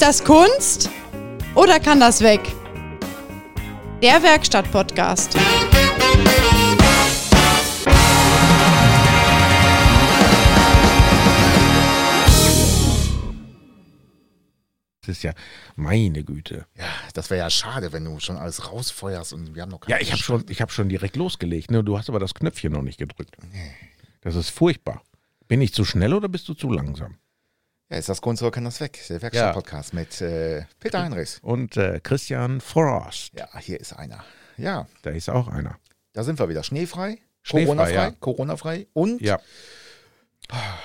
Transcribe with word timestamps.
Ist 0.00 0.06
das 0.06 0.24
Kunst 0.24 0.88
oder 1.54 1.78
kann 1.78 2.00
das 2.00 2.22
weg? 2.22 2.40
Der 4.02 4.22
Werkstatt-Podcast. 4.22 5.34
Das 15.02 15.16
ist 15.18 15.22
ja 15.22 15.34
meine 15.76 16.24
Güte. 16.24 16.64
Ja, 16.78 16.84
das 17.12 17.28
wäre 17.28 17.40
ja 17.40 17.50
schade, 17.50 17.92
wenn 17.92 18.06
du 18.06 18.18
schon 18.20 18.38
alles 18.38 18.72
rausfeuerst 18.72 19.34
und 19.34 19.54
wir 19.54 19.60
haben 19.60 19.68
noch 19.68 19.86
Ja, 19.86 19.98
ich 20.00 20.12
habe 20.12 20.22
schon, 20.22 20.46
ich 20.48 20.62
hab 20.62 20.72
schon 20.72 20.88
direkt 20.88 21.16
losgelegt. 21.16 21.70
Ne? 21.70 21.84
Du 21.84 21.98
hast 21.98 22.08
aber 22.08 22.20
das 22.20 22.32
Knöpfchen 22.32 22.72
noch 22.72 22.80
nicht 22.80 22.96
gedrückt. 22.96 23.36
Das 24.22 24.34
ist 24.34 24.48
furchtbar. 24.48 25.02
Bin 25.46 25.60
ich 25.60 25.74
zu 25.74 25.84
schnell 25.84 26.14
oder 26.14 26.30
bist 26.30 26.48
du 26.48 26.54
zu 26.54 26.70
langsam? 26.70 27.19
Ja, 27.90 27.96
ist 27.98 28.08
das 28.08 28.20
Kunst 28.20 28.42
oder 28.42 28.52
kann 28.52 28.64
das 28.64 28.80
weg? 28.80 29.00
Der 29.08 29.20
Werkstatt-Podcast 29.20 29.94
mit 29.94 30.20
äh, 30.20 30.62
Peter 30.78 31.02
Heinrichs. 31.02 31.38
Und 31.42 31.76
äh, 31.76 32.00
Christian 32.02 32.60
Frost. 32.60 33.32
Ja, 33.36 33.48
hier 33.58 33.80
ist 33.80 33.92
einer. 33.94 34.24
Ja, 34.56 34.86
Da 35.02 35.10
ist 35.10 35.28
auch 35.28 35.48
einer. 35.48 35.76
da 36.12 36.22
sind 36.22 36.38
wir 36.38 36.48
wieder. 36.48 36.62
Schneefrei, 36.62 37.18
Schneefrei, 37.42 37.64
Corona-frei, 37.66 37.92
ja. 37.94 38.10
Corona-frei 38.20 38.86
und 38.92 39.20
Ja. 39.20 39.40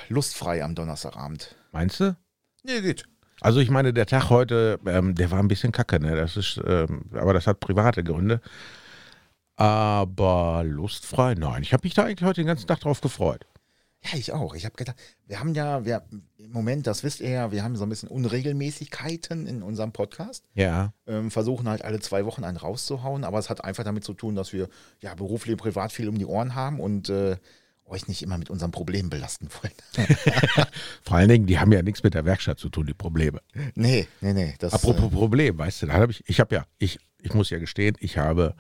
lustfrei 0.10 0.64
am 0.64 0.74
Donnerstagabend. 0.76 1.56
Meinst 1.72 2.00
du? 2.00 2.16
Nee, 2.64 2.82
geht. 2.82 3.04
Also 3.42 3.60
ich 3.60 3.70
meine, 3.70 3.94
der 3.94 4.06
Tag 4.08 4.30
heute, 4.30 4.80
ähm, 4.88 5.14
der 5.14 5.30
war 5.30 5.40
ein 5.40 5.48
bisschen 5.48 5.72
kacke, 5.72 6.00
ne? 6.00 6.16
Das 6.16 6.38
ist, 6.38 6.60
ähm, 6.66 7.04
aber 7.14 7.34
das 7.34 7.46
hat 7.48 7.60
private 7.60 8.04
Gründe. 8.04 8.42
Aber 9.58 10.64
lustfrei, 10.66 11.36
nein. 11.36 11.62
Ich 11.62 11.74
habe 11.74 11.86
mich 11.86 11.94
da 11.94 12.06
eigentlich 12.06 12.26
heute 12.28 12.42
den 12.42 12.48
ganzen 12.48 12.68
Tag 12.68 12.80
drauf 12.80 13.02
gefreut. 13.02 13.46
Ja, 14.06 14.20
ich 14.20 14.34
auch. 14.34 14.54
Ich 14.54 14.66
habe 14.66 14.76
gedacht, 14.76 14.98
wir 15.26 15.40
haben 15.40 15.56
ja, 15.56 15.84
wir, 15.84 16.04
im 16.38 16.52
Moment, 16.52 16.86
das 16.86 17.04
wisst 17.04 17.22
ihr 17.22 17.30
ja, 17.30 17.52
wir 17.52 17.64
haben 17.64 17.76
so 17.76 17.84
ein 17.84 17.90
bisschen 17.90 18.10
Unregelmäßigkeiten 18.10 19.48
in 19.48 19.64
unserem 19.64 19.94
Podcast. 19.94 20.46
Ja. 20.54 20.94
Ähm, 21.08 21.32
versuchen 21.32 21.68
halt 21.68 21.84
alle 21.84 22.00
zwei 22.00 22.26
Wochen 22.26 22.44
einen 22.44 22.58
rauszuhauen, 22.58 23.24
aber 23.24 23.40
es 23.40 23.50
hat 23.50 23.64
einfach 23.64 23.84
damit 23.84 24.04
zu 24.04 24.14
tun, 24.14 24.36
dass 24.36 24.54
wir 24.54 24.70
ja 25.02 25.16
beruflich 25.16 25.54
und 25.54 25.58
privat 25.58 25.92
viel 25.92 26.08
um 26.08 26.18
die 26.20 26.26
Ohren 26.26 26.54
haben 26.54 26.80
und 26.80 27.10
äh, 27.10 27.38
euch 27.86 28.08
nicht 28.08 28.22
immer 28.22 28.38
mit 28.38 28.50
unseren 28.50 28.72
Problemen 28.72 29.10
belasten 29.10 29.48
wollen. 29.62 30.08
Vor 31.04 31.18
allen 31.18 31.30
Dingen, 31.30 31.46
die 31.46 31.60
haben 31.60 31.72
ja 31.72 31.82
nichts 31.82 32.04
mit 32.04 32.14
der 32.14 32.26
Werkstatt 32.26 32.60
zu 32.60 32.70
tun, 32.70 32.86
die 32.86 32.94
Probleme. 32.94 33.42
nee, 33.76 34.08
nee, 34.22 34.34
nee. 34.34 34.56
Das, 34.60 34.74
Apropos 34.74 35.12
Problem, 35.12 35.58
weißt 35.58 35.84
du, 35.84 35.86
da 35.88 35.94
habe 35.94 36.12
ich, 36.12 36.24
ich 36.28 36.40
habe 36.40 36.54
ja, 36.56 36.66
ich, 36.78 37.00
ich 37.22 37.34
muss 37.34 37.50
ja 37.50 37.60
gestehen, 37.60 37.96
ich 38.00 38.18
habe, 38.18 38.56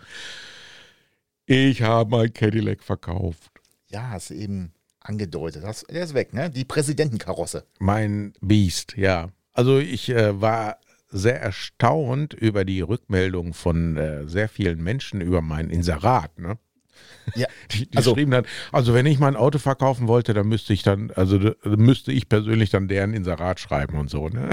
ich 1.46 1.82
habe 1.84 2.10
mein 2.10 2.34
Cadillac 2.34 2.84
verkauft. 2.84 3.52
äh, 3.90 3.94
ja, 3.94 4.10
du 4.30 4.36
eben 4.36 4.75
angedeutet. 5.06 5.64
Das, 5.64 5.86
der 5.90 6.04
ist 6.04 6.14
weg, 6.14 6.34
ne? 6.34 6.50
Die 6.50 6.66
Präsidentenkarosse. 6.66 7.66
Mein 7.80 8.34
Beast, 8.42 8.96
ja. 8.98 9.30
Also 9.54 9.78
ich 9.80 10.10
äh, 10.10 10.40
war 10.42 10.78
sehr 11.10 11.42
erstaunt 11.42 12.34
über 12.34 12.66
die 12.66 12.82
Rückmeldung 12.82 13.54
von 13.54 13.96
äh, 13.98 14.28
sehr 14.28 14.50
vielen 14.50 14.84
Menschen 14.84 15.22
über 15.22 15.42
mein 15.42 15.70
Inserat, 15.70 16.38
ne? 16.40 16.58
Ja, 17.36 17.48
Die, 17.72 17.90
die 17.90 17.98
Also- 17.98 18.14
schrieben 18.14 18.32
dann, 18.32 18.46
also 18.72 18.94
wenn 18.94 19.06
ich 19.06 19.18
mein 19.20 19.36
Auto 19.36 19.58
verkaufen 19.60 20.08
wollte, 20.08 20.34
dann 20.34 20.48
müsste 20.48 20.74
ich 20.74 20.84
dann, 20.84 21.12
also 21.12 21.40
müsste 21.64 22.12
ich 22.12 22.28
persönlich 22.30 22.70
dann 22.70 22.88
deren 22.88 23.14
Inserat 23.14 23.60
schreiben 23.60 23.98
und 23.98 24.10
so, 24.10 24.28
ne? 24.30 24.50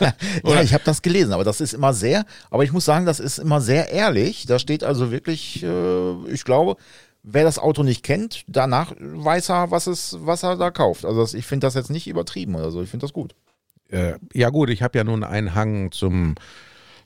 ja 0.44 0.62
ich 0.62 0.74
habe 0.74 0.84
das 0.84 1.02
gelesen, 1.02 1.32
aber 1.32 1.44
das 1.44 1.60
ist 1.60 1.74
immer 1.74 1.92
sehr, 1.92 2.24
aber 2.50 2.64
ich 2.64 2.72
muss 2.72 2.84
sagen, 2.84 3.06
das 3.06 3.18
ist 3.20 3.38
immer 3.38 3.60
sehr 3.60 3.90
ehrlich. 3.90 4.46
Da 4.46 4.58
steht 4.58 4.84
also 4.84 5.10
wirklich, 5.10 5.62
äh, 5.62 6.30
ich 6.30 6.44
glaube, 6.44 6.76
wer 7.26 7.44
das 7.44 7.58
Auto 7.58 7.82
nicht 7.82 8.02
kennt, 8.04 8.44
danach 8.46 8.94
weiß 8.98 9.50
er, 9.50 9.70
was, 9.70 9.86
es, 9.88 10.16
was 10.20 10.44
er 10.44 10.56
da 10.56 10.70
kauft. 10.70 11.04
Also 11.04 11.20
das, 11.20 11.34
ich 11.34 11.44
finde 11.44 11.66
das 11.66 11.74
jetzt 11.74 11.90
nicht 11.90 12.06
übertrieben 12.06 12.54
oder 12.54 12.70
so. 12.70 12.80
Ich 12.82 12.88
finde 12.88 13.04
das 13.04 13.12
gut. 13.12 13.34
äh, 13.90 14.14
ja 14.32 14.48
gut, 14.50 14.70
ich 14.70 14.82
habe 14.82 14.96
ja 14.96 15.04
nun 15.04 15.24
einen 15.24 15.54
Hang 15.54 15.90
zum, 15.90 16.36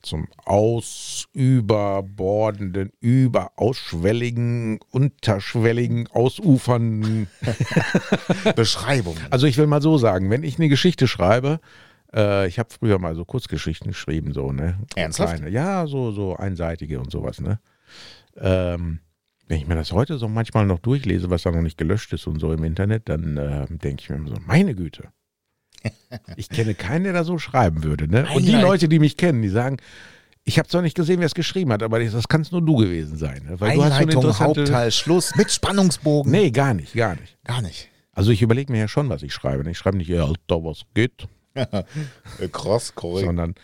zum 0.03 0.29
ausüberbordenden, 0.45 2.93
überausschwelligen, 3.01 4.79
unterschwelligen, 4.91 6.07
ausufernden. 6.09 7.29
Beschreibung. 8.57 9.17
Also 9.31 9.47
ich 9.47 9.57
will 9.57 9.67
mal 9.67 9.83
so 9.83 9.97
sagen, 9.97 10.31
wenn 10.31 10.45
ich 10.45 10.59
eine 10.59 10.69
Geschichte 10.69 11.09
schreibe, 11.09 11.61
äh, 12.15 12.47
ich 12.47 12.59
habe 12.59 12.69
früher 12.79 12.99
mal 12.99 13.15
so 13.15 13.25
Kurzgeschichten 13.25 13.89
geschrieben, 13.89 14.35
so, 14.35 14.53
ne? 14.53 14.79
Ernsthaft? 14.97 15.37
Kleine. 15.37 15.51
Ja, 15.51 15.87
so, 15.87 16.13
so 16.13 16.37
einseitige 16.37 17.01
und 17.01 17.11
sowas, 17.11 17.41
ne? 17.41 17.59
Ähm, 18.37 19.01
wenn 19.51 19.59
ich 19.59 19.67
mir 19.67 19.75
das 19.75 19.91
heute 19.91 20.17
so 20.17 20.29
manchmal 20.29 20.65
noch 20.65 20.79
durchlese, 20.79 21.29
was 21.29 21.43
da 21.43 21.51
noch 21.51 21.61
nicht 21.61 21.77
gelöscht 21.77 22.13
ist 22.13 22.29
und 22.29 22.39
so 22.39 22.53
im 22.53 22.63
Internet, 22.63 23.09
dann 23.09 23.37
äh, 23.37 23.67
denke 23.69 24.01
ich 24.03 24.09
mir 24.09 24.15
immer 24.15 24.29
so, 24.29 24.37
meine 24.47 24.77
Güte. 24.77 25.09
Ich 26.37 26.49
kenne 26.49 26.75
keinen, 26.75 27.03
der 27.03 27.13
da 27.15 27.25
so 27.25 27.37
schreiben 27.39 27.83
würde. 27.83 28.07
Ne? 28.07 28.29
Und 28.33 28.47
die. 28.47 28.53
Leute, 28.53 28.89
die 28.89 29.01
mich 29.01 29.17
kennen, 29.17 29.43
die 29.43 29.49
sagen, 29.49 29.79
ich 30.45 30.57
habe 30.59 30.69
zwar 30.69 30.83
nicht 30.83 30.95
gesehen, 30.95 31.19
wer 31.19 31.27
es 31.27 31.35
geschrieben 31.35 31.73
hat, 31.73 31.83
aber 31.83 31.99
das 31.99 32.29
kann 32.29 32.43
es 32.43 32.53
nur 32.53 32.63
du 32.65 32.77
gewesen 32.77 33.17
sein. 33.17 33.43
Ne? 33.45 33.61
Weil 33.61 33.75
du 33.75 33.83
hast 33.83 33.95
so 33.97 34.03
Einleitung. 34.03 34.39
Hauptteil, 34.39 34.93
Schluss 34.93 35.35
mit 35.35 35.51
Spannungsbogen. 35.51 36.31
Nee, 36.31 36.53
gar 36.53 36.73
nicht, 36.73 36.95
gar 36.95 37.17
nicht. 37.17 37.37
Gar 37.43 37.63
nicht. 37.63 37.89
Also 38.13 38.31
ich 38.31 38.43
überlege 38.43 38.71
mir 38.71 38.79
ja 38.79 38.89
schon, 38.89 39.09
was 39.09 39.25
ich 39.25 39.35
schreibe. 39.35 39.69
Ich 39.69 39.79
schreibe 39.79 39.97
nicht, 39.97 40.09
ja, 40.09 40.27
Alter, 40.27 40.65
was 40.65 40.83
geht, 40.95 41.27
Äh, 41.55 42.49
Krass, 42.53 42.95
korrekt. 42.95 43.27
sondern 43.27 43.55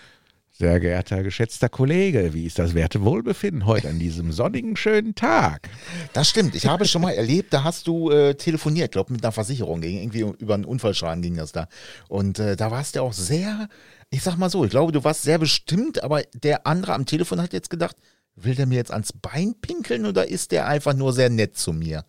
sehr 0.58 0.80
geehrter, 0.80 1.22
geschätzter 1.22 1.68
Kollege, 1.68 2.32
wie 2.32 2.46
ist 2.46 2.58
das 2.58 2.74
werte 2.74 3.04
Wohlbefinden 3.04 3.66
heute 3.66 3.90
an 3.90 3.98
diesem 3.98 4.32
sonnigen, 4.32 4.76
schönen 4.76 5.14
Tag? 5.14 5.68
Das 6.14 6.30
stimmt. 6.30 6.54
Ich 6.54 6.66
habe 6.66 6.86
schon 6.86 7.02
mal 7.02 7.12
erlebt, 7.12 7.52
da 7.52 7.62
hast 7.62 7.86
du 7.86 8.10
äh, 8.10 8.34
telefoniert, 8.34 8.92
glaube 8.92 9.12
mit 9.12 9.22
einer 9.22 9.32
Versicherung, 9.32 9.82
ging 9.82 9.98
irgendwie 9.98 10.20
über 10.38 10.54
einen 10.54 10.64
Unfallschaden 10.64 11.20
ging 11.20 11.36
das 11.36 11.52
da. 11.52 11.68
Und 12.08 12.38
äh, 12.38 12.56
da 12.56 12.70
warst 12.70 12.96
du 12.96 13.02
auch 13.02 13.12
sehr, 13.12 13.68
ich 14.08 14.22
sag 14.22 14.38
mal 14.38 14.48
so, 14.48 14.64
ich 14.64 14.70
glaube, 14.70 14.92
du 14.92 15.04
warst 15.04 15.24
sehr 15.24 15.38
bestimmt, 15.38 16.02
aber 16.02 16.22
der 16.32 16.66
andere 16.66 16.94
am 16.94 17.04
Telefon 17.04 17.42
hat 17.42 17.52
jetzt 17.52 17.68
gedacht, 17.68 17.96
will 18.34 18.54
der 18.54 18.66
mir 18.66 18.76
jetzt 18.76 18.92
ans 18.92 19.12
Bein 19.12 19.54
pinkeln 19.60 20.06
oder 20.06 20.26
ist 20.28 20.52
der 20.52 20.66
einfach 20.66 20.94
nur 20.94 21.12
sehr 21.12 21.28
nett 21.28 21.58
zu 21.58 21.74
mir? 21.74 22.04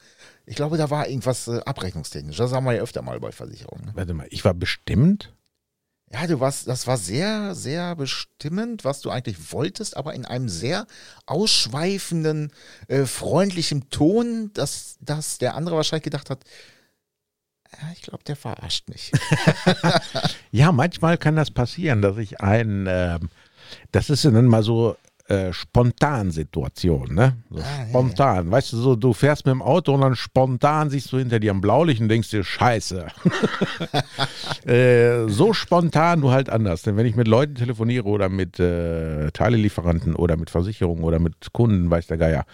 Ich 0.46 0.56
glaube, 0.56 0.78
da 0.78 0.90
war 0.90 1.10
irgendwas 1.10 1.50
äh, 1.50 1.60
abrechnungstechnisch. 1.66 2.38
Das 2.38 2.54
haben 2.54 2.66
wir 2.66 2.76
ja 2.76 2.82
öfter 2.82 3.02
mal 3.02 3.20
bei 3.20 3.34
Versicherungen. 3.34 3.88
Ne? 3.88 3.92
Warte 3.96 4.14
mal, 4.14 4.28
ich 4.30 4.46
war 4.46 4.54
bestimmt. 4.54 5.34
Ja, 6.12 6.26
du 6.26 6.40
warst, 6.40 6.68
das 6.68 6.88
war 6.88 6.98
sehr, 6.98 7.54
sehr 7.54 7.96
bestimmend, 7.96 8.86
was 8.86 9.02
du 9.02 9.10
eigentlich 9.10 9.52
wolltest, 9.52 9.98
aber 9.98 10.14
in 10.14 10.26
einem 10.26 10.48
sehr 10.48 10.88
ausschweifenden, 11.26 12.54
äh, 12.88 13.06
freundlichen 13.06 13.90
Ton, 13.90 14.52
dass, 14.54 14.98
dass 15.02 15.38
der 15.38 15.56
andere 15.56 15.76
wahrscheinlich 15.76 16.06
gedacht 16.06 16.30
hat, 16.30 16.46
ja, 17.74 17.92
ich 17.92 18.02
glaube, 18.02 18.24
der 18.24 18.36
verarscht 18.36 18.88
mich. 18.90 19.12
Ja, 20.52 20.72
manchmal 20.72 21.18
kann 21.18 21.36
das 21.36 21.52
passieren, 21.52 22.02
dass 22.02 22.18
ich 22.18 22.40
ein, 22.40 22.88
ähm, 22.90 23.30
das 23.92 24.10
ist 24.10 24.24
dann 24.24 24.46
mal 24.46 24.64
so 24.64 24.96
äh, 25.28 25.52
Spontansituation, 25.52 27.14
ne? 27.14 27.38
So 27.50 27.60
Ah, 27.60 27.62
ja, 27.62 27.90
spontan. 27.90 28.50
Weißt 28.50 28.74
du, 28.74 28.78
so, 28.78 28.96
du 28.96 29.14
fährst 29.14 29.46
mit 29.46 29.54
dem 29.54 29.62
Auto 29.62 29.94
und 29.94 30.02
dann 30.02 30.16
spontan 30.16 30.90
siehst 30.90 31.12
du 31.12 31.18
hinter 31.18 31.40
dir 31.40 31.54
ein 31.54 31.60
Blaulicht 31.60 32.02
und 32.02 32.10
denkst 32.10 32.30
dir, 32.30 32.44
scheiße. 32.44 33.08
äh, 34.66 35.28
so 35.28 35.54
spontan 35.54 36.22
du 36.22 36.32
halt 36.32 36.50
anders. 36.50 36.84
Denn 36.84 36.96
wenn 36.96 37.06
ich 37.06 37.16
mit 37.16 37.28
Leuten 37.28 37.56
telefoniere 37.56 38.06
oder 38.06 38.30
mit 38.30 38.60
äh, 38.60 39.30
Teilelieferanten 39.32 40.16
oder 40.16 40.38
mit 40.38 40.50
Versicherungen 40.50 41.04
oder 41.04 41.20
mit 41.20 41.52
Kunden, 41.52 41.90
weiß 41.90 42.08
der 42.08 42.18
Geier, 42.18 42.46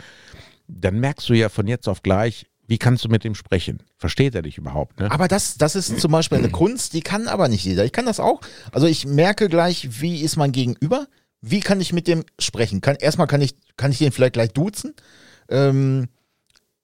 dann 0.67 0.99
merkst 0.99 1.29
du 1.29 1.33
ja 1.33 1.49
von 1.49 1.67
jetzt 1.67 1.87
auf 1.87 2.01
gleich, 2.01 2.47
wie 2.65 2.77
kannst 2.77 3.03
du 3.03 3.09
mit 3.09 3.23
dem 3.23 3.35
sprechen? 3.35 3.83
Versteht 3.97 4.33
er 4.35 4.41
dich 4.41 4.57
überhaupt, 4.57 4.99
ne? 4.99 5.11
Aber 5.11 5.27
das, 5.27 5.57
das 5.57 5.75
ist 5.75 5.99
zum 5.99 6.11
Beispiel 6.11 6.37
eine 6.39 6.49
Kunst, 6.51 6.93
die 6.93 7.01
kann 7.01 7.27
aber 7.27 7.49
nicht 7.49 7.65
jeder. 7.65 7.85
Ich 7.85 7.91
kann 7.91 8.05
das 8.05 8.19
auch. 8.19 8.41
Also 8.71 8.87
ich 8.87 9.05
merke 9.05 9.49
gleich, 9.49 10.01
wie 10.01 10.21
ist 10.21 10.37
mein 10.37 10.51
Gegenüber? 10.51 11.07
Wie 11.45 11.59
kann 11.59 11.81
ich 11.81 11.91
mit 11.91 12.07
dem 12.07 12.23
sprechen? 12.39 12.79
Kann, 12.79 12.95
erstmal 12.95 13.27
kann 13.27 13.41
ich, 13.41 13.55
kann 13.75 13.91
ich 13.91 13.97
den 13.97 14.13
vielleicht 14.13 14.33
gleich 14.33 14.53
duzen. 14.53 14.93
Ähm, 15.49 16.07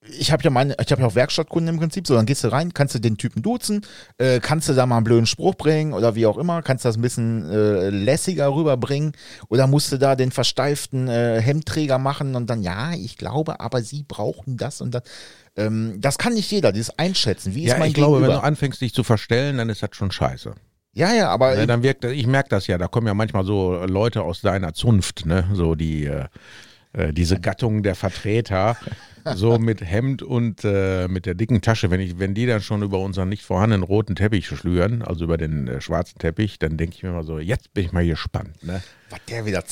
ich 0.01 0.33
habe 0.33 0.44
ja 0.44 0.50
meine, 0.50 0.75
ich 0.83 0.91
habe 0.91 1.01
ja 1.01 1.07
auch 1.07 1.15
Werkstattkunden 1.15 1.73
im 1.73 1.79
Prinzip, 1.79 2.06
so 2.06 2.15
dann 2.15 2.25
gehst 2.25 2.44
du 2.44 2.51
rein, 2.51 2.73
kannst 2.73 2.94
du 2.94 3.00
den 3.00 3.17
Typen 3.17 3.41
duzen, 3.41 3.85
äh, 4.17 4.41
kannst 4.41 4.67
du 4.67 4.73
da 4.73 4.85
mal 4.85 4.97
einen 4.97 5.06
blöden 5.06 5.27
Spruch 5.27 5.56
bringen 5.56 5.94
oder 5.94 6.15
wie 6.15 6.25
auch 6.25 6.38
immer, 6.38 6.61
kannst 6.61 6.83
das 6.83 6.97
ein 6.97 7.01
bisschen 7.01 7.50
äh, 7.50 7.89
lässiger 7.89 8.53
rüberbringen 8.53 9.13
oder 9.47 9.65
musst 9.67 9.94
du 9.94 9.97
da 9.97 10.17
den 10.17 10.31
versteiften 10.31 11.07
äh, 11.07 11.39
Hemdträger 11.41 11.97
machen 11.97 12.35
und 12.35 12.50
dann, 12.50 12.61
ja, 12.61 12.91
ich 12.94 13.17
glaube, 13.17 13.61
aber 13.61 13.81
sie 13.81 14.03
brauchen 14.03 14.57
das 14.57 14.81
und 14.81 14.91
das. 14.94 15.03
Ähm, 15.56 15.95
das 16.00 16.17
kann 16.17 16.33
nicht 16.33 16.51
jeder, 16.51 16.73
dieses 16.73 16.97
Einschätzen. 17.00 17.56
Wie 17.56 17.63
ist 17.63 17.71
ja, 17.71 17.77
mein 17.77 17.89
ich 17.89 17.94
glaube, 17.94 18.17
wenn 18.17 18.23
Gegenüber? 18.23 18.41
du 18.41 18.47
anfängst, 18.47 18.81
dich 18.81 18.94
zu 18.94 19.06
verstellen, 19.06 19.57
dann 19.57 19.69
ist 19.69 19.81
das 19.83 19.91
schon 19.94 20.11
scheiße. 20.11 20.53
Ja, 20.99 21.13
ja, 21.13 21.29
aber 21.29 21.55
Ne, 21.55 21.65
dann 21.65 21.81
wirkt, 21.81 22.03
ich 22.03 22.27
merke 22.27 22.49
das 22.49 22.67
ja, 22.67 22.77
da 22.77 22.87
kommen 22.87 23.07
ja 23.07 23.13
manchmal 23.13 23.45
so 23.45 23.85
Leute 23.85 24.21
aus 24.21 24.41
deiner 24.41 24.73
Zunft, 24.73 25.25
ne? 25.25 25.47
so 25.53 25.73
die, 25.73 26.03
äh, 26.03 26.25
äh, 26.94 27.13
diese 27.13 27.39
Gattung 27.39 27.83
der 27.83 27.95
Vertreter, 27.95 28.77
so 29.36 29.57
mit 29.59 29.81
Hemd 29.81 30.24
und 30.24 30.63
äh, 30.63 31.07
mit 31.07 31.25
der 31.25 31.36
dicken 31.36 31.62
Tasche, 31.62 31.91
wenn, 31.91 32.00
ich, 32.00 32.19
wenn 32.19 32.33
die 32.33 32.45
dann 32.45 32.62
schon 32.62 32.81
über 32.81 33.00
unseren 33.00 33.30
nicht 33.30 33.44
vorhandenen 33.44 33.83
roten 33.83 34.15
Teppich 34.15 34.47
schlüren, 34.47 35.01
also 35.01 35.25
über 35.25 35.38
den 35.38 35.68
äh, 35.68 35.81
schwarzen 35.81 36.18
Teppich, 36.19 36.57
dann 36.57 36.77
denke 36.77 36.95
ich 36.95 37.03
mir 37.03 37.12
mal 37.12 37.24
so, 37.24 37.39
jetzt 37.39 37.74
bin 37.74 37.86
ich 37.86 37.91
mal 37.91 38.06
gespannt. 38.06 38.63
Ne? 38.63 38.81
was 39.09 39.19
der 39.27 39.45
wieder 39.45 39.65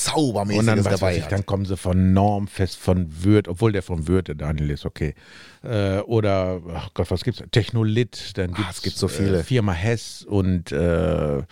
Und 0.58 0.66
dann, 0.66 0.78
was 0.78 0.86
weiß 0.86 1.00
dabei 1.00 1.16
ich, 1.18 1.24
dann 1.26 1.46
kommen 1.46 1.64
sie 1.64 1.76
von 1.76 2.12
Normfest, 2.12 2.76
von 2.76 3.24
Würth, 3.24 3.48
obwohl 3.48 3.72
der 3.72 3.82
von 3.82 4.08
Würth, 4.08 4.28
der 4.28 4.34
Daniel 4.34 4.70
ist 4.70 4.84
okay. 4.84 5.14
Äh, 5.62 5.98
oder, 6.00 6.60
ach 6.74 6.90
Gott, 6.94 7.10
was 7.10 7.22
gibt's? 7.24 7.42
Technolit, 7.50 8.36
dann 8.36 8.52
Ah, 8.54 8.56
gibt's 8.56 8.76
es 8.76 8.82
gibt 8.82 8.96
so 8.96 9.08
viele. 9.08 9.40
Äh, 9.40 9.44
Firma 9.44 9.72
Hess 9.72 10.24
und 10.24 10.72
äh, 10.72 11.42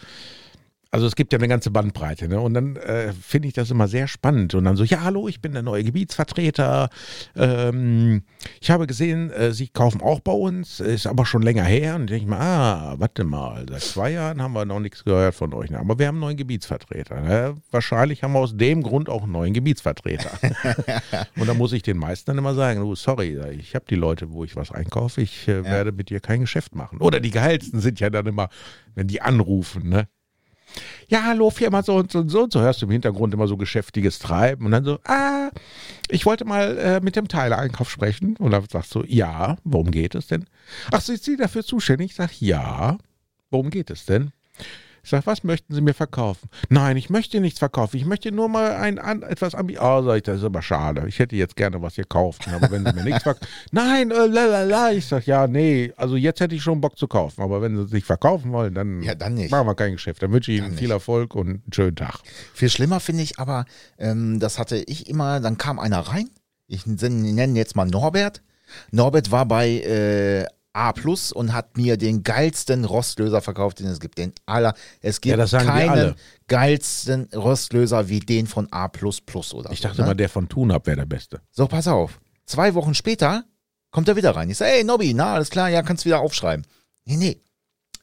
Also 0.96 1.08
es 1.08 1.14
gibt 1.14 1.34
ja 1.34 1.38
eine 1.38 1.46
ganze 1.46 1.70
Bandbreite, 1.70 2.26
ne? 2.26 2.40
Und 2.40 2.54
dann 2.54 2.76
äh, 2.76 3.12
finde 3.12 3.48
ich 3.48 3.52
das 3.52 3.70
immer 3.70 3.86
sehr 3.86 4.08
spannend. 4.08 4.54
Und 4.54 4.64
dann 4.64 4.76
so, 4.76 4.82
ja, 4.82 5.02
hallo, 5.02 5.28
ich 5.28 5.42
bin 5.42 5.52
der 5.52 5.60
neue 5.60 5.84
Gebietsvertreter. 5.84 6.88
Ähm, 7.34 8.22
ich 8.62 8.70
habe 8.70 8.86
gesehen, 8.86 9.30
äh, 9.30 9.52
Sie 9.52 9.68
kaufen 9.68 10.00
auch 10.00 10.20
bei 10.20 10.32
uns, 10.32 10.80
ist 10.80 11.06
aber 11.06 11.26
schon 11.26 11.42
länger 11.42 11.64
her. 11.64 11.96
Und 11.96 12.08
denke 12.08 12.22
ich 12.22 12.26
mal, 12.26 12.40
ah, 12.40 12.94
warte 12.96 13.24
mal, 13.24 13.66
seit 13.68 13.82
zwei 13.82 14.12
Jahren 14.12 14.40
haben 14.40 14.54
wir 14.54 14.64
noch 14.64 14.80
nichts 14.80 15.04
gehört 15.04 15.34
von 15.34 15.52
euch. 15.52 15.68
Ne? 15.68 15.78
Aber 15.78 15.98
wir 15.98 16.06
haben 16.06 16.14
einen 16.14 16.22
neuen 16.22 16.38
Gebietsvertreter. 16.38 17.20
Ne? 17.20 17.56
Wahrscheinlich 17.70 18.22
haben 18.22 18.32
wir 18.32 18.38
aus 18.38 18.56
dem 18.56 18.82
Grund 18.82 19.10
auch 19.10 19.24
einen 19.24 19.32
neuen 19.32 19.52
Gebietsvertreter. 19.52 20.30
und 21.36 21.46
da 21.46 21.52
muss 21.52 21.74
ich 21.74 21.82
den 21.82 21.98
meisten 21.98 22.30
dann 22.30 22.38
immer 22.38 22.54
sagen, 22.54 22.80
du, 22.80 22.94
sorry, 22.94 23.38
ich 23.50 23.74
habe 23.74 23.84
die 23.90 23.96
Leute, 23.96 24.32
wo 24.32 24.44
ich 24.44 24.56
was 24.56 24.72
einkaufe, 24.72 25.20
ich 25.20 25.46
äh, 25.46 25.62
werde 25.62 25.92
mit 25.92 26.08
dir 26.08 26.20
kein 26.20 26.40
Geschäft 26.40 26.74
machen. 26.74 27.02
Oder 27.02 27.20
die 27.20 27.32
Gehaltsten 27.32 27.80
sind 27.80 28.00
ja 28.00 28.08
dann 28.08 28.24
immer, 28.24 28.48
wenn 28.94 29.08
die 29.08 29.20
anrufen, 29.20 29.90
ne? 29.90 30.08
Ja, 31.08 31.22
hallo, 31.24 31.50
Firma 31.50 31.82
so 31.82 31.96
und 31.96 32.10
so 32.10 32.20
und 32.20 32.28
so. 32.28 32.42
Und 32.44 32.52
so 32.52 32.60
hörst 32.60 32.82
du 32.82 32.86
im 32.86 32.92
Hintergrund 32.92 33.34
immer 33.34 33.46
so 33.48 33.56
geschäftiges 33.56 34.18
Treiben. 34.18 34.66
Und 34.66 34.72
dann 34.72 34.84
so, 34.84 34.98
ah, 35.04 35.50
ich 36.08 36.26
wollte 36.26 36.44
mal 36.44 36.78
äh, 36.78 37.00
mit 37.00 37.16
dem 37.16 37.28
Teileinkauf 37.28 37.90
sprechen. 37.90 38.36
Und 38.36 38.50
dann 38.50 38.64
sagst 38.70 38.94
du, 38.94 39.04
ja, 39.06 39.56
worum 39.64 39.90
geht 39.90 40.14
es 40.14 40.26
denn? 40.26 40.46
Ach, 40.90 41.00
sind 41.00 41.22
Sie 41.22 41.36
dafür 41.36 41.64
zuständig? 41.64 42.10
Ich 42.10 42.16
sag, 42.16 42.40
ja, 42.40 42.98
worum 43.50 43.70
geht 43.70 43.90
es 43.90 44.04
denn? 44.06 44.32
Ich 45.06 45.10
sage, 45.10 45.24
was 45.24 45.44
möchten 45.44 45.72
Sie 45.72 45.80
mir 45.82 45.94
verkaufen? 45.94 46.48
Nein, 46.68 46.96
ich 46.96 47.10
möchte 47.10 47.38
nichts 47.38 47.60
verkaufen. 47.60 47.96
Ich 47.96 48.04
möchte 48.06 48.32
nur 48.32 48.48
mal 48.48 48.72
ein, 48.72 48.98
ein 48.98 49.22
etwas 49.22 49.54
anbieten. 49.54 49.78
Oh, 49.80 50.02
sag 50.02 50.16
ich, 50.16 50.22
das 50.24 50.38
ist 50.38 50.42
aber 50.44 50.62
schade. 50.62 51.04
Ich 51.06 51.20
hätte 51.20 51.36
jetzt 51.36 51.54
gerne 51.54 51.80
was 51.80 51.94
gekauft. 51.94 52.48
Aber 52.48 52.72
wenn 52.72 52.84
Sie 52.84 52.92
mir 52.92 53.04
nichts 53.04 53.22
verkaufen. 53.22 53.46
Nein, 53.70 54.10
äh, 54.10 54.26
lalala. 54.26 54.90
Ich 54.90 55.06
sage, 55.06 55.22
ja, 55.26 55.46
nee. 55.46 55.92
Also 55.96 56.16
jetzt 56.16 56.40
hätte 56.40 56.56
ich 56.56 56.62
schon 56.64 56.80
Bock 56.80 56.98
zu 56.98 57.06
kaufen. 57.06 57.40
Aber 57.40 57.62
wenn 57.62 57.76
Sie 57.76 57.84
es 57.84 57.92
nicht 57.92 58.04
verkaufen 58.04 58.50
wollen, 58.50 58.74
dann, 58.74 59.00
Ja, 59.00 59.14
dann 59.14 59.36
machen 59.48 59.68
wir 59.68 59.76
kein 59.76 59.92
Geschäft. 59.92 60.24
Dann 60.24 60.32
wünsche 60.32 60.50
ich 60.50 60.58
Ihnen 60.58 60.70
Dann 60.70 60.76
viel 60.76 60.88
nicht. 60.88 60.94
Erfolg 60.94 61.36
und 61.36 61.46
einen 61.50 61.62
schönen 61.72 61.94
Tag. 61.94 62.18
Viel 62.52 62.68
schlimmer 62.68 62.98
finde 62.98 63.22
ich 63.22 63.38
aber, 63.38 63.64
ähm, 63.98 64.40
das 64.40 64.58
hatte 64.58 64.76
ich 64.88 65.08
immer, 65.08 65.38
dann 65.38 65.56
kam 65.56 65.78
einer 65.78 66.00
rein, 66.00 66.30
ich 66.66 66.84
nenne 66.84 67.56
jetzt 67.56 67.76
mal 67.76 67.86
Norbert. 67.86 68.42
Norbert 68.90 69.30
war 69.30 69.46
bei 69.46 69.68
äh, 69.68 70.46
A 70.76 70.92
Plus 70.92 71.32
und 71.32 71.52
hat 71.54 71.76
mir 71.76 71.96
den 71.96 72.22
geilsten 72.22 72.84
Rostlöser 72.84 73.40
verkauft, 73.40 73.80
den 73.80 73.86
es 73.86 73.98
gibt. 73.98 74.18
Den 74.18 74.32
aller, 74.44 74.74
es 75.00 75.20
gibt 75.20 75.36
Ja, 75.38 75.46
keinen 75.64 76.14
geilsten 76.48 77.28
Rostlöser 77.34 78.08
wie 78.08 78.20
den 78.20 78.46
von 78.46 78.70
A 78.72 78.88
Plus 78.88 79.20
Plus 79.20 79.54
oder 79.54 79.72
Ich 79.72 79.80
so. 79.80 79.88
dachte 79.88 80.02
ne? 80.02 80.08
mal, 80.08 80.14
der 80.14 80.28
von 80.28 80.48
Tunab 80.48 80.86
wäre 80.86 80.98
der 80.98 81.06
Beste. 81.06 81.40
So, 81.50 81.66
pass 81.66 81.88
auf. 81.88 82.20
Zwei 82.44 82.74
Wochen 82.74 82.94
später 82.94 83.44
kommt 83.90 84.08
er 84.08 84.16
wieder 84.16 84.36
rein. 84.36 84.50
Ich 84.50 84.58
sage, 84.58 84.72
ey, 84.72 84.84
Nobby, 84.84 85.14
na, 85.14 85.34
alles 85.34 85.50
klar, 85.50 85.68
ja, 85.70 85.82
kannst 85.82 86.04
wieder 86.04 86.20
aufschreiben. 86.20 86.66
Nee, 87.06 87.16
nee, 87.16 87.40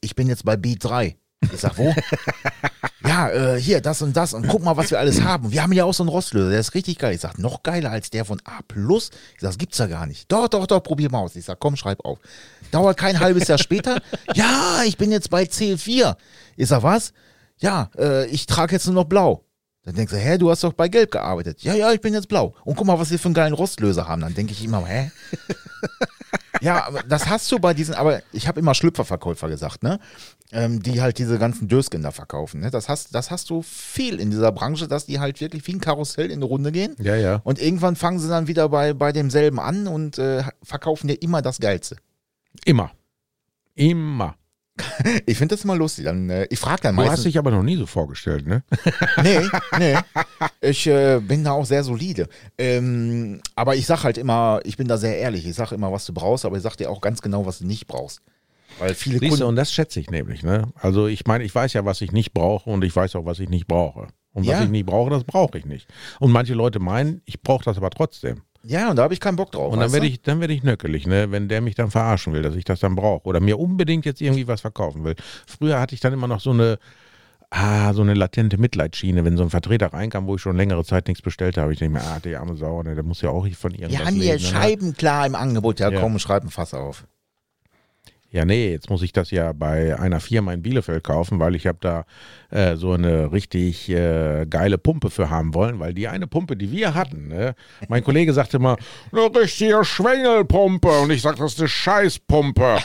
ich 0.01 0.15
bin 0.15 0.27
jetzt 0.27 0.43
bei 0.43 0.57
Beat 0.57 0.83
3. 0.83 1.15
Ich 1.53 1.59
sag, 1.59 1.77
wo? 1.77 1.93
ja, 3.13 3.29
äh, 3.29 3.61
hier, 3.61 3.79
das 3.79 4.01
und 4.01 4.17
das 4.17 4.33
und 4.33 4.47
guck 4.47 4.63
mal, 4.63 4.75
was 4.75 4.89
wir 4.89 4.97
alles 4.97 5.21
haben. 5.21 5.51
Wir 5.51 5.61
haben 5.61 5.71
ja 5.71 5.85
auch 5.85 5.93
so 5.93 6.01
einen 6.01 6.09
Rostlöser, 6.09 6.49
der 6.49 6.59
ist 6.59 6.73
richtig 6.73 6.97
geil. 6.97 7.13
Ich 7.13 7.21
sag, 7.21 7.37
noch 7.37 7.61
geiler 7.61 7.91
als 7.91 8.09
der 8.09 8.25
von 8.25 8.41
A+. 8.43 8.61
Ich 8.75 9.13
sag, 9.39 9.49
das 9.49 9.57
gibt's 9.59 9.77
ja 9.77 9.85
gar 9.85 10.07
nicht. 10.07 10.31
Doch, 10.31 10.47
doch, 10.47 10.65
doch, 10.65 10.81
probier 10.81 11.11
mal 11.11 11.19
aus. 11.19 11.35
Ich 11.35 11.45
sag, 11.45 11.59
komm, 11.59 11.75
schreib 11.75 12.03
auf. 12.03 12.17
Dauert 12.71 12.97
kein 12.97 13.19
halbes 13.19 13.47
Jahr 13.47 13.59
später. 13.59 14.01
Ja, 14.33 14.81
ich 14.85 14.97
bin 14.97 15.11
jetzt 15.11 15.29
bei 15.29 15.43
C4. 15.43 16.15
Ich 16.55 16.67
sag, 16.67 16.81
was? 16.81 17.13
Ja, 17.59 17.91
äh, 17.97 18.25
ich 18.27 18.47
trage 18.47 18.73
jetzt 18.73 18.87
nur 18.87 18.95
noch 18.95 19.05
blau. 19.05 19.42
Dann 19.85 19.95
denkst 19.95 20.13
du, 20.13 20.17
hä, 20.17 20.37
du 20.37 20.49
hast 20.49 20.63
doch 20.63 20.73
bei 20.73 20.87
Gelb 20.87 21.11
gearbeitet. 21.11 21.61
Ja, 21.61 21.73
ja, 21.73 21.91
ich 21.91 21.99
bin 21.99 22.13
jetzt 22.13 22.29
blau. 22.29 22.55
Und 22.63 22.75
guck 22.75 22.87
mal, 22.87 22.99
was 22.99 23.11
wir 23.11 23.19
für 23.19 23.27
einen 23.27 23.33
geilen 23.33 23.53
Rostlöser 23.53 24.07
haben. 24.07 24.21
Dann 24.21 24.33
denke 24.33 24.53
ich 24.53 24.63
immer, 24.63 24.85
hä? 24.85 25.11
ja, 26.61 26.87
das 27.09 27.27
hast 27.27 27.51
du 27.51 27.59
bei 27.59 27.73
diesen, 27.73 27.93
aber 27.93 28.21
ich 28.31 28.47
habe 28.47 28.61
immer 28.61 28.75
Schlüpferverkäufer 28.75 29.49
gesagt, 29.49 29.83
ne? 29.83 29.99
Ähm, 30.53 30.81
die 30.81 31.01
halt 31.01 31.17
diese 31.17 31.37
ganzen 31.37 31.67
Dösken 31.67 32.01
da 32.01 32.11
verkaufen. 32.11 32.61
Ne? 32.61 32.69
Das, 32.69 32.87
hast, 32.87 33.13
das 33.13 33.31
hast 33.31 33.49
du 33.49 33.61
viel 33.61 34.19
in 34.19 34.29
dieser 34.29 34.51
Branche, 34.51 34.87
dass 34.87 35.05
die 35.05 35.19
halt 35.19 35.41
wirklich 35.41 35.65
wie 35.67 35.73
ein 35.73 35.81
Karussell 35.81 36.27
in 36.27 36.33
eine 36.33 36.45
Runde 36.45 36.71
gehen. 36.71 36.95
Ja, 36.99 37.15
ja. 37.15 37.41
Und 37.43 37.59
irgendwann 37.59 37.95
fangen 37.95 38.19
sie 38.19 38.29
dann 38.29 38.47
wieder 38.47 38.69
bei, 38.69 38.93
bei 38.93 39.11
demselben 39.11 39.59
an 39.59 39.87
und 39.87 40.17
äh, 40.19 40.43
verkaufen 40.61 41.07
dir 41.07 41.15
immer 41.15 41.41
das 41.41 41.59
Geilste. 41.59 41.97
Immer. 42.65 42.91
Immer. 43.75 44.35
Ich 45.25 45.37
finde 45.37 45.55
das 45.55 45.63
immer 45.63 45.75
lustig. 45.75 46.05
Dann, 46.05 46.29
äh, 46.29 46.47
ich 46.49 46.59
frage 46.59 46.81
dann 46.83 46.95
Du 46.95 47.01
hast 47.03 47.07
meistens. 47.09 47.25
dich 47.25 47.37
aber 47.37 47.51
noch 47.51 47.63
nie 47.63 47.75
so 47.75 47.85
vorgestellt, 47.85 48.47
ne? 48.47 48.63
Nee, 49.21 49.41
nee. 49.79 49.95
Ich 50.61 50.87
äh, 50.87 51.19
bin 51.19 51.43
da 51.43 51.51
auch 51.51 51.65
sehr 51.65 51.83
solide. 51.83 52.27
Ähm, 52.57 53.41
aber 53.55 53.75
ich 53.75 53.85
sag 53.85 54.03
halt 54.03 54.17
immer, 54.17 54.59
ich 54.63 54.77
bin 54.77 54.87
da 54.87 54.97
sehr 54.97 55.17
ehrlich. 55.17 55.45
Ich 55.45 55.55
sag 55.55 55.71
immer, 55.71 55.91
was 55.91 56.05
du 56.05 56.13
brauchst, 56.13 56.45
aber 56.45 56.57
ich 56.57 56.63
sag 56.63 56.75
dir 56.77 56.89
auch 56.89 57.01
ganz 57.01 57.21
genau, 57.21 57.45
was 57.45 57.59
du 57.59 57.65
nicht 57.67 57.87
brauchst. 57.87 58.21
Weil 58.79 58.95
viele 58.95 59.19
Siehst 59.19 59.23
du, 59.25 59.29
Kunden. 59.29 59.43
und 59.49 59.55
das 59.55 59.71
schätze 59.71 59.99
ich 59.99 60.09
nämlich, 60.09 60.41
ne? 60.41 60.71
Also 60.75 61.05
ich 61.07 61.25
meine, 61.27 61.43
ich 61.43 61.53
weiß 61.53 61.73
ja, 61.73 61.85
was 61.85 62.01
ich 62.01 62.11
nicht 62.11 62.33
brauche 62.33 62.69
und 62.69 62.83
ich 62.83 62.95
weiß 62.95 63.15
auch, 63.15 63.25
was 63.25 63.39
ich 63.39 63.49
nicht 63.49 63.67
brauche. 63.67 64.07
Und 64.33 64.47
was 64.47 64.53
Ja. 64.53 64.63
ich 64.63 64.69
nicht 64.69 64.87
brauche, 64.87 65.11
das 65.11 65.23
brauche 65.23 65.59
ich 65.59 65.65
nicht. 65.65 65.87
Und 66.19 66.31
manche 66.31 66.55
Leute 66.55 66.79
meinen, 66.79 67.21
ich 67.25 67.41
brauche 67.41 67.63
das 67.63 67.77
aber 67.77 67.91
trotzdem. 67.91 68.41
Ja, 68.65 68.89
und 68.89 68.95
da 68.95 69.03
habe 69.03 69.13
ich 69.13 69.19
keinen 69.19 69.35
Bock 69.35 69.51
drauf. 69.51 69.73
Und 69.73 69.79
dann 69.79 69.91
werde 69.91 70.07
ich, 70.07 70.21
dann 70.21 70.39
werde 70.39 70.53
ich 70.53 70.63
nöckelig, 70.63 71.05
ne, 71.05 71.31
wenn 71.31 71.49
der 71.49 71.59
mich 71.61 71.75
dann 71.75 71.91
verarschen 71.91 72.31
will, 72.33 72.41
dass 72.41 72.55
ich 72.55 72.63
das 72.63 72.79
dann 72.79 72.95
brauche 72.95 73.27
oder 73.27 73.39
mir 73.41 73.59
unbedingt 73.59 74.05
jetzt 74.05 74.21
irgendwie 74.21 74.47
was 74.47 74.61
verkaufen 74.61 75.03
will. 75.03 75.15
Früher 75.45 75.79
hatte 75.79 75.95
ich 75.95 76.01
dann 76.01 76.13
immer 76.13 76.27
noch 76.27 76.39
so 76.39 76.51
eine, 76.51 76.79
ah, 77.49 77.93
so 77.93 78.01
eine 78.01 78.13
latente 78.13 78.57
Mitleidsschiene, 78.57 79.25
wenn 79.25 79.35
so 79.35 79.43
ein 79.43 79.49
Vertreter 79.49 79.87
reinkam, 79.87 80.27
wo 80.27 80.35
ich 80.35 80.41
schon 80.41 80.55
längere 80.55 80.85
Zeit 80.85 81.07
nichts 81.09 81.21
bestellt 81.21 81.57
habe. 81.57 81.73
Ich 81.73 81.79
denke 81.79 81.99
mir, 81.99 82.05
ah, 82.05 82.19
die 82.23 82.37
arme 82.37 82.55
Sau, 82.55 82.81
ne, 82.83 82.95
der 82.95 83.03
muss 83.03 83.21
ja 83.21 83.31
auch 83.31 83.45
von 83.49 83.71
irgendwas 83.73 83.99
Wir 83.99 84.05
haben 84.05 84.15
hier 84.15 84.33
leben, 84.37 84.43
ne? 84.43 84.49
Scheiben 84.49 84.93
klar 84.93 85.25
im 85.25 85.35
Angebot. 85.35 85.81
Ja, 85.81 85.89
Ja. 85.91 85.99
komm, 85.99 86.17
schreib 86.17 86.43
ein 86.43 86.49
Fass 86.49 86.73
auf. 86.73 87.05
Ja, 88.31 88.45
nee, 88.45 88.71
jetzt 88.71 88.89
muss 88.89 89.03
ich 89.03 89.13
das 89.13 89.29
ja 89.29 89.53
bei 89.53 89.99
einer 89.99 90.19
Firma 90.19 90.53
in 90.53 90.63
Bielefeld 90.63 91.03
kaufen, 91.03 91.39
weil 91.39 91.53
ich 91.53 91.67
habe 91.67 91.77
da 91.81 92.05
äh, 92.53 92.75
so 92.75 92.91
eine 92.91 93.31
richtig 93.31 93.89
äh, 93.89 94.45
geile 94.47 94.77
Pumpe 94.77 95.09
für 95.09 95.29
haben 95.31 95.55
wollen, 95.55 95.79
weil 95.79 95.93
die 95.93 96.07
eine 96.07 96.27
Pumpe, 96.27 96.55
die 96.55 96.71
wir 96.71 96.93
hatten, 96.93 97.29
ne, 97.29 97.55
mein 97.89 98.03
Kollege 98.03 98.31
sagte 98.31 98.57
immer, 98.57 98.77
eine 99.11 99.35
richtige 99.35 99.83
Schwengelpumpe 99.83 100.99
und 100.99 101.09
ich 101.09 101.23
sag, 101.23 101.37
das 101.37 101.53
ist 101.53 101.59
eine 101.59 101.67
Scheißpumpe. 101.67 102.77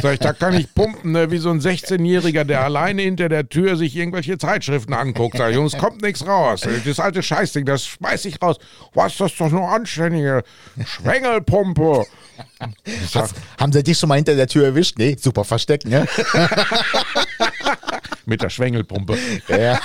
Sag 0.00 0.14
ich, 0.14 0.20
da 0.20 0.32
kann 0.32 0.54
ich 0.54 0.74
pumpen, 0.74 1.12
ne, 1.12 1.30
wie 1.30 1.36
so 1.36 1.50
ein 1.50 1.60
16-Jähriger, 1.60 2.44
der 2.44 2.64
alleine 2.64 3.02
hinter 3.02 3.28
der 3.28 3.46
Tür 3.48 3.76
sich 3.76 3.94
irgendwelche 3.94 4.38
Zeitschriften 4.38 4.94
anguckt. 4.94 5.36
Sag 5.36 5.50
ich, 5.50 5.56
Jungs, 5.56 5.76
kommt 5.76 6.00
nichts 6.00 6.26
raus. 6.26 6.62
Das 6.84 6.98
alte 6.98 7.22
Scheißding, 7.22 7.66
das 7.66 7.84
schmeiß 7.84 8.24
ich 8.24 8.40
raus. 8.40 8.56
Was, 8.94 9.18
das 9.18 9.32
ist 9.32 9.40
doch 9.40 9.50
nur 9.50 9.68
anständige 9.68 10.44
Schwengelpumpe. 10.84 12.06
Sag, 13.10 13.22
Hast, 13.24 13.34
haben 13.58 13.72
sie 13.72 13.82
dich 13.82 13.98
schon 13.98 14.08
mal 14.08 14.16
hinter 14.16 14.34
der 14.34 14.46
Tür 14.46 14.64
erwischt? 14.64 14.96
Nee, 14.98 15.16
super 15.18 15.44
versteckt, 15.44 15.86
ne? 15.86 16.06
mit 18.30 18.42
der 18.42 18.48
Schwengelpumpe. 18.48 19.09
ja. 19.48 19.80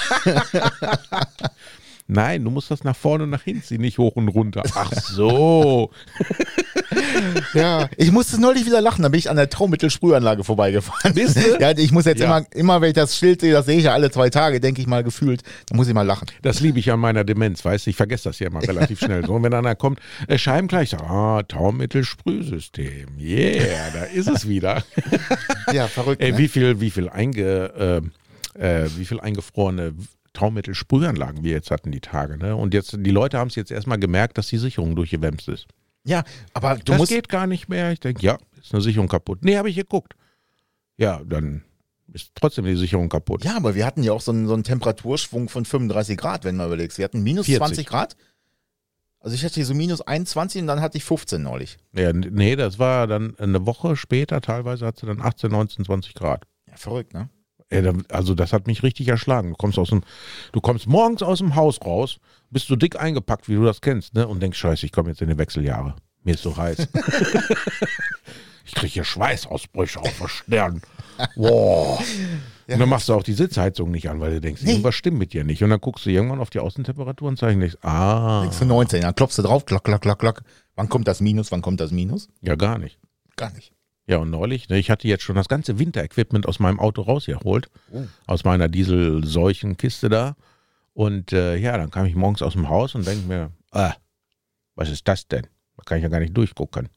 Nein, 2.08 2.44
du 2.44 2.52
musst 2.52 2.70
das 2.70 2.84
nach 2.84 2.96
vorne 2.96 3.24
und 3.24 3.32
nach 3.32 3.42
hinten 3.42 3.64
ziehen, 3.64 3.82
nicht 3.82 3.98
hoch 3.98 4.16
und 4.16 4.28
runter. 4.28 4.62
Ach 4.76 4.92
so. 4.94 5.90
ja. 7.56 7.90
Ich 7.98 8.12
musste 8.12 8.40
neulich 8.40 8.68
wieder 8.68 8.80
lachen, 8.80 9.02
da 9.02 9.10
bin 9.10 9.18
ich 9.18 9.28
an 9.28 9.38
der 9.38 9.50
Traumittelsprühanlage 9.50 10.44
vorbeigefahren. 10.44 11.16
Bist 11.16 11.38
du? 11.38 11.58
Ja, 11.60 11.72
ich 11.76 11.92
muss 11.92 12.06
jetzt 12.06 12.20
Ja. 12.20 12.26
immer, 12.38 12.46
immer 12.54 12.82
wenn 12.82 12.90
ich 12.90 12.94
das 12.94 13.18
Schild 13.18 13.42
sehe, 13.42 13.54
das 13.54 13.66
sehe 13.66 13.80
ich 13.80 13.86
ja 13.86 13.94
alle 13.94 14.12
zwei 14.12 14.30
Tage, 14.30 14.60
denke 14.60 14.82
ich 14.82 14.88
mal 14.88 15.04
gefühlt, 15.04 15.42
da 15.68 15.76
muss 15.76 15.88
ich 15.88 15.96
mal 15.96 16.04
lachen. 16.04 16.28
Das 16.44 16.60
liebe 16.60 16.78
ich 16.78 16.92
an 16.92 17.00
meiner 17.00 17.24
Demenz, 17.24 17.66
weißt 17.66 17.88
du, 17.88 17.90
ich 17.90 17.96
vergesse 17.96 18.26
das 18.30 18.38
ja 18.38 18.48
immer 18.48 18.62
relativ 18.62 19.00
schnell. 19.00 19.26
So, 19.26 19.34
und 19.34 19.42
wenn 19.42 19.56
einer 19.56 19.74
kommt, 19.74 20.00
äh, 20.28 20.38
Scheibengleich, 20.38 20.92
sag, 20.92 21.02
ah, 21.02 21.42
Taumittelsprühsystem. 21.48 23.18
Yeah, 23.20 23.90
da 23.92 24.04
ist 24.04 24.28
es 24.28 24.48
wieder. 24.48 24.84
Ja, 25.74 25.88
verrückt. 25.88 26.22
Ey, 26.22 26.34
ne? 26.34 26.38
wie 26.38 26.48
viel, 26.48 26.80
wie 26.82 26.92
viel 26.92 27.10
einge, 27.10 28.02
äh, 28.04 28.08
äh, 28.56 28.90
wie 28.96 29.06
viel 29.06 29.20
eingefrorene 29.20 29.96
Taummittelsprühanlagen 30.34 31.44
wir 31.44 31.52
jetzt 31.52 31.72
hatten 31.72 31.92
die 31.92 32.02
Tage, 32.02 32.38
ne? 32.38 32.56
Und 32.56 32.74
jetzt, 32.74 32.96
die 32.98 33.12
Leute 33.12 33.38
haben 33.38 33.48
es 33.48 33.56
jetzt 33.56 33.72
erstmal 33.72 34.00
gemerkt, 34.00 34.38
dass 34.38 34.48
die 34.48 34.58
Sicherung 34.58 34.96
durchgewämst 34.96 35.48
ist. 35.48 35.68
Ja, 36.04 36.24
aber 36.54 36.76
du 36.76 36.84
das 36.84 36.98
musst, 36.98 37.12
geht 37.12 37.30
gar 37.30 37.48
nicht 37.48 37.68
mehr. 37.68 37.92
Ich 37.92 38.00
denke, 38.00 38.22
ja, 38.24 38.38
ist 38.62 38.74
eine 38.74 38.82
Sicherung 38.82 39.08
kaputt. 39.08 39.40
Nee, 39.44 39.58
habe 39.58 39.70
ich 39.70 39.76
geguckt. 39.76 40.14
Ja, 40.98 41.22
dann 41.26 41.64
ist 42.14 42.32
trotzdem 42.36 42.66
die 42.66 42.76
Sicherung 42.76 43.10
kaputt. 43.10 43.44
ja, 43.44 43.58
aber 43.58 43.76
wir 43.76 43.86
hatten 43.86 44.04
ja 44.04 44.14
auch 44.14 44.22
so 44.22 44.32
einen, 44.32 44.48
so 44.48 44.54
einen 44.54 44.64
Temperaturschwung 44.64 45.50
von 45.50 45.66
35 45.66 46.18
Grad, 46.18 46.44
wenn 46.44 46.56
man 46.56 46.68
überlegst. 46.68 46.98
Wir 46.98 47.06
hatten 47.06 47.24
minus 47.24 47.48
40. 47.48 47.58
20 47.58 47.86
Grad. 47.88 48.16
Also 49.20 49.34
ich 49.34 49.44
hatte 49.44 49.56
hier 49.56 49.66
so 49.66 49.74
minus 49.74 50.02
21 50.02 50.62
und 50.62 50.68
dann 50.68 50.82
hatte 50.82 50.98
ich 50.98 51.04
15 51.04 51.42
neulich. 51.42 51.78
Ja, 51.94 52.14
nee, 52.14 52.56
das 52.56 52.78
war 52.78 53.08
dann 53.08 53.36
eine 53.40 53.66
Woche 53.66 53.96
später, 53.96 54.40
teilweise 54.40 54.86
hat 54.86 55.00
sie 55.00 55.08
dann 55.08 55.20
18, 55.20 55.50
19, 55.50 55.86
20 55.86 56.14
Grad. 56.14 56.46
Ja, 56.68 56.78
verrückt, 56.78 57.14
ne? 57.16 57.30
Also 58.10 58.36
das 58.36 58.54
hat 58.54 58.68
mich 58.68 58.84
richtig 58.84 59.08
erschlagen. 59.08 59.50
Du 59.50 59.56
kommst 59.56 59.78
aus 59.80 59.90
dem, 59.90 60.04
du 60.52 60.62
kommst 60.62 60.88
morgens 60.88 61.24
aus 61.24 61.40
dem 61.40 61.56
Haus 61.56 61.80
raus, 61.84 62.18
bist 62.52 62.70
du 62.70 62.76
dick 62.76 63.00
eingepackt, 63.00 63.50
wie 63.50 63.56
du 63.56 63.64
das 63.66 63.82
kennst, 63.82 64.14
ne? 64.14 64.28
Und 64.28 64.42
denkst, 64.42 64.58
scheiße, 64.58 64.86
ich 64.86 64.92
komme 64.92 65.10
jetzt 65.10 65.22
in 65.22 65.30
die 65.30 65.38
Wechseljahre. 65.38 65.96
Mir 66.24 66.36
ist 66.36 66.44
so 66.44 66.56
heiß. 66.56 66.88
ich 68.66 68.74
kriege 68.74 68.94
hier 68.94 69.04
Schweißausbrüche 69.04 70.00
auf 70.00 70.18
den 70.18 70.28
Stirn. 70.28 70.82
Boah. 71.36 72.00
Und 72.68 72.80
dann 72.80 72.90
machst 72.90 73.10
du 73.10 73.14
auch 73.14 73.22
die 73.24 73.34
Sitzheizung 73.34 73.92
nicht 73.92 74.10
an, 74.10 74.20
weil 74.20 74.32
du 74.32 74.42
denkst, 74.42 74.64
Nee. 74.64 74.72
irgendwas 74.72 74.96
stimmt 74.96 75.20
mit 75.20 75.34
dir 75.34 75.44
nicht. 75.44 75.64
Und 75.64 75.70
dann 75.70 75.80
guckst 75.82 76.06
du 76.06 76.10
irgendwann 76.10 76.40
auf 76.40 76.50
die 76.50 76.60
Außentemperatur 76.60 77.28
und 77.28 77.38
zeigst, 77.38 77.62
denkst, 77.62 77.78
ah, 77.84 78.42
Denkst 78.42 78.60
du 78.60 78.66
19, 78.66 79.02
dann 79.02 79.14
klopfst 79.16 79.38
du 79.38 79.44
drauf, 79.44 79.66
klack, 79.66 79.84
klack, 79.84 80.02
klack, 80.02 80.20
klack. 80.20 80.42
Wann 80.76 80.90
kommt 80.90 81.08
das 81.08 81.22
Minus, 81.22 81.52
wann 81.52 81.62
kommt 81.62 81.80
das 81.80 81.92
Minus? 81.92 82.28
ja 82.42 82.56
gar 82.56 82.78
nicht. 82.80 82.98
Gar 83.36 83.52
nicht. 83.54 83.72
Ja, 84.08 84.18
und 84.18 84.30
neulich, 84.30 84.70
ne, 84.70 84.78
ich 84.78 84.92
hatte 84.92 85.08
jetzt 85.08 85.24
schon 85.24 85.36
das 85.36 85.48
ganze 85.48 85.80
Winterequipment 85.80 86.48
aus 86.48 86.60
meinem 86.60 86.80
Auto 86.80 87.02
rausgeholt, 87.02 87.70
Oh. 87.92 88.04
aus 88.28 88.44
meiner 88.44 88.68
Dieselseuchenkiste 88.70 90.10
da. 90.10 90.36
Und 90.94 91.34
äh, 91.34 91.56
ja, 91.58 91.78
dann 91.78 91.90
kam 91.92 92.06
ich 92.06 92.16
morgens 92.16 92.42
aus 92.42 92.54
dem 92.54 92.70
Haus 92.70 92.96
und 92.96 93.06
denke 93.08 93.28
mir, 93.28 93.52
ah, 93.72 93.94
was 94.76 94.90
ist 94.90 95.08
das 95.08 95.28
denn? 95.28 95.48
Da 95.78 95.84
kann 95.84 95.98
ich 95.98 96.04
ja 96.04 96.10
gar 96.10 96.20
nicht 96.20 96.38
durchgucken. 96.38 96.90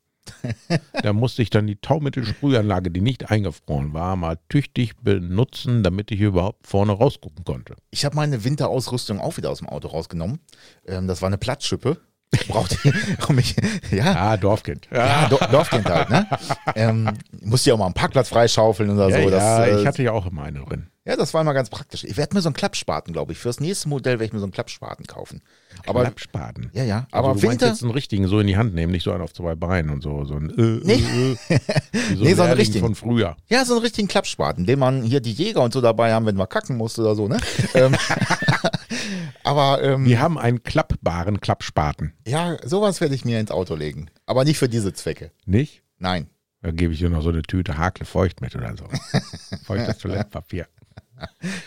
da 1.02 1.14
musste 1.14 1.40
ich 1.40 1.48
dann 1.48 1.66
die 1.66 1.76
Taummittelsprühanlage, 1.76 2.90
die 2.90 3.00
nicht 3.00 3.30
eingefroren 3.30 3.94
war, 3.94 4.14
mal 4.16 4.38
tüchtig 4.50 4.94
benutzen, 5.02 5.82
damit 5.82 6.10
ich 6.10 6.20
überhaupt 6.20 6.66
vorne 6.66 6.92
rausgucken 6.92 7.44
konnte. 7.44 7.76
Ich 7.90 8.04
habe 8.04 8.14
meine 8.16 8.44
Winterausrüstung 8.44 9.20
auch 9.20 9.38
wieder 9.38 9.50
aus 9.50 9.58
dem 9.58 9.68
Auto 9.68 9.88
rausgenommen. 9.88 10.40
Ähm, 10.86 11.08
das 11.08 11.22
war 11.22 11.28
eine 11.28 11.38
Platzschippe. 11.38 11.96
Um 13.28 13.36
mich, 13.36 13.56
ja, 13.90 14.14
Ah, 14.14 14.36
Dorfkind. 14.36 14.88
ja, 14.92 15.26
Do 15.28 15.38
Dorfkind 15.50 15.88
halt, 15.88 16.10
ne? 16.10 16.26
Ähm, 16.74 17.08
musste 17.42 17.70
ja 17.70 17.74
auch 17.74 17.78
mal 17.78 17.86
einen 17.86 17.94
Parkplatz 17.94 18.28
freischaufeln 18.28 18.90
oder 18.90 19.08
Ja, 19.08 19.22
so. 19.22 19.30
Das, 19.30 19.42
ja, 19.42 19.64
äh, 19.64 19.80
ich 19.80 19.86
hatte 19.86 20.02
ja 20.02 20.12
auch 20.12 20.26
immer 20.26 20.42
eine 20.44 20.60
drin. 20.60 20.88
Ja, 21.08 21.16
das 21.16 21.32
war 21.34 21.40
immer 21.40 21.54
ganz 21.54 21.70
praktisch. 21.70 22.04
Ich 22.04 22.16
werde 22.16 22.36
mir 22.36 22.42
so 22.42 22.48
einen 22.50 22.54
Klappspaten, 22.54 23.12
glaube 23.12 23.32
ich. 23.32 23.38
Fürs 23.38 23.58
nächste 23.58 23.88
Modell 23.88 24.14
werde 24.14 24.26
ich 24.26 24.32
mir 24.32 24.38
so 24.38 24.44
einen 24.44 24.52
Klappspaten 24.52 25.06
kaufen. 25.06 25.42
Aber 25.86 26.02
Klappspaten. 26.02 26.70
ja, 26.74 26.84
ja, 26.84 27.06
Aber 27.10 27.18
aber 27.20 27.28
also 27.30 27.40
du 27.40 27.50
Winter. 27.50 27.66
jetzt 27.68 27.82
einen 27.82 27.92
richtigen 27.92 28.28
so 28.28 28.38
in 28.40 28.46
die 28.46 28.56
Hand 28.56 28.74
nehmen, 28.74 28.92
nicht 28.92 29.02
so 29.04 29.12
einen 29.12 29.22
auf 29.22 29.32
zwei 29.32 29.54
Beinen 29.54 29.90
und 29.90 30.02
so. 30.02 30.24
So 30.26 30.34
ein 30.34 30.50
äh, 30.50 30.80
Nee. 30.84 30.94
äh, 31.48 31.54
äh, 31.54 31.58
wie 32.10 32.14
so 32.16 32.24
Nee, 32.24 32.34
so 32.34 32.42
einen 32.42 32.52
richtigen. 32.52 32.84
von 32.84 32.94
früher. 32.94 33.36
Ja, 33.48 33.64
so 33.64 33.72
einen 33.74 33.82
richtigen 33.82 34.06
Klappspaten, 34.06 34.66
den 34.66 34.78
man 34.78 35.02
hier 35.02 35.20
die 35.20 35.32
Jäger 35.32 35.62
und 35.62 35.72
so 35.72 35.80
dabei 35.80 36.12
haben, 36.12 36.26
wenn 36.26 36.36
man 36.36 36.48
kacken 36.48 36.76
muss 36.76 36.98
oder 36.98 37.14
so, 37.16 37.26
ne? 37.26 37.38
ähm, 37.74 37.96
aber 39.44 39.82
ähm, 39.82 40.04
Wir 40.04 40.20
haben 40.20 40.38
einen 40.38 40.62
klappbaren 40.62 41.40
Klappspaten. 41.40 42.12
ja, 42.26 42.56
sowas 42.66 43.00
werde 43.00 43.14
ich 43.14 43.24
mir 43.24 43.40
ins 43.40 43.50
Auto 43.50 43.74
legen. 43.74 44.10
Aber 44.26 44.44
nicht 44.44 44.58
für 44.58 44.68
diese 44.68 44.92
Zwecke. 44.92 45.30
Nicht? 45.46 45.82
Nein. 45.98 46.28
Da 46.60 46.72
gebe 46.72 46.92
ich 46.92 46.98
dir 46.98 47.08
noch 47.08 47.22
so 47.22 47.28
eine 47.28 47.42
Tüte 47.42 47.78
Hakle 47.78 48.04
feucht 48.04 48.40
mit 48.40 48.54
oder 48.56 48.74
so. 48.76 48.84
Feuchtes 49.64 49.98
Toilettenpapier. 49.98 50.66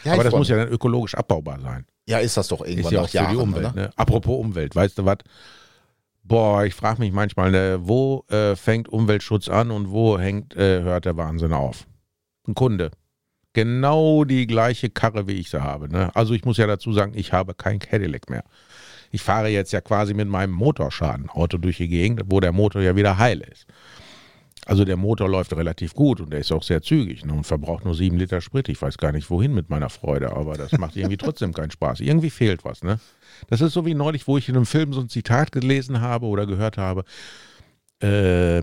Ja, 0.04 0.14
Aber 0.14 0.24
das 0.24 0.34
muss 0.34 0.50
ja 0.50 0.58
dann 0.58 0.70
ökologisch 0.70 1.16
abbaubar 1.16 1.60
sein. 1.60 1.86
ja, 2.08 2.20
ist 2.20 2.38
das 2.38 2.48
doch 2.48 2.62
irgendwann 2.62 2.86
Ist 2.86 2.92
ja 2.92 3.02
auch 3.02 3.10
für 3.10 3.18
Jahren, 3.18 3.32
die 3.32 3.38
Umwelt. 3.38 3.66
oder? 3.66 3.74
Ne? 3.74 3.90
Apropos 3.96 4.40
Umwelt, 4.40 4.76
weißt 4.76 4.98
du 4.98 5.06
was? 5.06 5.18
Boah, 6.24 6.64
ich 6.66 6.74
frage 6.76 7.00
mich 7.00 7.12
manchmal, 7.12 7.52
ne, 7.52 7.80
wo 7.82 8.26
äh, 8.30 8.56
fängt 8.56 8.88
Umweltschutz 8.90 9.50
an 9.50 9.72
und 9.72 9.92
wo 9.92 10.20
hängt, 10.20 10.56
äh, 10.56 10.82
hört 10.82 11.06
der 11.06 11.18
Wahnsinn 11.18 11.52
auf? 11.54 11.88
Ein 12.48 12.54
Kunde. 12.56 12.92
Genau 13.54 14.24
die 14.24 14.48
gleiche 14.48 14.90
Karre, 14.90 15.28
wie 15.28 15.34
ich 15.34 15.50
sie 15.50 15.62
habe. 15.62 15.90
Ne? 15.90 16.10
Also 16.16 16.34
ich 16.34 16.46
muss 16.46 16.58
ja 16.58 16.68
dazu 16.68 16.94
sagen, 16.94 17.14
ich 17.16 17.34
habe 17.34 17.54
kein 17.54 17.80
Cadillac 17.80 18.30
mehr. 18.30 18.44
Ich 19.12 19.22
fahre 19.22 19.50
jetzt 19.50 19.74
ja 19.74 19.82
quasi 19.82 20.14
mit 20.14 20.30
meinem 20.30 20.52
Motorschadenauto 20.54 21.58
durch 21.58 21.78
die 21.78 21.90
Gegend, 21.90 22.22
wo 22.28 22.40
der 22.40 22.54
Motor 22.54 22.82
ja 22.82 22.96
wieder 22.96 23.18
heil 23.18 23.42
ist. 23.42 23.66
Also 24.68 24.86
der 24.86 24.98
Motor 24.98 25.28
läuft 25.28 25.56
relativ 25.56 25.96
gut 25.96 26.22
und 26.22 26.32
der 26.32 26.40
ist 26.40 26.52
auch 26.52 26.62
sehr 26.62 26.82
zügig 26.82 27.26
ne, 27.26 27.34
und 27.34 27.46
verbraucht 27.46 27.84
nur 27.84 27.96
sieben 27.96 28.18
Liter 28.18 28.42
Sprit. 28.42 28.70
Ich 28.70 28.82
weiß 28.82 28.98
gar 28.98 29.12
nicht 29.12 29.30
wohin 29.32 29.54
mit 29.54 29.70
meiner 29.70 29.90
Freude, 29.90 30.34
aber 30.36 30.56
das 30.56 30.74
macht 30.74 30.96
irgendwie 30.96 31.18
trotzdem 31.18 31.54
keinen 31.54 31.72
Spaß. 31.72 32.00
Irgendwie 32.00 32.30
fehlt 32.30 32.64
was. 32.64 32.84
Ne? 32.84 33.00
Das 33.48 33.62
ist 33.62 33.74
so 33.74 33.86
wie 33.86 33.96
neulich, 33.96 34.28
wo 34.28 34.38
ich 34.38 34.48
in 34.50 34.56
einem 34.56 34.68
Film 34.68 34.94
so 34.94 35.02
ein 35.02 35.10
Zitat 35.10 35.52
gelesen 35.52 36.00
habe 36.02 36.28
oder 36.28 36.46
gehört 36.46 36.78
habe. 36.78 37.06
Äh, 38.02 38.62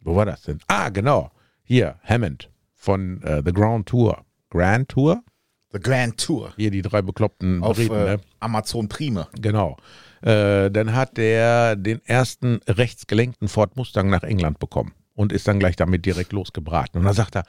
wo 0.00 0.16
war 0.16 0.26
das 0.26 0.42
denn? 0.42 0.58
Ah, 0.66 0.88
genau. 0.88 1.30
Hier, 1.62 2.00
Hammond 2.02 2.50
von 2.74 3.22
äh, 3.22 3.42
The 3.44 3.52
Ground 3.52 3.86
Tour. 3.86 4.24
Grand 4.50 4.88
Tour? 4.88 5.22
The 5.70 5.78
Grand 5.78 6.18
Tour 6.18 6.54
Hier 6.56 6.70
die 6.70 6.80
drei 6.80 7.02
bekloppten 7.02 7.62
auf 7.62 7.76
Briten, 7.76 7.94
äh, 7.94 8.16
ne? 8.16 8.20
Amazon 8.40 8.88
Prime. 8.88 9.28
Genau. 9.40 9.76
Äh, 10.22 10.70
dann 10.70 10.94
hat 10.94 11.16
der 11.16 11.76
den 11.76 12.04
ersten 12.06 12.60
rechtsgelenkten 12.66 13.48
Ford 13.48 13.76
Mustang 13.76 14.08
nach 14.08 14.22
England 14.22 14.58
bekommen 14.58 14.94
und 15.18 15.32
ist 15.32 15.48
dann 15.48 15.58
gleich 15.58 15.74
damit 15.74 16.06
direkt 16.06 16.32
losgebraten. 16.32 17.00
Und 17.00 17.04
dann 17.04 17.14
sagt 17.14 17.34
er, 17.34 17.42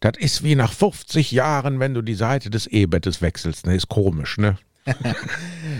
das 0.00 0.12
ist 0.18 0.42
wie 0.42 0.54
nach 0.54 0.70
50 0.70 1.32
Jahren, 1.32 1.80
wenn 1.80 1.94
du 1.94 2.02
die 2.02 2.14
Seite 2.14 2.50
des 2.50 2.66
E-Bettes 2.66 3.22
wechselst. 3.22 3.66
Ne, 3.66 3.74
ist 3.74 3.88
komisch, 3.88 4.36
ne? 4.36 4.58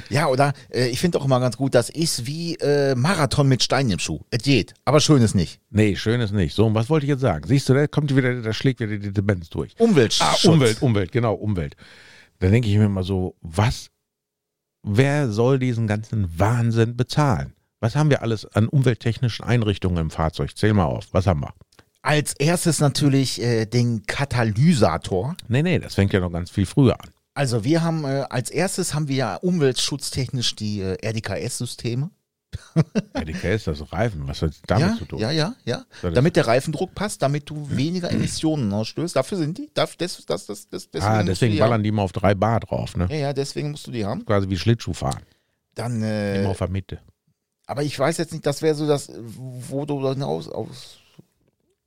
Ja, 0.08 0.28
oder 0.28 0.54
äh, 0.72 0.88
ich 0.88 0.98
finde 0.98 1.18
auch 1.18 1.24
immer 1.26 1.38
ganz 1.38 1.56
gut, 1.56 1.74
das 1.74 1.90
ist 1.90 2.26
wie 2.26 2.54
äh, 2.56 2.94
Marathon 2.94 3.48
mit 3.48 3.62
Stein 3.62 3.90
im 3.90 3.98
Schuh. 3.98 4.20
Es 4.30 4.42
geht, 4.42 4.72
aber 4.84 5.00
schön 5.00 5.20
ist 5.20 5.34
nicht. 5.34 5.60
Nee, 5.70 5.94
schön 5.96 6.20
ist 6.20 6.32
nicht. 6.32 6.54
So, 6.54 6.66
und 6.66 6.74
was 6.74 6.88
wollte 6.88 7.04
ich 7.04 7.10
jetzt 7.10 7.20
sagen? 7.20 7.46
Siehst 7.46 7.68
du, 7.68 7.74
da 7.74 7.86
kommt 7.86 8.16
wieder, 8.16 8.40
da 8.40 8.52
schlägt 8.54 8.80
wieder 8.80 8.96
die 8.96 9.12
Demenz 9.12 9.50
durch. 9.50 9.74
Umweltschutz. 9.78 10.44
Ah, 10.44 10.50
Umwelt, 10.50 10.80
Umwelt, 10.80 11.12
genau, 11.12 11.34
Umwelt. 11.34 11.76
Da 12.38 12.48
denke 12.48 12.68
ich 12.68 12.76
mir 12.76 12.86
immer 12.86 13.04
so, 13.04 13.36
was, 13.42 13.90
wer 14.82 15.30
soll 15.30 15.58
diesen 15.58 15.86
ganzen 15.86 16.38
Wahnsinn 16.38 16.96
bezahlen? 16.96 17.55
Was 17.80 17.94
haben 17.94 18.10
wir 18.10 18.22
alles 18.22 18.46
an 18.46 18.68
umwelttechnischen 18.68 19.44
Einrichtungen 19.44 19.98
im 19.98 20.10
Fahrzeug? 20.10 20.56
Zähl 20.56 20.72
mal 20.72 20.84
auf. 20.84 21.08
Was 21.12 21.26
haben 21.26 21.40
wir? 21.40 21.52
Als 22.02 22.34
erstes 22.34 22.78
natürlich 22.80 23.42
äh, 23.42 23.66
den 23.66 24.06
Katalysator. 24.06 25.36
Nee, 25.48 25.62
nee, 25.62 25.78
das 25.78 25.94
fängt 25.94 26.12
ja 26.12 26.20
noch 26.20 26.32
ganz 26.32 26.50
viel 26.50 26.66
früher 26.66 26.94
an. 26.94 27.10
Also 27.34 27.64
wir 27.64 27.82
haben 27.82 28.04
äh, 28.04 28.24
als 28.30 28.48
erstes 28.50 28.94
haben 28.94 29.08
wir 29.08 29.16
ja 29.16 29.34
umweltschutztechnisch 29.36 30.56
die 30.56 30.80
äh, 30.80 30.96
RDKS-Systeme. 31.06 32.10
RDK 33.14 33.44
ist 33.54 33.66
das 33.66 33.92
Reifen. 33.92 34.26
Was 34.26 34.40
hat 34.40 34.52
damit 34.66 34.86
Ja, 34.88 34.96
zu 34.96 35.04
tun? 35.04 35.18
ja, 35.18 35.30
ja, 35.30 35.54
ja. 35.64 35.84
Das 36.00 36.14
Damit 36.14 36.36
der 36.36 36.46
Reifendruck 36.46 36.94
passt, 36.94 37.20
damit 37.20 37.50
du 37.50 37.68
weniger 37.68 38.10
Emissionen 38.10 38.72
ausstößt. 38.72 39.16
Dafür 39.16 39.36
sind 39.36 39.58
die. 39.58 39.70
Das, 39.74 39.96
das, 39.98 40.24
das, 40.24 40.46
das, 40.46 40.68
deswegen 40.70 41.04
ah, 41.04 41.22
deswegen 41.22 41.52
die 41.52 41.58
ballern 41.58 41.82
die 41.82 41.90
immer 41.90 42.02
auf 42.02 42.12
drei 42.12 42.34
Bar 42.34 42.60
drauf, 42.60 42.96
ne? 42.96 43.08
Ja, 43.10 43.16
ja, 43.16 43.32
deswegen 43.34 43.72
musst 43.72 43.86
du 43.86 43.90
die 43.90 44.06
haben. 44.06 44.24
Quasi 44.24 44.48
wie 44.48 44.56
Schlittschuh 44.56 44.94
fahren. 44.94 45.20
Dann, 45.74 45.96
Immer 45.96 46.06
äh, 46.06 46.46
auf 46.46 46.58
der 46.58 46.68
Mitte. 46.70 47.00
Aber 47.66 47.82
ich 47.82 47.98
weiß 47.98 48.16
jetzt 48.18 48.32
nicht, 48.32 48.46
das 48.46 48.62
wäre 48.62 48.74
so 48.74 48.86
das, 48.86 49.10
wo 49.68 49.84
du 49.84 50.08
hinaus 50.08 50.48
aus 50.48 50.98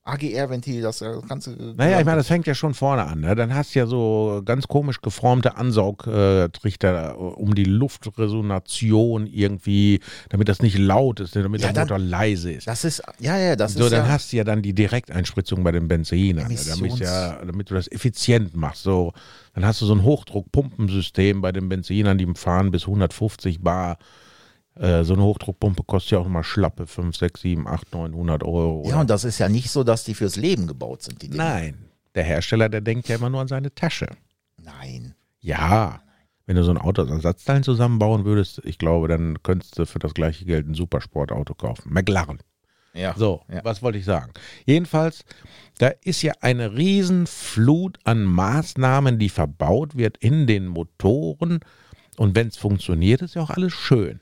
AGR-Ventil, 0.10 0.82
das 0.82 1.02
äh, 1.02 1.14
ganze. 1.28 1.52
Naja, 1.52 2.00
ich 2.00 2.06
meine, 2.06 2.18
das 2.18 2.28
fängt 2.28 2.48
ja 2.48 2.56
schon 2.56 2.74
vorne 2.74 3.04
an. 3.06 3.20
Ne? 3.20 3.36
Dann 3.36 3.54
hast 3.54 3.76
du 3.76 3.80
ja 3.80 3.86
so 3.86 4.42
ganz 4.44 4.68
komisch 4.68 5.02
geformte 5.02 5.56
Ansaugtrichter, 5.56 7.12
äh, 7.12 7.14
um 7.14 7.54
die 7.54 7.66
Luftresonation 7.66 9.28
irgendwie, 9.28 10.00
damit 10.30 10.50
das 10.50 10.62
nicht 10.62 10.78
laut 10.78 11.20
ist, 11.20 11.36
damit 11.36 11.62
Ja, 11.62 11.68
der 11.68 11.74
dann- 11.74 11.84
Motor 11.84 12.00
leise 12.00 12.52
ist. 12.52 12.68
Das 12.68 12.86
ist, 12.86 13.04
ja, 13.20 13.38
ja, 13.38 13.56
das 13.56 13.74
so, 13.74 13.84
ist 13.86 13.92
dann 13.92 14.06
ja, 14.06 14.12
hast 14.12 14.32
du 14.34 14.38
ja 14.38 14.44
dann 14.44 14.62
die 14.62 14.74
Direkteinspritzung 14.74 15.64
bei 15.64 15.72
den 15.72 15.88
Benzinern, 15.88 16.48
ne? 16.52 16.58
damit, 16.68 17.00
ja, 17.00 17.46
damit 17.46 17.70
du 17.70 17.76
das 17.76 17.92
effizient 17.92 18.56
machst. 18.56 18.84
So, 18.84 19.14
dann 19.54 19.66
hast 19.66 19.82
du 19.82 19.86
so 19.86 19.94
ein 19.94 20.04
Hochdruckpumpensystem 20.04 21.42
bei 21.42 21.52
den 21.52 21.70
Benzinern, 21.70 22.18
die 22.18 22.28
fahren 22.34 22.72
bis 22.72 22.84
150 22.88 23.62
Bar. 23.62 23.98
Äh, 24.80 25.04
so 25.04 25.14
eine 25.14 25.24
Hochdruckpumpe 25.24 25.84
kostet 25.84 26.12
ja 26.14 26.20
auch 26.20 26.26
immer 26.26 26.44
schlappe 26.44 26.88
5, 26.88 27.16
6, 27.16 27.42
7, 27.42 27.68
8, 27.68 27.94
900 27.94 28.44
Euro. 28.44 28.84
ja, 28.86 28.92
oder? 28.92 29.00
und 29.02 29.10
das 29.10 29.26
ist 29.26 29.38
ja 29.40 29.50
nicht 29.50 29.70
so, 29.70 29.84
dass 29.84 30.06
die 30.06 30.14
fürs 30.14 30.38
Leben 30.38 30.68
gebaut 30.68 31.04
sind, 31.04 31.22
die. 31.22 31.30
Nein, 31.30 31.78
der 32.16 32.24
Hersteller, 32.24 32.70
der 32.70 32.82
denkt 32.82 33.08
ja 33.10 33.16
immer 33.18 33.30
nur 33.30 33.42
an 33.42 33.48
seine 33.48 33.74
Tasche. 33.76 34.08
Nein. 34.64 35.16
Ja, 35.42 36.02
wenn 36.46 36.56
du 36.56 36.64
so 36.64 36.72
ein 36.72 36.78
Auto 36.78 37.02
aus 37.04 37.10
Ersatzteilen 37.10 37.64
zusammenbauen 37.64 38.26
würdest, 38.26 38.62
ich 38.64 38.78
glaube, 38.78 39.08
dann 39.08 39.44
könntest 39.44 39.78
du 39.78 39.86
für 39.86 40.00
das 40.00 40.14
gleiche 40.14 40.46
Geld 40.46 40.68
ein 40.68 40.74
Supersportauto 40.74 41.54
kaufen. 41.56 41.94
McLaren. 41.94 42.40
Ja. 42.94 43.14
So, 43.16 43.42
Ja. 43.54 43.64
was 43.64 43.84
wollte 43.84 44.00
ich 44.00 44.06
sagen? 44.06 44.32
Jedenfalls, 44.66 45.24
da 45.78 45.90
ist 46.04 46.22
ja 46.24 46.34
eine 46.42 46.76
Riesenflut 46.76 48.00
an 48.04 48.24
Maßnahmen, 48.24 49.20
die 49.20 49.30
verbaut 49.30 49.96
wird 49.96 50.18
in 50.18 50.48
den 50.48 50.66
Motoren. 50.68 51.60
Und 52.18 52.36
wenn 52.36 52.48
es 52.48 52.58
funktioniert, 52.58 53.22
ist 53.22 53.36
ja 53.36 53.42
auch 53.44 53.52
alles 53.52 53.74
schön. 53.74 54.20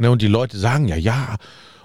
Ne, 0.00 0.10
und 0.10 0.22
die 0.22 0.28
Leute 0.28 0.58
sagen 0.58 0.88
ja, 0.88 0.96
ja, 0.96 1.36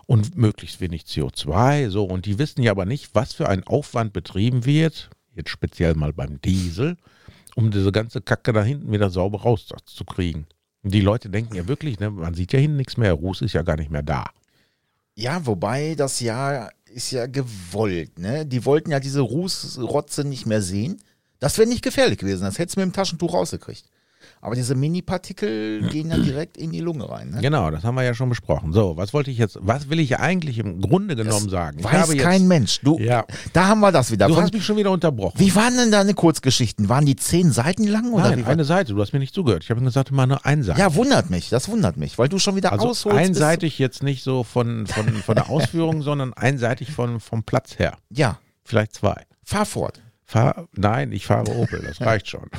und 0.07 0.37
möglichst 0.37 0.79
wenig 0.79 1.03
CO2, 1.03 1.89
so. 1.89 2.05
Und 2.05 2.25
die 2.25 2.39
wissen 2.39 2.63
ja 2.63 2.71
aber 2.71 2.85
nicht, 2.85 3.13
was 3.13 3.33
für 3.33 3.49
ein 3.49 3.65
Aufwand 3.65 4.13
betrieben 4.13 4.65
wird, 4.65 5.09
jetzt 5.35 5.49
speziell 5.49 5.95
mal 5.95 6.13
beim 6.13 6.41
Diesel, 6.41 6.95
um 7.55 7.71
diese 7.71 7.91
ganze 7.91 8.21
Kacke 8.21 8.53
da 8.53 8.63
hinten 8.63 8.91
wieder 8.91 9.09
sauber 9.09 9.41
rauszukriegen. 9.41 10.47
Und 10.81 10.93
die 10.93 11.01
Leute 11.01 11.29
denken 11.29 11.55
ja 11.55 11.67
wirklich, 11.67 11.99
ne, 11.99 12.09
man 12.09 12.35
sieht 12.35 12.53
ja 12.53 12.59
hinten 12.59 12.77
nichts 12.77 12.95
mehr, 12.95 13.11
Ruß 13.11 13.41
ist 13.41 13.53
ja 13.53 13.63
gar 13.63 13.75
nicht 13.75 13.91
mehr 13.91 14.03
da. 14.03 14.25
Ja, 15.15 15.45
wobei 15.45 15.95
das 15.95 16.21
ja 16.21 16.69
ist 16.85 17.11
ja 17.11 17.25
gewollt, 17.27 18.17
ne? 18.17 18.45
Die 18.45 18.63
wollten 18.63 18.91
ja 18.91 19.01
diese 19.01 19.19
Rußrotze 19.19 20.23
nicht 20.23 20.45
mehr 20.45 20.61
sehen. 20.61 21.01
Das 21.39 21.57
wäre 21.57 21.67
nicht 21.67 21.83
gefährlich 21.83 22.17
gewesen, 22.17 22.43
das 22.43 22.59
hättest 22.59 22.77
du 22.77 22.79
mit 22.79 22.91
dem 22.91 22.95
Taschentuch 22.95 23.33
rausgekriegt. 23.33 23.83
Aber 24.41 24.55
diese 24.55 24.75
Mini-Partikel 24.75 25.87
gehen 25.89 26.09
ja 26.09 26.17
direkt 26.17 26.57
in 26.57 26.71
die 26.71 26.79
Lunge 26.81 27.09
rein, 27.09 27.31
ne? 27.31 27.41
Genau, 27.41 27.71
das 27.71 27.83
haben 27.83 27.95
wir 27.95 28.03
ja 28.03 28.13
schon 28.13 28.29
besprochen. 28.29 28.73
So, 28.73 28.97
was 28.97 29.13
wollte 29.13 29.31
ich 29.31 29.37
jetzt, 29.37 29.57
was 29.61 29.89
will 29.89 29.99
ich 29.99 30.17
eigentlich 30.19 30.59
im 30.59 30.81
Grunde 30.81 31.15
genommen 31.15 31.49
sagen? 31.49 31.79
Ich 31.79 31.85
Weiß 31.85 31.93
habe 31.93 32.13
jetzt, 32.13 32.23
kein 32.23 32.47
Mensch. 32.47 32.79
Du, 32.81 32.97
Ja. 32.99 33.25
da 33.53 33.67
haben 33.67 33.79
wir 33.79 33.91
das 33.91 34.11
wieder. 34.11 34.27
Du 34.27 34.33
Von, 34.35 34.43
hast 34.43 34.53
mich 34.53 34.65
schon 34.65 34.77
wieder 34.77 34.91
unterbrochen. 34.91 35.39
wie 35.39 35.53
waren 35.55 35.75
denn 35.77 35.91
deine 35.91 36.13
Kurzgeschichten? 36.13 36.89
Waren 36.89 37.05
die 37.05 37.15
zehn 37.15 37.51
Seiten 37.51 37.85
lang 37.87 38.11
oder 38.13 38.29
Nein, 38.31 38.45
eine 38.45 38.65
Seite, 38.65 38.93
du 38.93 39.01
hast 39.01 39.13
mir 39.13 39.19
nicht 39.19 39.33
zugehört. 39.33 39.63
Ich 39.63 39.69
habe 39.69 39.81
gesagt, 39.81 40.09
immer 40.11 40.27
nur 40.27 40.45
eine 40.45 40.63
Seite. 40.63 40.79
Ja, 40.79 40.95
wundert 40.95 41.29
mich, 41.29 41.49
das 41.49 41.69
wundert 41.69 41.97
mich, 41.97 42.17
weil 42.17 42.29
du 42.29 42.39
schon 42.39 42.55
wieder 42.55 42.71
also 42.71 42.89
ausholst. 42.89 43.17
einseitig 43.17 43.79
jetzt 43.79 44.03
nicht 44.03 44.23
so 44.23 44.43
von, 44.43 44.87
von, 44.87 45.07
von 45.07 45.35
der 45.35 45.49
Ausführung, 45.49 46.01
sondern 46.01 46.33
einseitig 46.33 46.91
von, 46.91 47.19
vom 47.19 47.43
Platz 47.43 47.79
her. 47.79 47.97
Ja, 48.09 48.39
Vielleicht 48.63 48.93
zwei. 48.95 49.23
fahr 49.43 49.65
fort. 49.65 50.01
Fahr, 50.25 50.67
nein, 50.73 51.11
ich 51.11 51.25
fahre 51.25 51.55
Opel, 51.55 51.81
das 51.81 52.01
reicht 52.01 52.27
schon. 52.27 52.49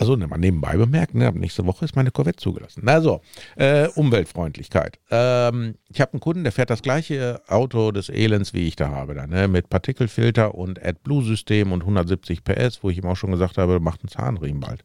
Also 0.00 0.14
ne, 0.14 0.28
mal 0.28 0.38
nebenbei 0.38 0.76
bemerkt, 0.76 1.14
ne, 1.14 1.32
nächste 1.32 1.66
Woche 1.66 1.84
ist 1.84 1.96
meine 1.96 2.12
Corvette 2.12 2.38
zugelassen. 2.38 2.82
Na 2.84 3.00
so, 3.00 3.20
äh, 3.56 3.88
Umweltfreundlichkeit. 3.88 5.00
Ähm, 5.10 5.74
ich 5.88 6.00
habe 6.00 6.12
einen 6.12 6.20
Kunden, 6.20 6.44
der 6.44 6.52
fährt 6.52 6.70
das 6.70 6.82
gleiche 6.82 7.42
Auto 7.48 7.90
des 7.90 8.08
Elends, 8.08 8.54
wie 8.54 8.68
ich 8.68 8.76
da 8.76 8.90
habe, 8.90 9.14
da, 9.14 9.26
ne, 9.26 9.48
mit 9.48 9.68
Partikelfilter 9.68 10.54
und 10.54 10.80
AdBlue-System 10.80 11.72
und 11.72 11.80
170 11.80 12.44
PS, 12.44 12.84
wo 12.84 12.90
ich 12.90 12.98
ihm 12.98 13.06
auch 13.06 13.16
schon 13.16 13.32
gesagt 13.32 13.58
habe, 13.58 13.80
macht 13.80 14.02
einen 14.02 14.08
Zahnriemen 14.08 14.60
bald. 14.60 14.84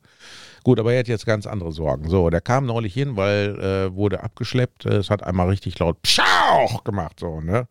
Gut, 0.64 0.80
aber 0.80 0.94
er 0.94 1.00
hat 1.00 1.08
jetzt 1.08 1.28
ganz 1.28 1.46
andere 1.46 1.74
Sorgen. 1.74 2.10
So, 2.10 2.32
der 2.32 2.42
kam 2.42 2.66
neulich 2.66 2.96
hin, 2.96 3.16
weil 3.16 3.60
äh, 3.60 3.96
wurde 3.96 4.24
abgeschleppt. 4.24 4.86
Es 4.88 5.12
hat 5.12 5.22
einmal 5.22 5.50
richtig 5.50 5.78
laut 5.78 6.02
Pschauch 6.02 6.84
gemacht, 6.84 7.20
so, 7.20 7.40
ne? 7.40 7.68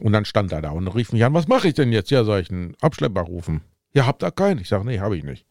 Und 0.00 0.12
dann 0.12 0.24
stand 0.24 0.52
er 0.52 0.62
da 0.62 0.70
und 0.70 0.88
rief 0.88 1.12
mich 1.12 1.24
an, 1.24 1.34
was 1.34 1.48
mache 1.48 1.68
ich 1.68 1.74
denn 1.74 1.92
jetzt? 1.92 2.10
Ja, 2.10 2.24
soll 2.24 2.40
ich 2.40 2.50
einen 2.50 2.74
Abschlepper 2.80 3.22
rufen? 3.22 3.62
Ja, 3.94 4.06
habt 4.06 4.22
ihr 4.22 4.30
keinen? 4.30 4.60
Ich 4.60 4.68
sage, 4.68 4.84
nee, 4.84 5.00
habe 5.00 5.16
ich 5.16 5.24
nicht. 5.24 5.46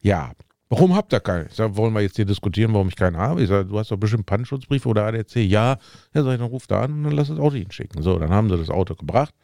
Ja, 0.00 0.32
warum 0.68 0.94
habt 0.94 1.12
ihr 1.12 1.20
keinen? 1.20 1.46
Ich 1.46 1.54
sage, 1.54 1.76
wollen 1.76 1.92
wir 1.94 2.00
jetzt 2.00 2.16
hier 2.16 2.24
diskutieren, 2.24 2.72
warum 2.72 2.88
ich 2.88 2.96
keinen 2.96 3.16
habe? 3.16 3.42
Ich 3.42 3.48
sage, 3.48 3.66
du 3.66 3.78
hast 3.78 3.90
doch 3.90 3.96
bestimmt 3.96 4.26
Pannenschutzbriefe 4.26 4.88
oder 4.88 5.06
ADC. 5.06 5.36
Ja, 5.36 5.78
ja, 6.14 6.22
sag 6.22 6.32
ich, 6.32 6.38
dann 6.38 6.48
ruf 6.48 6.66
da 6.66 6.82
an 6.82 6.92
und 6.92 7.04
dann 7.04 7.12
lass 7.12 7.28
das 7.28 7.38
Auto 7.38 7.56
hinschicken. 7.56 8.02
So, 8.02 8.18
dann 8.18 8.30
haben 8.30 8.48
sie 8.48 8.56
das 8.56 8.70
Auto 8.70 8.94
gebracht. 8.94 9.34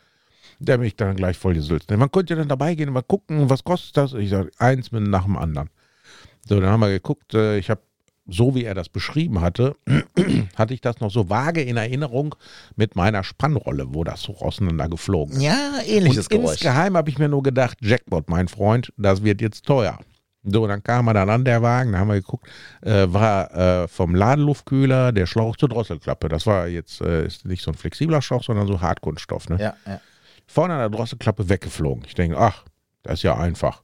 Der 0.59 0.79
mich 0.79 0.97
dann 0.97 1.17
gleich 1.17 1.37
voll 1.37 1.55
gesülzt. 1.55 1.91
Man 1.91 2.11
konnte 2.11 2.33
ja 2.33 2.39
dann 2.39 2.49
dabei 2.49 2.75
gehen 2.75 2.89
und 2.89 2.95
mal 2.95 3.03
gucken, 3.03 3.51
was 3.51 3.63
kostet 3.63 3.97
das? 3.97 4.15
Ich 4.15 4.31
sage, 4.31 4.51
eins 4.59 4.91
mit 4.91 5.03
nach 5.03 5.25
dem 5.25 5.37
anderen. 5.37 5.69
So, 6.49 6.61
dann 6.61 6.71
haben 6.71 6.81
wir 6.81 6.89
geguckt, 6.89 7.35
äh, 7.35 7.59
ich 7.59 7.69
habe 7.69 7.83
so 8.29 8.55
wie 8.55 8.65
er 8.65 8.75
das 8.75 8.89
beschrieben 8.89 9.41
hatte, 9.41 9.77
hatte 10.57 10.75
ich 10.75 10.81
das 10.81 11.01
noch 11.01 11.11
so 11.11 11.29
vage 11.31 11.63
in 11.63 11.77
Erinnerung 11.77 12.35
mit 12.75 12.97
meiner 12.97 13.25
Spannrolle, 13.25 13.87
wo 13.95 14.05
das 14.05 14.23
so 14.23 14.37
auseinander 14.39 14.89
geflogen 14.89 15.37
ist. 15.37 15.43
Ja, 15.43 15.81
ähnliches 15.87 16.27
Und 16.27 16.31
Geräusch. 16.41 16.53
insgeheim 16.53 16.97
habe 16.97 17.11
ich 17.11 17.19
mir 17.19 17.29
nur 17.29 17.43
gedacht, 17.43 17.79
Jackpot, 17.81 18.29
mein 18.29 18.49
Freund, 18.49 18.93
das 18.97 19.23
wird 19.23 19.41
jetzt 19.41 19.65
teuer. 19.67 19.99
So, 20.49 20.67
dann 20.69 20.83
kam 20.83 21.09
er 21.09 21.15
dann 21.15 21.29
an, 21.29 21.45
der 21.45 21.61
Wagen, 21.61 21.93
da 21.93 21.99
haben 21.99 22.09
wir 22.09 22.15
geguckt, 22.17 22.47
äh, 22.83 23.07
war 23.09 23.53
äh, 23.53 23.89
vom 23.89 24.15
Ladenluftkühler 24.15 25.11
der 25.11 25.27
Schlauch 25.27 25.57
zur 25.57 25.69
Drosselklappe. 25.69 26.29
Das 26.29 26.47
war 26.47 26.69
jetzt 26.69 27.01
äh, 27.01 27.27
ist 27.27 27.45
nicht 27.45 27.63
so 27.63 27.73
ein 27.73 27.77
flexibler 27.77 28.23
Schlauch, 28.23 28.45
sondern 28.45 28.69
so 28.69 28.81
Hartkunststoff. 28.81 29.49
Ne? 29.49 29.57
Ja, 29.61 29.75
ja. 29.87 30.01
Vorne 30.47 30.75
an 30.75 30.81
der 30.81 30.91
Drosselklappe 30.91 31.49
weggeflogen. 31.49 32.05
Ich 32.07 32.15
denke, 32.15 32.39
ach, 32.39 32.65
das 33.03 33.15
ist 33.15 33.23
ja 33.25 33.37
einfach. 33.37 33.83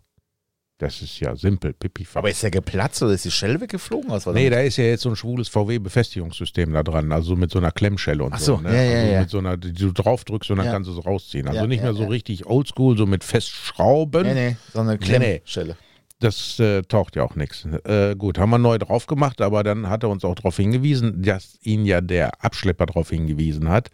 Das 0.83 1.01
ist 1.01 1.21
ja 1.21 1.37
simpel, 1.37 1.73
pipi. 1.75 2.05
Aber 2.15 2.29
ist 2.29 2.43
der 2.43 2.51
geplatzt 2.51 3.01
oder 3.05 3.13
ist 3.13 3.25
die 3.25 3.31
Schelle 3.31 3.61
weggeflogen? 3.61 4.11
Was 4.11 4.27
war 4.27 4.33
Nee, 4.35 4.51
da 4.51 4.59
ist 4.61 4.79
ja 4.79 4.85
jetzt 4.85 5.03
so 5.03 5.11
ein 5.11 5.15
schwules 5.17 5.49
VW-Befestigungssystem 5.49 6.73
da 6.73 6.83
dran, 6.83 7.13
also 7.13 7.37
mit 7.37 7.53
so 7.53 7.59
einer 7.61 7.71
Klemmschelle 7.71 8.25
und 8.25 8.33
Ach 8.35 8.39
so. 8.41 8.57
so, 8.57 8.63
ne? 8.63 8.75
ja, 8.75 8.83
ja, 8.83 8.99
also 9.01 9.13
ja. 9.13 9.21
Mit 9.21 9.31
so 9.31 9.39
einer, 9.39 9.57
die 9.57 9.73
du 9.73 9.93
drauf 9.93 10.25
drückst 10.25 10.51
und 10.51 10.57
dann 10.57 10.67
Ja. 10.67 10.73
kannst 10.73 10.91
du 10.91 10.99
es 10.99 11.07
rausziehen. 11.07 11.47
Also 11.47 11.61
Ja, 11.61 11.67
nicht 11.69 11.83
mehr 11.83 11.95
so 11.95 12.07
richtig 12.07 12.47
oldschool, 12.47 12.97
so 12.99 13.07
mit 13.07 13.23
Festschrauben. 13.23 14.23
Nee, 14.27 14.35
nee, 14.35 14.57
so 14.73 14.81
eine 14.81 14.95
Nee, 14.95 14.99
nee. 15.01 15.07
Klemmschelle. 15.39 15.77
Das 16.19 16.59
äh, 16.59 16.83
taucht 16.83 17.15
ja 17.17 17.23
auch 17.23 17.37
nichts. 17.37 17.65
Äh, 17.85 18.15
gut, 18.17 18.39
haben 18.39 18.51
wir 18.51 18.59
neu 18.59 18.79
drauf 18.79 19.07
gemacht, 19.07 19.41
aber 19.41 19.63
dann 19.63 19.89
hat 19.89 20.03
er 20.03 20.09
uns 20.09 20.25
auch 20.25 20.35
darauf 20.35 20.57
hingewiesen, 20.57 21.23
dass 21.23 21.59
ihn 21.63 21.85
ja 21.85 22.01
der 22.01 22.45
Abschlepper 22.45 22.87
darauf 22.87 23.11
hingewiesen 23.11 23.69
hat, 23.69 23.91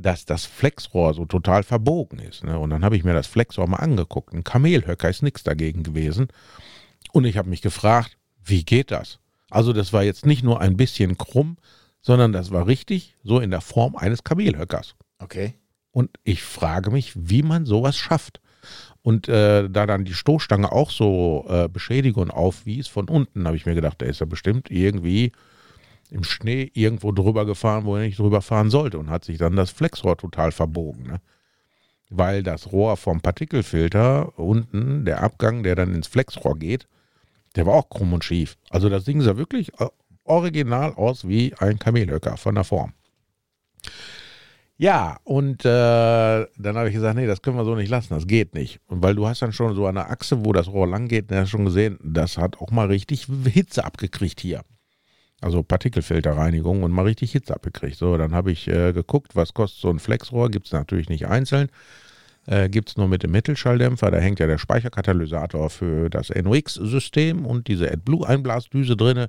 dass 0.00 0.24
das 0.24 0.44
Flexrohr 0.44 1.12
so 1.12 1.24
total 1.24 1.64
verbogen 1.64 2.20
ist. 2.20 2.44
Ne? 2.44 2.56
Und 2.58 2.70
dann 2.70 2.84
habe 2.84 2.96
ich 2.96 3.02
mir 3.02 3.14
das 3.14 3.26
Flexrohr 3.26 3.66
mal 3.66 3.78
angeguckt. 3.78 4.32
Ein 4.32 4.44
Kamelhöcker 4.44 5.08
ist 5.08 5.22
nichts 5.22 5.42
dagegen 5.42 5.82
gewesen. 5.82 6.28
Und 7.12 7.24
ich 7.24 7.36
habe 7.36 7.50
mich 7.50 7.62
gefragt, 7.62 8.16
wie 8.44 8.64
geht 8.64 8.92
das? 8.92 9.18
Also 9.50 9.72
das 9.72 9.92
war 9.92 10.04
jetzt 10.04 10.24
nicht 10.24 10.44
nur 10.44 10.60
ein 10.60 10.76
bisschen 10.76 11.18
krumm, 11.18 11.56
sondern 12.00 12.32
das 12.32 12.52
war 12.52 12.68
richtig 12.68 13.16
so 13.24 13.40
in 13.40 13.50
der 13.50 13.60
Form 13.60 13.96
eines 13.96 14.22
Kamelhöckers. 14.22 14.94
Okay. 15.18 15.54
Und 15.90 16.10
ich 16.22 16.44
frage 16.44 16.92
mich, 16.92 17.12
wie 17.16 17.42
man 17.42 17.66
sowas 17.66 17.96
schafft. 17.96 18.40
Und 19.02 19.28
äh, 19.28 19.68
da 19.68 19.86
dann 19.86 20.04
die 20.04 20.14
Stoßstange 20.14 20.70
auch 20.70 20.90
so 20.90 21.44
äh, 21.48 21.68
Beschädigung 21.68 22.30
aufwies 22.30 22.86
von 22.86 23.08
unten, 23.08 23.46
habe 23.46 23.56
ich 23.56 23.66
mir 23.66 23.74
gedacht, 23.74 24.00
der 24.00 24.08
ist 24.08 24.20
ja 24.20 24.26
bestimmt 24.26 24.70
irgendwie 24.70 25.32
im 26.10 26.24
Schnee 26.24 26.70
irgendwo 26.74 27.12
drüber 27.12 27.44
gefahren, 27.44 27.84
wo 27.84 27.96
er 27.96 28.02
nicht 28.02 28.18
drüber 28.18 28.42
fahren 28.42 28.70
sollte 28.70 28.98
und 28.98 29.10
hat 29.10 29.24
sich 29.24 29.38
dann 29.38 29.56
das 29.56 29.70
Flexrohr 29.70 30.16
total 30.16 30.52
verbogen. 30.52 31.04
Ne? 31.04 31.20
Weil 32.10 32.42
das 32.42 32.72
Rohr 32.72 32.96
vom 32.96 33.20
Partikelfilter 33.20 34.38
unten, 34.38 35.04
der 35.04 35.22
Abgang, 35.22 35.62
der 35.62 35.74
dann 35.74 35.94
ins 35.94 36.06
Flexrohr 36.06 36.58
geht, 36.58 36.86
der 37.56 37.66
war 37.66 37.74
auch 37.74 37.88
krumm 37.88 38.12
und 38.12 38.24
schief. 38.24 38.56
Also 38.70 38.88
das 38.88 39.04
Ding 39.04 39.20
sah 39.20 39.36
wirklich 39.36 39.72
äh, 39.80 39.88
original 40.24 40.92
aus 40.94 41.26
wie 41.26 41.54
ein 41.58 41.78
Kamelhöcker 41.78 42.36
von 42.36 42.54
der 42.54 42.64
Form. 42.64 42.92
Ja, 44.80 45.18
und 45.24 45.64
äh, 45.64 46.46
dann 46.56 46.76
habe 46.76 46.88
ich 46.88 46.94
gesagt, 46.94 47.16
nee, 47.16 47.26
das 47.26 47.42
können 47.42 47.56
wir 47.56 47.64
so 47.64 47.74
nicht 47.74 47.88
lassen, 47.88 48.14
das 48.14 48.28
geht 48.28 48.54
nicht. 48.54 48.80
Und 48.86 49.02
weil 49.02 49.16
du 49.16 49.26
hast 49.26 49.42
dann 49.42 49.52
schon 49.52 49.74
so 49.74 49.86
eine 49.86 50.08
Achse, 50.08 50.44
wo 50.44 50.52
das 50.52 50.68
Rohr 50.68 50.86
lang 50.86 51.08
geht, 51.08 51.32
hast 51.32 51.50
schon 51.50 51.64
gesehen, 51.64 51.98
das 52.00 52.38
hat 52.38 52.58
auch 52.58 52.70
mal 52.70 52.86
richtig 52.86 53.26
Hitze 53.44 53.84
abgekriegt 53.84 54.40
hier. 54.40 54.62
Also 55.40 55.62
Partikelfilterreinigung 55.62 56.82
und 56.82 56.90
mal 56.90 57.02
richtig 57.02 57.32
Hitze 57.32 57.54
abgekriegt. 57.54 57.96
So, 57.96 58.16
dann 58.16 58.34
habe 58.34 58.50
ich 58.50 58.66
äh, 58.66 58.92
geguckt, 58.92 59.36
was 59.36 59.54
kostet 59.54 59.80
so 59.80 59.90
ein 59.90 60.00
Flexrohr, 60.00 60.50
gibt 60.50 60.66
es 60.66 60.72
natürlich 60.72 61.08
nicht 61.08 61.28
einzeln. 61.28 61.68
Äh, 62.46 62.68
gibt 62.68 62.88
es 62.88 62.96
nur 62.96 63.08
mit 63.08 63.22
dem 63.22 63.30
Mittelschalldämpfer, 63.32 64.10
da 64.10 64.18
hängt 64.18 64.40
ja 64.40 64.46
der 64.46 64.56
Speicherkatalysator 64.56 65.68
für 65.68 66.08
das 66.08 66.30
NOx-System 66.30 67.44
und 67.44 67.68
diese 67.68 67.92
AdBlue-Einblasdüse 67.92 68.96
drinne. 68.96 69.28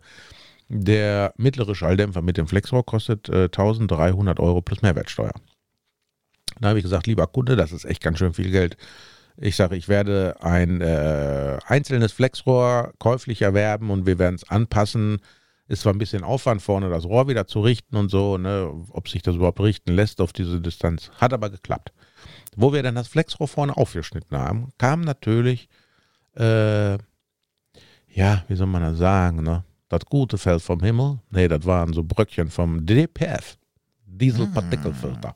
Der 0.70 1.34
mittlere 1.36 1.76
Schalldämpfer 1.76 2.22
mit 2.22 2.38
dem 2.38 2.48
Flexrohr 2.48 2.86
kostet 2.86 3.28
äh, 3.28 3.46
1300 3.46 4.40
Euro 4.40 4.62
plus 4.62 4.82
Mehrwertsteuer. 4.82 5.34
Da 6.62 6.70
habe 6.70 6.80
ich 6.80 6.84
gesagt, 6.84 7.08
lieber 7.08 7.28
Kunde, 7.28 7.56
das 7.56 7.72
ist 7.72 7.86
echt 7.86 8.02
ganz 8.02 8.20
schön 8.20 8.34
viel 8.34 8.52
Geld. 8.52 8.78
Ich 9.36 9.56
sage, 9.56 9.76
ich 9.76 9.88
werde 9.88 10.36
ein 10.42 10.82
äh, 10.82 11.58
einzelnes 11.66 12.12
Flexrohr 12.12 12.94
käuflich 13.00 13.42
erwerben 13.42 13.90
und 13.90 14.06
wir 14.06 14.20
werden 14.20 14.36
es 14.36 14.50
anpassen. 14.50 15.20
Ist 15.70 15.84
zwar 15.84 15.94
ein 15.94 16.00
bisschen 16.00 16.24
Aufwand 16.24 16.64
vorne, 16.64 16.90
das 16.90 17.06
Rohr 17.06 17.28
wieder 17.28 17.46
zu 17.46 17.62
richten 17.62 17.96
und 17.96 18.10
so, 18.10 18.40
ne, 18.40 18.74
ob 18.90 19.08
sich 19.08 19.22
das 19.22 19.36
überhaupt 19.36 19.60
richten 19.60 19.94
lässt 19.94 20.20
auf 20.20 20.34
diese 20.34 20.60
Distanz. 20.60 21.12
Hat 21.22 21.32
aber 21.32 21.52
geklappt. 21.52 21.94
Wo 22.56 22.74
wir 22.74 22.82
dann 22.82 22.96
das 22.96 23.08
Flexrohr 23.08 23.48
vorne 23.48 23.78
aufgeschnitten 23.78 24.36
haben, 24.36 24.72
kam 24.80 25.02
natürlich, 25.02 25.70
äh, 26.36 26.94
ja, 28.08 28.44
wie 28.48 28.56
soll 28.56 28.66
man 28.66 28.82
das 28.82 28.98
sagen, 28.98 29.44
ne? 29.44 29.64
Das 29.90 30.06
Gute 30.06 30.40
fällt 30.40 30.64
vom 30.64 30.82
Himmel. 30.82 31.20
Nee, 31.30 31.48
das 31.48 31.64
waren 31.66 31.94
so 31.94 32.04
Bröckchen 32.04 32.50
vom 32.50 32.84
DPF, 32.84 33.58
Dieselpartikelfilter. 34.06 35.36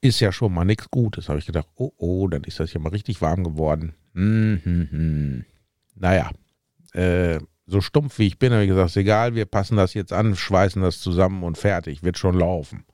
Ist 0.00 0.20
ja 0.20 0.30
schon 0.30 0.54
mal 0.54 0.64
nichts 0.64 0.88
Gutes, 0.90 1.28
habe 1.28 1.40
ich 1.40 1.46
gedacht. 1.46 1.68
Oh, 1.74 1.90
oh, 1.96 2.28
dann 2.28 2.44
ist 2.44 2.60
das 2.60 2.72
ja 2.72 2.78
mal 2.78 2.90
richtig 2.90 3.20
warm 3.20 3.42
geworden. 3.42 3.94
Hm, 4.14 4.60
hm, 4.62 4.88
hm. 4.90 5.44
Naja, 5.96 6.30
äh, 6.92 7.40
so 7.66 7.80
stumpf 7.80 8.18
wie 8.18 8.26
ich 8.26 8.38
bin, 8.38 8.52
habe 8.52 8.64
ich 8.64 8.68
gesagt, 8.68 8.96
egal, 8.96 9.34
wir 9.34 9.46
passen 9.46 9.76
das 9.76 9.94
jetzt 9.94 10.12
an, 10.12 10.36
schweißen 10.36 10.82
das 10.82 11.00
zusammen 11.00 11.42
und 11.42 11.58
fertig, 11.58 12.02
wird 12.02 12.18
schon 12.18 12.38
laufen. 12.38 12.84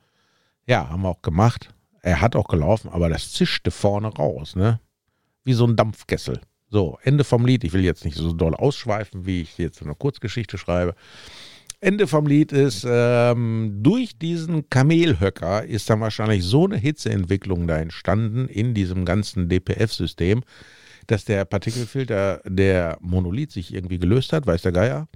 Ja, 0.67 0.89
haben 0.91 1.03
wir 1.03 1.09
auch 1.09 1.23
gemacht. 1.23 1.75
Er 2.03 2.21
hat 2.21 2.37
auch 2.37 2.49
gelaufen, 2.49 2.91
aber 2.91 3.09
das 3.09 3.33
zischte 3.33 3.71
vorne 3.71 4.09
raus, 4.09 4.55
ne? 4.55 4.81
Wie 5.45 5.55
so 5.55 5.67
ein 5.67 5.77
Dampfkessel. 5.77 6.41
So, 6.71 6.99
Ende 7.03 7.25
vom 7.25 7.47
Lied. 7.47 7.65
Ich 7.65 7.73
will 7.73 7.83
jetzt 7.83 8.05
nicht 8.05 8.17
so 8.17 8.33
doll 8.33 8.55
ausschweifen, 8.55 9.25
wie 9.25 9.41
ich 9.41 9.57
jetzt 9.57 9.83
eine 9.83 9.95
Kurzgeschichte 9.95 10.59
schreibe. 10.59 10.95
Ende 11.81 12.07
vom 12.07 12.27
Lied 12.27 12.53
ist, 12.53 12.85
ähm, 12.89 13.79
durch 13.83 14.19
diesen 14.19 14.69
Kamelhöcker 14.69 15.65
ist 15.65 15.89
dann 15.89 16.01
wahrscheinlich 16.01 16.45
so 16.45 16.67
eine 16.67 16.77
Hitzeentwicklung 16.77 17.69
da 17.69 17.79
entstanden 17.79 18.49
in 18.49 18.75
diesem 18.75 19.05
ganzen 19.05 19.49
DPF-System, 19.49 20.43
dass 21.09 21.25
der 21.25 21.45
Partikelfilter, 21.45 22.41
der 22.47 22.97
Monolith 23.01 23.51
sich 23.51 23.75
irgendwie 23.75 23.99
gelöst 23.99 24.33
hat, 24.33 24.47
weiß 24.47 24.63
der 24.63 24.73
Geier. 24.73 25.09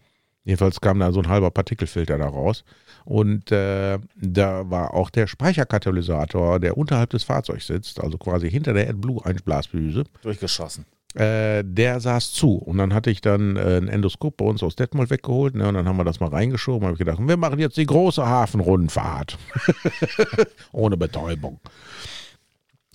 Jedenfalls 0.44 0.80
kam 0.80 0.98
da 0.98 1.12
so 1.12 1.20
ein 1.20 1.28
halber 1.28 1.52
Partikelfilter 1.52 2.18
da 2.18 2.26
raus. 2.26 2.64
Und 3.04 3.52
äh, 3.52 3.98
da 4.16 4.68
war 4.70 4.94
auch 4.94 5.10
der 5.10 5.28
Speicherkatalysator, 5.28 6.58
der 6.58 6.76
unterhalb 6.76 7.10
des 7.10 7.22
Fahrzeugs 7.22 7.68
sitzt, 7.68 8.00
also 8.00 8.18
quasi 8.18 8.50
hinter 8.50 8.72
der 8.72 8.88
AdBlue-Einblasdüse, 8.88 10.04
Durchgeschossen. 10.22 10.84
äh, 11.14 11.62
der 11.64 12.00
saß 12.00 12.32
zu. 12.32 12.54
Und 12.56 12.78
dann 12.78 12.92
hatte 12.94 13.10
ich 13.10 13.20
dann 13.20 13.56
äh, 13.56 13.76
ein 13.76 13.86
Endoskop 13.88 14.36
bei 14.38 14.44
uns 14.44 14.62
aus 14.64 14.74
Detmold 14.74 15.10
weggeholt. 15.10 15.54
Ne, 15.54 15.68
und 15.68 15.74
dann 15.74 15.86
haben 15.86 15.96
wir 15.98 16.04
das 16.04 16.18
mal 16.20 16.30
reingeschoben. 16.30 16.84
habe 16.86 16.94
ich 16.94 16.98
gedacht, 16.98 17.18
wir 17.20 17.36
machen 17.36 17.60
jetzt 17.60 17.76
die 17.76 17.86
große 17.86 18.26
Hafenrundfahrt. 18.26 19.38
Ohne 20.72 20.96
Betäubung. 20.96 21.60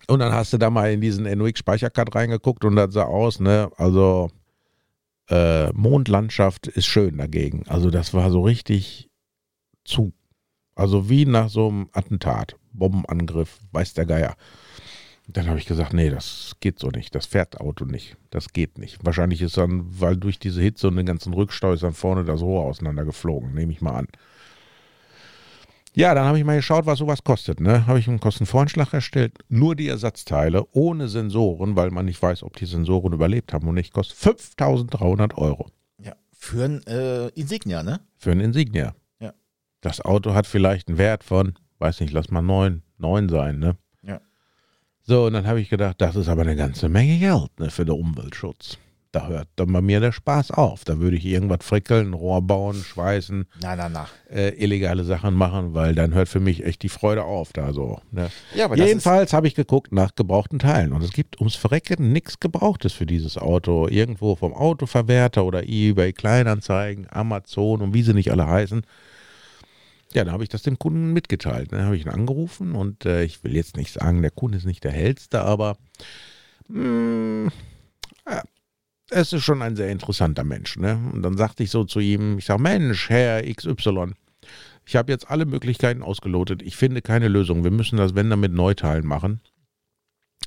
Und 0.08 0.20
dann 0.20 0.34
hast 0.34 0.54
du 0.54 0.58
da 0.58 0.70
mal 0.70 0.92
in 0.92 1.02
diesen 1.02 1.26
NOx-Speichercard 1.26 2.16
reingeguckt 2.16 2.64
und 2.64 2.78
das 2.78 2.94
sah 2.94 3.04
aus, 3.04 3.40
ne, 3.40 3.70
also 3.76 4.30
äh, 5.30 5.72
Mondlandschaft 5.74 6.68
ist 6.68 6.86
schön 6.86 7.18
dagegen. 7.18 7.64
Also 7.68 7.90
das 7.90 8.14
war 8.14 8.32
so 8.32 8.42
richtig 8.42 9.10
zu. 9.84 10.14
Also 10.76 11.10
wie 11.10 11.26
nach 11.26 11.50
so 11.50 11.68
einem 11.68 11.90
Attentat, 11.92 12.56
Bombenangriff, 12.72 13.60
weiß 13.72 13.94
der 13.96 14.06
Geier. 14.06 14.36
Dann 15.28 15.48
habe 15.48 15.60
ich 15.60 15.66
gesagt, 15.66 15.92
nee, 15.92 16.10
das 16.10 16.56
geht 16.62 16.80
so 16.80 16.88
nicht. 16.90 17.14
Das 17.14 17.26
fährt 17.26 17.60
Auto 17.60 17.84
nicht. 17.84 18.16
Das 18.30 18.54
geht 18.54 18.78
nicht. 18.78 19.06
Wahrscheinlich 19.06 19.42
ist 19.42 19.58
dann, 19.58 19.86
weil 20.00 20.16
durch 20.16 20.40
diese 20.40 20.62
Hitze 20.62 20.88
und 20.88 20.96
den 20.96 21.06
ganzen 21.06 21.34
Rückstau 21.34 21.74
ist 21.74 21.84
dann 21.84 21.94
vorne 21.94 22.24
das 22.24 22.42
Rohr 22.42 22.64
auseinandergeflogen, 22.64 23.54
nehme 23.54 23.74
ich 23.74 23.82
mal 23.82 23.96
an. 23.96 24.08
Ja, 25.98 26.14
dann 26.14 26.26
habe 26.26 26.38
ich 26.38 26.46
mal 26.46 26.58
geschaut, 26.58 26.86
was 26.86 27.00
sowas 27.00 27.24
kostet. 27.24 27.60
Ne? 27.60 27.88
Habe 27.88 27.98
ich 27.98 28.08
einen 28.08 28.20
Kostenvoranschlag 28.20 28.94
erstellt. 28.94 29.34
Nur 29.50 29.76
die 29.76 29.88
Ersatzteile 29.88 30.64
ohne 30.74 31.08
Sensoren, 31.08 31.76
weil 31.76 31.90
man 31.90 32.06
nicht 32.06 32.22
weiß, 32.22 32.44
ob 32.44 32.56
die 32.56 32.68
Sensoren 32.68 33.14
überlebt 33.14 33.52
haben 33.52 33.68
und 33.68 33.74
nicht, 33.74 33.94
kostet 33.94 34.16
5300 34.16 35.36
Euro. 35.40 35.72
Ja. 36.00 36.14
Für 36.32 36.66
ein 36.66 36.86
äh, 36.86 37.30
Insignia, 37.30 37.82
ne? 37.82 38.00
Für 38.16 38.32
ein 38.32 38.42
Insignia. 38.42 38.94
Ja. 39.20 39.34
Das 39.82 40.00
Auto 40.00 40.36
hat 40.36 40.46
vielleicht 40.46 40.88
einen 40.88 41.00
Wert 41.00 41.24
von, 41.24 41.56
weiß 41.80 42.00
nicht, 42.02 42.14
lass 42.14 42.30
mal 42.30 42.44
neun, 42.44 42.84
neun 43.00 43.28
sein, 43.28 43.58
ne? 43.58 43.76
Ja. 44.04 44.22
So, 45.02 45.26
und 45.26 45.34
dann 45.34 45.48
habe 45.48 45.62
ich 45.62 45.70
gedacht, 45.70 46.00
das 46.00 46.16
ist 46.16 46.30
aber 46.30 46.44
eine 46.44 46.56
ganze 46.56 46.90
Menge 46.90 47.18
Geld 47.18 47.60
ne, 47.60 47.72
für 47.72 47.86
den 47.86 47.96
Umweltschutz. 47.96 48.78
Da 49.12 49.28
hört 49.28 49.48
dann 49.56 49.72
bei 49.72 49.82
mir 49.82 50.00
der 50.00 50.12
Spaß 50.12 50.52
auf. 50.52 50.84
Da 50.84 51.00
würde 51.00 51.16
ich 51.18 51.26
irgendwas 51.26 51.60
frickeln, 51.62 52.14
Rohr 52.14 52.42
bauen, 52.42 52.76
schweißen, 52.76 53.46
Na, 53.62 53.76
na, 53.76 53.88
na. 53.90 54.08
äh, 54.30 54.50
illegale 54.62 55.04
Sachen 55.06 55.34
machen, 55.34 55.74
weil 55.74 55.96
dann 55.96 56.14
hört 56.14 56.28
für 56.28 56.40
mich 56.42 56.66
echt 56.66 56.84
die 56.84 56.90
Freude 56.90 57.24
auf 57.24 57.54
da 57.54 57.72
so. 57.74 58.02
Ne? 58.12 58.30
Ja, 58.54 58.74
Jedenfalls 58.76 59.32
habe 59.34 59.48
ich 59.48 59.56
geguckt 59.56 59.92
nach 59.94 60.14
gebrauchten 60.16 60.60
Teilen 60.60 60.92
und 60.92 61.02
es 61.04 61.12
gibt 61.14 61.40
ums 61.40 61.56
Verrecken 61.56 62.12
nichts 62.12 62.40
Gebrauchtes 62.40 62.94
für 62.94 63.06
dieses 63.06 63.38
Auto. 63.38 63.88
Irgendwo 63.88 64.36
vom 64.36 64.54
Autoverwerter 64.54 65.46
oder 65.46 65.64
eBay 65.68 66.12
Kleinanzeigen, 66.14 67.08
Amazon 67.10 67.82
und 67.82 67.94
wie 67.94 68.04
sie 68.04 68.14
nicht 68.14 68.32
alle 68.32 68.46
heißen. 68.46 68.82
Ja, 70.14 70.24
dann 70.24 70.34
habe 70.34 70.44
ich 70.44 70.50
das 70.50 70.62
dem 70.64 70.80
Kunden 70.80 71.14
mitgeteilt. 71.14 71.72
Dann 71.72 71.84
habe 71.86 71.96
ich 71.96 72.06
ihn 72.06 72.10
angerufen 72.12 72.76
und 72.76 73.06
äh, 73.06 73.24
ich 73.24 73.44
will 73.44 73.56
jetzt 73.56 73.78
nicht 73.78 73.92
sagen, 73.94 74.22
der 74.22 74.32
Kunde 74.32 74.58
ist 74.58 74.66
nicht 74.66 74.84
der 74.84 74.92
hellste, 74.92 75.42
aber 75.42 75.78
mh, 76.70 77.52
ja, 78.30 78.42
es 79.10 79.34
ist 79.34 79.44
schon 79.44 79.62
ein 79.62 79.76
sehr 79.76 79.90
interessanter 79.90 80.44
Mensch. 80.44 80.78
Ne? 80.78 81.00
Und 81.14 81.22
dann 81.22 81.38
sagte 81.38 81.64
ich 81.64 81.72
so 81.72 81.84
zu 81.84 82.00
ihm, 82.00 82.38
ich 82.38 82.46
sage, 82.46 82.62
Mensch, 82.62 83.10
Herr 83.10 83.44
XY, 83.44 84.14
ich 84.86 84.96
habe 84.96 85.12
jetzt 85.12 85.30
alle 85.30 85.46
Möglichkeiten 85.46 86.02
ausgelotet. 86.02 86.62
Ich 86.62 86.76
finde 86.76 87.02
keine 87.02 87.28
Lösung. 87.28 87.64
Wir 87.64 87.72
müssen 87.72 87.98
das, 87.98 88.16
wenn 88.16 88.30
dann 88.30 88.40
mit 88.40 88.54
Neuteilen 88.54 89.06
machen. 89.06 89.42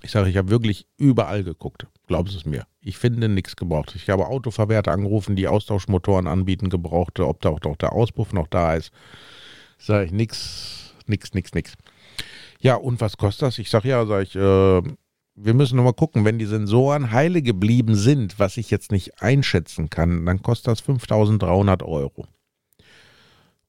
Ich 0.03 0.13
sage, 0.13 0.31
ich 0.31 0.37
habe 0.39 0.49
wirklich 0.49 0.87
überall 0.97 1.45
geguckt. 1.45 1.87
Glauben 2.07 2.31
Sie 2.31 2.39
es 2.39 2.47
mir. 2.47 2.67
Ich 2.81 2.97
finde 2.97 3.29
nichts 3.29 3.57
gebraucht. 3.57 3.95
Ich 3.95 4.09
habe 4.09 4.27
Autoverwerter 4.27 4.93
angerufen, 4.93 5.37
die 5.37 5.47
Austauschmotoren 5.47 6.27
anbieten, 6.27 6.71
gebrauchte, 6.71 7.27
ob 7.27 7.43
da 7.43 7.51
auch 7.51 7.61
doch 7.61 7.77
der 7.77 7.93
Auspuff 7.93 8.33
noch 8.33 8.47
da 8.47 8.75
ist. 8.75 8.93
Sage 9.79 10.07
ich, 10.07 10.13
nix, 10.13 10.95
nix, 11.07 11.35
nix, 11.35 11.53
nix. 11.53 11.75
Ja, 12.61 12.77
und 12.77 13.01
was 13.01 13.17
kostet 13.19 13.43
das? 13.43 13.59
Ich 13.59 13.69
sage, 13.69 13.89
ja, 13.89 14.07
sage 14.07 14.23
ich, 14.23 14.37
äh, 14.37 14.83
wir 15.43 15.55
müssen 15.55 15.77
nochmal 15.77 15.95
gucken, 15.95 16.25
wenn 16.25 16.39
die 16.39 16.47
Sensoren 16.47 17.13
heile 17.13 17.43
geblieben 17.43 17.95
sind, 17.95 18.39
was 18.39 18.57
ich 18.57 18.71
jetzt 18.71 18.93
nicht 18.93 19.23
einschätzen 19.23 19.91
kann, 19.91 20.25
dann 20.27 20.43
kostet 20.43 20.69
das 20.69 20.81
5300 20.81 21.83
Euro. 21.83 22.27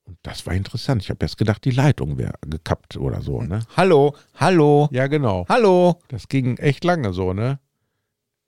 Und 0.04 0.18
das 0.24 0.46
war 0.46 0.54
interessant. 0.54 1.02
Ich 1.04 1.10
habe 1.10 1.20
erst 1.24 1.38
gedacht, 1.38 1.64
die 1.64 1.72
Leitung 1.72 2.18
wäre 2.18 2.34
gekappt 2.46 2.98
oder 2.98 3.22
so, 3.22 3.42
ne? 3.42 3.62
Hallo, 3.78 4.16
hallo, 4.36 4.90
Ja, 4.92 5.08
genau. 5.08 5.46
hallo. 5.48 6.02
Das 6.10 6.28
ging 6.28 6.58
echt 6.58 6.84
lange 6.84 7.14
so, 7.14 7.34
ne? 7.34 7.60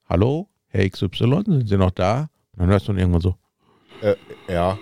Hallo, 0.09 0.49
Herr 0.67 0.89
XY, 0.89 1.43
sind 1.45 1.69
Sie 1.69 1.77
noch 1.77 1.91
da? 1.91 2.29
Und 2.53 2.59
dann 2.61 2.69
hörst 2.69 2.87
du 2.87 2.93
irgendwann 2.93 3.21
so, 3.21 3.35
Äh, 4.01 4.15
ja. 4.51 4.77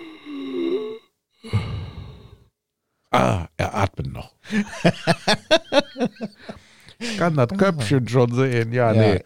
ah, 3.10 3.46
er 3.56 3.74
atmet 3.74 4.12
noch. 4.12 4.34
ich 7.02 7.18
kann 7.18 7.34
das 7.36 7.48
Köpfchen 7.58 8.06
schon 8.08 8.32
sehen. 8.34 8.72
Ja, 8.72 8.92
Ja. 8.92 9.14
nee. 9.14 9.20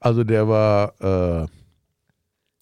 Also 0.00 0.22
der 0.24 0.46
war, 0.48 0.92
äh, 1.00 1.46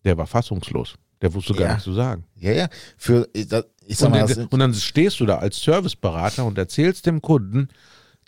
der 0.05 0.16
war 0.18 0.27
fassungslos. 0.27 0.95
Der 1.21 1.33
wusste 1.35 1.55
gar 1.55 1.62
Ja. 1.62 1.68
nichts 1.71 1.85
zu 1.85 1.92
sagen. 1.92 2.25
Ja, 2.37 2.53
ja. 2.53 2.68
Für, 2.97 3.29
ich, 3.33 3.49
das- 3.49 3.66
ich 3.87 3.97
sag 3.99 4.07
Und, 4.07 4.12
mal, 4.18 4.29
sind, 4.29 4.53
und 4.53 4.59
dann 4.61 4.75
stehst 4.75 5.18
du 5.21 5.27
da 5.27 5.38
als 5.38 5.61
Serviceberater 5.62 6.45
und 6.45 6.57
erzählst 6.59 7.07
dem 7.07 7.21
Kunden, 7.21 7.68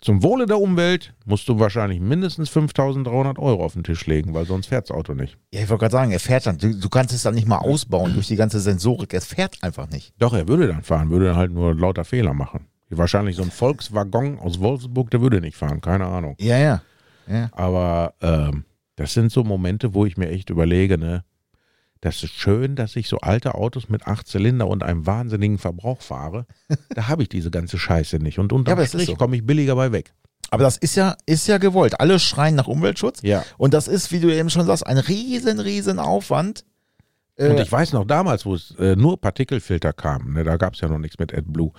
zum 0.01 0.21
Wohle 0.21 0.45
der 0.45 0.59
Umwelt 0.59 1.13
musst 1.25 1.47
du 1.47 1.57
wahrscheinlich 1.59 1.99
mindestens 2.01 2.49
5300 2.49 3.39
Euro 3.39 3.63
auf 3.63 3.73
den 3.73 3.83
Tisch 3.85 4.05
legen, 4.05 4.33
weil 4.33 4.45
sonst 4.45 4.67
fährt 4.67 4.89
das 4.89 4.95
Auto 4.95 5.13
nicht. 5.13 5.37
ja, 5.53 5.61
ich 5.61 5.69
wollte 5.69 5.79
gerade 5.83 5.91
sagen, 5.93 6.11
er 6.11 6.19
fährt 6.19 6.45
dann. 6.45 6.57
Du, 6.57 6.77
du 6.77 6.89
kannst 6.89 7.13
es 7.13 7.23
dann 7.23 7.33
nicht 7.35 7.47
mal 7.47 7.57
ausbauen 7.59 8.13
durch 8.13 8.27
die 8.27 8.35
ganze 8.35 8.59
Sensorik. 8.59 9.13
Es 9.13 9.25
fährt 9.25 9.57
einfach 9.63 9.89
nicht. 9.89 10.13
Doch, 10.19 10.33
er 10.33 10.47
würde 10.49 10.67
dann 10.67 10.83
fahren, 10.83 11.09
würde 11.09 11.27
dann 11.27 11.37
halt 11.37 11.51
nur 11.53 11.73
lauter 11.73 12.03
Fehler 12.03 12.33
machen. 12.33 12.67
Wahrscheinlich 12.89 13.35
so 13.35 13.43
ein 13.43 13.51
Volkswaggon 13.51 14.39
aus 14.39 14.59
Wolfsburg, 14.59 15.09
der 15.11 15.21
würde 15.21 15.41
nicht 15.41 15.57
fahren, 15.57 15.81
keine 15.81 16.05
Ahnung. 16.05 16.35
Ja, 16.39 16.57
ja. 16.57 16.81
Ja, 17.27 17.49
Aber 17.53 18.13
ähm, 18.21 18.65
das 18.95 19.13
sind 19.13 19.31
so 19.31 19.43
Momente, 19.43 19.93
wo 19.93 20.05
ich 20.05 20.15
mir 20.17 20.29
echt 20.29 20.49
überlege, 20.51 20.97
ne, 20.97 21.23
das 22.01 22.21
ist 22.23 22.33
schön, 22.35 22.75
dass 22.75 22.95
ich 22.95 23.07
so 23.07 23.17
alte 23.17 23.55
Autos 23.55 23.89
mit 23.89 24.05
acht 24.05 24.27
Zylinder 24.27 24.67
und 24.67 24.83
einem 24.83 25.07
wahnsinnigen 25.07 25.57
Verbrauch 25.57 26.01
fahre. 26.01 26.45
da 26.89 27.07
habe 27.07 27.23
ich 27.23 27.29
diese 27.29 27.49
ganze 27.49 27.79
Scheiße 27.79 28.17
nicht. 28.19 28.37
Und 28.37 28.51
Ja, 28.51 28.57
unterm 28.57 28.79
ist 28.79 28.89
Strich 28.89 29.07
so. 29.07 29.15
komme 29.15 29.35
ich 29.35 29.45
billiger 29.45 29.75
bei 29.75 29.91
weg. 29.91 30.13
aber 30.51 30.63
das 30.63 30.77
ist 30.77 30.95
ja, 30.95 31.15
ist 31.25 31.47
ja 31.47 31.57
gewollt. 31.57 31.99
Alle 31.99 32.19
schreien 32.19 32.53
nach 32.55 32.67
Umweltschutz. 32.67 33.23
Ja. 33.23 33.43
Und 33.57 33.73
das 33.73 33.87
ist, 33.87 34.11
wie 34.11 34.19
du 34.19 34.31
eben 34.33 34.51
schon 34.51 34.67
sagst, 34.67 34.85
ein 34.85 34.99
riesen, 34.99 35.59
riesen 35.59 35.97
Aufwand. 35.97 36.63
Äh, 37.37 37.49
Und 37.49 37.59
ich 37.59 37.71
weiß 37.71 37.93
noch 37.93 38.05
damals, 38.05 38.45
wo 38.45 38.53
es 38.53 38.75
äh, 38.77 38.95
nur 38.95 39.19
Partikelfilter 39.19 39.91
kamen, 39.91 40.33
ne, 40.33 40.43
da 40.43 40.57
gab 40.57 40.75
es 40.75 40.81
ja 40.81 40.87
noch 40.87 40.99
nichts 40.99 41.17
mit 41.17 41.33
AdBlue. 41.33 41.71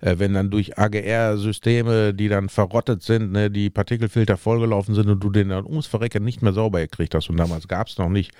Äh, 0.00 0.16
wenn 0.18 0.34
dann 0.34 0.50
durch 0.50 0.78
AGR-Systeme, 0.78 2.12
die 2.14 2.28
dann 2.28 2.48
verrottet 2.48 3.02
sind, 3.02 3.32
ne, 3.32 3.50
die 3.50 3.70
Partikelfilter 3.70 4.36
vollgelaufen 4.36 4.94
sind 4.94 5.08
und 5.08 5.20
du 5.20 5.30
den 5.30 5.48
dann 5.48 5.64
ums 5.64 5.86
Verrecken 5.86 6.24
nicht 6.24 6.42
mehr 6.42 6.52
sauber 6.52 6.80
gekriegt 6.80 7.14
hast. 7.14 7.30
Und 7.30 7.36
damals 7.38 7.66
gab 7.68 7.88
es 7.88 7.96
noch 7.98 8.08
nicht 8.08 8.32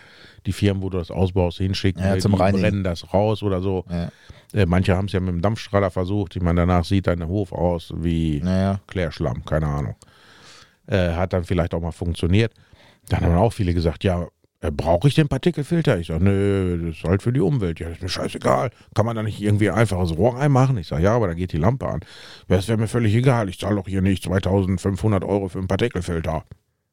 die 0.45 0.53
Firmen, 0.53 0.83
wo 0.83 0.91
du 0.91 0.99
das 0.99 1.11
ausbaust, 1.11 1.59
hinschicken, 1.59 2.03
Ja, 2.03 2.15
ne, 2.15 2.19
zum 2.21 2.33
die 2.33 2.39
Reinigen. 2.39 2.63
brennen 2.63 2.85
das 2.85 3.13
raus 3.13 3.43
oder 3.43 3.61
so. 3.63 3.85
ja, 3.91 4.11
Äh, 4.55 4.67
manche 4.67 4.97
haben 4.97 5.07
es 5.07 5.13
ja 5.13 5.21
mit 5.21 5.31
dem 5.31 5.41
Dampfstrahler 5.43 5.91
versucht. 5.91 6.37
Ich 6.37 6.43
meine, 6.43 6.61
danach 6.61 6.85
sieht 6.85 7.07
dein 7.07 7.27
Hof 7.27 7.53
aus 7.53 7.93
wie 7.97 8.41
naja. 8.45 8.81
Klärschlamm, 8.87 9.45
keine 9.45 9.67
Ahnung. 9.67 9.97
Äh, 10.87 11.15
hat 11.15 11.33
dann 11.33 11.45
vielleicht 11.45 11.75
auch 11.75 11.81
mal 11.81 11.91
funktioniert. 11.91 12.53
Dann 13.09 13.23
haben 13.25 13.35
auch 13.37 13.53
viele 13.53 13.73
gesagt, 13.75 14.05
ja, 14.05 14.27
brauche 14.61 15.09
ich 15.09 15.15
den 15.15 15.29
Partikelfilter? 15.29 15.99
Ich 15.99 16.09
sage, 16.09 16.25
nö, 16.25 16.87
das 16.87 16.97
ist 16.97 17.05
halt 17.05 17.23
für 17.23 17.33
die 17.33 17.41
Umwelt. 17.41 17.79
Ja, 17.81 17.89
das 17.89 17.99
ist 17.99 18.03
mir 18.03 18.09
scheißegal. 18.09 18.71
Kann 18.95 19.07
man 19.07 19.17
da 19.17 19.23
nicht 19.23 19.41
irgendwie 19.41 19.71
ein 19.71 19.77
einfaches 19.77 20.17
Rohr 20.17 20.37
reinmachen? 20.37 20.79
Ich 20.79 20.89
sage, 20.89 21.03
ja, 21.03 21.15
aber 21.15 21.27
da 21.29 21.35
geht 21.35 21.53
die 21.53 21.59
Lampe 21.59 21.87
an. 21.89 22.01
Das 22.49 22.69
wäre 22.69 22.79
mir 22.79 22.89
völlig 22.89 23.15
egal. 23.15 23.49
Ich 23.49 23.59
zahle 23.59 23.77
doch 23.77 23.87
hier 23.89 24.03
nicht 24.03 24.23
2500 24.25 25.25
Euro 25.25 25.49
für 25.49 25.59
einen 25.59 25.69
Partikelfilter. 25.69 26.45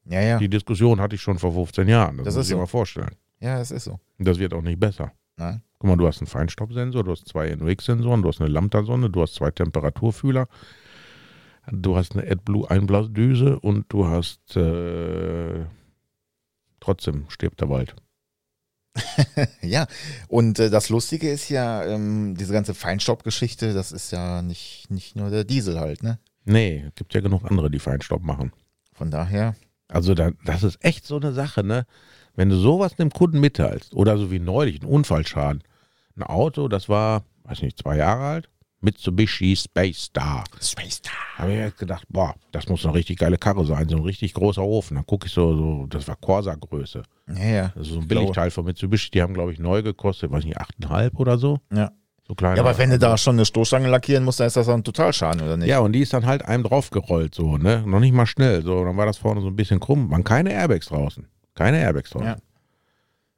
Ja, 0.06 0.20
ja. 0.20 0.38
Die 0.38 0.48
Diskussion 0.50 1.00
hatte 1.00 1.14
ich 1.14 1.22
schon 1.22 1.38
vor 1.38 1.52
15 1.52 1.88
Jahren. 1.88 2.18
Das, 2.18 2.26
Das 2.26 2.36
muss 2.36 2.46
ich 2.46 2.50
so. 2.52 2.58
mal 2.58 2.66
vorstellen. 2.66 3.14
Ja, 3.40 3.58
das 3.58 3.70
ist 3.70 3.84
so. 3.84 3.98
Das 4.18 4.38
wird 4.38 4.52
auch 4.54 4.62
nicht 4.62 4.78
besser. 4.78 5.12
Nein. 5.36 5.62
Guck 5.78 5.88
mal, 5.90 5.96
du 5.96 6.06
hast 6.06 6.20
einen 6.20 6.26
Feinstaubsensor, 6.28 7.04
du 7.04 7.10
hast 7.10 7.26
zwei 7.28 7.54
NOx-Sensoren, 7.54 8.22
du 8.22 8.28
hast 8.28 8.40
eine 8.40 8.50
Lambda-Sonde, 8.50 9.10
du 9.10 9.20
hast 9.22 9.34
zwei 9.34 9.50
Temperaturfühler, 9.50 10.46
du 11.70 11.96
hast 11.96 12.16
eine 12.16 12.30
AdBlue-Einblasdüse 12.30 13.58
und 13.60 13.86
du 13.88 14.06
hast 14.06 14.56
äh, 14.56 15.64
trotzdem 16.84 17.26
stirbt 17.28 17.60
der 17.60 17.70
Wald. 17.70 17.94
Ja, 19.60 19.86
und 20.28 20.58
äh, 20.58 20.70
das 20.70 20.88
Lustige 20.88 21.30
ist 21.30 21.48
ja, 21.48 21.84
ähm, 21.84 22.36
diese 22.36 22.52
ganze 22.52 22.74
Feinstaubgeschichte, 22.74 23.72
das 23.74 23.90
ist 23.90 24.12
ja 24.12 24.42
nicht, 24.42 24.90
nicht 24.90 25.16
nur 25.16 25.30
der 25.30 25.44
Diesel 25.44 25.80
halt, 25.80 26.02
ne? 26.02 26.18
Nee, 26.44 26.84
es 26.88 26.94
gibt 26.94 27.14
ja 27.14 27.20
genug 27.20 27.44
andere, 27.44 27.70
die 27.70 27.78
Feinstaub 27.78 28.22
machen. 28.22 28.52
Von 28.92 29.10
daher, 29.10 29.56
Also 29.88 30.14
da, 30.14 30.30
das 30.44 30.62
ist 30.62 30.84
echt 30.84 31.06
so 31.06 31.16
eine 31.16 31.32
Sache, 31.32 31.64
ne? 31.64 31.86
Wenn 32.36 32.50
du 32.50 32.56
sowas 32.56 32.94
dem 32.94 33.10
Kunden 33.10 33.40
mitteilst, 33.40 33.94
oder 33.94 34.16
so 34.18 34.30
wie 34.30 34.38
neulich, 34.38 34.80
ein 34.82 34.86
Unfallschaden, 34.86 35.62
ein 36.16 36.22
Auto, 36.22 36.68
das 36.68 36.88
war, 36.88 37.24
weiß 37.44 37.62
nicht, 37.62 37.78
zwei 37.78 37.96
Jahre 37.96 38.24
alt, 38.24 38.50
Mitsubishi 38.84 39.56
Space 39.56 40.04
Star. 40.04 40.44
Space 40.60 40.96
Star. 40.96 41.12
habe 41.38 41.52
ich 41.52 41.58
jetzt 41.58 41.78
gedacht, 41.78 42.04
boah, 42.08 42.34
das 42.52 42.68
muss 42.68 42.84
eine 42.84 42.94
richtig 42.94 43.18
geile 43.18 43.38
Karre 43.38 43.64
sein, 43.64 43.88
so 43.88 43.96
ein 43.96 44.02
richtig 44.02 44.34
großer 44.34 44.62
Ofen. 44.62 44.96
Dann 44.96 45.06
gucke 45.06 45.26
ich 45.26 45.32
so, 45.32 45.56
so, 45.56 45.86
das 45.86 46.06
war 46.06 46.16
Corsa-Größe. 46.16 47.02
Ja, 47.28 47.44
ja. 47.44 47.72
Das 47.74 47.88
ist 47.88 47.94
so 47.94 48.00
ein. 48.00 48.08
Billigteil 48.08 48.50
von 48.50 48.64
Mitsubishi, 48.64 49.10
die 49.10 49.22
haben, 49.22 49.34
glaube 49.34 49.52
ich, 49.52 49.58
neu 49.58 49.82
gekostet, 49.82 50.30
weiß 50.30 50.44
nicht, 50.44 50.58
8,5 50.58 51.16
oder 51.16 51.38
so. 51.38 51.58
Ja. 51.72 51.90
So 52.26 52.34
klein. 52.34 52.56
Ja, 52.56 52.62
aber 52.62 52.78
wenn 52.78 52.90
du 52.90 52.98
da 52.98 53.18
schon 53.18 53.36
eine 53.36 53.44
Stoßstange 53.44 53.88
lackieren 53.88 54.24
musst, 54.24 54.40
dann 54.40 54.46
ist 54.46 54.56
das 54.56 54.66
dann 54.66 54.82
total 54.82 55.12
Schaden, 55.12 55.42
oder 55.42 55.56
nicht? 55.58 55.68
Ja, 55.68 55.80
und 55.80 55.92
die 55.92 56.00
ist 56.00 56.14
dann 56.14 56.24
halt 56.24 56.44
einem 56.44 56.62
draufgerollt, 56.62 57.34
so, 57.34 57.58
ne? 57.58 57.82
Noch 57.86 58.00
nicht 58.00 58.14
mal 58.14 58.26
schnell. 58.26 58.62
So, 58.62 58.82
dann 58.84 58.96
war 58.96 59.04
das 59.04 59.18
vorne 59.18 59.42
so 59.42 59.48
ein 59.48 59.56
bisschen 59.56 59.78
krumm. 59.80 60.10
Waren 60.10 60.24
keine 60.24 60.52
Airbags 60.52 60.86
draußen. 60.86 61.26
Keine 61.54 61.80
Airbags 61.80 62.10
draußen. 62.10 62.28
Ja. 62.28 62.36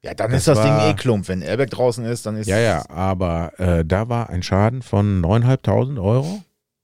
Ja, 0.06 0.14
dann 0.14 0.30
Das 0.30 0.38
ist 0.42 0.48
das 0.48 0.58
war- 0.58 0.64
Ding 0.84 0.90
eh 0.90 0.94
klump. 0.94 1.26
Wenn 1.28 1.42
Airbag 1.42 1.70
draußen 1.70 2.04
ist, 2.04 2.24
dann 2.26 2.36
ist 2.36 2.46
Ja, 2.46 2.58
ja, 2.58 2.88
aber 2.88 3.58
äh, 3.58 3.84
da 3.84 4.08
war 4.08 4.30
ein 4.30 4.42
Schaden 4.42 4.82
von 4.82 5.20
9.500 5.20 6.00
Euro. 6.02 6.42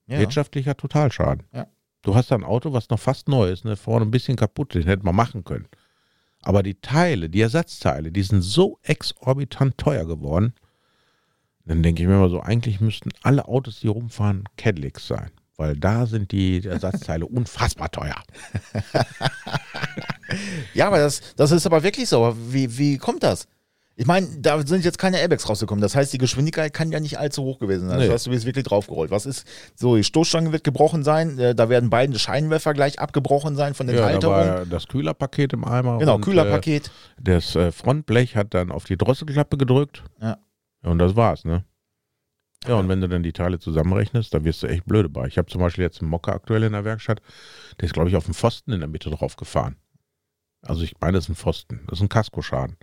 ja. 0.08 0.18
Wirtschaftlicher 0.18 0.76
Totalschaden. 0.76 1.44
Ja. 1.52 1.66
Du 2.02 2.16
hast 2.16 2.30
da 2.32 2.34
ein 2.34 2.42
Auto, 2.44 2.72
was 2.72 2.90
noch 2.90 2.98
fast 2.98 3.28
neu 3.28 3.48
ist, 3.50 3.64
ne, 3.64 3.76
vorne 3.76 4.04
ein 4.04 4.10
bisschen 4.10 4.36
kaputt, 4.36 4.74
den 4.74 4.82
hätte 4.82 5.04
man 5.04 5.14
machen 5.14 5.44
können. 5.44 5.68
Aber 6.42 6.64
die 6.64 6.74
Teile, 6.80 7.30
die 7.30 7.40
Ersatzteile, 7.40 8.10
die 8.10 8.22
sind 8.24 8.42
so 8.42 8.78
exorbitant 8.82 9.78
teuer 9.78 10.04
geworden. 10.04 10.52
Dann 11.64 11.84
denke 11.84 12.02
ich 12.02 12.08
mir 12.08 12.16
immer 12.16 12.28
so, 12.28 12.40
eigentlich 12.40 12.80
müssten 12.80 13.10
alle 13.22 13.46
Autos, 13.46 13.78
die 13.78 13.86
rumfahren, 13.86 14.42
Cadillacs 14.56 15.06
sein. 15.06 15.30
Weil 15.56 15.76
da 15.76 16.06
sind 16.06 16.32
die 16.32 16.66
Ersatzteile 16.66 17.24
unfassbar 17.38 17.92
teuer. 17.92 18.16
Ja, 20.74 20.86
aber 20.88 20.98
das, 20.98 21.20
das 21.36 21.50
ist 21.50 21.66
aber 21.66 21.82
wirklich 21.82 22.08
so. 22.08 22.36
Wie, 22.48 22.78
wie 22.78 22.98
kommt 22.98 23.22
das? 23.22 23.46
Ich 23.94 24.06
meine, 24.06 24.26
da 24.38 24.66
sind 24.66 24.86
jetzt 24.86 24.98
keine 24.98 25.20
Airbags 25.20 25.46
rausgekommen. 25.48 25.82
Das 25.82 25.94
heißt, 25.94 26.12
die 26.14 26.18
Geschwindigkeit 26.18 26.72
kann 26.72 26.90
ja 26.90 26.98
nicht 26.98 27.18
allzu 27.18 27.42
hoch 27.42 27.58
gewesen 27.58 27.88
sein. 27.88 27.98
Nee. 27.98 28.06
Das 28.06 28.14
heißt, 28.14 28.26
du 28.26 28.30
bist 28.30 28.46
wirklich 28.46 28.64
draufgerollt. 28.64 29.10
Was 29.10 29.26
ist 29.26 29.46
so? 29.74 29.96
Die 29.96 30.02
Stoßstange 30.02 30.50
wird 30.50 30.64
gebrochen 30.64 31.04
sein. 31.04 31.38
äh, 31.38 31.54
Da 31.54 31.68
werden 31.68 31.90
beide 31.90 32.18
Scheinwerfer 32.18 32.72
gleich 32.72 32.98
abgebrochen 33.00 33.54
sein 33.54 33.74
von 33.74 33.86
den 33.86 33.96
Ja, 33.96 34.02
da 34.02 34.08
Halterungen. 34.08 34.46
war 34.48 34.66
das 34.66 34.88
Kühlerpaket 34.88 35.52
im 35.52 35.64
Eimer. 35.66 35.98
Genau, 35.98 36.14
und, 36.14 36.22
Kühlerpaket. 36.22 36.86
Äh, 36.86 36.90
das 37.22 37.54
äh, 37.54 37.70
Frontblech 37.70 38.34
hat 38.34 38.54
dann 38.54 38.72
auf 38.72 38.84
die 38.84 38.96
Drosselklappe 38.96 39.58
gedrückt. 39.58 40.02
Ja. 40.22 40.38
Ja, 40.84 40.90
und 40.90 40.98
das 40.98 41.14
war's, 41.14 41.44
ne? 41.44 41.64
Ja, 42.66 42.76
und 42.76 42.88
wenn 42.88 43.00
du 43.00 43.08
dann 43.08 43.22
die 43.22 43.32
Teile 43.32 43.58
zusammenrechnest, 43.58 44.32
da 44.32 44.42
wirst 44.42 44.62
du 44.62 44.68
echt 44.68 44.84
blöde 44.86 45.08
bei. 45.08 45.26
Ich 45.26 45.36
habe 45.36 45.48
zum 45.50 45.60
Beispiel 45.60 45.82
jetzt 45.84 46.00
einen 46.00 46.10
Mocker 46.10 46.32
aktuell 46.32 46.62
in 46.62 46.72
der 46.72 46.84
Werkstatt, 46.84 47.20
der 47.78 47.86
ist, 47.86 47.92
glaube 47.92 48.08
ich, 48.08 48.16
auf 48.16 48.24
dem 48.24 48.34
Pfosten 48.34 48.72
in 48.72 48.80
der 48.80 48.88
Mitte 48.88 49.10
drauf 49.10 49.36
gefahren. 49.36 49.76
Also 50.62 50.82
ich 50.82 50.94
meine, 51.00 51.18
das 51.18 51.24
ist 51.24 51.30
ein 51.30 51.36
Pfosten, 51.36 51.80
das 51.88 51.98
ist 51.98 52.02
ein 52.02 52.08
Kaskoschaden. 52.08 52.76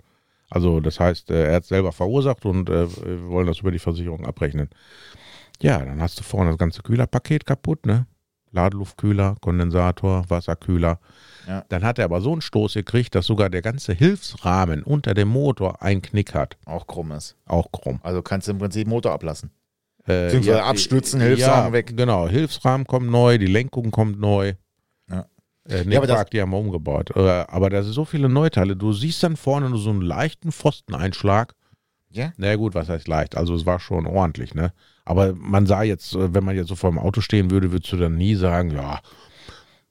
Also 0.50 0.80
das 0.80 1.00
heißt, 1.00 1.30
äh, 1.30 1.46
er 1.46 1.56
hat 1.56 1.62
es 1.62 1.68
selber 1.68 1.92
verursacht 1.92 2.44
und 2.44 2.68
äh, 2.68 2.88
wir 2.88 3.28
wollen 3.28 3.46
das 3.46 3.60
über 3.60 3.70
die 3.70 3.78
Versicherung 3.78 4.26
abrechnen. 4.26 4.68
Ja, 5.62 5.78
dann 5.78 6.00
hast 6.00 6.18
du 6.18 6.24
vorne 6.24 6.50
das 6.50 6.58
ganze 6.58 6.82
Kühlerpaket 6.82 7.46
kaputt, 7.46 7.86
ne? 7.86 8.06
Ladeluftkühler, 8.52 9.36
Kondensator, 9.40 10.24
Wasserkühler. 10.28 10.98
Ja. 11.46 11.64
Dann 11.68 11.84
hat 11.84 11.98
er 11.98 12.06
aber 12.06 12.20
so 12.20 12.32
einen 12.32 12.40
Stoß 12.40 12.74
gekriegt, 12.74 13.14
dass 13.14 13.26
sogar 13.26 13.48
der 13.48 13.62
ganze 13.62 13.92
Hilfsrahmen 13.92 14.82
unter 14.82 15.14
dem 15.14 15.28
Motor 15.28 15.82
einen 15.82 16.02
Knick 16.02 16.34
hat. 16.34 16.56
Auch 16.64 16.88
krumm 16.88 17.12
ist. 17.12 17.36
Auch 17.46 17.70
krumm. 17.70 18.00
Also 18.02 18.22
kannst 18.22 18.48
du 18.48 18.52
im 18.52 18.58
Prinzip 18.58 18.88
Motor 18.88 19.12
ablassen. 19.12 19.50
Äh, 20.06 20.24
Beziehungsweise 20.24 20.64
abstützen, 20.64 21.20
Hilfsrahmen 21.20 21.72
weg. 21.72 21.96
Genau, 21.96 22.26
Hilfsrahmen 22.26 22.86
kommt 22.86 23.08
neu, 23.08 23.38
die 23.38 23.46
Lenkung 23.46 23.90
kommt 23.90 24.18
neu. 24.18 24.54
Äh, 25.70 25.84
Ja, 25.88 25.98
aber 25.98 26.06
das- 26.06 26.16
Nickwagen, 26.18 26.30
die 26.32 26.40
haben 26.42 26.50
wir 26.50 26.58
umgebaut. 26.58 27.10
Äh, 27.16 27.20
aber 27.48 27.70
da 27.70 27.82
sind 27.82 27.92
so 27.92 28.04
viele 28.04 28.28
Neuteile. 28.28 28.76
Du 28.76 28.92
siehst 28.92 29.22
dann 29.22 29.36
vorne 29.36 29.70
nur 29.70 29.78
so 29.78 29.90
einen 29.90 30.02
leichten 30.02 30.52
Pfosteneinschlag. 30.52 31.54
Ja. 32.10 32.32
Na 32.36 32.56
gut, 32.56 32.74
was 32.74 32.88
heißt 32.88 33.06
leicht? 33.08 33.36
Also 33.36 33.54
es 33.54 33.66
war 33.66 33.78
schon 33.78 34.06
ordentlich, 34.06 34.54
ne? 34.54 34.72
Aber 35.04 35.32
man 35.34 35.66
sah 35.66 35.82
jetzt, 35.82 36.14
äh, 36.14 36.34
wenn 36.34 36.44
man 36.44 36.56
jetzt 36.56 36.68
so 36.68 36.74
vor 36.74 36.90
dem 36.90 36.98
Auto 36.98 37.20
stehen 37.20 37.50
würde, 37.50 37.70
würdest 37.72 37.92
du 37.92 37.96
dann 37.96 38.16
nie 38.16 38.34
sagen, 38.34 38.70
ja, 38.72 39.00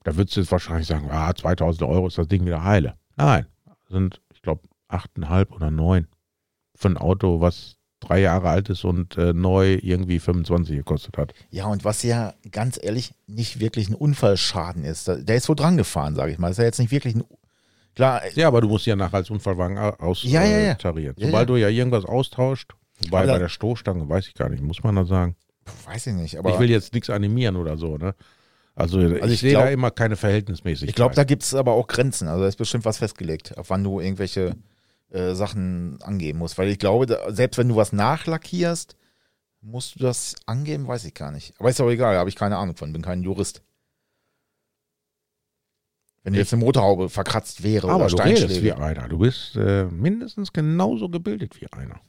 da 0.04 0.16
würdest 0.18 0.36
du 0.36 0.42
jetzt 0.42 0.52
wahrscheinlich 0.52 0.88
sagen, 0.88 1.10
ah, 1.12 1.34
2000 1.34 1.84
Euro 1.90 2.08
ist 2.08 2.18
das 2.18 2.28
Ding 2.28 2.46
wieder 2.46 2.64
heile. 2.64 2.96
Nein, 3.16 3.46
sind, 3.90 4.22
ich 4.34 4.42
glaube, 4.42 4.62
8,5 4.90 5.52
oder 5.52 5.72
9 5.72 6.08
für 6.76 6.90
ein 6.90 6.98
Auto, 6.98 7.40
was 7.42 7.78
drei 8.00 8.20
Jahre 8.22 8.50
alt 8.50 8.70
ist 8.70 8.84
und 8.86 9.18
äh, 9.18 9.34
neu 9.34 9.78
irgendwie 9.82 10.20
25 10.20 10.78
gekostet 10.78 11.18
hat. 11.18 11.34
Ja, 11.50 11.66
und 11.68 11.84
was 11.84 12.02
ja 12.04 12.34
ganz 12.52 12.80
ehrlich 12.82 13.14
nicht 13.28 13.60
wirklich 13.60 13.90
ein 13.90 13.96
Unfallschaden 13.96 14.84
ist, 14.86 15.08
da- 15.08 15.16
der 15.16 15.36
ist 15.36 15.50
wohl 15.50 15.56
dran 15.56 15.78
gefahren, 15.78 16.16
sage 16.16 16.32
ich 16.32 16.38
mal. 16.40 16.48
Das 16.48 16.58
ist 16.58 16.60
ja 16.60 16.66
jetzt 16.66 16.80
nicht 16.80 16.92
wirklich 16.92 17.16
ein. 17.16 17.24
Klar, 17.96 18.24
äh, 18.24 18.32
Ja, 18.36 18.48
aber 18.48 18.62
du 18.62 18.70
musst 18.70 18.86
ja 18.86 18.96
nachher 18.96 19.16
als 19.18 19.30
Unfallwagen 19.30 19.78
aus 19.78 20.24
Ja, 20.24 20.44
ja, 20.44 20.60
ja. 20.60 20.72
äh. 20.74 21.00
Ja, 21.02 21.14
Sobald 21.18 21.50
du 21.50 21.56
ja 21.58 21.68
irgendwas 21.68 22.06
austauscht, 22.06 22.72
wobei 23.04 23.18
Aber 23.20 23.28
da- 23.28 23.34
bei 23.34 23.40
der 23.40 23.50
Stoßstange 23.50 24.08
weiß 24.08 24.28
ich 24.28 24.34
gar 24.34 24.48
nicht, 24.50 24.64
muss 24.64 24.82
man 24.84 24.96
das 24.96 25.10
sagen. 25.10 25.36
weiß 25.86 26.08
ich 26.08 26.14
nicht, 26.14 26.38
aber 26.40 26.52
ich 26.54 26.60
will 26.60 26.70
jetzt 26.70 26.94
nichts 26.94 27.10
animieren 27.10 27.56
oder 27.58 27.78
so, 27.78 27.98
ne? 27.98 28.16
Also, 28.76 29.02
ich, 29.02 29.22
ich 29.24 29.40
sehe 29.42 29.54
da 29.54 29.68
immer 29.68 29.92
keine 29.92 30.16
Verhältnismäßigkeit. 30.16 30.90
ich 30.90 30.96
glaube, 30.96 31.14
da 31.14 31.26
gibt 31.26 31.44
es 31.44 31.54
aber 31.54 31.74
auch 31.74 31.86
Grenzen. 31.88 32.30
Also 32.30 32.44
da 32.44 32.48
ist 32.48 32.56
bestimmt 32.56 32.86
was 32.86 33.00
festgelegt, 33.00 33.58
auf 33.58 33.70
wann 33.72 33.84
du 33.84 34.00
irgendwelche 34.00 34.56
äh, 35.12 35.34
Sachen 35.34 36.02
angeben 36.02 36.40
musst. 36.40 36.58
Weil 36.58 36.70
ich 36.70 36.80
glaube, 36.80 37.06
da, 37.06 37.32
selbst 37.32 37.58
wenn 37.58 37.70
du 37.70 37.76
was 37.76 37.94
nachlackierst, 37.94 38.96
musst 39.62 39.96
du 39.96 40.00
das 40.00 40.36
angeben, 40.46 40.88
weiß 40.88 41.06
ich 41.06 41.14
gar 41.14 41.32
nicht. 41.32 41.54
Aber 41.60 41.70
ist 41.70 41.82
auch 41.82 41.90
egal, 41.90 42.16
habe 42.18 42.30
ich 42.30 42.36
keine 42.36 42.58
Ahnung 42.58 42.76
von, 42.76 42.94
bin 42.94 43.02
kein 43.02 43.24
Jurist. 43.24 43.62
Wenn 46.24 46.34
jetzt 46.34 46.54
eine 46.54 46.64
Motorhaube 46.64 47.10
verkratzt 47.10 47.64
wäre 47.64 47.90
aber 47.90 48.06
oder 48.06 48.16
du 48.16 48.24
redest 48.24 48.50
wie 48.50 48.68
Steinschläge. 48.70 48.78
einer. 48.78 49.08
Du 49.08 49.20
bist 49.20 49.56
äh, 49.56 49.86
mindestens 49.86 50.52
genauso 50.52 51.10
gebildet 51.10 51.60
wie 51.62 51.72
einer. 51.72 52.00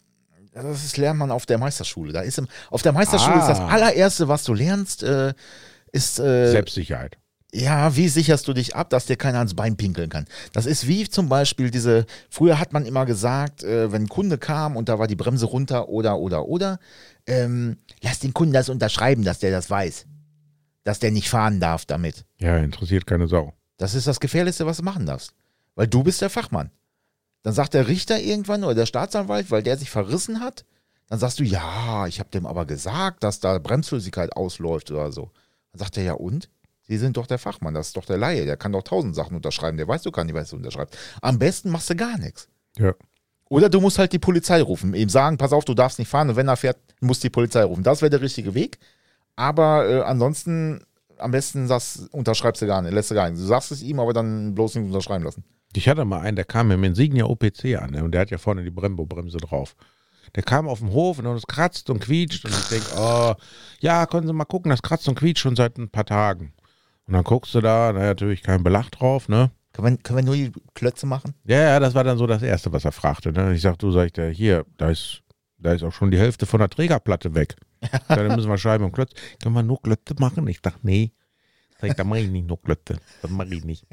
Das 0.53 0.85
ist, 0.85 0.97
lernt 0.97 1.21
man 1.21 1.31
auf 1.31 1.47
der 1.47 1.59
Meisterschule. 1.59 2.13
Da 2.13 2.23
ist 2.23 2.37
im, 2.39 2.49
auf 2.71 2.83
der 2.83 2.93
Meisterschule 2.93 3.37
Ah. 3.37 3.41
ist 3.41 3.47
das 3.49 3.61
allererste, 3.61 4.27
was 4.27 4.43
du 4.43 4.53
lernst, 4.53 5.05
äh, 5.05 5.33
ist 5.93 6.19
äh, 6.19 6.51
Selbstsicherheit. 6.51 7.19
Ja, 7.53 7.97
wie 7.97 8.09
sicherst 8.09 8.47
du 8.47 8.53
dich 8.53 8.77
ab, 8.77 8.91
dass 8.91 9.07
dir 9.07 9.17
keiner 9.17 9.39
ans 9.39 9.55
Bein 9.55 9.77
pinkeln 9.77 10.09
kann? 10.09 10.27
Das 10.53 10.67
ist 10.67 10.87
wie 10.87 11.09
zum 11.09 11.29
Beispiel 11.29 11.71
diese, 11.71 12.07
früher 12.29 12.61
hat 12.61 12.73
man 12.73 12.87
immer 12.87 13.07
gesagt, 13.07 13.65
äh, 13.65 13.91
wenn 13.91 14.03
ein 14.03 14.09
Kunde 14.09 14.39
kam 14.39 14.77
und 14.77 14.89
da 14.89 14.99
war 14.99 15.09
die 15.09 15.17
Bremse 15.17 15.47
runter 15.47 15.89
oder, 15.89 16.19
oder, 16.19 16.47
oder, 16.47 16.79
ähm, 17.27 17.79
lass 18.03 18.21
den 18.21 18.35
Kunden 18.35 18.55
das 18.55 18.69
unterschreiben, 18.69 19.25
dass 19.25 19.41
der 19.41 19.51
das 19.51 19.69
weiß. 19.69 20.07
Dass 20.85 21.01
der 21.01 21.11
nicht 21.11 21.29
fahren 21.29 21.59
darf 21.59 21.85
damit. 21.85 22.25
Ja, 22.39 22.57
interessiert 22.57 23.07
keine 23.07 23.27
Sau. 23.27 23.53
Das 23.79 23.95
ist 23.95 24.07
das 24.07 24.21
Gefährlichste, 24.21 24.67
was 24.67 24.77
du 24.77 24.85
machen 24.85 25.07
darfst. 25.07 25.33
Weil 25.75 25.89
du 25.89 26.05
bist 26.05 26.21
der 26.21 26.31
Fachmann. 26.31 26.71
Dann 27.43 27.55
sagt 27.55 27.75
der 27.75 27.89
Richter 27.89 28.21
irgendwann 28.21 28.65
oder 28.65 28.75
der 28.75 28.87
Staatsanwalt, 28.87 29.51
weil 29.51 29.63
der 29.63 29.77
sich 29.77 29.91
verrissen 29.91 30.41
hat, 30.41 30.65
dann 31.09 31.19
sagst 31.19 31.41
du, 31.41 31.45
ja, 31.45 32.07
ich 32.07 32.21
habe 32.21 32.31
dem 32.31 32.47
aber 32.47 32.67
gesagt, 32.67 33.25
dass 33.25 33.41
da 33.41 33.59
Bremsflüssigkeit 33.59 34.37
ausläuft 34.37 34.91
oder 34.91 35.11
so. 35.11 35.31
Dann 35.73 35.81
sagt 35.81 35.97
er, 35.97 36.05
ja 36.05 36.13
und? 36.13 36.49
Sie 36.91 36.97
sind 36.97 37.17
doch 37.17 37.29
der 37.29 37.39
Fachmann, 37.39 37.73
das 37.73 37.87
ist 37.87 37.97
doch 37.97 38.05
der 38.05 38.19
Laie, 38.19 38.45
der 38.47 38.57
kann 38.57 38.73
doch 38.73 38.83
tausend 38.83 39.15
Sachen 39.15 39.37
unterschreiben, 39.37 39.77
der 39.77 39.87
weiß 39.87 40.03
doch 40.03 40.11
gar 40.11 40.25
nicht, 40.25 40.35
was 40.35 40.53
er 40.53 40.57
unterschreibt. 40.57 40.99
Am 41.23 41.39
besten 41.39 41.71
machst 41.71 41.89
du 41.89 41.95
gar 41.95 42.19
nichts. 42.19 42.49
Ja. 42.79 42.95
Oder 43.49 43.69
du 43.69 43.81
musst 43.81 44.01
halt 44.01 44.13
die 44.13 44.19
Polizei 44.19 44.61
rufen, 44.61 44.93
ihm 44.95 45.09
sagen, 45.09 45.39
pass 45.39 45.53
auf, 45.53 45.65
du 45.65 45.75
darfst 45.75 46.01
nicht 46.01 46.09
fahren 46.09 46.31
und 46.31 46.35
wenn 46.35 46.49
er 46.49 46.57
fährt, 46.57 46.79
muss 47.01 47.21
die 47.21 47.31
Polizei 47.31 47.63
rufen. 47.63 47.85
Das 47.85 48.03
wäre 48.03 48.11
der 48.11 48.23
richtige 48.23 48.55
Weg. 48.55 48.81
Aber 49.37 49.89
äh, 49.89 50.01
ansonsten 50.01 50.85
am 51.17 51.31
besten 51.31 51.69
sagst, 51.69 52.13
unterschreibst 52.13 52.61
du 52.61 52.67
gar 52.67 52.83
nicht, 52.83 52.93
lässt 52.93 53.13
du 53.13 53.15
gar 53.15 53.31
nicht. 53.31 53.41
Du 53.41 53.47
sagst 53.47 53.71
es 53.71 53.83
ihm, 53.83 54.01
aber 54.01 54.13
dann 54.13 54.57
bloß 54.57 54.75
nicht 54.75 54.87
unterschreiben 54.87 55.25
lassen. 55.25 55.45
Ich 55.73 55.89
hatte 55.89 56.05
mal 56.05 56.23
einen, 56.23 56.35
der 56.35 56.45
kam 56.45 56.67
mit 56.67 56.77
dem 56.77 56.83
Insignia 56.83 57.27
OPC 57.27 57.77
an 57.81 57.91
ne? 57.93 58.03
und 58.03 58.11
der 58.11 58.23
hat 58.23 58.31
ja 58.33 58.39
vorne 58.39 58.65
die 58.65 58.71
Brembo-Bremse 58.71 59.39
drauf. 59.39 59.77
Der 60.35 60.43
kam 60.43 60.67
auf 60.67 60.81
dem 60.81 60.91
Hof 60.91 61.21
und 61.21 61.27
es 61.27 61.47
kratzt 61.47 61.89
und 61.89 62.01
quietscht 62.01 62.45
und 62.45 62.51
ich 62.51 62.69
denke, 62.69 62.87
oh, 62.99 63.35
ja, 63.79 64.07
können 64.07 64.27
Sie 64.27 64.33
mal 64.33 64.45
gucken, 64.45 64.71
das 64.71 64.83
kratzt 64.83 65.09
und 65.09 65.15
quietscht 65.15 65.43
schon 65.43 65.55
seit 65.55 65.79
ein 65.79 65.89
paar 65.89 66.05
Tagen. 66.05 66.53
Und 67.11 67.15
dann 67.15 67.25
guckst 67.25 67.53
du 67.57 67.61
da, 67.61 67.93
na, 67.93 67.99
natürlich 68.03 68.41
kein 68.41 68.63
Belach 68.63 68.89
drauf, 68.89 69.29
ne? 69.29 69.51
Können 69.73 69.97
wir, 69.97 70.01
können 70.01 70.19
wir 70.19 70.25
nur 70.25 70.37
die 70.37 70.53
Klötze 70.75 71.07
machen? 71.07 71.35
Ja, 71.45 71.59
ja, 71.61 71.81
das 71.81 71.93
war 71.97 72.05
dann 72.05 72.17
so 72.17 72.29
das 72.29 72.41
Erste, 72.41 72.73
was 72.73 72.85
er 72.85 72.93
fragte. 72.93 73.33
Ne? 73.33 73.53
Ich 73.53 73.63
sag, 73.63 73.81
du, 73.81 73.91
sag 73.91 74.07
ich, 74.07 74.13
da, 74.13 74.29
hier, 74.29 74.65
da 74.77 74.91
ist, 74.91 75.25
da 75.59 75.73
ist 75.73 75.83
auch 75.83 75.91
schon 75.91 76.13
die 76.13 76.19
Hälfte 76.21 76.47
von 76.47 76.61
der 76.61 76.71
Trägerplatte 76.71 77.35
weg. 77.35 77.57
Dann 78.07 78.29
müssen 78.37 78.49
wir 78.49 78.59
Scheiben 78.59 78.85
und 78.85 78.93
Klötze. 78.93 79.17
Können 79.43 79.57
wir 79.57 79.65
nur 79.65 79.83
Klötze 79.83 80.15
machen? 80.21 80.47
Ich 80.47 80.63
dachte, 80.63 80.79
nee. 80.83 81.11
Sag 81.81 81.91
ich, 81.91 81.97
da 81.97 82.05
mache 82.05 82.21
ich 82.21 82.31
nicht 82.31 82.47
nur 82.47 82.63
Klötze. 82.63 82.99
Das 83.23 83.31
mache 83.33 83.53
ich 83.57 83.65
nicht. 83.65 83.85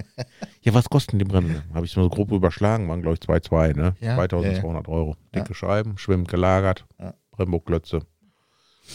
Ja, 0.62 0.76
was 0.76 0.88
kosten 0.88 1.18
die 1.18 1.26
Bremsen? 1.26 1.64
Habe 1.74 1.88
ich 1.88 1.94
so 1.94 2.08
grob 2.10 2.32
überschlagen, 2.32 2.88
waren 2.88 3.02
glaube 3.02 3.18
ich 3.20 3.28
2,2, 3.28 3.76
ne? 3.76 3.96
Ja, 4.00 4.14
2200 4.14 4.88
Euro. 4.88 5.16
Dicke 5.34 5.56
Scheiben, 5.56 5.98
schwimmend 5.98 6.28
gelagert, 6.28 6.86
Ja. 7.00 7.16
Brembo-Klötze. 7.32 8.02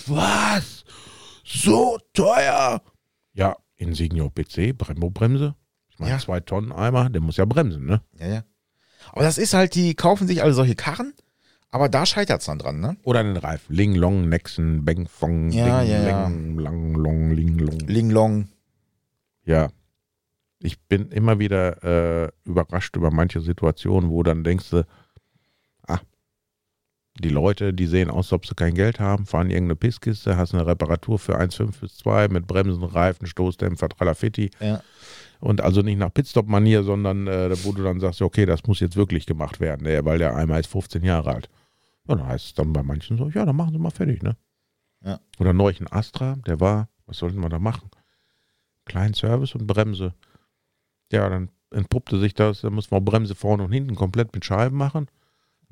Was? 0.06 0.84
So 1.42 1.98
teuer? 2.12 2.80
Ja, 3.32 3.56
Insignia 3.82 4.28
PC, 4.28 4.72
Brembo-Bremse. 4.76 5.54
Ich 5.90 5.98
meine, 5.98 6.12
Ja. 6.12 6.18
zwei 6.18 6.40
Tonnen 6.40 6.72
Eimer, 6.72 7.10
der 7.10 7.20
muss 7.20 7.36
ja 7.36 7.44
bremsen, 7.44 7.84
ne? 7.84 8.00
Ja, 8.18 8.26
ja. 8.28 8.44
Aber 9.10 9.22
das 9.22 9.36
ist 9.38 9.52
halt, 9.52 9.74
die 9.74 9.94
kaufen 9.94 10.26
sich 10.26 10.42
alle 10.42 10.54
solche 10.54 10.74
Karren, 10.74 11.12
aber 11.70 11.88
da 11.88 12.06
scheitert 12.06 12.40
es 12.40 12.46
dann 12.46 12.58
dran, 12.58 12.80
ne? 12.80 12.96
Oder 13.02 13.22
den 13.22 13.36
Reifen. 13.36 13.74
Ling, 13.74 13.94
Long, 13.94 14.28
Nexen, 14.28 14.84
Beng, 14.84 15.06
Fong, 15.06 15.50
Ja, 15.50 15.80
Ding, 15.82 15.90
ja, 15.90 16.02
ja. 16.02 16.28
Lang, 16.28 16.94
Long, 16.94 17.30
Ling, 17.32 17.58
Long. 17.58 17.78
Linglong. 17.80 18.48
Ja. 19.44 19.68
Ich 20.60 20.80
bin 20.80 21.08
immer 21.08 21.38
wieder 21.40 21.82
äh, 22.26 22.30
überrascht 22.44 22.96
über 22.96 23.10
manche 23.10 23.40
Situationen, 23.40 24.10
wo 24.10 24.22
dann 24.22 24.44
denkst 24.44 24.70
du, 24.70 24.86
die 27.18 27.28
Leute, 27.28 27.74
die 27.74 27.86
sehen 27.86 28.10
aus, 28.10 28.26
als 28.26 28.32
ob 28.32 28.46
sie 28.46 28.54
kein 28.54 28.74
Geld 28.74 28.98
haben, 28.98 29.26
fahren 29.26 29.50
irgendeine 29.50 29.76
Pisskiste, 29.76 30.36
hast 30.36 30.54
eine 30.54 30.66
Reparatur 30.66 31.18
für 31.18 31.38
1,5 31.38 31.80
bis 31.80 31.96
2 31.98 32.28
mit 32.28 32.46
Bremsen, 32.46 32.82
Reifen, 32.82 33.26
Stoßdämpfer, 33.26 33.88
Tralafitti. 33.90 34.50
Ja. 34.60 34.82
Und 35.40 35.60
also 35.60 35.82
nicht 35.82 35.98
nach 35.98 36.12
Pitstop-Manier, 36.14 36.84
sondern 36.84 37.26
äh, 37.26 37.54
wo 37.64 37.72
du 37.72 37.82
dann 37.82 38.00
sagst, 38.00 38.22
okay, 38.22 38.46
das 38.46 38.64
muss 38.66 38.80
jetzt 38.80 38.96
wirklich 38.96 39.26
gemacht 39.26 39.60
werden, 39.60 39.86
weil 40.04 40.18
der 40.18 40.36
einmal 40.36 40.60
ist 40.60 40.68
15 40.68 41.02
Jahre 41.02 41.34
alt. 41.34 41.50
Ja, 42.08 42.16
dann 42.16 42.26
heißt 42.26 42.46
es 42.46 42.54
dann 42.54 42.72
bei 42.72 42.82
manchen 42.82 43.18
so, 43.18 43.28
ja, 43.28 43.44
dann 43.44 43.56
machen 43.56 43.72
sie 43.72 43.78
mal 43.78 43.90
fertig, 43.90 44.22
ne? 44.22 44.36
Ja. 45.04 45.20
Oder 45.38 45.52
neulich 45.52 45.80
ein 45.80 45.90
Astra, 45.90 46.36
der 46.46 46.60
war, 46.60 46.88
was 47.06 47.18
sollten 47.18 47.40
wir 47.40 47.48
da 47.48 47.58
machen? 47.58 47.90
Kleinen 48.84 49.14
Service 49.14 49.54
und 49.54 49.66
Bremse. 49.66 50.14
Ja, 51.10 51.28
dann 51.28 51.50
entpuppte 51.70 52.18
sich 52.18 52.34
das, 52.34 52.62
da 52.62 52.70
muss 52.70 52.90
man 52.90 53.04
Bremse 53.04 53.34
vorne 53.34 53.64
und 53.64 53.72
hinten 53.72 53.94
komplett 53.96 54.32
mit 54.34 54.44
Scheiben 54.44 54.76
machen. 54.76 55.08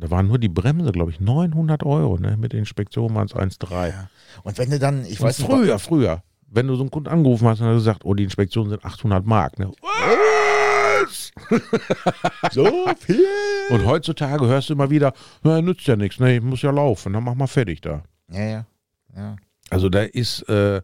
Da 0.00 0.10
waren 0.10 0.28
nur 0.28 0.38
die 0.38 0.48
Bremse, 0.48 0.92
glaube 0.92 1.10
ich, 1.10 1.20
900 1.20 1.84
Euro, 1.84 2.16
ne? 2.16 2.36
Mit 2.38 2.54
Inspektion 2.54 3.14
waren 3.14 3.26
es 3.26 3.34
1,3. 3.34 3.88
Ja. 3.88 4.10
Und 4.42 4.58
wenn 4.58 4.70
du 4.70 4.78
dann, 4.78 5.04
ich 5.04 5.20
Und 5.20 5.26
weiß 5.26 5.38
nicht, 5.38 5.50
früher, 5.50 5.78
früher, 5.78 6.22
wenn 6.48 6.66
du 6.66 6.74
so 6.74 6.82
einen 6.82 6.90
Kunden 6.90 7.08
angerufen 7.08 7.46
hast 7.46 7.60
und 7.60 7.66
er 7.66 7.74
gesagt, 7.74 8.04
oh, 8.04 8.14
die 8.14 8.24
Inspektion 8.24 8.70
sind 8.70 8.84
800 8.84 9.24
Mark, 9.26 9.58
ne? 9.58 9.70
Was? 9.82 11.32
so 12.52 12.86
viel. 12.98 13.26
Und 13.70 13.84
heutzutage 13.86 14.46
hörst 14.46 14.70
du 14.70 14.72
immer 14.72 14.90
wieder, 14.90 15.12
ja, 15.44 15.60
nützt 15.60 15.86
ja 15.86 15.96
nichts, 15.96 16.18
ne? 16.18 16.36
Ich 16.36 16.42
muss 16.42 16.62
ja 16.62 16.70
laufen, 16.70 17.12
dann 17.12 17.24
mach 17.24 17.34
mal 17.34 17.46
fertig 17.46 17.82
da. 17.82 18.02
Ja, 18.30 18.42
ja. 18.42 18.66
ja. 19.14 19.36
Also 19.68 19.88
da 19.88 20.02
ist, 20.02 20.42
äh, 20.48 20.80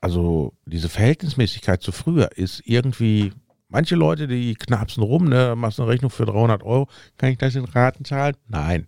also 0.00 0.52
diese 0.66 0.88
Verhältnismäßigkeit 0.88 1.82
zu 1.82 1.92
früher 1.92 2.30
ist 2.36 2.62
irgendwie 2.64 3.32
Manche 3.74 3.96
Leute, 3.96 4.28
die 4.28 4.54
knapsen 4.54 5.02
rum, 5.02 5.28
ne, 5.28 5.54
machst 5.56 5.80
eine 5.80 5.88
Rechnung 5.88 6.08
für 6.12 6.26
300 6.26 6.62
Euro, 6.62 6.86
kann 7.18 7.30
ich 7.30 7.38
das 7.38 7.56
in 7.56 7.64
Raten 7.64 8.04
zahlen? 8.04 8.36
Nein. 8.46 8.86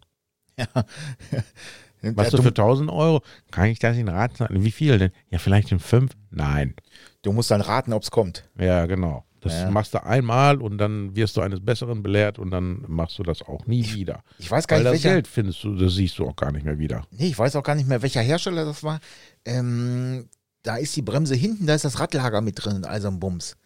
Machst 2.03 2.33
du 2.33 2.37
Ja, 2.37 2.43
für 2.45 2.49
1000 2.51 2.89
Euro, 2.91 3.21
kann 3.51 3.67
ich 3.67 3.81
das 3.81 3.97
in 3.97 4.07
Raten 4.09 4.37
zahlen? 4.37 4.63
Wie 4.63 4.71
viel 4.71 4.97
denn? 4.99 5.11
Ja, 5.29 5.39
vielleicht 5.41 5.73
in 5.73 5.81
fünf? 5.81 6.13
Nein. 6.31 6.75
du 7.23 7.33
musst 7.33 7.51
dann 7.51 7.63
raten, 7.63 7.93
ob 7.93 8.05
es 8.05 8.13
kommt. 8.13 8.49
Ja, 8.61 8.87
genau. 8.87 9.25
Das 9.41 9.55
Ja. 9.55 9.71
machst 9.71 9.93
du 9.95 10.05
einmal 10.05 10.63
und 10.63 10.79
dann 10.79 11.17
wirst 11.17 11.37
du 11.37 11.41
eines 11.41 11.59
Besseren 11.65 12.05
belehrt 12.05 12.39
und 12.39 12.53
dann 12.53 12.85
machst 12.87 13.19
du 13.19 13.25
das 13.25 13.43
auch 13.43 13.67
nie 13.67 13.93
wieder. 13.93 14.23
Ich 14.39 14.49
weiß 14.49 14.69
gar 14.69 14.77
Weil 14.77 14.85
nicht, 14.85 14.95
das 14.95 15.03
welcher, 15.03 15.15
Geld 15.17 15.27
findest 15.27 15.65
du, 15.65 15.75
das 15.75 15.95
siehst 15.95 16.17
du 16.21 16.29
auch 16.29 16.37
gar 16.37 16.53
nicht 16.53 16.65
mehr 16.65 16.79
wieder. 16.79 17.03
nee, 17.11 17.27
ich 17.27 17.37
weiß 17.39 17.57
auch 17.57 17.65
gar 17.65 17.75
nicht 17.75 17.89
mehr, 17.89 18.03
welcher 18.03 18.21
Hersteller 18.23 18.65
das 18.65 18.85
war. 18.85 19.01
Ähm, 19.45 20.29
da 20.63 20.77
ist 20.77 20.95
die 20.95 21.03
Bremse 21.03 21.35
hinten, 21.35 21.67
da 21.67 21.75
ist 21.75 21.85
das 21.85 21.99
Radlager 21.99 22.41
mit 22.41 22.65
drin, 22.65 22.85
also 22.85 23.09
ein 23.09 23.19
Bums. 23.19 23.57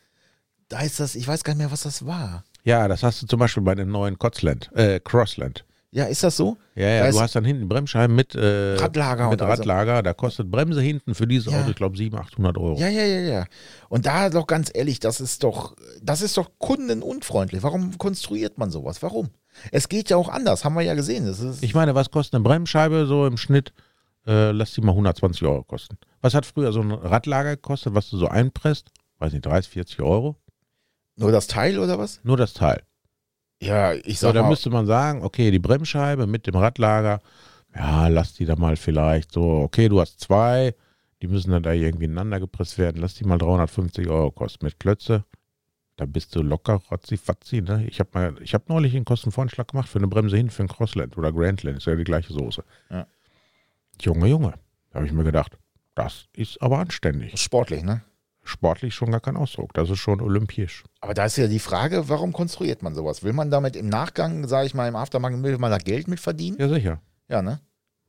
Da 0.70 0.80
ist 0.80 0.98
das, 1.00 1.14
ich 1.16 1.28
weiß 1.28 1.44
gar 1.44 1.52
nicht 1.52 1.58
mehr, 1.58 1.70
was 1.70 1.82
das 1.82 2.06
war. 2.06 2.44
Ja, 2.64 2.88
das 2.88 3.02
hast 3.02 3.20
du 3.22 3.26
zum 3.26 3.38
Beispiel 3.40 3.62
bei 3.62 3.74
dem 3.74 3.90
neuen 3.90 4.18
Kotzland, 4.18 4.70
äh, 4.74 5.00
Crossland. 5.00 5.64
Ja, 5.92 6.04
ist 6.04 6.22
das 6.22 6.36
so? 6.36 6.56
Ja, 6.76 6.86
ja, 6.88 7.04
Da 7.06 7.10
du 7.10 7.20
hast 7.20 7.34
dann 7.34 7.44
hinten 7.44 7.68
Bremsscheiben 7.68 8.14
mit, 8.14 8.36
äh, 8.36 8.76
Radlager 8.76 9.28
mit 9.28 9.40
und 9.40 9.48
also- 9.48 9.62
Radlager. 9.62 10.02
Da 10.04 10.14
kostet 10.14 10.48
Bremse 10.48 10.80
hinten 10.80 11.16
für 11.16 11.26
dieses 11.26 11.52
Ja. 11.52 11.60
Auto, 11.60 11.70
ich 11.70 11.74
glaube, 11.76 11.96
700, 11.96 12.28
800 12.28 12.58
Euro. 12.58 12.78
Ja, 12.78 12.86
ja, 12.88 13.02
ja, 13.04 13.20
ja. 13.20 13.44
Und 13.88 14.06
da 14.06 14.30
doch 14.30 14.46
ganz 14.46 14.70
ehrlich, 14.72 15.00
das 15.00 15.20
ist 15.20 15.42
doch, 15.42 15.74
das 16.00 16.22
ist 16.22 16.36
doch 16.36 16.48
kundenunfreundlich. 16.58 17.64
Warum 17.64 17.98
konstruiert 17.98 18.56
man 18.56 18.70
sowas? 18.70 19.02
Warum? 19.02 19.30
Es 19.72 19.88
geht 19.88 20.10
ja 20.10 20.16
auch 20.16 20.28
anders, 20.28 20.64
haben 20.64 20.74
wir 20.74 20.82
ja 20.82 20.94
gesehen. 20.94 21.28
Ich 21.60 21.74
meine, 21.74 21.96
was 21.96 22.12
kostet 22.12 22.34
eine 22.36 22.44
Bremsscheibe 22.44 23.06
so 23.06 23.26
im 23.26 23.36
Schnitt? 23.36 23.72
Äh, 24.26 24.52
lass 24.52 24.72
die 24.74 24.82
mal 24.82 24.92
120 24.94 25.42
Euro 25.42 25.64
kosten. 25.64 25.96
Was 26.20 26.34
hat 26.34 26.46
früher 26.46 26.72
so 26.72 26.82
ein 26.82 26.92
Radlager 26.92 27.56
gekostet, 27.56 27.94
was 27.94 28.10
du 28.10 28.16
so 28.16 28.28
einpresst? 28.28 28.90
Weiß 29.18 29.32
nicht, 29.32 29.44
30, 29.44 29.72
40 29.72 30.00
Euro? 30.02 30.36
Nur 31.20 31.32
das 31.32 31.46
Teil 31.46 31.78
oder 31.78 31.98
was? 31.98 32.20
Nur 32.24 32.36
das 32.36 32.54
Teil. 32.54 32.82
Ja, 33.62 33.92
ich 33.92 34.18
So, 34.18 34.28
sag 34.28 34.34
da 34.34 34.42
mal, 34.42 34.48
müsste 34.48 34.70
man 34.70 34.86
sagen, 34.86 35.22
okay, 35.22 35.50
die 35.50 35.58
Bremsscheibe 35.58 36.26
mit 36.26 36.46
dem 36.46 36.56
Radlager, 36.56 37.20
ja, 37.74 38.08
lass 38.08 38.34
die 38.34 38.46
da 38.46 38.56
mal 38.56 38.76
vielleicht 38.76 39.32
so, 39.32 39.42
okay, 39.42 39.88
du 39.88 40.00
hast 40.00 40.20
zwei, 40.20 40.74
die 41.20 41.28
müssen 41.28 41.50
dann 41.50 41.62
da 41.62 41.72
irgendwie 41.72 42.06
ineinander 42.06 42.40
gepresst 42.40 42.78
werden, 42.78 43.00
lass 43.00 43.14
die 43.14 43.24
mal 43.24 43.36
350 43.38 44.08
Euro 44.08 44.30
kosten. 44.30 44.64
Mit 44.64 44.80
Klötze, 44.80 45.24
da 45.96 46.06
bist 46.06 46.34
du 46.34 46.42
locker, 46.42 46.80
rotzi, 46.90 47.18
fatzi, 47.18 47.60
ne? 47.60 47.84
Ich 47.86 48.00
habe 48.00 48.10
mal, 48.14 48.34
ich 48.42 48.54
habe 48.54 48.64
neulich 48.68 48.96
einen 48.96 49.04
Kostenvoranschlag 49.04 49.68
gemacht 49.68 49.90
für 49.90 49.98
eine 49.98 50.08
Bremse 50.08 50.38
hin 50.38 50.48
für 50.48 50.62
ein 50.62 50.68
Crossland 50.68 51.18
oder 51.18 51.30
Grandland, 51.30 51.76
ist 51.76 51.86
ja 51.86 51.94
die 51.94 52.04
gleiche 52.04 52.32
Soße. 52.32 52.64
Ja. 52.88 53.06
Junge, 54.00 54.26
Junge, 54.28 54.54
da 54.90 54.96
habe 54.96 55.06
ich 55.06 55.12
mir 55.12 55.24
gedacht, 55.24 55.58
das 55.94 56.28
ist 56.32 56.62
aber 56.62 56.78
anständig. 56.78 57.38
sportlich, 57.38 57.82
ne? 57.82 58.02
Sportlich 58.42 58.94
schon 58.94 59.10
gar 59.10 59.20
kein 59.20 59.36
Ausdruck, 59.36 59.74
das 59.74 59.90
ist 59.90 59.98
schon 59.98 60.20
olympisch. 60.20 60.84
Aber 61.00 61.14
da 61.14 61.26
ist 61.26 61.36
ja 61.36 61.46
die 61.46 61.58
Frage, 61.58 62.08
warum 62.08 62.32
konstruiert 62.32 62.82
man 62.82 62.94
sowas? 62.94 63.22
Will 63.22 63.32
man 63.32 63.50
damit 63.50 63.76
im 63.76 63.88
Nachgang, 63.88 64.48
sage 64.48 64.66
ich 64.66 64.74
mal, 64.74 64.88
im 64.88 64.96
Aftermarket, 64.96 65.42
will 65.42 65.58
man 65.58 65.70
da 65.70 65.78
Geld 65.78 66.08
mit 66.08 66.20
verdienen? 66.20 66.56
Ja, 66.58 66.68
sicher. 66.68 67.00
Ja, 67.28 67.42
ne? 67.42 67.60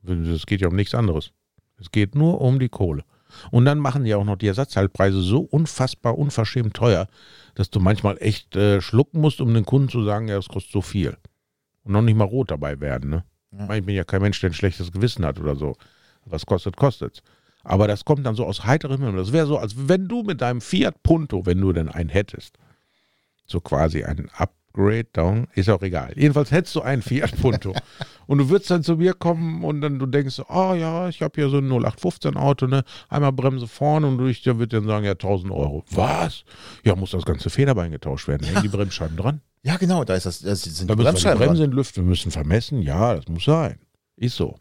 Es 0.04 0.46
geht 0.46 0.60
ja 0.60 0.68
um 0.68 0.76
nichts 0.76 0.94
anderes. 0.94 1.32
Es 1.78 1.90
geht 1.90 2.14
nur 2.14 2.40
um 2.40 2.58
die 2.58 2.68
Kohle. 2.68 3.04
Und 3.50 3.64
dann 3.64 3.78
machen 3.78 4.04
die 4.04 4.14
auch 4.14 4.24
noch 4.24 4.36
die 4.36 4.46
Ersatzteilpreise 4.46 5.20
so 5.20 5.40
unfassbar 5.40 6.18
unverschämt 6.18 6.74
teuer, 6.74 7.06
dass 7.54 7.70
du 7.70 7.80
manchmal 7.80 8.16
echt 8.20 8.56
äh, 8.56 8.80
schlucken 8.80 9.20
musst, 9.20 9.40
um 9.40 9.52
den 9.52 9.64
Kunden 9.64 9.88
zu 9.88 10.04
sagen, 10.04 10.28
ja, 10.28 10.36
das 10.36 10.48
kostet 10.48 10.72
so 10.72 10.80
viel. 10.80 11.16
Und 11.84 11.92
noch 11.92 12.02
nicht 12.02 12.16
mal 12.16 12.24
rot 12.24 12.50
dabei 12.50 12.80
werden. 12.80 13.10
Ne? 13.10 13.24
Ja. 13.52 13.74
Ich 13.74 13.84
bin 13.84 13.94
ja 13.94 14.04
kein 14.04 14.22
Mensch, 14.22 14.40
der 14.40 14.50
ein 14.50 14.54
schlechtes 14.54 14.92
Gewissen 14.92 15.24
hat 15.24 15.38
oder 15.40 15.56
so. 15.56 15.76
Was 16.24 16.46
kostet, 16.46 16.76
kostet's. 16.76 17.22
Aber 17.64 17.86
das 17.86 18.04
kommt 18.04 18.26
dann 18.26 18.34
so 18.34 18.44
aus 18.44 18.64
heiterem 18.64 19.02
Himmel. 19.02 19.16
Das 19.16 19.32
wäre 19.32 19.46
so, 19.46 19.58
als 19.58 19.88
wenn 19.88 20.08
du 20.08 20.22
mit 20.22 20.40
deinem 20.40 20.60
Fiat 20.60 21.02
Punto, 21.02 21.46
wenn 21.46 21.60
du 21.60 21.72
denn 21.72 21.88
einen 21.88 22.08
hättest, 22.08 22.58
so 23.46 23.60
quasi 23.60 24.04
ein 24.04 24.30
Upgrade 24.36 25.08
down, 25.12 25.46
ist 25.54 25.68
auch 25.68 25.82
egal. 25.82 26.12
Jedenfalls 26.16 26.50
hättest 26.50 26.74
du 26.74 26.80
einen 26.80 27.02
Fiat 27.02 27.40
Punto 27.40 27.74
und 28.26 28.38
du 28.38 28.48
würdest 28.48 28.70
dann 28.70 28.82
zu 28.82 28.96
mir 28.96 29.14
kommen 29.14 29.62
und 29.62 29.80
dann 29.80 29.98
du 29.98 30.06
denkst, 30.06 30.40
oh 30.48 30.74
ja, 30.74 31.08
ich 31.08 31.22
habe 31.22 31.32
hier 31.34 31.48
so 31.48 31.58
ein 31.58 31.68
0815 31.68 32.36
Auto, 32.36 32.66
ne, 32.66 32.84
einmal 33.08 33.32
Bremse 33.32 33.68
vorne 33.68 34.06
und 34.06 34.26
ich 34.28 34.42
der 34.42 34.58
wird 34.58 34.72
dann 34.72 34.86
sagen, 34.86 35.04
ja 35.04 35.12
1000 35.12 35.52
Euro. 35.52 35.84
Was? 35.90 36.44
Ja, 36.84 36.96
muss 36.96 37.10
das 37.10 37.24
ganze 37.24 37.50
Federbein 37.50 37.92
getauscht 37.92 38.26
werden. 38.28 38.46
Hängen 38.46 38.62
die 38.62 38.68
Bremsscheiben 38.68 39.16
dran? 39.16 39.40
Ja, 39.62 39.76
genau, 39.76 40.04
da 40.04 40.14
ist 40.14 40.26
das, 40.26 40.40
das 40.40 40.62
sind 40.62 40.90
Da 40.90 40.94
die 40.94 41.02
müssen 41.02 41.04
wir 41.04 41.04
die 41.04 41.04
Bremsscheiben 41.04 41.46
Bremse 41.46 41.64
entlüften, 41.64 42.04
wir 42.04 42.08
müssen 42.08 42.32
vermessen. 42.32 42.82
Ja, 42.82 43.14
das 43.14 43.28
muss 43.28 43.44
sein. 43.44 43.78
Ist 44.16 44.36
so. 44.36 44.56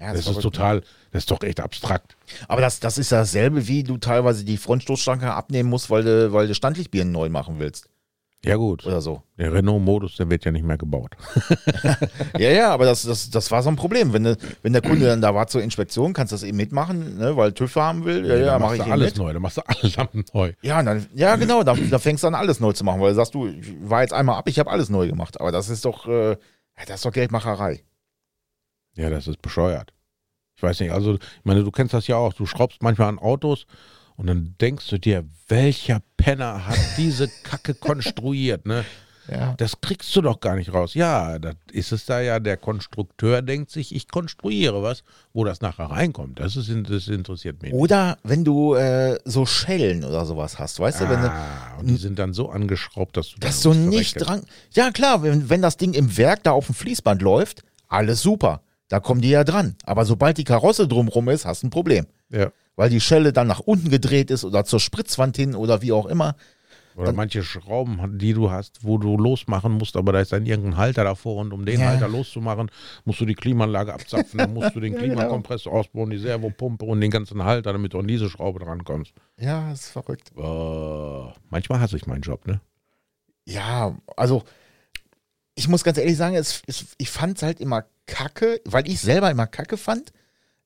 Ja, 0.00 0.08
Das 0.12 0.20
ist 0.20 0.24
verrückt. 0.24 0.42
total, 0.42 0.80
das 1.12 1.24
ist 1.24 1.30
doch 1.30 1.42
echt 1.42 1.60
abstrakt. 1.60 2.16
Aber 2.48 2.60
das, 2.62 2.80
das 2.80 2.96
ist 2.98 3.10
ja 3.12 3.18
dasselbe, 3.18 3.68
wie 3.68 3.82
du 3.82 3.98
teilweise 3.98 4.44
die 4.44 4.56
Frontstoßstange 4.56 5.32
abnehmen 5.34 5.68
musst, 5.68 5.90
weil 5.90 6.02
du, 6.04 6.32
weil 6.32 6.46
du 6.48 6.54
Standlichtbirnen 6.54 7.12
neu 7.12 7.28
machen 7.28 7.56
willst. 7.58 7.86
Ja 8.42 8.56
gut, 8.56 8.86
Oder 8.86 9.02
so. 9.02 9.22
der 9.36 9.52
Renault-Modus, 9.52 10.16
der 10.16 10.30
wird 10.30 10.46
ja 10.46 10.50
nicht 10.50 10.64
mehr 10.64 10.78
gebaut. 10.78 11.14
Ja, 12.38 12.50
ja, 12.50 12.70
aber 12.72 12.86
das, 12.86 13.02
das, 13.02 13.28
das 13.28 13.50
war 13.50 13.62
so 13.62 13.68
ein 13.68 13.76
Problem. 13.76 14.14
Wenn, 14.14 14.24
du, 14.24 14.36
wenn 14.62 14.72
der 14.72 14.80
Kunde 14.80 15.04
dann 15.06 15.20
da 15.20 15.34
war 15.34 15.46
zur 15.46 15.62
Inspektion, 15.62 16.14
kannst 16.14 16.32
du 16.32 16.34
das 16.36 16.42
eben 16.44 16.56
mitmachen, 16.56 17.18
ne, 17.18 17.36
weil 17.36 17.52
TÜV 17.52 17.76
haben 17.76 18.04
will. 18.06 18.26
Ja, 18.26 18.36
ja, 18.36 18.44
da 18.46 18.58
mache 18.58 18.76
ich 18.76 18.82
alles 18.82 19.10
mit. 19.10 19.18
neu, 19.18 19.32
da 19.34 19.40
machst 19.40 19.58
du 19.58 19.62
alle 19.66 19.92
Lampen 19.94 20.24
neu. 20.32 20.52
Ja, 20.62 20.82
dann, 20.82 21.04
ja 21.14 21.36
genau, 21.36 21.62
da, 21.64 21.74
da 21.74 21.98
fängst 21.98 22.22
du 22.24 22.28
an, 22.28 22.34
alles 22.34 22.60
neu 22.60 22.72
zu 22.72 22.82
machen, 22.84 23.00
weil 23.02 23.10
du 23.10 23.16
sagst, 23.16 23.34
du, 23.34 23.46
ich 23.48 23.74
war 23.82 24.00
jetzt 24.00 24.14
einmal 24.14 24.36
ab, 24.38 24.48
ich 24.48 24.58
habe 24.58 24.70
alles 24.70 24.88
neu 24.88 25.06
gemacht. 25.06 25.38
Aber 25.38 25.52
das 25.52 25.68
ist 25.68 25.84
doch, 25.84 26.06
äh, 26.08 26.30
ja, 26.30 26.36
das 26.86 26.96
ist 26.96 27.04
doch 27.04 27.12
Geldmacherei. 27.12 27.82
Ja, 28.96 29.10
das 29.10 29.28
ist 29.28 29.42
bescheuert. 29.42 29.92
Ich 30.56 30.62
weiß 30.62 30.80
nicht, 30.80 30.92
also, 30.92 31.14
ich 31.14 31.44
meine, 31.44 31.64
du 31.64 31.70
kennst 31.70 31.94
das 31.94 32.06
ja 32.06 32.16
auch. 32.16 32.34
Du 32.34 32.44
schraubst 32.44 32.82
manchmal 32.82 33.08
an 33.08 33.18
Autos 33.18 33.66
und 34.16 34.26
dann 34.26 34.54
denkst 34.60 34.88
du 34.88 34.98
dir, 34.98 35.24
welcher 35.48 36.02
Penner 36.16 36.66
hat 36.66 36.78
diese 36.98 37.28
Kacke 37.44 37.74
konstruiert, 37.74 38.66
ne? 38.66 38.84
Ja. 39.30 39.54
Das 39.58 39.80
kriegst 39.80 40.14
du 40.16 40.22
doch 40.22 40.40
gar 40.40 40.56
nicht 40.56 40.72
raus. 40.72 40.94
Ja, 40.94 41.38
das 41.38 41.54
ist 41.70 41.92
es 41.92 42.04
da 42.04 42.20
ja, 42.20 42.40
der 42.40 42.56
Konstrukteur 42.56 43.42
denkt 43.42 43.70
sich, 43.70 43.94
ich 43.94 44.08
konstruiere 44.08 44.82
was, 44.82 45.04
wo 45.32 45.44
das 45.44 45.60
nachher 45.60 45.86
reinkommt. 45.86 46.40
Das, 46.40 46.56
ist, 46.56 46.68
das 46.88 47.06
interessiert 47.06 47.62
mich. 47.62 47.72
nicht. 47.72 47.80
Oder 47.80 48.18
wenn 48.24 48.44
du 48.44 48.74
äh, 48.74 49.18
so 49.24 49.46
Schellen 49.46 50.04
oder 50.04 50.26
sowas 50.26 50.58
hast, 50.58 50.80
weißt 50.80 51.02
du, 51.02 51.08
wenn 51.08 51.22
du, 51.22 51.30
Ah, 51.30 51.76
und 51.78 51.86
die 51.86 51.96
sind 51.96 52.18
dann 52.18 52.32
so 52.32 52.48
angeschraubt, 52.48 53.16
dass 53.16 53.30
du 53.30 53.38
dass 53.38 53.62
du 53.62 53.72
nicht 53.72 54.14
dran. 54.14 54.42
Ja, 54.72 54.90
klar, 54.90 55.22
wenn, 55.22 55.48
wenn 55.48 55.62
das 55.62 55.76
Ding 55.76 55.94
im 55.94 56.16
Werk 56.16 56.42
da 56.42 56.50
auf 56.50 56.66
dem 56.66 56.74
Fließband 56.74 57.22
läuft, 57.22 57.62
alles 57.88 58.22
super. 58.22 58.62
Da 58.90 59.00
kommen 59.00 59.20
die 59.22 59.30
ja 59.30 59.44
dran. 59.44 59.76
Aber 59.84 60.04
sobald 60.04 60.36
die 60.36 60.44
Karosse 60.44 60.86
drumrum 60.86 61.28
ist, 61.28 61.46
hast 61.46 61.62
du 61.62 61.68
ein 61.68 61.70
Problem. 61.70 62.06
Ja. 62.28 62.50
Weil 62.76 62.90
die 62.90 63.00
Schelle 63.00 63.32
dann 63.32 63.46
nach 63.46 63.60
unten 63.60 63.88
gedreht 63.88 64.30
ist 64.30 64.44
oder 64.44 64.64
zur 64.64 64.80
Spritzwand 64.80 65.36
hin 65.36 65.54
oder 65.54 65.80
wie 65.80 65.92
auch 65.92 66.06
immer. 66.06 66.34
Oder 66.96 67.12
manche 67.12 67.44
Schrauben, 67.44 68.18
die 68.18 68.34
du 68.34 68.50
hast, 68.50 68.84
wo 68.84 68.98
du 68.98 69.16
losmachen 69.16 69.72
musst, 69.72 69.96
aber 69.96 70.12
da 70.12 70.20
ist 70.20 70.32
dann 70.32 70.44
irgendein 70.44 70.76
Halter 70.76 71.04
davor 71.04 71.36
und 71.36 71.52
um 71.52 71.64
den 71.64 71.80
Ja. 71.80 71.86
Halter 71.86 72.08
loszumachen, 72.08 72.68
musst 73.04 73.20
du 73.20 73.26
die 73.26 73.36
Klimaanlage 73.36 73.94
abzapfen, 73.94 74.38
dann 74.38 74.52
musst 74.52 74.74
du 74.74 74.80
den 74.80 74.92
genau. 74.94 75.04
Klimakompressor 75.04 75.72
ausbauen, 75.72 76.10
die 76.10 76.18
Servopumpe 76.18 76.84
und 76.84 77.00
den 77.00 77.12
ganzen 77.12 77.44
Halter, 77.44 77.72
damit 77.72 77.94
du 77.94 78.00
an 78.00 78.08
diese 78.08 78.28
Schraube 78.28 78.58
drankommst. 78.58 79.12
Ja, 79.38 79.70
ist 79.72 79.88
verrückt. 79.88 80.32
Äh, 80.36 81.32
manchmal 81.48 81.80
hasse 81.80 81.96
ich 81.96 82.06
meinen 82.06 82.22
Job, 82.22 82.46
ne? 82.46 82.60
Ja, 83.46 83.96
also 84.16 84.42
ich 85.54 85.68
muss 85.68 85.84
ganz 85.84 85.98
ehrlich 85.98 86.16
sagen, 86.16 86.36
es, 86.36 86.62
es, 86.66 86.86
ich 86.98 87.10
fand 87.10 87.36
es 87.36 87.42
halt 87.42 87.60
immer 87.60 87.84
kacke, 88.06 88.60
weil 88.64 88.88
ich 88.88 89.00
selber 89.00 89.30
immer 89.30 89.46
kacke 89.46 89.76
fand, 89.76 90.12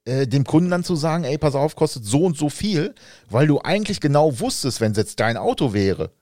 äh, 0.05 0.27
dem 0.27 0.45
Kunden 0.45 0.71
dann 0.71 0.85
zu 0.85 0.97
sagen, 0.97 1.25
ey, 1.25 1.39
pass 1.39 1.55
auf, 1.55 1.77
kostet 1.77 2.05
so 2.05 2.25
und 2.25 2.37
so 2.37 2.49
viel, 2.49 2.95
weil 3.29 3.47
du 3.47 3.61
eigentlich 3.61 4.01
genau 4.01 4.41
wusstest, 4.41 4.81
wenn 4.81 4.93
es 4.93 4.99
jetzt 4.99 5.21
dein 5.21 5.37
Auto 5.37 5.73
wäre, 5.73 6.13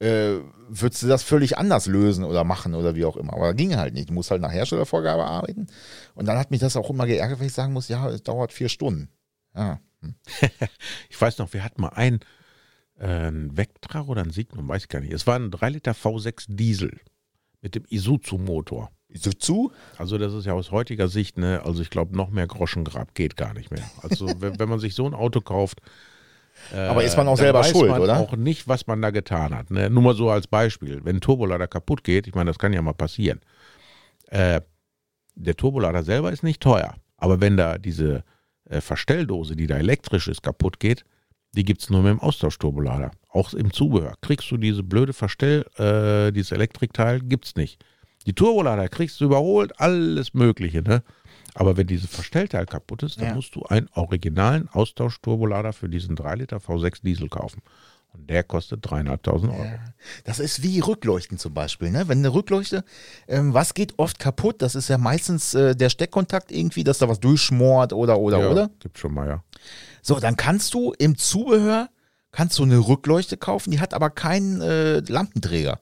äh, 0.00 0.38
würdest 0.68 1.02
du 1.02 1.06
das 1.06 1.22
völlig 1.22 1.58
anders 1.58 1.86
lösen 1.86 2.24
oder 2.24 2.44
machen 2.44 2.74
oder 2.74 2.94
wie 2.94 3.04
auch 3.04 3.16
immer. 3.16 3.32
Aber 3.32 3.54
ging 3.54 3.76
halt 3.76 3.94
nicht. 3.94 4.10
Du 4.10 4.14
musst 4.14 4.30
halt 4.30 4.42
nach 4.42 4.52
Herstellervorgabe 4.52 5.24
arbeiten. 5.24 5.66
Und 6.14 6.26
dann 6.26 6.38
hat 6.38 6.50
mich 6.50 6.60
das 6.60 6.76
auch 6.76 6.90
immer 6.90 7.06
geärgert, 7.06 7.40
wenn 7.40 7.46
ich 7.46 7.52
sagen 7.52 7.72
muss, 7.72 7.88
ja, 7.88 8.08
es 8.08 8.22
dauert 8.22 8.52
vier 8.52 8.68
Stunden. 8.68 9.08
Ja. 9.54 9.80
Ich 11.10 11.20
weiß 11.20 11.38
noch, 11.38 11.52
wir 11.52 11.64
hatten 11.64 11.80
mal 11.80 11.88
einen, 11.88 12.20
äh, 13.00 13.06
einen 13.06 13.56
Vectra 13.56 14.02
oder 14.02 14.22
einen 14.22 14.30
Signum, 14.30 14.68
weiß 14.68 14.82
ich 14.82 14.88
gar 14.88 15.00
nicht. 15.00 15.12
Es 15.12 15.26
war 15.26 15.36
ein 15.36 15.50
3 15.50 15.70
Liter 15.70 15.92
V6 15.92 16.44
Diesel 16.48 17.00
mit 17.60 17.74
dem 17.74 17.84
Isuzu-Motor. 17.88 18.90
So 19.14 19.32
zu? 19.32 19.72
Also 19.96 20.18
das 20.18 20.34
ist 20.34 20.44
ja 20.44 20.52
aus 20.52 20.70
heutiger 20.70 21.08
Sicht, 21.08 21.38
ne, 21.38 21.62
also 21.64 21.80
ich 21.80 21.90
glaube, 21.90 22.14
noch 22.14 22.30
mehr 22.30 22.46
Groschengrab 22.46 23.14
geht 23.14 23.36
gar 23.36 23.54
nicht 23.54 23.70
mehr. 23.70 23.84
Also 24.02 24.26
wenn, 24.40 24.58
wenn 24.58 24.68
man 24.68 24.78
sich 24.78 24.94
so 24.94 25.06
ein 25.06 25.14
Auto 25.14 25.40
kauft, 25.40 25.80
äh, 26.72 26.76
Aber 26.76 27.04
ist 27.04 27.16
man 27.16 27.28
auch 27.28 27.36
selber 27.36 27.60
weiß 27.60 27.70
schuld, 27.70 27.90
man 27.90 28.00
oder? 28.00 28.18
auch 28.18 28.36
nicht, 28.36 28.68
was 28.68 28.86
man 28.86 29.00
da 29.00 29.10
getan 29.10 29.54
hat. 29.54 29.70
Ne? 29.70 29.88
Nur 29.90 30.02
mal 30.02 30.14
so 30.14 30.30
als 30.30 30.46
Beispiel, 30.46 31.00
wenn 31.04 31.16
ein 31.16 31.20
Turbolader 31.20 31.68
kaputt 31.68 32.04
geht, 32.04 32.26
ich 32.26 32.34
meine, 32.34 32.50
das 32.50 32.58
kann 32.58 32.72
ja 32.72 32.82
mal 32.82 32.94
passieren. 32.94 33.40
Äh, 34.26 34.60
der 35.34 35.56
Turbolader 35.56 36.02
selber 36.02 36.32
ist 36.32 36.42
nicht 36.42 36.60
teuer, 36.60 36.94
aber 37.16 37.40
wenn 37.40 37.56
da 37.56 37.78
diese 37.78 38.24
äh, 38.64 38.80
Verstelldose, 38.80 39.56
die 39.56 39.66
da 39.66 39.76
elektrisch 39.76 40.28
ist, 40.28 40.42
kaputt 40.42 40.80
geht, 40.80 41.04
die 41.52 41.64
gibt 41.64 41.82
es 41.82 41.90
nur 41.90 42.02
mit 42.02 42.10
dem 42.10 42.20
Austauschturbolader. 42.20 43.10
Auch 43.30 43.52
im 43.52 43.72
Zubehör. 43.72 44.14
Kriegst 44.22 44.50
du 44.50 44.56
diese 44.56 44.82
blöde 44.82 45.12
Verstell, 45.12 45.64
äh, 45.76 46.32
dieses 46.32 46.52
Elektrikteil, 46.52 47.20
gibt's 47.20 47.56
nicht. 47.56 47.84
Die 48.26 48.32
Turbolader 48.32 48.88
kriegst 48.88 49.20
du 49.20 49.26
überholt, 49.26 49.78
alles 49.80 50.34
Mögliche, 50.34 50.82
ne? 50.82 51.02
Aber 51.54 51.76
wenn 51.76 51.86
dieses 51.86 52.10
Verstellteil 52.10 52.66
kaputt 52.66 53.02
ist, 53.02 53.18
dann 53.20 53.28
Ja. 53.28 53.34
musst 53.34 53.54
du 53.54 53.62
einen 53.64 53.88
originalen 53.94 54.68
Austauschturbolader 54.68 55.72
für 55.72 55.88
diesen 55.88 56.14
3 56.16 56.36
Liter 56.36 56.58
V6 56.58 57.02
Diesel 57.02 57.28
kaufen. 57.28 57.62
Und 58.14 58.30
der 58.30 58.42
kostet 58.42 58.80
dreieinhalbtausend 58.88 59.52
Euro. 59.52 59.64
Ja. 59.64 59.78
Das 60.24 60.38
ist 60.38 60.62
wie 60.62 60.80
Rückleuchten 60.80 61.36
zum 61.36 61.52
Beispiel. 61.52 61.90
Ne? 61.90 62.08
Wenn 62.08 62.18
eine 62.18 62.32
Rückleuchte, 62.32 62.82
ähm, 63.28 63.52
was 63.52 63.74
geht 63.74 63.98
oft 63.98 64.18
kaputt? 64.18 64.62
Das 64.62 64.74
ist 64.74 64.88
ja 64.88 64.96
meistens 64.96 65.52
äh, 65.54 65.76
der 65.76 65.90
Steckkontakt 65.90 66.50
irgendwie, 66.50 66.84
dass 66.84 66.98
da 66.98 67.08
was 67.08 67.20
durchschmort 67.20 67.92
oder 67.92 68.18
oder 68.18 68.38
ja, 68.40 68.48
oder. 68.50 68.70
Gibt 68.80 68.98
schon 68.98 69.12
mal, 69.12 69.28
ja. 69.28 69.44
So, 70.00 70.18
dann 70.20 70.36
kannst 70.36 70.72
du 70.72 70.94
im 70.98 71.18
Zubehör 71.18 71.90
kannst 72.32 72.58
du 72.58 72.62
eine 72.64 72.78
Rückleuchte 72.78 73.36
kaufen, 73.36 73.70
die 73.70 73.80
hat 73.80 73.94
aber 73.94 74.10
keinen 74.10 74.60
äh, 74.60 75.00
Lampenträger, 75.00 75.80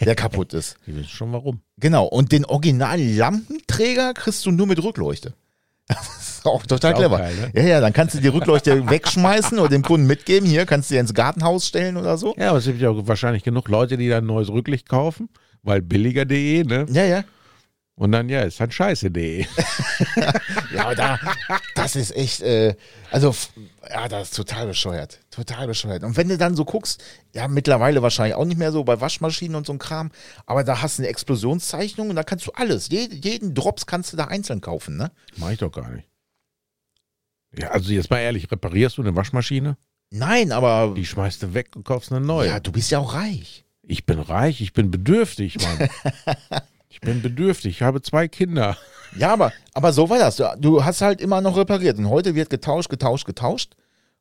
der 0.00 0.14
kaputt 0.16 0.52
ist. 0.54 0.76
Die 0.86 0.94
wissen 0.94 1.08
schon 1.08 1.32
warum. 1.32 1.60
Genau, 1.78 2.06
und 2.06 2.32
den 2.32 2.44
originalen 2.44 3.16
Lampenträger 3.16 4.14
kriegst 4.14 4.44
du 4.46 4.50
nur 4.50 4.66
mit 4.66 4.82
Rückleuchte. 4.82 5.34
Das 5.88 6.38
ist 6.40 6.46
auch 6.46 6.66
total 6.66 6.92
Ist 6.92 6.96
auch 6.96 7.00
clever. 7.00 7.18
geil, 7.18 7.34
ne? 7.36 7.50
Ja, 7.60 7.68
ja, 7.68 7.80
dann 7.80 7.92
kannst 7.92 8.14
du 8.14 8.20
die 8.20 8.28
Rückleuchte 8.28 8.88
wegschmeißen 8.90 9.58
oder 9.58 9.68
dem 9.68 9.82
Kunden 9.82 10.06
mitgeben. 10.06 10.48
Hier 10.48 10.66
kannst 10.66 10.90
du 10.90 10.94
dir 10.94 11.00
ins 11.00 11.14
Gartenhaus 11.14 11.66
stellen 11.66 11.96
oder 11.96 12.16
so. 12.18 12.34
Ja, 12.36 12.50
aber 12.50 12.58
es 12.58 12.64
gibt 12.66 12.80
ja 12.80 12.90
auch 12.90 13.06
wahrscheinlich 13.08 13.42
genug 13.42 13.68
Leute, 13.68 13.96
die 13.96 14.08
dann 14.08 14.24
ein 14.24 14.26
neues 14.26 14.48
Rücklicht 14.48 14.88
kaufen, 14.88 15.28
weil 15.62 15.82
billiger.de, 15.82 16.64
ne? 16.64 16.86
Ja, 16.90 17.04
ja. 17.04 17.24
Und 17.98 18.12
dann, 18.12 18.28
ja, 18.28 18.42
ist 18.42 18.60
halt 18.60 18.74
scheiße.de. 18.74 19.46
Ja, 20.72 20.84
aber 20.84 20.94
da, 20.94 21.18
das 21.74 21.96
ist 21.96 22.14
echt, 22.14 22.42
äh, 22.42 22.74
also, 23.10 23.34
ja, 23.88 24.06
das 24.08 24.28
ist 24.30 24.36
total 24.36 24.66
bescheuert. 24.66 25.20
Total 25.30 25.66
bescheuert. 25.66 26.02
Und 26.04 26.16
wenn 26.16 26.28
du 26.28 26.36
dann 26.36 26.54
so 26.54 26.64
guckst, 26.66 27.02
ja, 27.32 27.48
mittlerweile 27.48 28.02
wahrscheinlich 28.02 28.34
auch 28.34 28.44
nicht 28.44 28.58
mehr 28.58 28.72
so 28.72 28.84
bei 28.84 29.00
Waschmaschinen 29.00 29.54
und 29.56 29.66
so 29.66 29.72
ein 29.72 29.78
Kram, 29.78 30.10
aber 30.44 30.64
da 30.64 30.82
hast 30.82 30.98
du 30.98 31.02
eine 31.02 31.08
Explosionszeichnung 31.08 32.10
und 32.10 32.16
da 32.16 32.22
kannst 32.22 32.46
du 32.46 32.52
alles, 32.52 32.88
jeden, 32.90 33.22
jeden 33.22 33.54
Drops 33.54 33.86
kannst 33.86 34.12
du 34.12 34.16
da 34.18 34.24
einzeln 34.26 34.60
kaufen, 34.60 34.96
ne? 34.98 35.10
Mach 35.36 35.50
ich 35.50 35.58
doch 35.58 35.72
gar 35.72 35.88
nicht. 35.90 36.06
Ja, 37.56 37.68
also 37.70 37.90
jetzt 37.92 38.10
mal 38.10 38.18
ehrlich, 38.18 38.50
reparierst 38.50 38.98
du 38.98 39.02
eine 39.02 39.16
Waschmaschine? 39.16 39.78
Nein, 40.10 40.52
aber, 40.52 40.92
Die 40.94 41.06
schmeißt 41.06 41.42
du 41.42 41.54
weg 41.54 41.70
und 41.76 41.84
kaufst 41.84 42.12
eine 42.12 42.24
neue. 42.24 42.48
ja, 42.48 42.60
du 42.60 42.72
bist 42.72 42.90
ja 42.90 42.98
auch 42.98 43.14
reich. 43.14 43.64
Ich 43.82 44.04
bin 44.04 44.18
reich, 44.18 44.60
ich 44.60 44.72
bin 44.74 44.90
bedürftig, 44.90 45.56
Mann. 45.62 45.88
ich 46.96 47.00
bin 47.02 47.20
bedürftig, 47.20 47.76
ich 47.76 47.82
habe 47.82 48.00
zwei 48.02 48.26
Kinder. 48.28 48.76
Ja, 49.16 49.32
aber, 49.32 49.52
aber 49.72 49.94
so 49.94 50.10
war 50.10 50.18
das. 50.18 50.42
Du, 50.58 50.84
hast 50.84 51.00
halt 51.00 51.22
immer 51.22 51.40
noch 51.40 51.56
repariert. 51.56 51.96
Und 51.96 52.10
heute 52.10 52.34
wird 52.34 52.50
getauscht, 52.50 52.90
getauscht, 52.90 53.24
getauscht. 53.24 53.74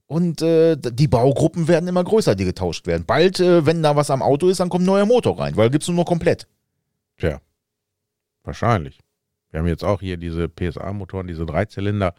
Und 0.05 0.41
äh, 0.41 0.77
die 0.77 1.09
Baugruppen 1.09 1.67
werden 1.67 1.89
immer 1.89 2.03
größer, 2.03 2.33
die 2.33 2.45
getauscht 2.45 2.87
werden. 2.87 3.03
Bald, 3.05 3.41
äh, 3.41 3.65
wenn 3.65 3.83
da 3.83 3.97
was 3.97 4.09
am 4.09 4.21
Auto 4.21 4.47
ist, 4.47 4.61
dann 4.61 4.69
kommt 4.69 4.83
ein 4.83 4.85
neuer 4.85 5.05
Motor 5.05 5.37
rein, 5.37 5.57
weil 5.57 5.69
gibt's 5.69 5.87
nur 5.89 5.97
noch 5.97 6.05
komplett. 6.05 6.47
Tja, 7.17 7.41
wahrscheinlich. 8.43 8.99
Wir 9.51 9.59
haben 9.59 9.67
jetzt 9.67 9.83
auch 9.83 9.99
hier 9.99 10.15
diese 10.15 10.47
PSA-Motoren, 10.47 11.27
diese 11.27 11.45
Dreizylinder. 11.45 12.13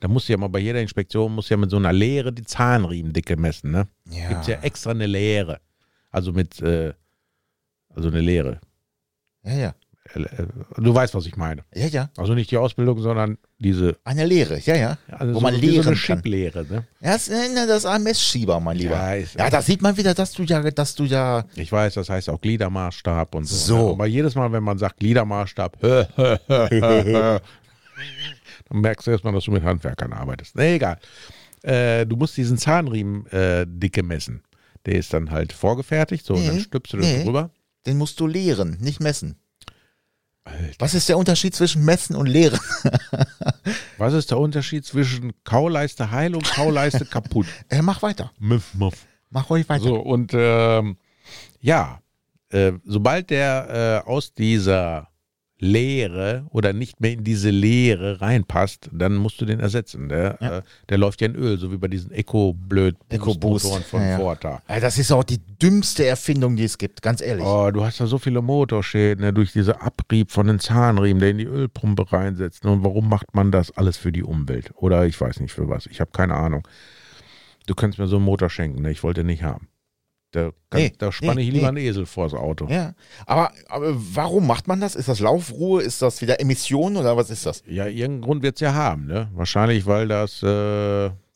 Da 0.00 0.08
musst 0.08 0.28
du 0.28 0.32
ja 0.32 0.38
mal 0.38 0.48
bei 0.48 0.58
jeder 0.58 0.80
Inspektion, 0.80 1.32
musst 1.32 1.50
du 1.50 1.54
ja 1.54 1.58
mit 1.58 1.70
so 1.70 1.76
einer 1.76 1.92
Leere 1.92 2.32
die 2.32 2.44
Zahnriemendicke 2.44 3.36
messen, 3.36 3.70
ne? 3.70 3.86
Ja. 4.10 4.30
Gibt's 4.30 4.48
ja 4.48 4.56
extra 4.62 4.90
eine 4.90 5.06
Leere. 5.06 5.60
Also 6.10 6.32
mit, 6.32 6.60
äh, 6.60 6.92
also 7.94 8.08
eine 8.08 8.20
Leere. 8.20 8.60
Ja, 9.44 9.52
ja. 9.52 9.74
Äh, 10.24 10.46
Du 10.78 10.94
weißt, 10.94 11.14
was 11.14 11.26
ich 11.26 11.36
meine. 11.36 11.62
Ja, 11.74 11.86
ja. 11.86 12.10
Also 12.16 12.34
nicht 12.34 12.50
die 12.50 12.56
Ausbildung, 12.56 13.00
sondern 13.00 13.38
diese, 13.58 13.96
Eine 14.04 14.24
Lehre, 14.26 14.58
ja, 14.60 14.76
ja. 14.76 14.98
also 15.10 15.34
Wo 15.34 15.38
so, 15.38 15.42
man 15.42 15.54
wie 15.54 15.66
so 15.66 15.72
lehren 15.72 15.86
eine 15.86 15.96
kann. 15.96 15.96
Schiblehre, 15.96 16.64
ne? 16.64 16.86
Ja, 17.00 17.12
das, 17.12 17.28
äh, 17.28 17.48
ne, 17.48 17.66
das 17.66 17.78
ist 17.78 17.86
ein 17.86 18.02
Messschieber, 18.02 18.58
mein 18.60 18.76
Lieber. 18.76 18.94
Ja, 18.94 19.14
Ja, 19.38 19.50
da 19.50 19.62
sieht 19.62 19.82
man 19.82 19.96
wieder, 19.96 20.14
dass 20.14 20.32
du 20.32 20.42
ja, 20.42 20.60
dass 20.70 20.94
du 20.94 21.04
ja. 21.04 21.44
Ich 21.54 21.70
weiß, 21.72 21.94
das 21.94 22.08
heißt 22.08 22.28
auch 22.30 22.40
Gliedermaßstab 22.40 23.34
und 23.34 23.44
so. 23.44 23.56
So. 23.56 23.86
ne? 23.86 23.90
Aber 23.92 24.06
jedes 24.06 24.34
Mal, 24.34 24.50
wenn 24.52 24.62
man 24.62 24.78
sagt 24.78 24.98
Gliedermaßstab, 24.98 25.78
dann 25.80 27.40
merkst 28.70 29.06
du 29.06 29.10
erstmal, 29.10 29.32
dass 29.32 29.44
du 29.44 29.50
mit 29.52 29.62
Handwerkern 29.64 30.12
arbeitest. 30.12 30.56
Nee, 30.56 30.76
egal. 30.76 30.98
Äh, 31.62 32.06
du 32.06 32.16
musst 32.16 32.36
diesen 32.36 32.58
Zahnriemen 32.58 33.26
äh, 33.28 33.64
dicke 33.68 34.02
messen. 34.02 34.42
Der 34.84 34.94
ist 34.96 35.12
dann 35.12 35.30
halt 35.30 35.52
vorgefertigt, 35.52 36.24
so, 36.24 36.34
und 36.34 36.46
dann 36.46 36.56
Nee, 36.56 36.60
stülpst 36.62 36.92
du 36.92 36.98
das 36.98 37.06
nee. 37.06 37.24
drüber. 37.24 37.50
Den 37.86 37.98
musst 37.98 38.20
du 38.20 38.26
lehren, 38.26 38.76
nicht 38.80 39.00
messen. 39.00 39.36
Alter. 40.46 40.74
Was 40.78 40.94
ist 40.94 41.08
der 41.08 41.18
Unterschied 41.18 41.54
zwischen 41.54 41.84
messen 41.84 42.16
und 42.16 42.26
lehren? 42.26 42.58
Was 43.98 44.12
ist 44.14 44.30
der 44.30 44.38
Unterschied 44.38 44.84
zwischen 44.84 45.32
Kauleiste 45.44 46.10
heil 46.10 46.34
und 46.34 46.44
Kauleiste 46.44 47.04
kaputt? 47.10 47.46
Äh, 47.68 47.82
mach 47.82 48.02
weiter. 48.02 48.32
Muff, 48.38 48.74
muff. 48.74 48.94
Mach 49.30 49.50
ruhig 49.50 49.68
weiter. 49.68 49.84
So, 49.84 49.96
und 49.96 50.32
ähm, 50.34 50.96
ja, 51.60 52.00
äh, 52.50 52.72
sobald 52.84 53.30
der 53.30 54.02
äh, 54.06 54.08
aus 54.08 54.32
dieser 54.34 55.08
Leere 55.58 56.46
oder 56.50 56.72
nicht 56.74 57.00
mehr 57.00 57.12
in 57.12 57.24
diese 57.24 57.48
Leere 57.50 58.20
reinpasst, 58.20 58.90
dann 58.92 59.14
musst 59.16 59.40
du 59.40 59.46
den 59.46 59.58
ersetzen. 59.60 60.08
Der, 60.08 60.36
Ja. 60.40 60.58
äh, 60.58 60.62
der 60.90 60.98
läuft 60.98 61.20
ja 61.22 61.28
in 61.28 61.34
Öl, 61.34 61.58
so 61.58 61.72
wie 61.72 61.78
bei 61.78 61.88
diesen 61.88 62.10
Eco-Blöd 62.12 62.96
Eco-Boost. 63.08 63.64
Motoren 63.64 63.82
von 63.82 64.00
Ja, 64.02 64.08
ja. 64.10 64.16
Ford 64.18 64.44
da. 64.44 64.62
Das 64.68 64.98
ist 64.98 65.10
auch 65.12 65.24
die 65.24 65.38
dümmste 65.38 66.04
Erfindung, 66.04 66.56
die 66.56 66.64
es 66.64 66.76
gibt, 66.76 67.00
ganz 67.00 67.22
ehrlich. 67.22 67.44
Oh, 67.44 67.70
du 67.70 67.84
hast 67.84 68.00
da 68.00 68.06
so 68.06 68.18
viele 68.18 68.42
Motorschäden 68.42 69.24
ne, 69.24 69.32
durch 69.32 69.52
diese 69.52 69.80
Abrieb 69.80 70.30
von 70.30 70.46
den 70.46 70.58
Zahnriemen, 70.60 71.20
der 71.20 71.30
in 71.30 71.38
die 71.38 71.44
Ölpumpe 71.46 72.12
reinsetzt. 72.12 72.64
Und 72.66 72.84
warum 72.84 73.08
macht 73.08 73.34
man 73.34 73.50
das 73.50 73.70
alles 73.76 73.96
für 73.96 74.12
die 74.12 74.22
Umwelt? 74.22 74.72
Oder 74.74 75.06
ich 75.06 75.18
weiß 75.18 75.40
nicht 75.40 75.52
für 75.52 75.68
was. 75.68 75.86
Ich 75.86 76.00
habe 76.00 76.10
keine 76.12 76.34
Ahnung. 76.34 76.68
Du 77.66 77.74
kannst 77.74 77.98
mir 77.98 78.06
so 78.06 78.16
einen 78.16 78.24
Motor 78.26 78.50
schenken, 78.50 78.82
ne? 78.82 78.90
ich 78.90 79.02
wollte 79.02 79.20
den 79.22 79.28
nicht 79.28 79.42
haben. 79.42 79.68
Da, 80.36 80.50
kann, 80.68 80.82
Nee, 80.82 80.92
da 80.98 81.10
spanne 81.10 81.36
nee, 81.36 81.48
ich 81.48 81.54
lieber 81.54 81.72
nee. 81.72 81.80
einen 81.80 81.88
Esel 81.88 82.04
vors 82.04 82.34
Auto. 82.34 82.66
Ja, 82.68 82.92
aber, 83.24 83.52
aber 83.68 83.94
warum 83.96 84.46
macht 84.46 84.68
man 84.68 84.82
das? 84.82 84.94
Ist 84.94 85.08
das 85.08 85.18
Laufruhe? 85.20 85.80
Ist 85.80 86.02
das 86.02 86.20
wieder 86.20 86.40
Emission 86.40 86.98
oder 86.98 87.16
was 87.16 87.30
ist 87.30 87.46
das? 87.46 87.62
Ja, 87.66 87.86
irgendeinen 87.86 88.20
Grund 88.20 88.42
wird 88.42 88.56
es 88.56 88.60
ja 88.60 88.74
haben, 88.74 89.06
ne? 89.06 89.30
Wahrscheinlich, 89.34 89.86
weil 89.86 90.08
das, 90.08 90.42
äh, 90.42 90.46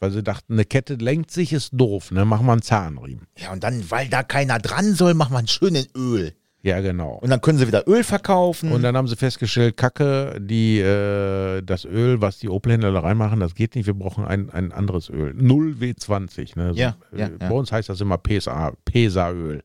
weil 0.00 0.10
sie 0.10 0.22
dachten, 0.22 0.52
eine 0.52 0.66
Kette 0.66 0.96
lenkt 0.96 1.30
sich, 1.30 1.54
ist 1.54 1.70
doof, 1.72 2.10
ne? 2.10 2.26
Mach 2.26 2.42
mal 2.42 2.52
einen 2.52 2.62
Zahnriemen. 2.62 3.26
Ja, 3.38 3.52
und 3.52 3.64
dann, 3.64 3.90
weil 3.90 4.08
da 4.08 4.22
keiner 4.22 4.58
dran 4.58 4.94
soll, 4.94 5.14
macht 5.14 5.30
man 5.30 5.48
schön 5.48 5.76
in 5.76 5.86
Öl. 5.96 6.34
Ja, 6.62 6.80
genau. 6.80 7.14
Und 7.22 7.30
dann 7.30 7.40
können 7.40 7.56
sie 7.56 7.66
wieder 7.66 7.88
Öl 7.88 8.04
verkaufen. 8.04 8.70
Und 8.72 8.82
dann 8.82 8.94
haben 8.96 9.08
sie 9.08 9.16
festgestellt, 9.16 9.78
Kacke, 9.78 10.36
die, 10.40 10.78
äh, 10.78 11.62
das 11.62 11.86
Öl, 11.86 12.20
was 12.20 12.38
die 12.38 12.50
Opel-Händler 12.50 12.92
da 12.92 13.00
reinmachen, 13.00 13.40
das 13.40 13.54
geht 13.54 13.74
nicht. 13.76 13.86
Wir 13.86 13.94
brauchen 13.94 14.26
ein, 14.26 14.50
ein 14.50 14.70
anderes 14.70 15.08
Öl. 15.08 15.32
0W20. 15.32 16.58
Ne? 16.58 16.74
So, 16.74 16.78
Ja, 16.80 16.96
äh, 17.14 17.18
ja, 17.20 17.30
Bei 17.38 17.46
ja. 17.46 17.50
uns 17.52 17.72
heißt 17.72 17.88
das 17.88 18.00
immer 18.02 18.18
PSA, 18.18 18.72
PESA-Öl. 18.84 19.62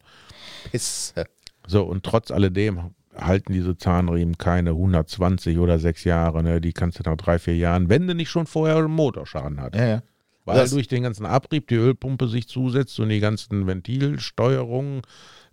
Pisse. 0.71 1.25
So, 1.67 1.83
und 1.83 2.03
trotz 2.03 2.31
alledem 2.31 2.91
halten 3.17 3.51
diese 3.53 3.77
Zahnriemen 3.77 4.37
keine 4.37 4.71
120 4.71 5.57
oder 5.57 5.79
6 5.79 6.03
Jahre. 6.05 6.43
Ne? 6.43 6.61
Die 6.61 6.73
kannst 6.73 6.99
du 6.99 7.09
nach 7.09 7.17
drei, 7.17 7.39
vier 7.39 7.57
Jahren, 7.57 7.89
wenn 7.89 8.07
du 8.07 8.15
nicht 8.15 8.29
schon 8.29 8.45
vorher 8.45 8.77
einen 8.77 8.91
Motorschaden 8.91 9.59
hattest. 9.59 9.81
Ja, 9.83 9.89
ja. 9.89 10.01
Weil 10.45 10.57
Das- 10.59 10.71
durch 10.71 10.87
den 10.87 11.03
ganzen 11.03 11.25
Abrieb 11.25 11.67
die 11.67 11.75
Ölpumpe 11.75 12.27
sich 12.27 12.47
zusetzt 12.47 12.99
und 12.99 13.09
die 13.09 13.19
ganzen 13.19 13.67
Ventilsteuerungen 13.67 15.01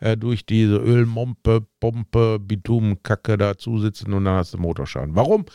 äh, 0.03 0.16
durch 0.16 0.44
diese 0.44 0.76
Ölmompe, 0.78 1.64
Pumpe, 1.78 2.40
Bitumenkacke 2.40 3.38
da 3.38 3.57
zusitzen 3.57 4.12
und 4.12 4.24
dann 4.24 4.34
hast 4.34 4.53
du 4.53 4.59
Motorschaden. 4.59 5.14
Warum? 5.14 5.46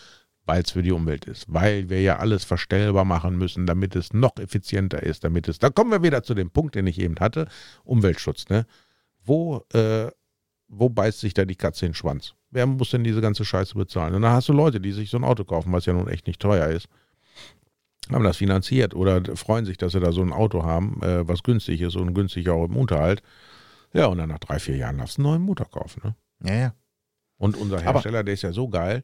Weil 0.45 0.63
es 0.63 0.71
für 0.71 0.81
die 0.81 0.93
Umwelt 0.93 1.25
ist. 1.25 1.45
Weil 1.49 1.89
wir 1.89 2.01
ja 2.01 2.19
alles 2.19 2.45
verstellbar 2.45 3.03
machen 3.03 3.37
müssen, 3.37 3.65
damit 3.65 3.95
es 3.97 4.13
noch 4.13 4.37
effizienter 4.37 5.03
ist, 5.03 5.25
damit 5.25 5.49
es. 5.49 5.59
Da 5.59 5.69
kommen 5.69 5.91
wir 5.91 6.01
wieder 6.01 6.23
zu 6.23 6.33
dem 6.33 6.49
Punkt, 6.49 6.75
den 6.75 6.87
ich 6.87 6.97
eben 6.99 7.19
hatte: 7.19 7.49
Umweltschutz. 7.83 8.47
Ne? 8.47 8.65
Wo, 9.25 9.65
äh, 9.73 10.09
wo 10.69 10.87
beißt 10.87 11.19
sich 11.19 11.33
da 11.33 11.43
die 11.43 11.55
Katze 11.55 11.85
in 11.85 11.91
den 11.91 11.95
Schwanz? 11.95 12.33
Wer 12.49 12.65
muss 12.65 12.91
denn 12.91 13.03
diese 13.03 13.19
ganze 13.19 13.43
Scheiße 13.43 13.75
bezahlen? 13.75 14.15
Und 14.15 14.21
dann 14.21 14.31
hast 14.31 14.47
du 14.47 14.53
Leute, 14.53 14.79
die 14.79 14.93
sich 14.93 15.09
so 15.09 15.17
ein 15.17 15.25
Auto 15.25 15.43
kaufen, 15.43 15.73
was 15.73 15.85
ja 15.85 15.91
nun 15.91 16.07
echt 16.07 16.25
nicht 16.25 16.39
teuer 16.39 16.67
ist 16.67 16.87
haben 18.09 18.23
das 18.23 18.37
finanziert 18.37 18.95
oder 18.95 19.21
freuen 19.35 19.65
sich, 19.65 19.77
dass 19.77 19.91
sie 19.91 19.99
da 19.99 20.13
so 20.13 20.21
ein 20.21 20.31
Auto 20.31 20.63
haben, 20.63 21.01
äh, 21.03 21.27
was 21.27 21.43
günstig 21.43 21.81
ist 21.81 21.97
und 21.97 22.13
günstig 22.13 22.47
auch 22.47 22.63
im 22.63 22.77
Unterhalt. 22.77 23.21
Ja, 23.93 24.07
und 24.07 24.17
dann 24.17 24.29
nach 24.29 24.39
drei, 24.39 24.59
vier 24.59 24.75
Jahren 24.77 24.97
darfst 24.97 25.17
du 25.17 25.21
einen 25.21 25.29
neuen 25.31 25.41
Motor 25.43 25.69
kaufen. 25.69 26.01
Ne? 26.03 26.15
Ja, 26.49 26.55
ja. 26.55 26.73
Und 27.37 27.55
unser 27.57 27.77
Aber- 27.77 27.93
Hersteller, 27.93 28.23
der 28.23 28.33
ist 28.33 28.41
ja 28.43 28.51
so 28.51 28.67
geil. 28.67 29.03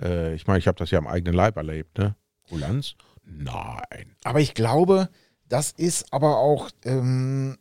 Äh, 0.00 0.34
ich 0.34 0.46
meine, 0.46 0.58
ich 0.58 0.66
habe 0.66 0.78
das 0.78 0.90
ja 0.90 0.98
am 0.98 1.06
eigenen 1.06 1.34
Leib 1.34 1.56
erlebt. 1.56 1.98
Ne? 1.98 2.14
Kulanz? 2.48 2.94
Nein. 3.24 4.16
Aber 4.24 4.40
ich 4.40 4.54
glaube, 4.54 5.08
das 5.48 5.72
ist 5.72 6.12
aber 6.12 6.38
auch 6.38 6.70
ähm, 6.84 7.58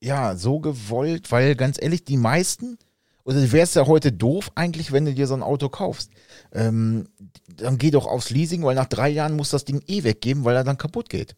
ja 0.00 0.36
so 0.36 0.60
gewollt, 0.60 1.32
weil 1.32 1.54
ganz 1.56 1.80
ehrlich, 1.80 2.04
die 2.04 2.16
meisten, 2.16 2.78
oder 3.24 3.40
du 3.40 3.52
wärst 3.52 3.74
ja 3.76 3.86
heute 3.86 4.12
doof 4.12 4.52
eigentlich, 4.54 4.92
wenn 4.92 5.04
du 5.04 5.14
dir 5.14 5.26
so 5.26 5.34
ein 5.34 5.42
Auto 5.42 5.68
kaufst. 5.68 6.10
Ähm, 6.52 7.08
dann 7.48 7.78
geh 7.78 7.90
doch 7.90 8.06
aufs 8.06 8.30
Leasing, 8.30 8.62
weil 8.62 8.74
nach 8.76 8.86
drei 8.86 9.08
Jahren 9.08 9.34
muss 9.36 9.50
das 9.50 9.64
Ding 9.64 9.82
eh 9.86 10.04
weggeben, 10.04 10.44
weil 10.44 10.54
er 10.56 10.64
dann 10.64 10.78
kaputt 10.78 11.08
geht. 11.08 11.36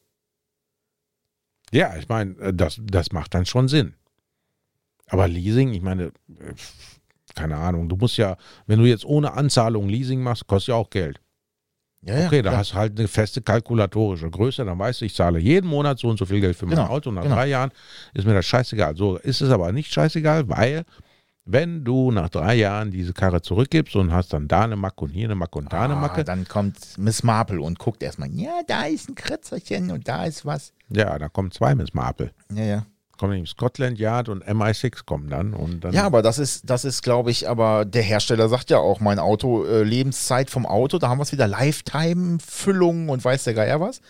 Ja, 1.73 1.97
ich 1.97 2.09
meine, 2.09 2.37
äh, 2.39 2.55
das, 2.55 2.81
das 2.83 3.13
macht 3.13 3.35
dann 3.35 3.47
schon 3.47 3.69
Sinn. 3.69 3.95
Aber 5.09 5.29
Leasing, 5.29 5.73
ich 5.73 5.83
meine, 5.83 6.05
äh, 6.05 6.55
keine 7.35 7.57
Ahnung, 7.57 7.89
du 7.89 7.97
musst 7.97 8.17
ja, 8.17 8.37
wenn 8.67 8.79
du 8.81 8.87
jetzt 8.87 9.05
ohne 9.05 9.33
Anzahlung 9.33 9.89
Leasing 9.89 10.21
machst, 10.23 10.47
kostet 10.47 10.69
ja 10.69 10.75
auch 10.77 10.91
Geld. 10.91 11.21
Ja, 12.03 12.27
Okay, 12.27 12.43
da 12.43 12.51
klar. 12.51 12.59
hast 12.61 12.73
du 12.73 12.77
halt 12.77 12.99
eine 12.99 13.09
feste 13.09 13.43
kalkulatorische 13.43 14.31
Größe, 14.31 14.65
dann 14.65 14.79
weißt 14.79 15.01
du, 15.01 15.05
ich 15.05 15.15
zahle 15.15 15.39
jeden 15.41 15.69
Monat 15.69 15.99
so 15.99 16.09
und 16.09 16.17
so 16.19 16.27
viel 16.27 16.41
Geld 16.41 16.57
für 16.57 16.67
mein 16.67 16.77
Genau, 16.77 16.89
Auto 16.89 17.09
und 17.11 17.17
nach 17.17 17.23
genau. 17.25 17.35
drei 17.35 17.49
Jahren 17.49 17.71
ist 18.15 18.25
mir 18.27 18.35
das 18.35 18.47
scheißegal. 18.47 18.97
So 18.97 19.17
ist 19.17 19.41
es 19.41 19.51
aber 19.51 19.73
nicht 19.73 19.93
scheißegal, 19.93 20.49
weil 20.49 20.85
wenn 21.45 21.83
du 21.85 22.13
nach 22.13 22.29
drei 22.29 22.55
Jahren 22.55 22.91
diese 22.91 23.13
Karre 23.15 23.41
zurückgibst 23.43 23.97
und 23.97 24.13
hast 24.13 24.33
dann 24.33 24.47
da 24.49 24.63
eine 24.65 24.77
Macke 24.77 25.05
und 25.05 25.11
hier 25.11 25.25
eine 25.25 25.35
Macke 25.35 25.59
und 25.59 25.73
da 25.73 25.83
eine 25.83 25.95
Ah, 25.97 26.01
Macke, 26.01 26.23
dann 26.23 26.47
kommt 26.47 26.77
Miss 26.99 27.23
Marple 27.25 27.61
und 27.61 27.79
guckt 27.79 28.03
erstmal, 28.03 28.31
ja, 28.31 28.61
da 28.67 28.85
ist 28.85 29.09
ein 29.09 29.15
Kritzerchen 29.15 29.91
und 29.91 30.07
da 30.07 30.25
ist 30.25 30.45
was. 30.47 30.73
ja, 30.91 31.19
da 31.19 31.29
kommen 31.29 31.51
zwei 31.51 31.75
Miss 31.75 31.95
Marple. 31.95 32.31
Ja, 32.55 32.65
ja. 32.65 32.87
Nämlich 33.21 33.51
Scotland 33.51 33.99
Yard 33.99 34.29
und 34.29 34.45
MI6 34.45 35.05
kommen 35.05 35.29
dann 35.29 35.53
und 35.55 35.81
dann. 35.83 35.93
Ja, 35.93 36.05
aber 36.05 36.23
das 36.23 36.39
ist, 36.39 36.71
das 36.71 36.85
ist, 36.85 37.03
glaube 37.03 37.31
ich, 37.31 37.49
aber 37.49 37.85
der 37.85 38.03
Hersteller 38.03 38.49
sagt 38.49 38.71
ja 38.71 38.79
auch, 38.79 39.01
mein 39.01 39.19
Auto, 39.19 39.65
äh, 39.65 39.83
Lebenszeit 39.83 40.51
vom 40.51 40.65
Auto, 40.67 40.99
da 40.99 41.09
haben 41.09 41.19
wir 41.19 41.25
es 41.25 41.33
wieder, 41.33 41.49
Lifetime-Füllung 41.49 43.09
und 43.09 43.25
weiß 43.25 43.45
der 43.45 43.55
Geier 43.55 43.81
was, 43.81 44.01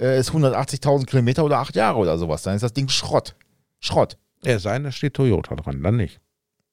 äh, 0.00 0.18
ist 0.18 0.32
180.000 0.32 1.06
Kilometer 1.06 1.44
oder 1.44 1.58
acht 1.58 1.76
Jahre 1.76 1.98
oder 1.98 2.18
sowas. 2.18 2.42
Dann 2.42 2.56
ist 2.56 2.62
das 2.62 2.72
Ding 2.72 2.88
Schrott. 2.88 3.36
Schrott. 3.80 4.18
Ja, 4.44 4.58
sein, 4.58 4.84
da 4.84 4.92
steht 4.92 5.14
Toyota 5.14 5.54
dran, 5.54 5.82
dann 5.82 5.96
nicht. 5.96 6.20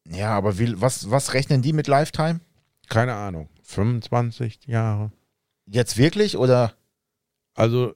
Ja, 0.09 0.31
aber 0.31 0.59
wie, 0.59 0.79
was, 0.81 1.11
was 1.11 1.33
rechnen 1.33 1.61
die 1.61 1.73
mit 1.73 1.87
Lifetime? 1.87 2.41
Keine 2.89 3.13
Ahnung. 3.13 3.49
25 3.63 4.67
Jahre. 4.67 5.11
Jetzt 5.65 5.97
wirklich 5.97 6.37
oder 6.37 6.73
Also 7.55 7.95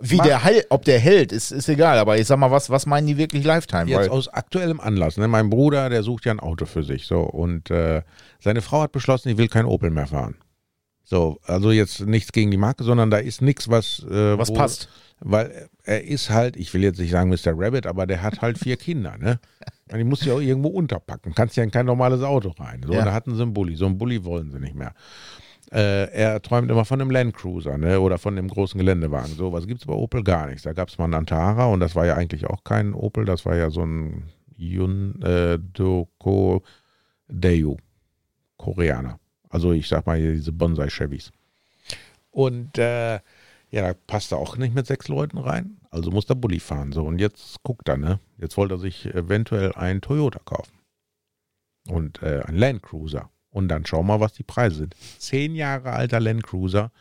wie 0.00 0.18
der 0.18 0.44
Heil, 0.44 0.64
ob 0.70 0.84
der 0.84 0.98
hält, 1.00 1.32
ist, 1.32 1.50
ist 1.50 1.68
egal, 1.68 1.98
aber 1.98 2.18
ich 2.18 2.26
sag 2.26 2.38
mal, 2.38 2.50
was, 2.50 2.70
was 2.70 2.86
meinen 2.86 3.06
die 3.06 3.16
wirklich 3.16 3.44
Lifetime? 3.44 3.90
jetzt 3.90 4.10
aus 4.10 4.28
aktuellem 4.28 4.78
Anlass. 4.80 5.16
Ne? 5.16 5.26
Mein 5.28 5.50
Bruder, 5.50 5.88
der 5.90 6.02
sucht 6.02 6.24
ja 6.24 6.32
ein 6.32 6.40
Auto 6.40 6.66
für 6.66 6.82
sich. 6.84 7.06
So 7.06 7.20
und 7.20 7.70
äh, 7.70 8.02
seine 8.40 8.62
Frau 8.62 8.82
hat 8.82 8.92
beschlossen, 8.92 9.28
die 9.28 9.38
will 9.38 9.48
kein 9.48 9.66
Opel 9.66 9.90
mehr 9.90 10.06
fahren. 10.06 10.36
So, 11.04 11.38
also 11.44 11.70
jetzt 11.70 12.00
nichts 12.00 12.32
gegen 12.32 12.50
die 12.50 12.56
Marke, 12.56 12.82
sondern 12.84 13.10
da 13.10 13.18
ist 13.18 13.40
nichts, 13.42 13.68
was 13.68 14.04
äh, 14.10 14.38
was 14.38 14.48
wo- 14.50 14.54
passt? 14.54 14.88
Weil 15.20 15.68
er 15.84 16.04
ist 16.04 16.28
halt, 16.30 16.56
ich 16.56 16.74
will 16.74 16.82
jetzt 16.82 16.98
nicht 16.98 17.10
sagen 17.10 17.30
Mr. 17.30 17.52
Rabbit, 17.56 17.86
aber 17.86 18.06
der 18.06 18.20
hat 18.22 18.42
halt 18.42 18.58
vier 18.58 18.76
Kinder, 18.76 19.16
ne? 19.16 19.38
Und 19.90 19.98
die 19.98 20.04
muss 20.04 20.24
ja 20.24 20.34
auch 20.34 20.40
irgendwo 20.40 20.68
unterpacken. 20.68 21.32
Kannst 21.34 21.56
ja 21.56 21.62
in 21.62 21.70
kein 21.70 21.86
normales 21.86 22.22
Auto 22.22 22.50
rein. 22.58 22.82
So, 22.86 22.92
Ja. 22.92 23.04
da 23.04 23.12
hatten 23.12 23.34
sie 23.34 23.42
einen 23.42 23.54
Bulli. 23.54 23.76
So 23.76 23.86
einen 23.86 23.98
Bulli 23.98 24.24
wollen 24.24 24.50
sie 24.50 24.58
nicht 24.58 24.74
mehr. 24.74 24.92
Äh, 25.72 26.10
er 26.12 26.40
träumt 26.42 26.70
immer 26.70 26.84
von 26.84 27.00
einem 27.00 27.10
Landcruiser, 27.10 27.76
ne? 27.76 28.00
Oder 28.00 28.18
von 28.18 28.36
dem 28.36 28.48
großen 28.48 28.78
Geländewagen. 28.78 29.34
So, 29.34 29.52
was 29.52 29.66
gibt's 29.66 29.86
bei 29.86 29.94
Opel 29.94 30.22
gar 30.22 30.46
nichts. 30.46 30.62
Da 30.62 30.72
gab 30.72 30.88
es 30.88 30.98
mal 30.98 31.04
einen 31.04 31.14
Antara 31.14 31.66
und 31.66 31.80
das 31.80 31.96
war 31.96 32.06
ja 32.06 32.14
eigentlich 32.14 32.46
auch 32.46 32.62
kein 32.64 32.94
Opel, 32.94 33.24
das 33.24 33.44
war 33.44 33.56
ja 33.56 33.70
so 33.70 33.84
ein 33.84 34.30
Yun 34.56 35.20
äh, 35.22 35.58
Daewoo. 37.28 37.76
Koreaner. 38.56 39.18
Also 39.50 39.72
ich 39.72 39.88
sag 39.88 40.06
mal 40.06 40.18
hier 40.18 40.32
diese 40.32 40.52
Bonsai-Chevys. 40.52 41.30
Und 42.30 42.78
äh, 42.78 43.14
ja, 43.70 43.82
da 43.82 43.94
passt 44.06 44.32
er 44.32 44.38
auch 44.38 44.56
nicht 44.56 44.74
mit 44.74 44.86
sechs 44.86 45.08
Leuten 45.08 45.38
rein. 45.38 45.78
Also 45.90 46.10
muss 46.10 46.26
der 46.26 46.34
Bulli 46.34 46.60
fahren. 46.60 46.92
So, 46.92 47.04
und 47.04 47.18
jetzt 47.18 47.62
guckt 47.62 47.88
er, 47.88 47.96
ne? 47.96 48.20
Jetzt 48.38 48.56
wollte 48.56 48.74
er 48.74 48.78
sich 48.78 49.06
eventuell 49.06 49.72
einen 49.72 50.00
Toyota 50.00 50.40
kaufen. 50.44 50.72
Und 51.88 52.22
äh, 52.22 52.42
einen 52.42 52.58
Land 52.58 52.82
Cruiser. 52.82 53.30
Und 53.56 53.68
dann 53.68 53.86
schau 53.86 54.02
mal, 54.02 54.20
was 54.20 54.34
die 54.34 54.42
Preise 54.42 54.76
sind. 54.76 54.94
Zehn 55.16 55.54
Jahre 55.54 55.94
alter 55.94 56.20
Land 56.20 56.42
Cruiser, 56.42 56.92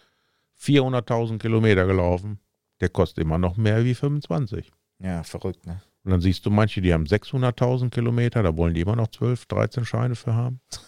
400.000 0.57 1.37
Kilometer 1.37 1.85
gelaufen. 1.85 2.39
Der 2.79 2.87
kostet 2.87 3.25
immer 3.25 3.37
noch 3.37 3.57
mehr 3.57 3.83
wie 3.83 3.93
25. 3.93 4.71
Ja, 4.99 5.23
verrückt, 5.23 5.67
ne? 5.67 5.81
Und 6.05 6.11
dann 6.11 6.21
siehst 6.21 6.45
du 6.45 6.49
manche, 6.49 6.79
die 6.79 6.93
haben 6.93 7.03
600.000 7.03 7.89
Kilometer, 7.89 8.41
da 8.41 8.55
wollen 8.55 8.73
die 8.73 8.79
immer 8.79 8.95
noch 8.95 9.09
12, 9.09 9.47
13 9.47 9.83
Scheine 9.83 10.15
für 10.15 10.33
haben. 10.33 10.61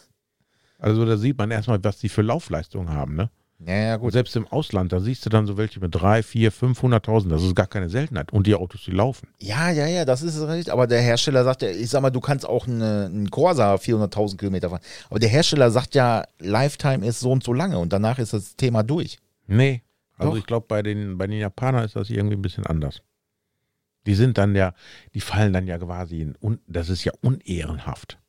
Also 0.80 1.08
da 1.08 1.18
sieht 1.18 1.40
man 1.40 1.50
erstmal, 1.50 1.84
was 1.84 1.98
die 1.98 2.08
für 2.08 2.22
Laufleistung 2.22 2.90
haben, 2.92 3.16
ne? 3.16 3.32
Ja, 3.60 3.76
ja, 3.76 3.98
gut. 3.98 4.14
selbst 4.14 4.36
im 4.36 4.48
Ausland, 4.48 4.94
da 4.94 5.00
siehst 5.00 5.26
du 5.26 5.30
dann 5.30 5.48
so 5.48 5.58
welche 5.58 5.80
mit 5.80 5.94
3, 5.96 6.22
4, 6.22 6.54
500.000. 6.54 7.30
Das 7.30 7.42
ist 7.42 7.56
gar 7.56 7.66
keine 7.66 7.90
Seltenheit. 7.90 8.32
Und 8.32 8.46
die 8.46 8.54
Autos, 8.54 8.84
die 8.86 8.92
laufen. 8.92 9.30
Ja, 9.40 9.72
ja, 9.72 9.88
ja, 9.88 10.06
das 10.06 10.22
ist 10.22 10.36
es 10.36 10.48
richtig. 10.48 10.72
Aber 10.72 10.86
der 10.86 11.02
Hersteller 11.02 11.44
sagt 11.44 11.64
ja, 11.64 11.70
ich 11.70 11.90
sag 11.90 12.02
mal, 12.02 12.12
du 12.12 12.20
kannst 12.20 12.48
auch 12.48 12.68
eine, 12.68 13.06
einen 13.06 13.32
Corsa 13.32 13.76
400.000 13.76 14.38
Kilometer 14.38 14.70
fahren. 14.70 14.82
Aber 15.10 15.20
der 15.20 15.30
Hersteller 15.30 15.72
sagt 15.72 15.96
ja, 15.96 16.24
Lifetime 16.40 17.06
ist 17.06 17.20
so 17.20 17.32
und 17.32 17.44
so 17.44 17.52
lange 17.52 17.80
und 17.80 17.92
danach 17.92 18.20
ist 18.20 18.34
das 18.34 18.56
Thema 18.56 18.84
durch. 18.84 19.18
Nee. 19.48 19.82
Also 20.18 20.32
Doch. 20.32 20.38
ich 20.38 20.46
glaube, 20.46 20.66
bei 20.68 20.84
den, 20.84 21.18
bei 21.18 21.26
den 21.26 21.40
Japanern 21.40 21.84
ist 21.84 21.96
das 21.96 22.10
irgendwie 22.10 22.36
ein 22.36 22.42
bisschen 22.42 22.66
anders. 22.66 23.02
Die 24.06 24.16
sind 24.16 24.38
dann 24.38 24.56
ja, 24.56 24.74
die 25.14 25.20
fallen 25.20 25.52
dann 25.52 25.68
ja 25.68 25.78
quasi 25.78 26.22
in, 26.22 26.36
un, 26.42 26.60
das 26.68 26.90
ist 26.90 27.04
ja 27.04 27.12
unehrenhaft. 27.22 28.20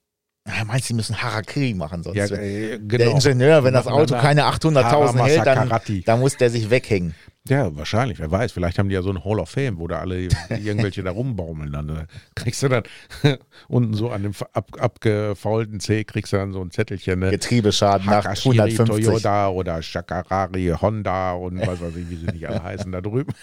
Ja, 0.48 0.64
meinst 0.64 0.88
du, 0.88 0.94
die 0.94 0.96
müssen 0.96 1.22
Harakiri 1.22 1.74
machen 1.74 2.02
sonst? 2.02 2.16
Ja, 2.16 2.24
äh, 2.24 2.78
Der 2.78 2.78
genau. 2.78 3.10
Ingenieur, 3.12 3.64
wenn 3.64 3.74
das 3.74 3.86
Auto 3.86 4.16
keine 4.16 4.44
800.000 4.44 5.22
hält, 5.24 5.46
dann, 5.46 5.70
dann 6.04 6.20
muss 6.20 6.36
der 6.36 6.50
sich 6.50 6.70
weghängen. 6.70 7.14
Ja, 7.48 7.74
wahrscheinlich, 7.76 8.18
wer 8.18 8.30
weiß. 8.30 8.52
Vielleicht 8.52 8.78
haben 8.78 8.88
die 8.88 8.94
ja 8.94 9.02
so 9.02 9.10
ein 9.10 9.24
Hall 9.24 9.40
of 9.40 9.50
Fame, 9.50 9.78
wo 9.78 9.88
da 9.88 10.00
alle 10.00 10.28
irgendwelche 10.50 11.02
da 11.02 11.10
rumbaumeln. 11.10 11.72
Dann 11.72 11.88
äh, 11.88 12.06
kriegst 12.34 12.62
du 12.62 12.68
dann 12.68 12.82
unten 13.68 13.94
so 13.94 14.10
an 14.10 14.22
dem 14.22 14.32
ab, 14.52 14.70
abgefaulten 14.78 15.80
C, 15.80 16.04
kriegst 16.04 16.32
du 16.32 16.36
dann 16.36 16.52
so 16.52 16.60
ein 16.60 16.70
Zettelchen. 16.70 17.20
Ne? 17.20 17.30
Getriebeschaden 17.30 18.06
nach 18.06 18.24
Hakashiri, 18.24 18.60
150. 18.60 19.06
Toyota 19.06 19.48
oder 19.48 19.82
Shakarari, 19.82 20.74
Honda 20.80 21.32
und 21.32 21.60
was 21.60 21.80
weiß 21.80 21.96
ich, 21.96 22.10
wie 22.10 22.16
sie 22.16 22.26
nicht 22.26 22.48
alle 22.48 22.62
heißen 22.62 22.92
da 22.92 23.00
drüben. 23.00 23.32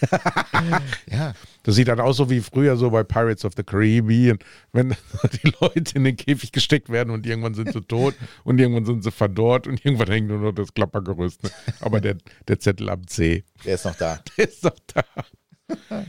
Ja, 1.09 1.33
Das 1.63 1.75
sieht 1.75 1.87
dann 1.87 1.99
aus 1.99 2.17
so 2.17 2.29
wie 2.29 2.39
früher 2.39 2.77
so 2.77 2.89
bei 2.89 3.03
Pirates 3.03 3.45
of 3.45 3.53
the 3.55 3.63
Caribbean, 3.63 4.39
wenn 4.71 4.95
die 5.43 5.53
Leute 5.59 5.95
in 5.95 6.03
den 6.03 6.15
Käfig 6.15 6.51
gesteckt 6.51 6.89
werden 6.89 7.11
und 7.11 7.25
irgendwann 7.25 7.53
sind 7.53 7.71
sie 7.73 7.81
tot 7.81 8.15
und 8.43 8.59
irgendwann 8.59 8.85
sind 8.85 9.03
sie 9.03 9.11
verdorrt 9.11 9.67
und 9.67 9.83
irgendwann 9.85 10.07
hängt 10.07 10.27
nur 10.27 10.39
noch 10.39 10.51
das 10.51 10.73
Klappergerüst. 10.73 11.43
Ne? 11.43 11.49
Aber 11.81 12.01
der, 12.01 12.17
der 12.47 12.59
Zettel 12.59 12.89
am 12.89 13.07
C, 13.07 13.43
der 13.65 13.75
ist 13.75 13.85
noch 13.85 13.94
da. 13.97 14.19
der 14.37 14.47
ist 14.49 14.63
doch 14.65 14.75
da. 14.93 15.03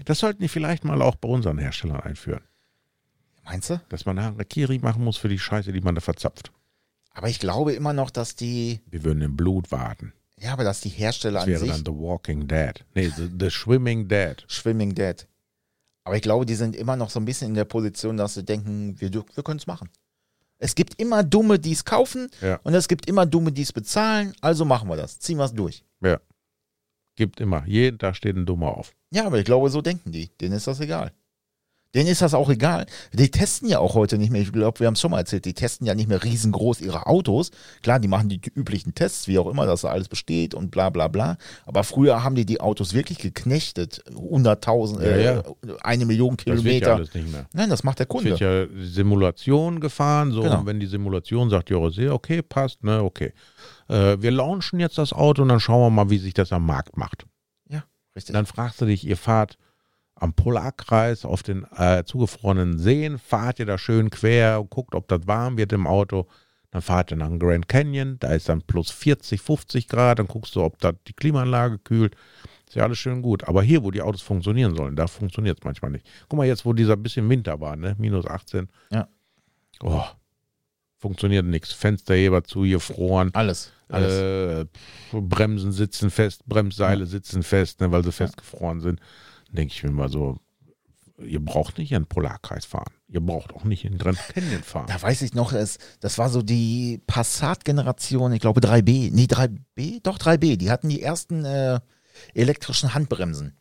Das 0.04 0.18
sollten 0.18 0.42
die 0.42 0.48
vielleicht 0.48 0.84
mal 0.84 1.00
auch 1.02 1.16
bei 1.16 1.28
unseren 1.28 1.58
Herstellern 1.58 2.00
einführen. 2.00 2.42
Meinst 3.44 3.70
du? 3.70 3.80
Dass 3.88 4.04
man 4.04 4.20
Harakiri 4.20 4.78
machen 4.78 5.04
muss 5.04 5.16
für 5.16 5.28
die 5.28 5.38
Scheiße, 5.38 5.72
die 5.72 5.80
man 5.80 5.94
da 5.94 6.00
verzapft. 6.00 6.52
Aber 7.12 7.28
ich 7.28 7.38
glaube 7.38 7.72
immer 7.72 7.92
noch, 7.92 8.10
dass 8.10 8.34
die, 8.36 8.80
Wir 8.90 9.04
würden 9.04 9.22
im 9.22 9.36
Blut 9.36 9.70
warten. 9.72 10.12
ja, 10.38 10.52
aber 10.52 10.64
dass 10.64 10.80
die 10.80 10.88
Hersteller 10.90 11.40
Das 11.40 11.44
an 11.44 11.50
wäre 11.50 11.60
sich 11.60 11.70
dann 11.70 11.84
The 11.86 11.92
Walking 11.98 12.46
Dead. 12.48 12.84
Nee, 12.94 13.08
The, 13.16 13.30
the 13.38 13.48
Swimming 13.50 14.08
Dead. 14.08 14.44
Swimming 14.48 14.94
Dead. 14.94 15.26
Aber 16.04 16.16
ich 16.16 16.22
glaube, 16.22 16.44
die 16.44 16.54
sind 16.54 16.76
immer 16.76 16.94
noch 16.96 17.08
so 17.10 17.18
ein 17.18 17.24
bisschen 17.24 17.48
in 17.48 17.54
der 17.54 17.64
Position, 17.64 18.16
dass 18.16 18.34
sie 18.34 18.44
denken, 18.44 19.00
wir, 19.00 19.10
wir 19.12 19.42
können 19.42 19.58
es 19.58 19.66
machen. 19.66 19.88
Es 20.58 20.74
gibt 20.74 21.00
immer 21.00 21.22
Dumme, 21.24 21.58
die 21.58 21.72
es 21.72 21.84
kaufen 21.84 22.28
Ja. 22.42 22.56
und 22.62 22.74
es 22.74 22.88
gibt 22.88 23.08
immer 23.08 23.26
Dumme, 23.26 23.52
die 23.52 23.62
es 23.62 23.72
bezahlen. 23.72 24.32
Also 24.40 24.64
machen 24.64 24.88
wir 24.88 24.96
das. 24.96 25.18
Ziehen 25.18 25.38
wir 25.38 25.44
es 25.44 25.52
durch. 25.54 25.84
Ja. 26.02 26.18
Gibt 27.16 27.40
immer. 27.40 27.64
Jeden 27.66 27.98
Tag 27.98 28.14
steht 28.16 28.36
ein 28.36 28.46
Dummer 28.46 28.76
auf. 28.76 28.94
Ja, 29.10 29.26
aber 29.26 29.38
ich 29.38 29.44
glaube, 29.44 29.70
so 29.70 29.80
denken 29.82 30.12
die. 30.12 30.28
Denen 30.40 30.54
ist 30.54 30.66
das 30.66 30.80
egal. 30.80 31.12
Denen 31.94 32.08
ist 32.08 32.20
das 32.20 32.34
auch 32.34 32.50
egal. 32.50 32.84
Die 33.14 33.30
testen 33.30 33.68
ja 33.70 33.78
auch 33.78 33.94
heute 33.94 34.18
nicht 34.18 34.30
mehr. 34.30 34.42
Ich 34.42 34.52
glaube, 34.52 34.80
wir 34.80 34.86
haben 34.86 34.94
es 34.94 35.00
schon 35.00 35.12
mal 35.12 35.20
erzählt. 35.20 35.46
Die 35.46 35.54
testen 35.54 35.86
ja 35.86 35.94
nicht 35.94 36.08
mehr 36.08 36.22
riesengroß 36.22 36.82
ihre 36.82 37.06
Autos. 37.06 37.50
Klar, 37.82 38.00
die 38.00 38.08
machen 38.08 38.28
die 38.28 38.40
üblichen 38.54 38.94
Tests, 38.94 39.28
wie 39.28 39.38
auch 39.38 39.46
immer, 39.48 39.64
dass 39.64 39.80
da 39.80 39.88
alles 39.88 40.08
besteht 40.08 40.52
und 40.54 40.70
bla 40.70 40.90
bla 40.90 41.08
bla. 41.08 41.38
Aber 41.64 41.84
früher 41.84 42.22
haben 42.22 42.34
die 42.34 42.44
die 42.44 42.60
Autos 42.60 42.92
wirklich 42.92 43.18
geknechtet. 43.18 44.02
100.000, 44.10 45.02
Ja, 45.02 45.16
ja. 45.16 45.38
äh, 45.40 45.44
eine 45.82 46.04
Million 46.04 46.36
Das 46.36 46.46
wird 46.46 46.56
ja 46.56 46.62
Kilometer. 46.62 46.94
alles 46.96 47.14
nicht 47.14 47.32
mehr. 47.32 47.46
Nein, 47.54 47.70
das 47.70 47.82
macht 47.82 47.98
der 47.98 48.04
Es 48.06 48.10
Kunde. 48.10 48.30
wird 48.30 48.40
ja 48.40 48.66
Simulation 48.84 49.80
gefahren, 49.80 50.32
so 50.32 50.42
Genau. 50.42 50.60
und 50.60 50.66
wenn 50.66 50.80
die 50.80 50.86
Simulation 50.86 51.48
sagt, 51.48 51.70
ja, 51.70 51.78
okay, 51.78 52.42
passt, 52.42 52.84
ne, 52.84 53.02
okay. 53.02 53.32
Äh, 53.88 54.20
wir 54.20 54.32
launchen 54.32 54.80
jetzt 54.80 54.98
das 54.98 55.12
Auto 55.14 55.42
und 55.42 55.48
dann 55.48 55.60
schauen 55.60 55.80
wir 55.80 55.90
mal, 55.90 56.10
wie 56.10 56.18
sich 56.18 56.34
das 56.34 56.52
am 56.52 56.66
Markt 56.66 56.96
macht. 56.96 57.24
Richtig. 58.14 58.32
Dann 58.32 58.46
fragst 58.46 58.80
du 58.80 58.86
dich, 58.86 59.06
ihr 59.06 59.18
fahrt 59.18 59.58
am 60.16 60.32
Polarkreis 60.32 61.24
auf 61.24 61.42
den 61.42 61.66
äh, 61.76 62.04
zugefrorenen 62.04 62.78
Seen, 62.78 63.18
fahrt 63.18 63.58
ihr 63.58 63.66
da 63.66 63.78
schön 63.78 64.10
quer 64.10 64.60
und 64.60 64.70
guckt, 64.70 64.94
ob 64.94 65.08
das 65.08 65.26
warm 65.26 65.56
wird 65.58 65.72
im 65.72 65.86
Auto. 65.86 66.26
Dann 66.70 66.82
fahrt 66.82 67.10
ihr 67.10 67.16
nach 67.16 67.28
dem 67.28 67.38
Grand 67.38 67.68
Canyon, 67.68 68.18
da 68.18 68.32
ist 68.32 68.48
dann 68.48 68.62
plus 68.62 68.90
40, 68.90 69.40
50 69.40 69.88
Grad, 69.88 70.18
dann 70.18 70.26
guckst 70.26 70.56
du, 70.56 70.62
ob 70.62 70.78
da 70.78 70.92
die 70.92 71.12
Klimaanlage 71.12 71.78
kühlt. 71.78 72.16
Ist 72.66 72.74
ja 72.74 72.82
alles 72.82 72.98
schön 72.98 73.22
gut. 73.22 73.44
Aber 73.44 73.62
hier, 73.62 73.84
wo 73.84 73.90
die 73.90 74.02
Autos 74.02 74.22
funktionieren 74.22 74.74
sollen, 74.74 74.96
da 74.96 75.06
funktioniert 75.06 75.58
es 75.60 75.64
manchmal 75.64 75.92
nicht. 75.92 76.06
Guck 76.28 76.38
mal 76.38 76.46
jetzt, 76.46 76.64
wo 76.64 76.72
dieser 76.72 76.96
bisschen 76.96 77.28
Winter 77.28 77.60
war, 77.60 77.76
ne? 77.76 77.94
Minus 77.98 78.26
18. 78.26 78.68
Ja. 78.90 79.08
Oh, 79.80 80.02
funktioniert 80.98 81.44
nichts. 81.44 81.72
Fensterheber 81.72 82.42
zugefroren. 82.42 83.30
alles. 83.34 83.72
Alles. 83.88 84.12
Äh, 84.12 84.66
Bremsen 85.12 85.70
sitzen 85.70 86.10
fest, 86.10 86.44
Bremsseile 86.46 87.06
sitzen 87.06 87.44
fest, 87.44 87.80
ne, 87.80 87.92
weil 87.92 88.02
sie 88.02 88.10
festgefroren 88.10 88.80
sind. 88.80 89.00
Denke 89.50 89.72
ich 89.74 89.82
mir 89.82 89.90
mal 89.90 90.08
so, 90.08 90.38
ihr 91.18 91.44
braucht 91.44 91.78
nicht 91.78 91.92
in 91.92 92.02
den 92.02 92.08
Polarkreis 92.08 92.64
fahren. 92.64 92.92
Ihr 93.08 93.20
braucht 93.20 93.54
auch 93.54 93.64
nicht 93.64 93.84
in 93.84 93.92
den 93.92 93.98
Grand 93.98 94.18
Canyon 94.34 94.62
fahren. 94.62 94.86
Da 94.88 95.00
weiß 95.00 95.22
ich 95.22 95.34
noch, 95.34 95.52
das, 95.52 95.78
das 96.00 96.18
war 96.18 96.28
so 96.28 96.42
die 96.42 97.00
Passat-Generation, 97.06 98.32
ich 98.32 98.40
glaube 98.40 98.60
3B. 98.60 99.10
Nee, 99.12 99.24
3B? 99.24 100.00
Doch, 100.02 100.18
3B. 100.18 100.56
Die 100.56 100.70
hatten 100.70 100.88
die 100.88 101.02
ersten 101.02 101.44
äh, 101.44 101.80
elektrischen 102.34 102.94
Handbremsen. 102.94 103.56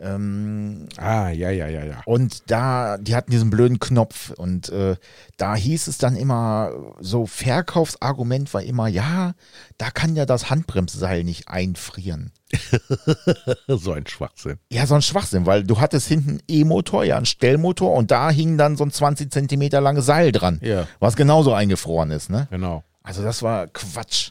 Ähm, 0.00 0.88
Ah, 0.96 1.30
ja, 1.30 1.50
ja, 1.50 1.68
ja, 1.68 1.84
ja. 1.84 2.02
und 2.04 2.50
da, 2.50 2.98
die 2.98 3.14
hatten 3.14 3.30
diesen 3.30 3.50
blöden 3.50 3.78
Knopf 3.78 4.30
und 4.30 4.68
äh, 4.70 4.96
da 5.36 5.54
hieß 5.54 5.86
es 5.86 5.98
dann 5.98 6.16
immer, 6.16 6.72
so 6.98 7.26
Verkaufsargument 7.26 8.52
war 8.54 8.62
immer, 8.64 8.88
ja, 8.88 9.34
da 9.78 9.90
kann 9.92 10.16
ja 10.16 10.26
das 10.26 10.50
Handbremsseil 10.50 11.22
nicht 11.22 11.46
einfrieren. 11.46 12.32
so 13.68 13.92
ein 13.92 14.06
Schwachsinn. 14.06 14.58
Ja, 14.70 14.86
so 14.86 14.94
ein 14.94 15.02
Schwachsinn, 15.02 15.46
weil 15.46 15.64
du 15.64 15.80
hattest 15.80 16.08
hinten 16.08 16.40
E-Motor, 16.48 17.04
ja, 17.04 17.16
einen 17.16 17.26
Stellmotor 17.26 17.92
und 17.92 18.10
da 18.10 18.30
hing 18.30 18.58
dann 18.58 18.76
so 18.76 18.84
ein 18.84 18.90
20 18.90 19.30
Zentimeter 19.32 19.80
langes 19.80 20.06
Seil 20.06 20.32
dran, 20.32 20.58
Ja, 20.62 20.86
was 21.00 21.16
genauso 21.16 21.52
eingefroren 21.52 22.10
ist, 22.10 22.30
ne? 22.30 22.48
genau. 22.50 22.84
Also 23.02 23.22
das 23.22 23.42
war 23.42 23.66
Quatsch. 23.66 24.30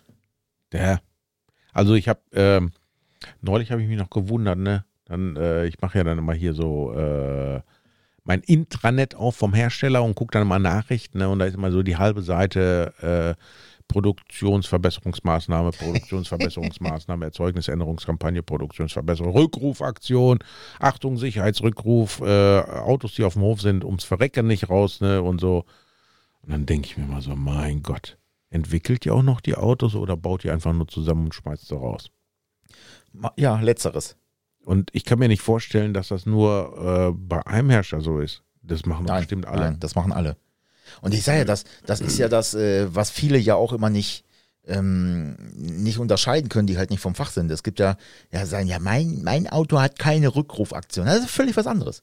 Ja. 0.74 1.00
Also 1.74 1.94
ich 1.94 2.08
habe, 2.08 2.20
ähm, 2.34 2.72
neulich 3.42 3.72
habe 3.72 3.82
ich 3.82 3.88
mich 3.88 3.98
noch 4.00 4.10
gewundert, 4.10 4.58
ne? 4.58 4.84
Dann, 5.06 5.36
äh, 5.36 5.66
ich 5.66 5.80
mache 5.82 5.98
ja 6.00 6.04
dann 6.04 6.18
immer 6.18 6.34
hier 6.34 6.54
so 6.54 6.94
äh, 6.94 7.62
mein 8.24 8.40
Intranet 8.42 9.16
auf 9.16 9.36
vom 9.36 9.54
Hersteller 9.54 10.02
und 10.04 10.16
gucke 10.16 10.32
dann 10.32 10.48
mal 10.48 10.60
Nachrichten 10.60 11.20
ne, 11.20 11.30
und 11.30 11.40
da 11.40 11.46
ist 11.46 11.56
immer 11.56 11.72
so 11.72 11.84
die 11.84 11.98
halbe 11.98 12.22
Seite 12.22 12.94
äh, 13.38 13.42
Produktionsverbesserungsmaßnahme, 13.88 15.72
Produktionsverbesserungsmaßnahme, 15.72 17.26
Erzeugnisänderungskampagne, 17.26 18.44
Produktionsverbesserung, 18.44 19.34
Rückrufaktion, 19.34 20.40
Achtung, 20.80 21.18
Sicherheitsrückruf, 21.18 22.22
äh, 22.22 22.60
Autos, 22.60 23.16
die 23.16 23.24
auf 23.24 23.34
dem 23.34 23.44
Hof 23.44 23.62
sind, 23.62 23.84
ums 23.84 24.04
Verrecken 24.04 24.48
nicht 24.48 24.70
raus 24.70 25.02
ne, 25.02 25.22
und 25.22 25.40
so. 25.42 25.66
Und 26.42 26.52
dann 26.52 26.66
denke 26.66 26.88
ich 26.88 26.98
mir 26.98 27.06
mal 27.06 27.22
so, 27.22 27.36
mein 27.36 27.84
Gott, 27.84 28.18
entwickelt 28.50 29.06
ihr 29.06 29.16
auch 29.16 29.24
noch 29.24 29.42
die 29.42 29.56
Autos 29.56 29.96
oder 29.96 30.18
baut 30.18 30.44
ihr 30.44 30.54
einfach 30.54 30.74
nur 30.74 30.88
zusammen 30.88 31.26
und 31.26 31.36
schmeißt 31.36 31.68
sie 31.68 31.76
raus? 31.76 32.12
Ja, 33.38 33.60
letzteres. 33.60 34.18
Und 34.66 34.90
ich 34.94 35.04
kann 35.04 35.20
mir 35.20 35.28
nicht 35.28 35.42
vorstellen, 35.42 35.94
dass 35.94 36.08
das 36.08 36.26
nur 36.26 37.12
äh, 37.12 37.18
bei 37.18 37.46
einem 37.46 37.70
Herrscher 37.70 38.02
so 38.02 38.20
ist. 38.20 38.44
Das 38.62 38.86
machen 38.86 39.06
doch 39.06 39.18
bestimmt 39.18 39.46
alle. 39.46 39.72
Nein, 39.72 39.80
das 39.80 39.96
machen 39.96 40.14
alle. 40.14 40.38
Und 41.02 41.14
ich 41.14 41.24
sage 41.24 41.40
ja, 41.40 41.46
das, 41.46 41.64
das 41.86 42.02
ist 42.02 42.18
ja 42.18 42.28
das, 42.30 42.54
äh, 42.54 42.94
was 42.94 43.10
viele 43.10 43.38
ja 43.38 43.56
auch 43.56 43.74
immer 43.74 43.90
nicht, 43.90 44.24
ähm, 44.66 45.36
nicht 45.56 46.00
unterscheiden 46.00 46.50
können, 46.50 46.68
die 46.68 46.78
halt 46.78 46.90
nicht 46.90 47.02
vom 47.02 47.16
Fach 47.16 47.32
sind. 47.32 47.52
Es 47.52 47.64
gibt 47.64 47.80
ja, 47.80 47.98
ja, 48.32 48.46
sagen, 48.46 48.68
ja, 48.68 48.80
mein, 48.80 49.22
mein 49.24 49.48
Auto 49.48 49.80
hat 49.80 50.00
keine 50.00 50.36
Rückrufaktion. 50.36 51.06
Das 51.06 51.20
ist 51.20 51.32
völlig 51.32 51.58
was 51.58 51.68
anderes. 51.68 52.02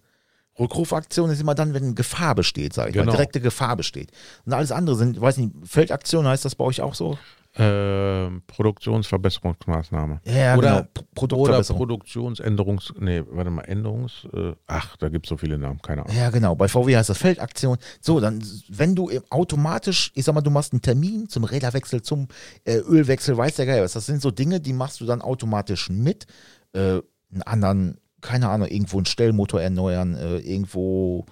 Rückrufaktion 0.58 1.30
ist 1.30 1.40
immer 1.40 1.54
dann, 1.54 1.72
wenn 1.72 1.94
Gefahr 1.94 2.34
besteht, 2.34 2.74
sage 2.74 2.90
ich 2.90 2.94
Genau. 2.94 3.06
mal, 3.06 3.12
direkte 3.12 3.40
Gefahr 3.40 3.76
besteht. 3.76 4.10
Und 4.44 4.52
alles 4.52 4.72
andere 4.72 4.96
sind, 4.96 5.20
weiß 5.20 5.38
nicht, 5.38 5.52
Feldaktion 5.64 6.26
heißt 6.26 6.44
das 6.44 6.54
bei 6.54 6.64
euch 6.64 6.82
auch 6.82 6.94
so? 6.94 7.18
Äh, 7.54 8.30
Produktionsverbesserungsmaßnahme. 8.46 10.20
Ja, 10.24 10.56
oder, 10.56 10.68
genau. 10.68 10.82
P- 10.82 11.00
oder 11.00 11.06
Produktverbesserung. 11.14 11.78
Produktionsänderungs... 11.78 12.92
Nee, 12.98 13.22
warte 13.28 13.50
mal, 13.50 13.62
Änderungs... 13.62 14.26
Äh, 14.32 14.52
ach, 14.66 14.96
da 14.96 15.08
gibt 15.08 15.26
es 15.26 15.30
so 15.30 15.36
viele 15.36 15.58
Namen, 15.58 15.80
keine 15.82 16.02
Ahnung. 16.04 16.16
Ja, 16.16 16.30
genau. 16.30 16.54
Bei 16.54 16.68
VW 16.68 16.96
heißt 16.96 17.10
das 17.10 17.18
Feldaktion. 17.18 17.76
So, 18.00 18.20
dann, 18.20 18.42
wenn 18.68 18.94
du 18.94 19.08
im- 19.08 19.24
automatisch, 19.30 20.12
ich 20.14 20.24
sag 20.24 20.34
mal, 20.34 20.42
du 20.42 20.50
machst 20.50 20.72
einen 20.72 20.82
Termin 20.82 21.28
zum 21.28 21.44
Räderwechsel, 21.44 22.02
zum 22.02 22.28
äh, 22.64 22.76
Ölwechsel, 22.76 23.36
weiß 23.36 23.56
der 23.56 23.66
Geil 23.66 23.82
was. 23.82 23.92
Das 23.94 24.06
sind 24.06 24.22
so 24.22 24.30
Dinge, 24.30 24.60
die 24.60 24.72
machst 24.72 25.00
du 25.00 25.04
dann 25.06 25.20
automatisch 25.22 25.90
mit. 25.90 26.26
Äh, 26.72 27.00
einen 27.32 27.42
anderen, 27.44 27.98
keine 28.20 28.48
Ahnung, 28.48 28.68
irgendwo 28.68 28.96
einen 28.98 29.06
Stellmotor 29.06 29.60
erneuern, 29.60 30.14
äh, 30.14 30.38
irgendwo 30.38 31.26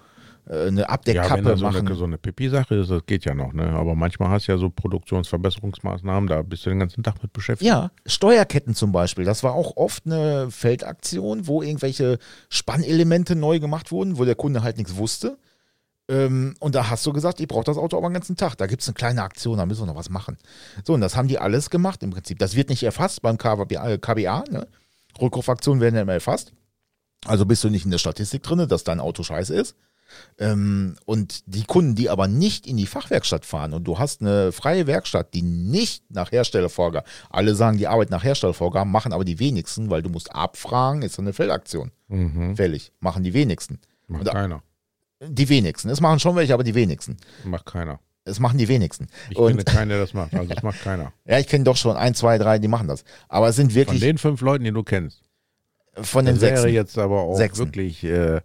äh, 0.48 0.52
eine 0.52 0.60
Ja, 0.62 0.68
wenn 0.70 0.84
Abdeckkappe 0.84 1.42
da 1.42 1.56
so 1.56 1.64
machen. 1.64 1.86
eine, 1.86 1.94
so 1.96 2.04
eine 2.04 2.18
Pipi-Sache 2.18 2.74
ist, 2.76 2.90
das 2.90 3.04
geht 3.06 3.24
ja 3.24 3.34
noch, 3.34 3.52
ne? 3.52 3.70
Aber 3.70 3.94
manchmal 3.94 4.30
hast 4.30 4.48
du 4.48 4.52
ja 4.52 4.58
so 4.58 4.70
Produktionsverbesserungsmaßnahmen, 4.70 6.28
da 6.28 6.42
bist 6.42 6.64
du 6.66 6.70
den 6.70 6.78
ganzen 6.78 7.02
Tag 7.02 7.22
mit 7.22 7.32
beschäftigt. 7.32 7.68
Ja, 7.68 7.90
Steuerketten 8.06 8.74
zum 8.74 8.92
Beispiel. 8.92 9.24
Das 9.24 9.42
war 9.42 9.54
auch 9.54 9.76
oft 9.76 10.06
eine 10.06 10.50
Feldaktion, 10.50 11.46
wo 11.46 11.62
irgendwelche 11.62 12.18
Spannelemente 12.48 13.36
neu 13.36 13.60
gemacht 13.60 13.92
wurden, 13.92 14.18
wo 14.18 14.24
der 14.24 14.34
Kunde 14.34 14.62
halt 14.62 14.78
nichts 14.78 14.96
wusste. 14.96 15.38
Ähm, 16.10 16.54
und 16.60 16.74
da 16.74 16.88
hast 16.88 17.04
du 17.06 17.12
gesagt, 17.12 17.38
ich 17.40 17.48
brauche 17.48 17.64
das 17.64 17.76
Auto 17.76 17.96
aber 17.98 18.08
den 18.08 18.14
ganzen 18.14 18.36
Tag. 18.36 18.56
Da 18.56 18.66
gibt 18.66 18.82
es 18.82 18.88
eine 18.88 18.94
kleine 18.94 19.22
Aktion, 19.22 19.58
da 19.58 19.66
müssen 19.66 19.82
wir 19.82 19.86
noch 19.86 19.96
was 19.96 20.08
machen. 20.08 20.38
So, 20.84 20.94
und 20.94 21.02
das 21.02 21.16
haben 21.16 21.28
die 21.28 21.38
alles 21.38 21.68
gemacht 21.68 22.02
im 22.02 22.10
Prinzip. 22.10 22.38
Das 22.38 22.56
wird 22.56 22.70
nicht 22.70 22.82
erfasst 22.82 23.20
beim 23.22 23.36
KBA, 23.36 23.98
KBA 23.98 24.44
ne? 24.50 24.66
Rückrufaktionen 25.20 25.80
werden 25.80 25.96
ja 25.96 26.02
immer 26.02 26.14
erfasst. 26.14 26.52
Also 27.26 27.44
bist 27.44 27.64
du 27.64 27.68
nicht 27.68 27.84
in 27.84 27.90
der 27.90 27.98
Statistik 27.98 28.42
drin, 28.42 28.66
dass 28.68 28.84
dein 28.84 29.00
Auto 29.00 29.22
scheiße 29.22 29.54
ist. 29.54 29.76
Ähm, 30.38 30.96
und 31.04 31.42
die 31.46 31.64
Kunden, 31.64 31.94
die 31.94 32.10
aber 32.10 32.28
nicht 32.28 32.66
in 32.66 32.76
die 32.76 32.86
Fachwerkstatt 32.86 33.44
fahren 33.44 33.72
und 33.74 33.84
du 33.84 33.98
hast 33.98 34.20
eine 34.20 34.52
freie 34.52 34.86
Werkstatt, 34.86 35.34
die 35.34 35.42
nicht 35.42 36.10
nach 36.10 36.32
Herstellervorgaben, 36.32 37.08
alle 37.30 37.54
sagen, 37.54 37.78
die 37.78 37.86
arbeiten 37.88 38.12
nach 38.12 38.24
Herstellervorgaben, 38.24 38.90
machen 38.92 39.12
aber 39.12 39.24
die 39.24 39.38
wenigsten, 39.38 39.90
weil 39.90 40.02
du 40.02 40.08
musst 40.10 40.34
abfragen, 40.34 41.02
ist 41.02 41.14
so 41.14 41.22
eine 41.22 41.32
Feldaktion. 41.32 41.90
Mhm. 42.08 42.56
Fällig. 42.56 42.92
Machen 43.00 43.22
die 43.24 43.34
wenigsten. 43.34 43.78
Macht 44.06 44.22
Und- 44.26 44.32
keiner. 44.32 44.62
Die 45.20 45.48
wenigsten. 45.48 45.88
Es 45.90 46.00
machen 46.00 46.20
schon 46.20 46.36
welche, 46.36 46.54
aber 46.54 46.62
die 46.62 46.76
wenigsten. 46.76 47.16
Macht 47.44 47.66
keiner. 47.66 47.98
Es 48.24 48.38
machen 48.40 48.56
die 48.58 48.68
wenigsten. 48.68 49.08
Ich 49.30 49.36
Und 49.36 49.48
kenne 49.48 49.64
keinen, 49.64 49.88
der 49.88 49.98
das 49.98 50.14
macht. 50.14 50.32
Also 50.34 50.52
das 50.54 50.62
macht 50.62 50.80
keiner. 50.82 51.12
ja, 51.24 51.38
ich 51.38 51.48
kenne 51.48 51.64
doch 51.64 51.76
schon 51.76 51.96
ein, 51.96 52.14
zwei, 52.14 52.38
drei, 52.38 52.58
die 52.60 52.68
machen 52.68 52.86
das. 52.86 53.02
Aber 53.28 53.48
es 53.48 53.56
sind 53.56 53.72
Von 53.72 53.74
wirklich 53.76 54.00
den 54.00 54.18
fünf 54.18 54.40
Leuten, 54.42 54.64
die 54.64 54.70
du 54.70 54.82
kennst. 54.84 55.22
von 56.00 56.24
den 56.24 56.34
Das 56.36 56.42
wäre 56.42 56.60
sechs. 56.60 56.72
jetzt 56.74 56.98
aber 56.98 57.22
auch 57.22 57.36
Sechsen. 57.36 57.66
wirklich 57.66 58.04
äh, 58.04 58.40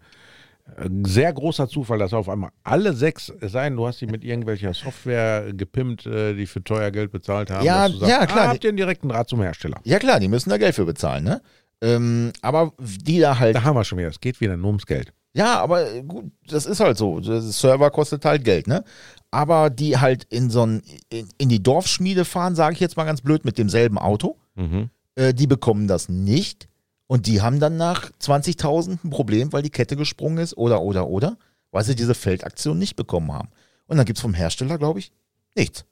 sehr 1.05 1.32
großer 1.34 1.68
Zufall, 1.68 1.99
dass 1.99 2.14
auf 2.14 2.30
einmal 2.30 2.51
alle 2.64 2.93
sechs, 2.93 3.32
es 3.41 3.51
sei 3.51 3.66
denn, 3.66 3.76
du 3.78 3.86
hast 3.86 3.99
die 4.01 4.07
mit 4.07 4.24
irgendwelcher 4.24 4.74
Software 4.74 5.53
gepimpt, 5.53 6.05
äh, 6.05 6.34
die 6.34 6.45
für 6.45 6.64
teuer 6.64 6.89
Geld 6.91 7.11
bezahlt 7.11 7.51
haben. 7.51 7.66
Ja, 7.66 7.89
sagst, 7.89 8.01
ja, 8.01 8.26
klar. 8.26 8.45
Ah, 8.45 8.47
habt 8.49 8.64
ihr 8.64 8.70
einen 8.70 8.78
direkten 8.78 9.09
Draht 9.09 9.28
zum 9.30 9.41
Hersteller? 9.41 9.80
Ja 9.84 9.99
klar, 9.99 10.20
die 10.20 10.28
müssen 10.30 10.49
da 10.49 10.57
Geld 10.57 10.74
für 10.76 10.86
bezahlen, 10.86 11.24
ne? 11.26 11.41
Ähm, 11.82 12.32
aber 12.41 12.72
die 12.80 13.20
da 13.20 13.39
halt 13.39 13.55
Da 13.55 13.64
haben 13.64 13.76
wir 13.76 13.84
schon 13.84 13.97
wieder. 13.97 14.07
Es 14.07 14.22
geht 14.22 14.39
wieder 14.39 14.55
nur 14.55 14.68
ums 14.68 14.86
Geld. 14.86 15.14
Ja, 15.36 15.59
aber 15.59 15.91
äh, 15.91 16.01
gut, 16.03 16.32
das 16.47 16.66
ist 16.66 16.80
halt 16.80 16.97
so. 16.97 17.20
Der 17.20 17.41
Server 17.41 17.91
kostet 17.91 18.24
halt 18.24 18.45
Geld, 18.45 18.68
ne? 18.68 18.84
Aber 19.32 19.70
die 19.70 19.97
halt 19.97 20.24
in 20.30 20.49
so 20.49 20.66
ein, 20.66 20.82
in, 21.09 21.28
in 21.39 21.49
die 21.49 21.61
Dorfschmiede 21.61 22.24
fahren, 22.24 22.55
sage 22.55 22.74
ich 22.76 22.80
jetzt 22.80 22.95
mal 22.95 23.03
ganz 23.03 23.22
blöd, 23.22 23.43
mit 23.43 23.57
demselben 23.57 23.97
Auto, 23.97 24.38
Mhm. 24.55 24.89
äh, 25.16 25.34
die 25.34 25.47
bekommen 25.47 25.88
das 25.88 26.07
nicht. 26.07 26.70
Und 27.08 27.28
die 27.28 27.41
haben 27.41 27.60
dann 27.60 27.78
nach 27.78 28.12
20.000 28.12 29.04
ein 29.04 29.10
Problem, 29.10 29.54
weil 29.54 29.62
die 29.62 29.70
Kette 29.70 29.95
gesprungen 29.95 30.38
ist 30.38 30.58
oder, 30.58 30.82
oder, 30.82 31.08
oder, 31.08 31.38
weil 31.72 31.84
sie 31.84 31.95
diese 31.95 32.16
Feldaktion 32.16 32.80
nicht 32.80 32.95
bekommen 32.95 33.32
haben. 33.32 33.49
Und 33.88 33.97
dann 33.97 34.06
gibt's 34.06 34.22
vom 34.22 34.34
Hersteller, 34.34 34.78
glaube 34.78 34.99
ich, 34.99 35.12
nichts. 35.56 35.86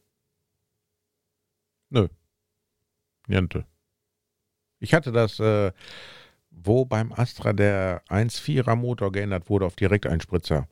Niente. 3.27 3.65
Ich 4.79 4.93
hatte 4.93 5.11
das, 5.11 5.39
äh, 5.39 5.71
wo 6.49 6.85
beim 6.85 7.11
Astra 7.13 7.53
der 7.53 8.03
1.4er 8.09 8.75
Motor 8.75 9.11
geändert 9.11 9.49
wurde 9.49 9.65
auf 9.65 9.75
Direkteinspritzer. 9.75 10.67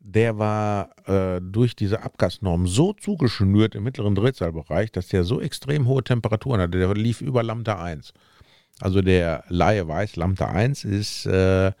Der 0.00 0.38
war 0.38 0.90
äh, 1.08 1.40
durch 1.40 1.76
diese 1.76 2.02
Abgasnorm 2.02 2.66
so 2.66 2.92
zugeschnürt 2.92 3.76
im 3.76 3.84
mittleren 3.84 4.16
Drehzahlbereich, 4.16 4.90
dass 4.90 5.08
der 5.08 5.22
so 5.22 5.40
extrem 5.40 5.86
hohe 5.86 6.02
Temperaturen 6.02 6.60
hatte. 6.60 6.78
Der 6.78 6.92
lief 6.94 7.20
über 7.20 7.42
Lambda 7.42 7.80
1. 7.80 8.12
Also 8.80 9.00
der 9.00 9.44
Laie 9.48 9.86
weiß, 9.86 10.16
Lambda 10.16 10.46
1 10.46 10.84
ist 10.84 11.26
äh, 11.26 11.72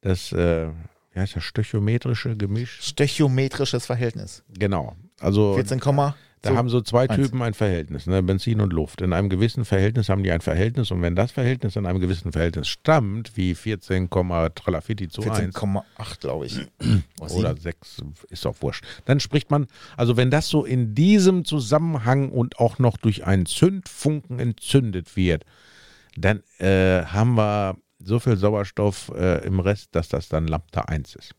das, 0.00 0.32
äh, 0.32 0.68
wie 1.12 1.20
heißt 1.20 1.36
das, 1.36 1.44
stöchiometrische 1.44 2.36
Gemisch. 2.36 2.80
Stöchiometrisches 2.82 3.86
Verhältnis. 3.86 4.42
Genau. 4.48 4.96
Also 5.20 5.54
14, 5.54 5.80
da 6.46 6.52
so, 6.52 6.56
haben 6.58 6.68
so 6.68 6.80
zwei 6.80 7.08
eins. 7.08 7.16
Typen 7.16 7.42
ein 7.42 7.54
Verhältnis, 7.54 8.06
ne? 8.06 8.22
Benzin 8.22 8.60
und 8.60 8.72
Luft. 8.72 9.00
In 9.00 9.12
einem 9.12 9.28
gewissen 9.28 9.64
Verhältnis 9.64 10.08
haben 10.08 10.22
die 10.22 10.30
ein 10.30 10.40
Verhältnis 10.40 10.90
und 10.90 11.02
wenn 11.02 11.16
das 11.16 11.32
Verhältnis 11.32 11.76
in 11.76 11.86
einem 11.86 12.00
gewissen 12.00 12.32
Verhältnis 12.32 12.68
stammt, 12.68 13.36
wie 13.36 13.54
14, 13.54 14.08
Tralafiti 14.10 15.08
zu 15.08 15.22
1 15.22 15.54
14,8, 15.54 16.20
glaube 16.20 16.46
ich. 16.46 16.60
Oder 17.20 17.34
oder 17.34 17.48
sieben. 17.50 17.60
6, 17.60 18.02
ist 18.30 18.46
auch 18.46 18.56
wurscht, 18.60 18.84
dann 19.06 19.20
spricht 19.20 19.50
man, 19.50 19.66
also 19.96 20.16
wenn 20.16 20.30
das 20.30 20.48
so 20.48 20.64
in 20.64 20.94
diesem 20.94 21.44
Zusammenhang 21.44 22.30
und 22.30 22.58
auch 22.58 22.78
noch 22.78 22.96
durch 22.96 23.26
einen 23.26 23.46
Zündfunken 23.46 24.38
entzündet 24.38 25.16
wird, 25.16 25.44
dann 26.16 26.42
äh, 26.58 27.04
haben 27.04 27.34
wir 27.34 27.76
so 27.98 28.18
viel 28.18 28.36
Sauerstoff 28.36 29.10
äh, 29.14 29.44
im 29.46 29.60
Rest, 29.60 29.94
dass 29.94 30.08
das 30.08 30.28
dann 30.28 30.46
Lambda 30.46 30.82
1 30.82 31.14
ist. 31.14 31.34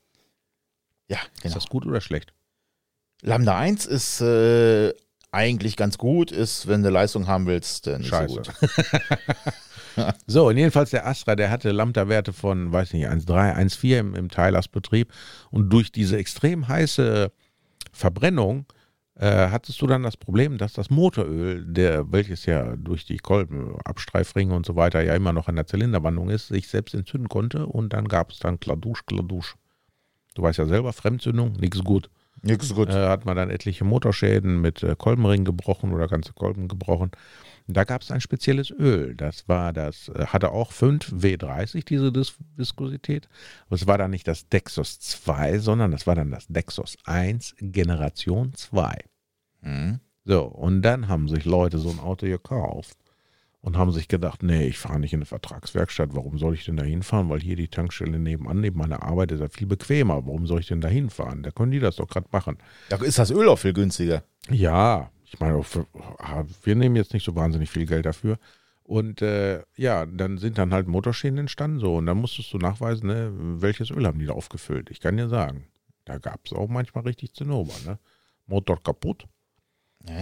Ja, 1.08 1.20
Ist 1.36 1.44
genau. 1.44 1.56
das 1.56 1.68
gut 1.68 1.86
oder 1.86 2.02
schlecht? 2.02 2.34
Lambda 3.22 3.58
1 3.58 3.86
ist 3.86 4.22
äh, 4.22 4.94
eigentlich 5.32 5.76
ganz 5.78 5.98
gut, 5.98 6.32
ist, 6.32 6.68
wenn 6.68 6.84
du 6.84 6.90
Leistung 6.90 7.28
haben 7.28 7.46
willst, 7.46 7.88
nicht 7.88 8.08
Scheiße. 8.08 8.34
so 8.34 8.42
gut. 8.42 8.54
So, 10.28 10.48
und 10.48 10.58
jedenfalls 10.58 10.92
der 10.92 11.08
Astra, 11.08 11.36
der 11.36 11.50
hatte 11.50 11.72
Lambda-Werte 11.72 12.34
von, 12.34 12.72
weiß 12.72 12.94
nicht, 12.94 13.08
1,3, 13.08 13.56
1,4 13.56 14.00
im, 14.00 14.16
im 14.16 14.30
Teillastbetrieb. 14.30 15.12
Und 15.52 15.70
durch 15.70 15.92
diese 15.92 16.18
extrem 16.18 16.68
heiße 16.68 17.32
Verbrennung 17.92 18.66
äh, 19.20 19.50
hattest 19.50 19.82
du 19.82 19.88
dann 19.88 20.04
das 20.04 20.16
Problem, 20.16 20.58
dass 20.58 20.74
das 20.74 20.90
Motoröl, 20.90 21.66
der, 21.66 22.12
welches 22.12 22.46
ja 22.46 22.76
durch 22.76 23.06
die 23.06 23.18
Kolben, 23.18 23.76
Abstreifringe 23.84 24.56
und 24.56 24.66
so 24.66 24.76
weiter 24.76 25.02
ja 25.02 25.16
immer 25.16 25.34
noch 25.34 25.48
an 25.48 25.56
der 25.56 25.66
Zylinderwandung 25.66 26.30
ist, 26.30 26.50
sich 26.50 26.68
selbst 26.68 26.94
entzünden 26.94 27.28
konnte 27.28 27.66
und 27.66 27.94
dann 27.94 28.08
gab 28.08 28.32
es 28.32 28.40
dann 28.40 28.60
Kladusch, 28.60 29.06
Kladusch. 29.06 29.56
Du 30.36 30.44
weißt 30.44 30.60
ja 30.60 30.68
selber, 30.68 30.94
Fremdzündung, 30.94 31.54
nichts 31.54 31.84
gut. 31.84 32.12
Nix 32.44 32.76
gut. 32.76 32.90
Äh, 32.90 33.08
hat 33.08 33.26
man 33.26 33.36
dann 33.36 33.50
etliche 33.50 33.84
Motorschäden 33.84 34.62
mit 34.62 34.84
äh, 34.84 34.96
Kolbenringen 34.96 35.46
gebrochen 35.46 35.94
oder 35.94 36.08
ganze 36.08 36.34
Kolben 36.34 36.68
gebrochen. 36.68 37.12
Und 37.68 37.76
Da 37.76 37.84
gab 37.84 38.02
es 38.02 38.12
ein 38.12 38.22
spezielles 38.22 38.72
Öl. 38.72 39.16
Das 39.16 39.48
war 39.48 39.74
das, 39.74 40.10
äh, 40.10 40.28
hatte 40.28 40.52
auch 40.52 40.72
5W30, 40.72 41.86
diese 41.86 42.12
Dis 42.12 42.36
Viskosität. 42.56 43.28
Aber 43.68 43.76
es 43.76 43.88
war 43.88 43.98
dann 43.98 44.12
nicht 44.12 44.28
das 44.28 44.48
Dexos 44.48 45.00
2, 45.00 45.60
sondern 45.60 45.92
das 45.92 46.08
war 46.08 46.16
dann 46.16 46.32
das 46.32 46.48
Dexos 46.48 46.98
1 47.06 47.56
Generation 47.60 48.54
2. 48.54 48.98
Mhm. 49.62 50.00
So, 50.24 50.44
und 50.44 50.82
dann 50.82 51.08
haben 51.08 51.28
sich 51.28 51.46
Leute 51.46 51.78
so 51.78 51.90
ein 51.90 52.00
Auto 52.00 52.26
gekauft 52.26 52.98
und 53.62 53.78
haben 53.78 53.92
sich 53.92 54.08
gedacht, 54.08 54.44
nee, 54.44 54.68
ich 54.68 54.78
fahre 54.78 55.00
nicht 55.00 55.14
in 55.14 55.20
eine 55.20 55.26
Vertragswerkstatt. 55.26 56.10
Warum 56.14 56.38
soll 56.38 56.54
ich 56.54 56.66
denn 56.66 56.78
da 56.78 56.84
hinfahren? 56.84 57.30
Weil 57.30 57.42
hier 57.42 57.56
die 57.56 57.68
Tankstelle 57.68 58.20
nebenan, 58.20 58.62
neben 58.62 58.80
meiner 58.80 59.04
Arbeit, 59.04 59.32
ist 59.32 59.42
ja 59.42 59.50
viel 59.50 59.68
bequemer. 59.68 60.26
Warum 60.26 60.48
soll 60.48 60.62
ich 60.62 60.68
denn 60.68 60.82
da 60.82 60.88
hinfahren? 60.88 61.44
Da 61.44 61.52
können 61.52 61.72
die 61.72 61.80
das 61.80 61.98
doch 61.98 62.08
gerade 62.08 62.28
machen. 62.32 62.58
Da 62.90 62.98
ist 62.98 63.20
das 63.20 63.32
Öl 63.32 63.50
auch 63.50 63.60
viel 63.60 63.74
günstiger. 63.74 64.24
Ja, 64.50 65.12
ich 65.30 65.40
meine, 65.40 65.62
ah, 66.20 66.44
wir 66.64 66.76
nehmen 66.76 66.96
jetzt 66.96 67.14
nicht 67.14 67.26
so 67.26 67.36
wahnsinnig 67.36 67.70
viel 67.70 67.86
Geld 67.86 68.06
dafür. 68.06 68.38
Und 68.84 69.22
äh, 69.22 69.64
ja, 69.76 70.06
dann 70.06 70.38
sind 70.38 70.58
dann 70.58 70.74
halt 70.74 70.88
Motorschäden 70.88 71.38
entstanden 71.38 71.80
so 71.80 71.98
und 71.98 72.06
dann 72.06 72.18
musstest 72.18 72.54
du 72.54 72.58
nachweisen, 72.58 73.08
ne, 73.08 73.32
welches 73.36 73.92
Öl 73.92 74.08
haben 74.08 74.20
die 74.20 74.26
da 74.26 74.34
aufgefüllt. 74.34 74.90
Ich 74.90 75.02
kann 75.02 75.18
dir 75.18 75.28
sagen, 75.28 75.68
da 76.06 76.18
gab 76.20 76.46
es 76.46 76.54
auch 76.54 76.70
manchmal 76.70 77.04
richtig 77.04 77.34
Zinnober, 77.34 77.74
ne? 77.86 78.00
Motor 78.46 78.82
kaputt. 78.82 79.26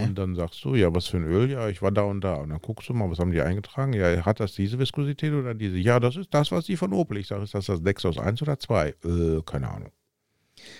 Und 0.04 0.18
dann 0.18 0.34
sagst 0.34 0.64
du, 0.64 0.74
ja, 0.74 0.92
was 0.92 1.06
für 1.06 1.18
ein 1.18 1.24
Öl? 1.24 1.48
Ja, 1.48 1.68
ich 1.68 1.80
war 1.80 1.92
da 1.92 2.02
und 2.02 2.22
da. 2.22 2.34
Und 2.36 2.50
dann 2.50 2.60
guckst 2.60 2.88
du 2.88 2.94
mal, 2.94 3.08
was 3.08 3.20
haben 3.20 3.30
die 3.30 3.40
eingetragen? 3.40 3.92
Ja, 3.92 4.24
hat 4.24 4.40
das 4.40 4.54
diese 4.54 4.80
Viskosität 4.80 5.32
oder 5.32 5.54
diese? 5.54 5.76
Ja, 5.76 6.00
das 6.00 6.16
ist 6.16 6.34
das, 6.34 6.50
was 6.50 6.64
die 6.64 6.76
von 6.76 6.92
Opel. 6.92 7.18
Ich 7.18 7.28
sage, 7.28 7.44
ist 7.44 7.54
das 7.54 7.66
das 7.66 7.82
Dexos 7.82 8.18
1 8.18 8.42
oder 8.42 8.58
2? 8.58 8.88
Äh, 8.88 9.42
keine 9.46 9.70
Ahnung. 9.70 9.92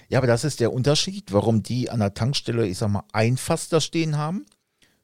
Ja, 0.09 0.19
aber 0.19 0.27
das 0.27 0.45
ist 0.45 0.61
der 0.61 0.73
Unterschied, 0.73 1.33
warum 1.33 1.63
die 1.63 1.91
an 1.91 2.01
der 2.01 2.15
Tankstelle, 2.15 2.67
ich 2.67 2.79
sag 2.79 2.89
mal, 2.89 3.05
ein 3.13 3.37
Fass 3.37 3.69
da 3.69 3.81
stehen 3.81 4.17
haben 4.17 4.47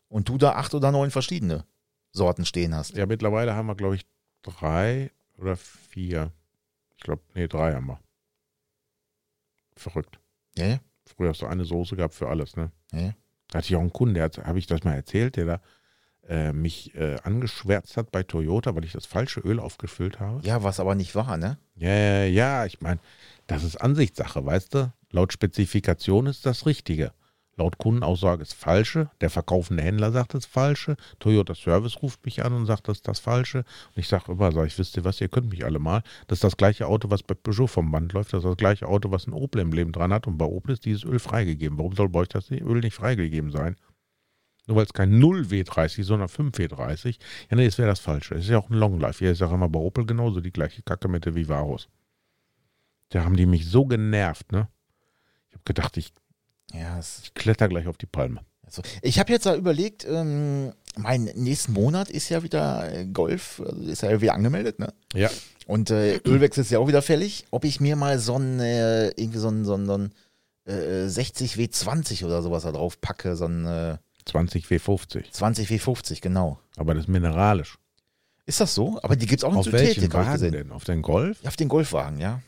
und 0.09 0.28
du 0.28 0.39
da 0.39 0.53
acht 0.53 0.74
oder 0.74 0.93
neun 0.93 1.11
verschiedene 1.11 1.64
Sorten 2.12 2.45
stehen 2.45 2.74
hast. 2.74 2.97
Ja, 2.97 3.07
mittlerweile 3.07 3.55
haben 3.55 3.66
wir, 3.66 3.74
glaube 3.74 3.97
ich, 3.97 4.07
drei 4.43 5.11
oder 5.39 5.57
vier. 5.57 6.33
Ich 6.97 7.05
glaube, 7.05 7.22
nee, 7.35 7.49
drei 7.49 7.74
haben 7.74 7.87
wir. 7.87 8.01
Verrückt. 9.76 10.18
Ja, 10.57 10.66
ja. 10.66 10.80
Früher 11.07 11.30
hast 11.30 11.43
du 11.43 11.47
eine 11.47 11.64
Soße 11.64 11.97
gehabt 11.97 12.14
für 12.14 12.28
alles, 12.28 12.57
ne? 12.57 12.70
ja, 12.93 13.01
ja. 13.01 13.14
Da 13.49 13.59
hatte 13.59 13.68
ich 13.68 13.76
auch 13.76 13.80
einen 13.80 13.93
Kunden, 13.93 14.14
der 14.14 14.24
hat, 14.24 14.39
habe 14.39 14.59
ich 14.59 14.66
das 14.66 14.83
mal 14.83 14.95
erzählt, 14.95 15.37
der 15.37 15.45
da 15.45 15.61
äh, 16.29 16.53
mich 16.53 16.95
äh, 16.95 17.16
angeschwärzt 17.23 17.97
hat 17.97 18.12
bei 18.12 18.23
Toyota, 18.23 18.75
weil 18.75 18.85
ich 18.85 18.93
das 18.93 19.07
falsche 19.07 19.41
Öl 19.41 19.59
aufgefüllt 19.59 20.20
habe. 20.20 20.41
Ja, 20.47 20.62
was 20.62 20.81
aber 20.81 20.95
nicht 20.95 21.14
war, 21.14 21.37
ne? 21.37 21.59
Ja, 21.77 21.95
ja, 21.95 22.25
ja, 22.25 22.66
ich 22.66 22.81
meine, 22.81 23.01
das 23.47 23.64
ist 23.64 23.77
Ansichtssache, 23.77 24.45
weißt 24.45 24.75
du? 24.75 24.93
Laut 25.11 25.33
Spezifikation 25.33 26.27
ist 26.27 26.47
das 26.47 26.66
Richtige. 26.66 27.12
Laut 27.57 27.77
Kundenaussage 27.77 28.43
ist 28.43 28.55
falsche. 28.55 29.11
Der 29.20 29.29
verkaufende 29.29 29.83
Händler 29.83 30.11
sagt 30.11 30.33
das 30.33 30.47
Falsche. 30.47 30.97
Toyota 31.18 31.55
Service 31.55 32.03
ruft 32.03 32.25
mich 32.25 32.43
an 32.43 32.55
und 32.55 32.64
sagt, 32.64 32.89
das 32.89 32.99
ist 32.99 33.09
das 33.09 33.20
Falsche. 33.20 33.59
Und 33.59 33.99
ich 33.99 34.09
sage 34.09 34.33
immer, 34.33 34.53
sag 34.53 34.66
ich, 34.66 34.79
wisst 34.79 34.97
ihr 34.97 35.05
was, 35.05 35.20
ihr 35.20 35.29
könnt 35.29 35.51
mich 35.51 35.64
alle 35.64 35.79
mal. 35.79 36.03
Das 36.29 36.39
ist 36.39 36.45
das 36.45 36.57
gleiche 36.57 36.87
Auto, 36.87 37.11
was 37.11 37.23
bei 37.23 37.35
Peugeot 37.35 37.66
vom 37.66 37.91
Band 37.91 38.14
läuft. 38.14 38.33
Das 38.33 38.39
ist 38.39 38.49
das 38.49 38.57
gleiche 38.57 38.89
Auto, 38.89 39.11
was 39.11 39.27
ein 39.27 39.35
Opel 39.35 39.61
im 39.61 39.73
Leben 39.73 39.93
dran 39.93 40.14
hat. 40.14 40.27
Und 40.27 40.39
bei 40.39 40.47
Opel 40.47 40.73
ist 40.73 40.87
dieses 40.87 41.05
Öl 41.05 41.18
freigegeben. 41.18 41.77
Warum 41.77 41.95
soll 41.95 42.09
bei 42.09 42.20
euch 42.20 42.29
das 42.29 42.51
Öl 42.51 42.81
nicht 42.81 42.95
freigegeben 42.95 43.51
sein? 43.51 43.77
Nur 44.67 44.77
weil 44.77 44.85
es 44.85 44.93
kein 44.93 45.19
0 45.19 45.43
W30, 45.43 46.05
sondern 46.05 46.29
5 46.29 46.57
W30. 46.57 47.17
Ja, 47.51 47.57
nee, 47.57 47.65
das 47.65 47.79
wäre 47.79 47.89
das 47.89 48.01
Falsche. 48.01 48.35
Es 48.37 48.45
ist 48.45 48.51
ja 48.51 48.59
auch 48.59 48.71
ein 48.71 48.77
Longlife. 48.77 49.19
Hier 49.19 49.33
ist 49.33 49.43
auch 49.43 49.53
immer 49.53 49.69
bei 49.69 49.81
Opel 49.81 50.07
genauso 50.07 50.41
die 50.41 50.53
gleiche 50.53 50.83
Kacke 50.83 51.09
mit 51.09 51.25
der 51.25 51.35
Vivaros. 51.35 51.89
Da 53.09 53.25
haben 53.25 53.37
die 53.37 53.47
mich 53.47 53.67
so 53.67 53.85
genervt, 53.85 54.53
ne? 54.53 54.69
Ich 55.49 55.55
habe 55.55 55.65
gedacht, 55.65 55.97
ich, 55.97 56.13
Ja, 56.73 56.99
ich 57.01 57.35
kletter 57.35 57.69
gleich 57.69 57.87
auf 57.87 57.99
die 57.99 58.07
Palme. 58.07 58.41
also 58.65 58.83
ich 59.03 59.19
habe 59.19 59.33
jetzt 59.33 59.47
da 59.47 59.55
überlegt, 59.57 60.07
ähm, 60.09 60.73
mein 60.97 61.25
nächsten 61.35 61.73
Monat 61.73 62.09
ist 62.09 62.29
ja 62.29 62.43
wieder 62.43 62.91
äh, 62.93 63.07
Golf, 63.07 63.61
also 63.65 63.83
ist 63.83 64.03
ja 64.03 64.21
wieder 64.21 64.35
angemeldet, 64.35 64.79
ne? 64.79 64.95
Ja. 65.13 65.31
Und 65.67 65.91
äh, 65.91 66.21
Ölwechsel 66.25 66.63
ist 66.63 66.71
ja 66.71 66.79
auch 66.79 66.89
wieder 66.89 67.03
fällig. 67.03 67.47
Ob 67.51 67.65
ich 67.65 67.81
mir 67.81 67.97
mal 67.97 68.19
so 68.19 68.37
ein, 68.39 68.61
äh, 68.61 69.09
irgendwie 69.11 69.39
so 69.39 69.49
ein, 69.49 69.65
so 69.65 69.75
ein, 69.75 69.87
so 69.87 69.99
ein 69.99 70.13
äh, 70.65 71.09
60 71.09 71.55
W20 71.57 72.25
oder 72.25 72.43
sowas 72.43 72.63
da 72.63 72.73
drauf 72.73 73.01
packe, 73.01 73.37
so 73.37 73.47
ein 73.47 73.67
äh, 73.67 73.99
20 74.27 74.66
W50. 74.66 75.31
20 75.33 75.68
W50, 75.68 76.20
genau. 76.20 76.59
Aber 76.77 76.95
das 76.95 77.05
ist 77.05 77.09
mineralisch. 77.09 77.79
Ist 78.45 78.61
das 78.61 78.75
so? 78.75 78.99
Aber 79.03 79.16
die 79.16 79.27
gibt 79.27 79.41
es 79.41 79.45
auch 79.45 79.53
in 79.53 79.59
Auf 79.59 79.64
Synthetik, 79.64 80.12
Wagen 80.12 80.33
gesehen. 80.33 80.53
denn? 80.53 80.73
Auf 80.73 80.85
den 80.85 81.03
Golf? 81.03 81.43
Ja, 81.43 81.49
auf 81.49 81.57
den 81.57 81.68
Golfwagen, 81.68 82.18
ja. 82.18 82.43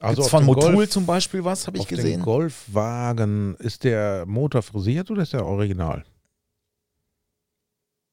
Also 0.00 0.16
Gibt's 0.22 0.26
auf 0.26 0.30
von 0.30 0.42
den 0.42 0.46
Motul 0.46 0.74
Golf, 0.74 0.90
zum 0.90 1.06
Beispiel 1.06 1.44
was, 1.44 1.66
habe 1.66 1.76
ich 1.78 1.82
auf 1.82 1.88
den 1.88 1.96
gesehen. 1.96 2.22
Golfwagen, 2.22 3.56
ist 3.56 3.84
der 3.84 4.26
Motor 4.26 4.62
frisiert 4.62 5.10
oder 5.10 5.22
ist 5.22 5.32
der 5.32 5.44
original? 5.44 6.04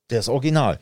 Der 0.10 0.20
ist 0.20 0.30
original. 0.30 0.80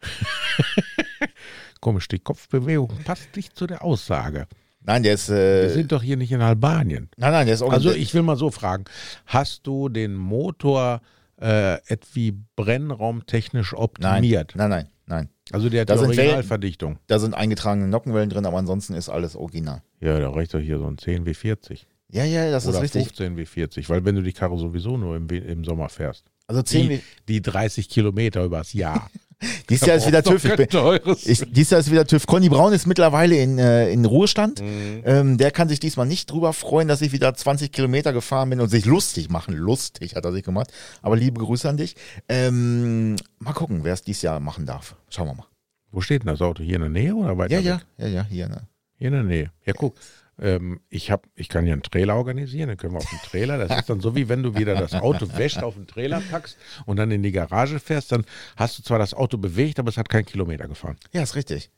Komisch, 1.80 2.08
die 2.08 2.18
Kopfbewegung 2.18 2.88
passt 3.04 3.34
nicht 3.36 3.56
zu 3.56 3.66
der 3.66 3.82
Aussage. 3.82 4.46
Nein, 4.82 5.02
der 5.02 5.14
ist. 5.14 5.28
Wir 5.28 5.36
Äh, 5.36 5.68
sind 5.70 5.92
doch 5.92 6.02
hier 6.02 6.16
nicht 6.16 6.32
in 6.32 6.40
Albanien. 6.40 7.10
nein, 7.16 7.32
nein, 7.32 7.46
der 7.46 7.54
ist 7.54 7.62
original. 7.62 7.88
Also 7.88 7.98
ich 8.00 8.14
will 8.14 8.22
mal 8.22 8.36
so 8.36 8.50
fragen, 8.50 8.84
hast 9.26 9.66
du 9.66 9.88
den 9.88 10.14
Motor 10.14 11.00
äh, 11.40 11.74
etwa 11.86 12.36
brennraumtechnisch 12.56 13.72
nein, 13.72 13.80
optimiert? 13.82 14.54
nein, 14.56 14.70
nein, 14.70 14.88
nein. 15.06 15.28
Also 15.52 15.68
der 15.68 15.82
hat 15.82 15.90
Da 15.90 15.94
die 15.94 16.00
Wellen- 16.02 16.10
Originalverdichtung. 16.18 16.98
Da 17.06 17.18
sind 17.18 17.34
eingetragene 17.34 17.88
Nockenwellen 17.88 18.30
drin, 18.30 18.46
aber 18.46 18.58
ansonsten 18.58 18.94
ist 18.94 19.08
alles 19.08 19.36
original. 19.36 19.82
Ja, 20.00 20.18
da 20.18 20.30
reicht 20.30 20.54
doch 20.54 20.60
hier 20.60 20.78
so 20.78 20.86
ein 20.86 20.96
10 20.98 21.24
W40 21.26 21.80
Ja, 22.10 22.24
ja, 22.24 22.50
das 22.50 22.66
oder 22.66 22.76
ist 22.78 22.82
richtig. 22.94 23.04
15 23.16 23.36
W40, 23.36 23.88
weil 23.88 24.04
wenn 24.04 24.14
du 24.16 24.22
die 24.22 24.32
Karre 24.32 24.58
sowieso 24.58 24.96
nur 24.96 25.16
im, 25.16 25.28
im 25.28 25.64
Sommer 25.64 25.88
fährst. 25.88 26.24
Also 26.46 26.62
10 26.62 26.88
Die, 26.88 27.00
die 27.28 27.42
30 27.42 27.88
Kilometer 27.88 28.44
übers 28.44 28.72
Jahr. 28.72 29.10
Dies 29.68 29.80
Jahr 29.86 29.96
ist 29.96 30.06
wieder 30.06 30.22
TÜV. 30.22 30.44
Ich 30.44 30.56
bin, 30.56 31.16
ich, 31.24 31.44
dies 31.52 31.70
Jahr 31.70 31.80
ist 31.80 31.90
wieder 31.90 32.06
TÜV. 32.06 32.26
Conny 32.26 32.48
Braun 32.48 32.72
ist 32.72 32.86
mittlerweile 32.86 33.36
in, 33.36 33.58
äh, 33.58 33.90
in 33.90 34.04
Ruhestand. 34.04 34.60
Mhm. 34.60 35.02
Ähm, 35.04 35.38
der 35.38 35.50
kann 35.50 35.68
sich 35.68 35.80
diesmal 35.80 36.06
nicht 36.06 36.30
drüber 36.30 36.52
freuen, 36.52 36.88
dass 36.88 37.00
ich 37.00 37.12
wieder 37.12 37.32
20 37.34 37.72
Kilometer 37.72 38.12
gefahren 38.12 38.50
bin 38.50 38.60
und 38.60 38.68
sich 38.68 38.84
lustig 38.84 39.30
machen. 39.30 39.54
Lustig 39.54 40.14
hat 40.16 40.24
er 40.24 40.32
sich 40.32 40.44
gemacht. 40.44 40.70
Aber 41.02 41.16
liebe 41.16 41.40
Grüße 41.40 41.68
an 41.68 41.76
dich. 41.78 41.96
Ähm, 42.28 43.16
mal 43.38 43.52
gucken, 43.54 43.80
wer 43.82 43.94
es 43.94 44.02
dieses 44.02 44.22
Jahr 44.22 44.40
machen 44.40 44.66
darf. 44.66 44.96
Schauen 45.08 45.28
wir 45.28 45.34
mal. 45.34 45.46
Wo 45.92 46.00
steht 46.00 46.22
denn 46.22 46.28
das 46.28 46.40
Auto? 46.42 46.62
Hier 46.62 46.76
in 46.76 46.82
der 46.82 46.90
Nähe 46.90 47.14
oder 47.14 47.36
weiter 47.38 47.58
Ja, 47.58 47.76
weg? 47.76 47.86
ja, 47.98 48.06
ja, 48.06 48.12
ja, 48.12 48.24
hier. 48.28 48.48
Ne? 48.48 48.62
Hier 48.96 49.08
in 49.08 49.14
der 49.14 49.22
Nähe. 49.22 49.50
Ja, 49.64 49.72
guck. 49.72 49.96
Ähm, 50.40 50.80
ich, 50.88 51.10
hab, 51.10 51.26
ich 51.34 51.48
kann 51.48 51.66
ja 51.66 51.74
einen 51.74 51.82
Trailer 51.82 52.16
organisieren, 52.16 52.68
dann 52.68 52.76
können 52.78 52.94
wir 52.94 52.98
auf 52.98 53.10
den 53.10 53.18
Trailer. 53.18 53.58
Das 53.58 53.78
ist 53.78 53.90
dann 53.90 54.00
so, 54.00 54.16
wie 54.16 54.28
wenn 54.28 54.42
du 54.42 54.56
wieder 54.56 54.74
das 54.74 54.94
Auto 54.94 55.26
wäscht, 55.36 55.62
auf 55.62 55.74
den 55.74 55.86
Trailer 55.86 56.20
packst 56.30 56.56
und 56.86 56.96
dann 56.96 57.10
in 57.10 57.22
die 57.22 57.32
Garage 57.32 57.78
fährst. 57.78 58.10
Dann 58.12 58.24
hast 58.56 58.78
du 58.78 58.82
zwar 58.82 58.98
das 58.98 59.12
Auto 59.12 59.36
bewegt, 59.36 59.78
aber 59.78 59.90
es 59.90 59.96
hat 59.98 60.08
keinen 60.08 60.24
Kilometer 60.24 60.66
gefahren. 60.66 60.96
Ja, 61.12 61.22
ist 61.22 61.36
richtig. 61.36 61.70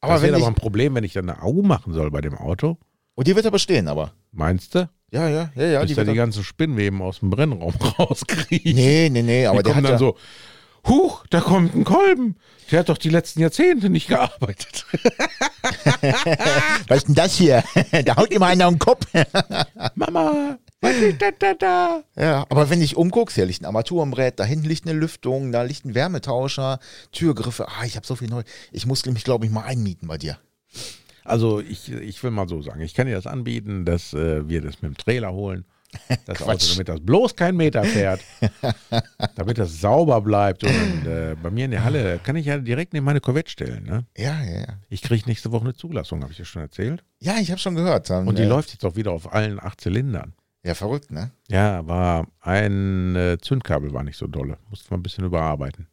Aber 0.00 0.14
Aber 0.14 0.20
das 0.20 0.22
wäre 0.30 0.36
aber 0.36 0.46
ein 0.48 0.54
Problem, 0.54 0.94
wenn 0.94 1.04
ich 1.04 1.12
dann 1.12 1.28
eine 1.30 1.42
AU 1.42 1.62
machen 1.62 1.92
soll 1.92 2.10
bei 2.10 2.20
dem 2.20 2.34
Auto. 2.34 2.78
und 3.14 3.26
die 3.28 3.36
wird 3.36 3.44
er 3.44 3.50
bestehen, 3.52 3.86
aber. 3.86 4.12
Meinst 4.32 4.74
du? 4.74 4.88
Ja, 5.12 5.28
ja, 5.28 5.50
ja, 5.54 5.66
ja. 5.66 5.80
Bis 5.80 5.88
Die 5.90 5.94
da 5.94 6.04
die 6.04 6.14
ganzen 6.14 6.42
Spinnweben 6.42 7.02
aus 7.02 7.20
dem 7.20 7.30
Brennraum 7.30 7.74
rauskriegen. 7.98 8.74
nee, 8.74 9.08
nee, 9.10 9.22
nee, 9.22 9.46
aber 9.46 9.58
die 9.58 9.64
der 9.64 9.72
kommen 9.74 9.86
hat 9.86 9.92
dann 9.92 9.92
ja, 9.92 9.98
so, 9.98 10.16
huch, 10.86 11.26
da 11.30 11.40
kommt 11.40 11.74
ein 11.74 11.84
Kolben. 11.84 12.36
Der 12.70 12.80
hat 12.80 12.88
doch 12.88 12.98
die 12.98 13.08
letzten 13.08 13.40
Jahrzehnte 13.40 13.90
nicht 13.90 14.08
gearbeitet. 14.08 14.86
Was 16.88 16.98
ist 16.98 17.08
denn 17.08 17.14
das 17.14 17.34
hier? 17.34 17.64
da 18.04 18.16
haut 18.16 18.30
immer 18.30 18.46
einer 18.46 18.66
am 18.66 18.78
Kopf. 18.78 19.06
Mama, 19.94 20.58
was 20.80 20.98
liegt 20.98 21.20
da, 21.20 21.30
da, 21.32 21.54
da? 21.54 22.04
Ja, 22.16 22.46
aber 22.48 22.70
wenn 22.70 22.80
ich 22.80 22.96
umguckst, 22.96 23.34
hier 23.34 23.46
liegt 23.46 23.62
ein 23.62 23.66
Armaturenbrett, 23.66 24.38
da 24.38 24.44
hinten 24.44 24.66
liegt 24.66 24.86
eine 24.86 24.98
Lüftung, 24.98 25.52
da 25.52 25.62
liegt 25.62 25.84
ein 25.84 25.94
Wärmetauscher, 25.94 26.78
Türgriffe. 27.12 27.68
Ah, 27.68 27.84
ich 27.84 27.96
habe 27.96 28.06
so 28.06 28.14
viel 28.14 28.28
neu. 28.28 28.42
Ich 28.72 28.86
muss 28.86 29.04
mich, 29.04 29.24
glaube 29.24 29.46
ich, 29.46 29.50
mal 29.50 29.64
einmieten 29.64 30.08
bei 30.08 30.18
dir. 30.18 30.38
Also 31.24 31.60
ich, 31.60 31.92
ich 31.92 32.22
will 32.22 32.30
mal 32.30 32.48
so 32.48 32.62
sagen, 32.62 32.80
ich 32.80 32.94
kann 32.94 33.06
dir 33.06 33.14
das 33.14 33.26
anbieten, 33.26 33.84
dass 33.84 34.14
äh, 34.14 34.48
wir 34.48 34.62
das 34.62 34.80
mit 34.82 34.92
dem 34.92 34.96
Trailer 34.96 35.32
holen. 35.32 35.64
Das 36.26 36.40
Auto, 36.40 36.44
Quatsch. 36.44 36.72
damit 36.72 36.88
das 36.88 37.00
bloß 37.00 37.34
kein 37.36 37.56
Meter 37.56 37.84
fährt. 37.84 38.20
damit 39.34 39.58
das 39.58 39.80
sauber 39.80 40.20
bleibt. 40.20 40.64
Und 40.64 41.06
äh, 41.06 41.34
bei 41.42 41.50
mir 41.50 41.64
in 41.64 41.72
der 41.72 41.84
Halle 41.84 42.20
kann 42.22 42.36
ich 42.36 42.46
ja 42.46 42.58
direkt 42.58 42.92
neben 42.92 43.04
meine 43.04 43.20
Corvette 43.20 43.50
stellen. 43.50 43.84
Ne? 43.84 44.04
Ja, 44.16 44.42
ja, 44.42 44.60
ja. 44.60 44.78
Ich 44.88 45.02
kriege 45.02 45.28
nächste 45.28 45.52
Woche 45.52 45.64
eine 45.64 45.74
Zulassung, 45.74 46.22
habe 46.22 46.32
ich 46.32 46.38
ja 46.38 46.44
schon 46.44 46.62
erzählt. 46.62 47.04
Ja, 47.18 47.38
ich 47.40 47.50
habe 47.50 47.58
schon 47.60 47.74
gehört. 47.74 48.08
Dann, 48.10 48.26
Und 48.28 48.38
die 48.38 48.42
äh, 48.42 48.48
läuft 48.48 48.72
jetzt 48.72 48.84
auch 48.84 48.96
wieder 48.96 49.12
auf 49.12 49.32
allen 49.32 49.60
acht 49.60 49.80
Zylindern. 49.80 50.34
Ja, 50.62 50.74
verrückt, 50.74 51.10
ne? 51.10 51.30
Ja, 51.48 51.86
war 51.86 52.26
ein 52.40 53.16
äh, 53.16 53.38
Zündkabel 53.40 53.92
war 53.94 54.02
nicht 54.02 54.18
so 54.18 54.26
dolle. 54.26 54.58
Musste 54.68 54.90
man 54.90 55.00
ein 55.00 55.02
bisschen 55.02 55.24
überarbeiten. 55.24 55.86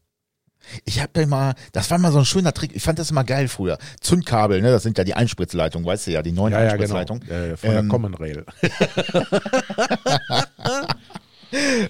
Ich 0.86 1.02
habe 1.02 1.26
mal, 1.28 1.56
das 1.72 1.90
war 1.92 1.98
mal 1.98 2.12
so 2.12 2.20
ein 2.20 2.26
schöner 2.26 2.54
Trick. 2.54 2.76
Ich 2.76 2.84
fand 2.84 3.00
das 3.00 3.12
immer 3.12 3.24
geil 3.24 3.48
früher. 3.48 3.78
Zündkabel, 4.02 4.62
ne? 4.62 4.72
Das 4.72 4.84
sind 4.84 4.98
ja 4.98 5.04
die 5.04 5.14
Einspritzleitungen, 5.14 5.86
weißt 5.88 6.08
du 6.08 6.12
ja, 6.12 6.22
die 6.22 6.32
neuen 6.32 6.54
Ja, 6.54 6.64
ja, 6.64 6.76
genau. 6.76 6.96
Einspritzleitungen. 6.96 7.30
Äh, 7.30 7.58
von 7.58 7.70
Ähm, 7.70 7.76
der 7.76 7.88
Common 7.88 8.14
Rail. 8.16 8.46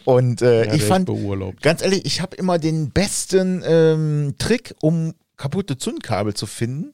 Und 0.06 0.42
äh, 0.42 0.68
Ja, 0.68 0.74
ich 0.74 0.84
fand, 0.84 1.08
beurlaubt. 1.08 1.62
ganz 1.64 1.82
ehrlich, 1.82 2.06
ich 2.06 2.22
habe 2.22 2.36
immer 2.36 2.60
den 2.60 2.92
besten 2.92 3.64
ähm, 3.66 4.36
Trick, 4.38 4.76
um 4.82 5.14
kaputte 5.36 5.78
Zündkabel 5.78 6.36
zu 6.36 6.46
finden, 6.46 6.94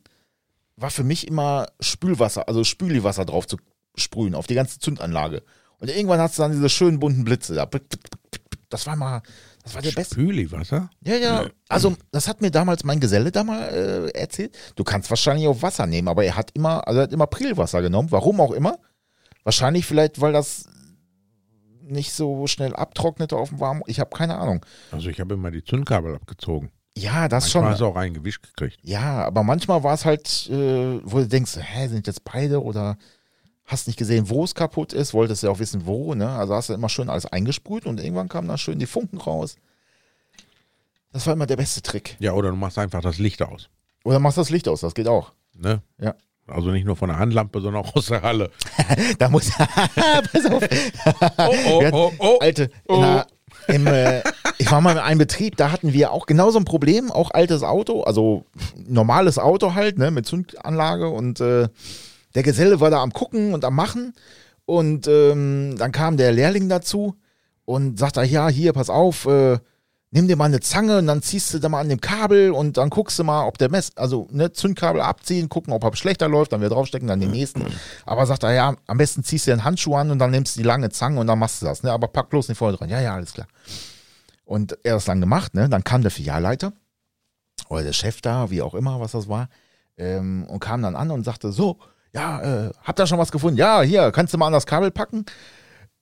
war 0.77 0.89
für 0.89 1.03
mich 1.03 1.27
immer 1.27 1.67
Spülwasser, 1.81 2.47
also 2.47 2.63
Spüliwasser 2.63 3.25
drauf 3.25 3.47
zu 3.47 3.57
sprühen 3.95 4.33
auf 4.33 4.47
die 4.47 4.55
ganze 4.55 4.79
Zündanlage. 4.79 5.43
Und 5.79 5.89
irgendwann 5.89 6.19
hast 6.19 6.37
du 6.37 6.41
dann 6.41 6.53
diese 6.53 6.69
schönen 6.69 6.99
bunten 6.99 7.25
Blitze 7.25 7.53
da. 7.53 7.69
Das 8.69 8.87
war 8.87 8.95
mal, 8.95 9.21
das 9.63 9.75
war 9.75 9.81
der 9.81 9.91
beste. 9.91 10.15
Spüliwasser? 10.15 10.89
Ja, 11.01 11.15
ja. 11.15 11.45
Also, 11.69 11.95
das 12.11 12.27
hat 12.27 12.41
mir 12.41 12.51
damals 12.51 12.83
mein 12.83 12.99
Geselle 12.99 13.31
da 13.31 13.43
mal 13.43 13.61
äh, 13.69 14.09
erzählt. 14.17 14.57
Du 14.75 14.83
kannst 14.83 15.09
wahrscheinlich 15.09 15.47
auch 15.47 15.61
Wasser 15.61 15.87
nehmen, 15.87 16.07
aber 16.07 16.23
er 16.25 16.35
hat 16.35 16.51
immer, 16.53 16.87
also 16.87 16.99
er 16.99 17.03
hat 17.03 17.13
immer 17.13 17.27
Prilwasser 17.27 17.81
genommen. 17.81 18.11
Warum 18.11 18.41
auch 18.41 18.51
immer. 18.51 18.77
Wahrscheinlich 19.43 19.85
vielleicht, 19.85 20.21
weil 20.21 20.33
das 20.33 20.65
nicht 21.81 22.13
so 22.13 22.47
schnell 22.47 22.75
abtrocknete 22.75 23.35
auf 23.35 23.49
dem 23.49 23.59
Warmen. 23.59 23.81
Ich 23.87 23.99
habe 23.99 24.15
keine 24.15 24.37
Ahnung. 24.37 24.65
Also 24.91 25.09
ich 25.09 25.19
habe 25.19 25.33
immer 25.33 25.51
die 25.51 25.63
Zündkabel 25.63 26.15
abgezogen. 26.15 26.71
Ja, 26.95 27.27
das 27.27 27.45
Manchmal 27.45 27.63
schon. 27.63 27.71
hast 27.71 27.81
du 27.81 27.85
auch 27.87 27.95
einen 27.95 28.13
gewischt 28.13 28.43
gekriegt. 28.43 28.79
Ja, 28.83 29.25
aber 29.25 29.43
manchmal 29.43 29.83
war 29.83 29.93
es 29.93 30.05
halt, 30.05 30.47
äh, 30.49 30.99
wo 31.03 31.19
du 31.19 31.27
denkst, 31.27 31.57
hä, 31.59 31.87
sind 31.87 32.07
jetzt 32.07 32.23
beide 32.23 32.61
oder 32.63 32.97
hast 33.65 33.87
nicht 33.87 33.97
gesehen, 33.97 34.29
wo 34.29 34.43
es 34.43 34.55
kaputt 34.55 34.93
ist, 34.93 35.13
wolltest 35.13 35.43
ja 35.43 35.49
auch 35.49 35.59
wissen, 35.59 35.85
wo, 35.85 36.13
ne? 36.15 36.29
Also 36.29 36.53
hast 36.53 36.69
du 36.69 36.73
immer 36.73 36.89
schön 36.89 37.09
alles 37.09 37.25
eingesprüht 37.25 37.85
und 37.85 37.99
irgendwann 37.99 38.29
kamen 38.29 38.47
da 38.47 38.57
schön 38.57 38.79
die 38.79 38.85
Funken 38.85 39.17
raus. 39.17 39.55
Das 41.11 41.25
war 41.27 41.33
immer 41.33 41.45
der 41.45 41.57
beste 41.57 41.81
Trick. 41.81 42.15
Ja, 42.19 42.33
oder 42.33 42.49
du 42.49 42.55
machst 42.55 42.77
einfach 42.77 43.01
das 43.01 43.19
Licht 43.19 43.41
aus. 43.41 43.69
Oder 44.03 44.19
machst 44.19 44.37
das 44.37 44.49
Licht 44.49 44.67
aus, 44.67 44.81
das 44.81 44.95
geht 44.95 45.07
auch. 45.07 45.31
Ne? 45.55 45.81
Ja. 45.99 46.15
Also 46.47 46.71
nicht 46.71 46.85
nur 46.85 46.97
von 46.97 47.07
der 47.07 47.19
Handlampe, 47.19 47.61
sondern 47.61 47.85
auch 47.85 47.95
aus 47.95 48.07
der 48.07 48.21
Halle. 48.21 48.51
Da 49.17 49.29
muss. 49.29 49.49
Pass 50.31 50.45
auf. 50.45 50.63
Oh, 51.37 51.55
oh, 51.69 51.89
oh, 51.91 52.11
oh. 52.19 52.37
Alte, 52.41 52.69
Oh. 52.87 52.95
einer, 52.97 53.27
im, 53.67 53.87
äh, 53.87 54.21
ich 54.57 54.69
war 54.69 54.81
mal 54.81 54.91
in 54.91 54.97
einem 54.97 55.19
Betrieb, 55.19 55.55
da 55.55 55.71
hatten 55.71 55.93
wir 55.93 56.11
auch 56.11 56.25
genau 56.25 56.51
so 56.51 56.59
ein 56.59 56.65
Problem, 56.65 57.11
auch 57.11 57.31
altes 57.31 57.63
Auto, 57.63 58.01
also 58.03 58.43
normales 58.75 59.37
Auto 59.39 59.73
halt, 59.73 59.97
ne, 59.97 60.11
mit 60.11 60.25
Zündanlage 60.25 61.07
und 61.07 61.39
äh, 61.39 61.69
der 62.35 62.43
Geselle 62.43 62.79
war 62.79 62.89
da 62.89 63.01
am 63.01 63.13
gucken 63.13 63.53
und 63.53 63.65
am 63.65 63.75
machen 63.75 64.13
und 64.65 65.07
ähm, 65.07 65.75
dann 65.77 65.91
kam 65.91 66.17
der 66.17 66.31
Lehrling 66.31 66.69
dazu 66.69 67.15
und 67.65 67.99
sagt 67.99 68.17
er, 68.17 68.23
ja, 68.23 68.47
hier, 68.49 68.73
pass 68.73 68.89
auf, 68.89 69.25
äh, 69.25 69.59
nimm 70.13 70.27
dir 70.27 70.35
mal 70.35 70.45
eine 70.45 70.59
Zange 70.59 70.99
und 70.99 71.07
dann 71.07 71.21
ziehst 71.21 71.53
du 71.53 71.59
da 71.59 71.69
mal 71.69 71.79
an 71.79 71.89
dem 71.89 71.99
Kabel 71.99 72.51
und 72.51 72.77
dann 72.77 72.89
guckst 72.89 73.17
du 73.17 73.23
mal, 73.23 73.47
ob 73.47 73.57
der 73.57 73.69
Mess, 73.69 73.91
also 73.95 74.27
ne, 74.31 74.51
Zündkabel 74.53 75.01
abziehen, 75.01 75.49
gucken, 75.49 75.73
ob 75.73 75.83
er 75.83 75.95
schlechter 75.95 76.27
läuft, 76.29 76.53
dann 76.53 76.61
wieder 76.61 76.69
draufstecken, 76.69 77.07
dann 77.07 77.19
den 77.19 77.31
nächsten. 77.31 77.65
Aber 78.05 78.25
sagt 78.25 78.43
er, 78.43 78.53
ja, 78.53 78.75
am 78.85 78.97
besten 78.97 79.23
ziehst 79.23 79.47
du 79.47 79.51
den 79.51 79.63
Handschuh 79.63 79.95
an 79.95 80.11
und 80.11 80.19
dann 80.19 80.31
nimmst 80.31 80.55
du 80.55 80.61
die 80.61 80.67
lange 80.67 80.89
Zange 80.89 81.19
und 81.19 81.27
dann 81.27 81.39
machst 81.39 81.61
du 81.61 81.65
das, 81.65 81.81
ne? 81.81 81.91
Aber 81.91 82.07
pack 82.07 82.29
bloß 82.29 82.47
nicht 82.47 82.57
vorher 82.57 82.77
dran. 82.77 82.89
Ja, 82.89 83.01
ja, 83.01 83.15
alles 83.15 83.33
klar. 83.33 83.47
Und 84.45 84.77
er 84.83 84.93
hat 84.93 84.97
das 84.97 85.05
dann 85.05 85.19
gemacht, 85.19 85.55
ne? 85.55 85.67
Dann 85.67 85.83
kam 85.83 86.03
der 86.03 86.11
Filialleiter 86.11 86.73
oder 87.69 87.83
der 87.83 87.93
Chef 87.93 88.21
da, 88.21 88.51
wie 88.51 88.61
auch 88.61 88.75
immer, 88.75 88.99
was 88.99 89.13
das 89.13 89.27
war, 89.27 89.49
ähm, 89.97 90.45
und 90.47 90.59
kam 90.59 90.83
dann 90.83 90.95
an 90.95 91.09
und 91.09 91.23
sagte, 91.23 91.51
so, 91.51 91.79
ja, 92.13 92.67
äh, 92.67 92.71
habt 92.83 92.99
ihr 92.99 93.07
schon 93.07 93.17
was 93.17 93.31
gefunden? 93.31 93.57
Ja, 93.57 93.81
hier, 93.81 94.11
kannst 94.11 94.33
du 94.33 94.37
mal 94.37 94.47
an 94.47 94.53
das 94.53 94.65
Kabel 94.65 94.91
packen? 94.91 95.25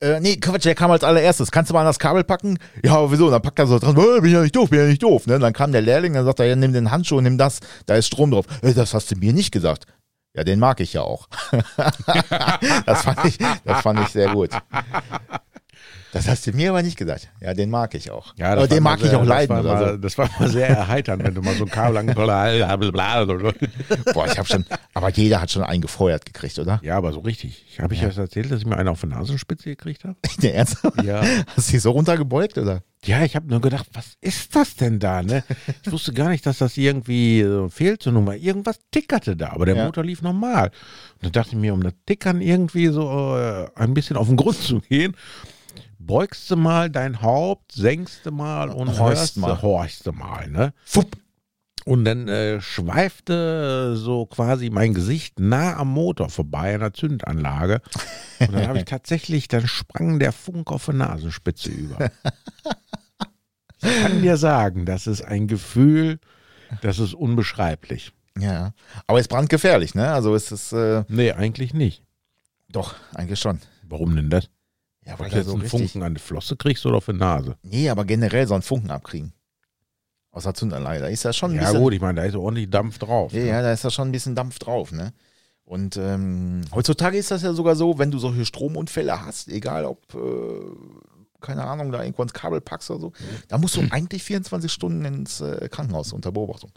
Äh, 0.01 0.19
nee, 0.19 0.37
Quatsch, 0.37 0.65
der 0.65 0.75
kam 0.75 0.89
als 0.89 1.03
allererstes. 1.03 1.51
Kannst 1.51 1.69
du 1.69 1.73
mal 1.73 1.81
an 1.81 1.85
das 1.85 1.99
Kabel 1.99 2.23
packen? 2.23 2.57
Ja, 2.83 3.09
wieso? 3.11 3.29
Dann 3.29 3.41
packt 3.41 3.59
er 3.59 3.67
so 3.67 3.77
dran, 3.77 3.95
äh, 3.95 4.21
bin 4.21 4.31
ja 4.31 4.41
nicht 4.41 4.55
doof, 4.55 4.69
bin 4.71 4.79
ja 4.79 4.85
nicht 4.85 5.03
doof. 5.03 5.27
Ne? 5.27 5.37
Dann 5.37 5.53
kam 5.53 5.71
der 5.71 5.81
Lehrling, 5.81 6.13
dann 6.13 6.25
sagt 6.25 6.39
er, 6.39 6.47
ja, 6.47 6.55
nimm 6.55 6.73
den 6.73 6.89
Handschuh, 6.89 7.21
nimm 7.21 7.37
das, 7.37 7.59
da 7.85 7.95
ist 7.95 8.07
Strom 8.07 8.31
drauf. 8.31 8.45
Äh, 8.61 8.73
das 8.73 8.93
hast 8.93 9.11
du 9.11 9.15
mir 9.15 9.31
nicht 9.31 9.51
gesagt. 9.51 9.85
Ja, 10.33 10.43
den 10.43 10.59
mag 10.59 10.79
ich 10.79 10.93
ja 10.93 11.01
auch. 11.01 11.27
das, 12.85 13.03
fand 13.03 13.25
ich, 13.25 13.37
das 13.65 13.81
fand 13.81 13.99
ich 13.99 14.07
sehr 14.07 14.33
gut. 14.33 14.49
Das 16.13 16.27
hast 16.27 16.45
du 16.45 16.51
mir 16.51 16.69
aber 16.71 16.81
nicht 16.83 16.97
gesagt. 16.97 17.29
Ja, 17.39 17.53
den 17.53 17.69
mag 17.69 17.93
ich 17.95 18.11
auch. 18.11 18.33
Ja, 18.37 18.51
aber 18.53 18.67
den 18.67 18.83
mag 18.83 18.99
mal 18.99 19.05
ich 19.05 19.11
sehr, 19.11 19.19
auch 19.19 19.25
leiden 19.25 19.55
Das 19.55 19.65
war, 19.65 19.79
mal, 19.81 19.91
so. 19.91 19.97
das 19.97 20.17
war 20.17 20.29
mal 20.39 20.49
sehr 20.49 20.67
erheiternd, 20.69 21.23
wenn 21.23 21.33
du 21.35 21.41
mal 21.41 21.55
so 21.55 21.63
ein 21.65 21.69
Kabel 21.71 21.93
lang. 21.95 22.07
Blablabla. 22.13 23.53
Boah, 24.13 24.25
ich 24.27 24.37
habe 24.37 24.47
schon, 24.47 24.65
aber 24.93 25.09
jeder 25.11 25.41
hat 25.41 25.51
schon 25.51 25.63
einen 25.63 25.81
gefeuert 25.81 26.25
gekriegt, 26.25 26.59
oder? 26.59 26.79
Ja, 26.83 26.97
aber 26.97 27.13
so 27.13 27.21
richtig. 27.21 27.65
Habe 27.79 27.93
ich 27.93 28.01
Ja. 28.01 28.07
das 28.07 28.17
erzählt, 28.17 28.51
dass 28.51 28.59
ich 28.59 28.65
mir 28.65 28.77
einen 28.77 28.89
auf 28.89 29.01
die 29.01 29.07
Nasenspitze 29.07 29.69
gekriegt 29.69 30.03
habe? 30.03 30.15
Der 30.41 30.55
Ernst? 30.55 30.77
Ja. 31.03 31.21
Hast 31.55 31.69
du 31.69 31.71
dich 31.73 31.81
so 31.81 31.91
runtergebeugt, 31.91 32.57
oder? 32.57 32.83
Ja, 33.03 33.23
ich 33.23 33.35
habe 33.35 33.47
nur 33.47 33.61
gedacht, 33.61 33.87
was 33.93 34.15
ist 34.21 34.55
das 34.55 34.75
denn 34.75 34.99
da? 34.99 35.23
Ne? 35.23 35.43
Ich 35.83 35.91
wusste 35.91 36.13
gar 36.13 36.29
nicht, 36.29 36.45
dass 36.45 36.59
das 36.59 36.77
irgendwie 36.77 37.41
äh, 37.41 37.67
Fehlzündung 37.69 38.27
war. 38.27 38.35
Irgendwas 38.35 38.79
tickerte 38.91 39.35
da, 39.35 39.53
aber 39.53 39.65
der 39.65 39.75
Ja. 39.75 39.85
Motor 39.85 40.03
lief 40.03 40.21
normal. 40.21 40.67
Und 41.15 41.23
dann 41.23 41.31
dachte 41.31 41.51
ich 41.55 41.57
mir, 41.57 41.73
um 41.73 41.81
das 41.81 41.93
Tickern 42.05 42.41
irgendwie 42.41 42.87
so 42.89 43.35
äh, 43.37 43.67
ein 43.75 43.93
bisschen 43.95 44.17
auf 44.17 44.27
den 44.27 44.37
Grund 44.37 44.57
zu 44.57 44.81
gehen, 44.81 45.15
beugst 46.05 46.49
du 46.51 46.55
mal 46.55 46.89
dein 46.89 47.21
Haupt, 47.21 47.71
senkst 47.73 48.25
du 48.25 48.31
mal 48.31 48.69
und 48.69 48.97
Horchst 48.99 49.37
mal. 49.37 49.55
du, 49.55 49.61
horchst 49.61 50.05
du 50.07 50.11
mal. 50.11 50.49
Ne? 50.49 50.73
Fupp. 50.85 51.17
Und 51.83 52.05
dann 52.05 52.27
äh, 52.27 52.61
schweifte 52.61 53.95
so 53.95 54.27
quasi 54.27 54.69
mein 54.69 54.93
Gesicht 54.93 55.39
nah 55.39 55.77
am 55.77 55.89
Motor 55.89 56.29
vorbei 56.29 56.75
an 56.75 56.81
der 56.81 56.93
Zündanlage. 56.93 57.81
Und 58.39 58.53
dann 58.53 58.67
habe 58.67 58.77
ich 58.79 58.85
tatsächlich, 58.85 59.47
dann 59.47 59.67
sprang 59.67 60.19
der 60.19 60.31
Funk 60.31 60.71
auf 60.71 60.85
die 60.85 60.93
Nasenspitze 60.93 61.69
über. 61.71 62.11
Ich 63.83 64.01
kann 64.03 64.21
dir 64.21 64.37
sagen, 64.37 64.85
das 64.85 65.07
ist 65.07 65.23
ein 65.23 65.47
Gefühl, 65.47 66.19
das 66.81 66.99
ist 66.99 67.15
unbeschreiblich. 67.15 68.11
Ja. 68.37 68.73
Aber 69.07 69.17
es 69.17 69.23
ist 69.23 69.29
brandgefährlich, 69.29 69.95
ne? 69.95 70.11
Also 70.13 70.35
es 70.35 70.51
ist, 70.51 70.71
äh, 70.73 71.03
Nee, 71.07 71.31
eigentlich 71.31 71.73
nicht. 71.73 72.03
doch, 72.69 72.93
eigentlich 73.15 73.39
schon. 73.39 73.59
Warum 73.89 74.15
denn 74.15 74.29
das? 74.29 74.49
Ja, 75.05 75.13
Weil 75.13 75.19
weil 75.19 75.29
du 75.31 75.35
jetzt 75.37 75.45
so 75.47 75.53
einen 75.53 75.61
richtig, 75.61 75.79
Funken 75.91 76.03
an 76.03 76.13
die 76.15 76.21
Flosse 76.21 76.55
kriegst 76.55 76.85
oder 76.85 76.97
auf 76.97 77.05
die 77.05 77.13
Nase? 77.13 77.57
nee, 77.63 77.89
aber 77.89 78.05
generell 78.05 78.47
so 78.47 78.53
einen 78.53 78.63
Funken 78.63 78.91
abkriegen. 78.91 79.33
Aus 80.31 80.43
der 80.43 80.53
Zündanlage. 80.53 80.99
Da 81.01 81.07
ist 81.07 81.23
ja 81.23 81.33
schon 81.33 81.51
ein 81.51 81.55
Ja 81.55 81.63
bisschen, 81.63 81.79
gut, 81.81 81.93
ich 81.93 82.01
meine, 82.01 82.21
da 82.21 82.25
ist 82.27 82.35
ordentlich 82.35 82.69
Dampf 82.69 82.99
drauf. 82.99 83.33
ja, 83.33 83.39
ne? 83.39 83.47
ja, 83.47 83.61
da 83.61 83.73
ist 83.73 83.83
ja 83.83 83.89
schon 83.89 84.07
ein 84.07 84.11
bisschen 84.11 84.35
Dampf 84.35 84.59
drauf, 84.59 84.91
ne? 84.91 85.13
Und 85.63 85.97
ähm, 85.97 86.61
heutzutage 86.73 87.17
ist 87.17 87.31
das 87.31 87.43
ja 87.43 87.53
sogar 87.53 87.75
so, 87.75 87.97
wenn 87.97 88.11
du 88.11 88.19
solche 88.19 88.45
Stromunfälle 88.45 89.25
hast, 89.25 89.47
egal 89.47 89.85
ob, 89.85 90.01
äh, 90.15 91.39
keine 91.39 91.63
Ahnung, 91.65 91.91
da 91.91 92.01
irgendwo 92.03 92.23
ins 92.23 92.33
Kabel 92.33 92.61
packst 92.61 92.91
oder 92.91 92.99
so, 92.99 93.13
da 93.47 93.57
musst 93.57 93.75
du 93.75 93.81
eigentlich 93.91 94.23
24 94.23 94.71
Stunden 94.71 95.03
ins 95.05 95.41
äh, 95.41 95.67
Krankenhaus 95.69 96.13
unter 96.13 96.31
Beobachtung. 96.31 96.71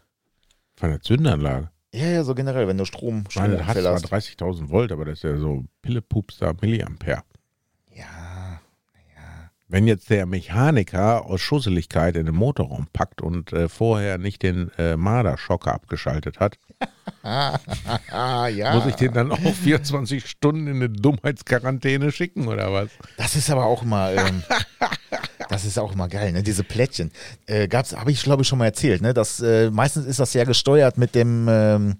Von 0.76 0.90
der 0.90 1.00
Zündanlage. 1.00 1.70
Ja, 1.94 2.06
ja, 2.08 2.24
so 2.24 2.34
generell, 2.34 2.66
wenn 2.66 2.78
du 2.78 2.84
Strom, 2.84 3.24
Stromunfälle 3.28 3.88
hast. 3.94 4.12
30.000 4.12 4.68
Volt, 4.70 4.90
aber 4.90 5.04
das 5.04 5.18
ist 5.18 5.22
ja 5.22 5.36
so 5.38 5.64
Pillepups 5.82 6.40
Milliampere. 6.60 7.22
Wenn 9.74 9.88
jetzt 9.88 10.08
der 10.08 10.24
Mechaniker 10.24 11.26
aus 11.26 11.40
Schusseligkeit 11.40 12.14
in 12.14 12.26
den 12.26 12.34
Motorraum 12.36 12.86
packt 12.92 13.20
und 13.20 13.52
äh, 13.52 13.68
vorher 13.68 14.18
nicht 14.18 14.44
den 14.44 14.70
äh, 14.78 14.96
Marderschocker 14.96 15.74
abgeschaltet 15.74 16.38
hat, 16.38 16.60
ja. 17.24 18.72
muss 18.72 18.86
ich 18.86 18.94
den 18.94 19.12
dann 19.12 19.32
auch 19.32 19.40
24 19.40 20.28
Stunden 20.28 20.68
in 20.68 20.76
eine 20.76 20.90
Dummheitsquarantäne 20.90 22.12
schicken 22.12 22.46
oder 22.46 22.72
was? 22.72 22.90
Das 23.16 23.34
ist 23.34 23.50
aber 23.50 23.64
auch 23.64 23.82
immer, 23.82 24.12
ähm, 24.12 24.44
das 25.48 25.64
ist 25.64 25.76
auch 25.76 25.90
immer 25.90 26.06
geil, 26.06 26.30
ne? 26.30 26.44
Diese 26.44 26.62
Plättchen. 26.62 27.10
Äh, 27.46 27.66
gab's, 27.66 27.96
habe 27.96 28.12
ich 28.12 28.22
glaube 28.22 28.42
ich 28.42 28.48
schon 28.48 28.60
mal 28.60 28.66
erzählt, 28.66 29.02
ne? 29.02 29.12
Das, 29.12 29.40
äh, 29.40 29.72
meistens 29.72 30.06
ist 30.06 30.20
das 30.20 30.34
ja 30.34 30.44
gesteuert 30.44 30.98
mit 30.98 31.16
dem 31.16 31.48
ähm, 31.50 31.96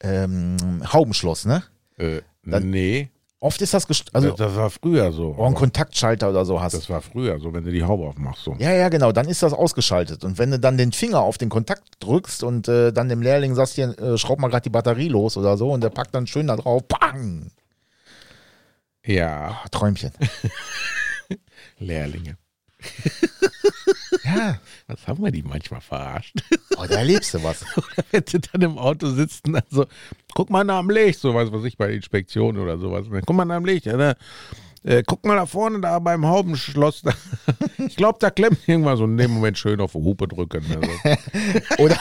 ähm, 0.00 0.82
Haubenschloss, 0.92 1.44
ne? 1.44 1.62
Äh, 1.96 2.22
Dann- 2.44 2.70
nee, 2.70 3.08
Oft 3.40 3.62
ist 3.62 3.72
das 3.72 3.86
also 4.12 4.30
das, 4.30 4.36
das 4.36 4.56
war 4.56 4.68
früher 4.68 5.12
so. 5.12 5.34
oh, 5.38 5.44
einen 5.44 5.54
Kontaktschalter 5.54 6.28
oder 6.30 6.44
so 6.44 6.60
hast. 6.60 6.72
Das 6.72 6.90
war 6.90 7.00
früher 7.00 7.38
so, 7.38 7.54
wenn 7.54 7.64
du 7.64 7.70
die 7.70 7.84
Haube 7.84 8.04
aufmachst. 8.04 8.42
So. 8.42 8.56
ja, 8.58 8.72
ja, 8.72 8.88
genau, 8.88 9.12
dann 9.12 9.28
ist 9.28 9.44
das 9.44 9.52
ausgeschaltet. 9.52 10.24
Und 10.24 10.38
wenn 10.38 10.50
du 10.50 10.58
dann 10.58 10.76
den 10.76 10.90
Finger 10.90 11.20
auf 11.20 11.38
den 11.38 11.48
Kontakt 11.48 11.84
drückst 12.00 12.42
und 12.42 12.66
äh, 12.66 12.92
dann 12.92 13.08
dem 13.08 13.22
Lehrling 13.22 13.54
sagst, 13.54 13.74
hier, 13.76 13.96
äh, 14.00 14.18
schraub 14.18 14.40
mal 14.40 14.48
gerade 14.48 14.64
die 14.64 14.70
Batterie 14.70 15.08
los 15.08 15.36
oder 15.36 15.56
so 15.56 15.70
und 15.70 15.82
der 15.82 15.90
packt 15.90 16.14
dann 16.16 16.26
schön 16.26 16.48
da 16.48 16.56
drauf, 16.56 16.82
bang! 16.88 17.52
Ja, 19.04 19.60
Ah, 19.62 19.68
Träumchen. 19.70 20.10
Lehrlinge. 21.78 22.36
Ja, 24.24 24.58
Was 24.86 25.06
haben 25.06 25.22
wir 25.24 25.30
die 25.30 25.42
manchmal 25.42 25.80
verarscht? 25.80 26.34
oh, 26.76 26.84
da 26.88 26.96
erlebst 26.96 27.34
du 27.34 27.42
was. 27.42 27.64
wenn 28.10 28.24
sie 28.26 28.40
dann 28.40 28.62
im 28.62 28.78
Auto 28.78 29.08
sitzen, 29.08 29.56
also 29.56 29.86
guck 30.34 30.50
mal 30.50 30.64
nach 30.64 30.80
dem 30.80 30.90
Licht, 30.90 31.18
so 31.18 31.34
was 31.34 31.50
weiß 31.50 31.64
ich 31.64 31.76
bei 31.76 31.92
Inspektionen 31.92 32.60
oder 32.60 32.78
sowas. 32.78 33.06
Guck 33.10 33.36
mal 33.36 33.44
nach 33.44 33.56
dem 33.56 33.64
Licht, 33.64 33.86
ja, 33.86 33.96
da, 33.96 34.14
äh, 34.84 35.02
guck 35.06 35.24
mal 35.24 35.36
da 35.36 35.46
vorne 35.46 35.80
da 35.80 35.98
beim 35.98 36.26
Haubenschloss. 36.26 37.02
Da, 37.02 37.12
ich 37.78 37.96
glaube, 37.96 38.18
da 38.20 38.30
klemmt 38.30 38.58
irgendwas 38.66 39.00
und 39.00 39.12
in 39.12 39.16
dem 39.18 39.30
Moment 39.32 39.58
schön 39.58 39.80
auf 39.80 39.92
die 39.92 39.98
Hupe 39.98 40.28
drücken. 40.28 40.64
Also. 40.68 41.18
Oder, 41.78 41.96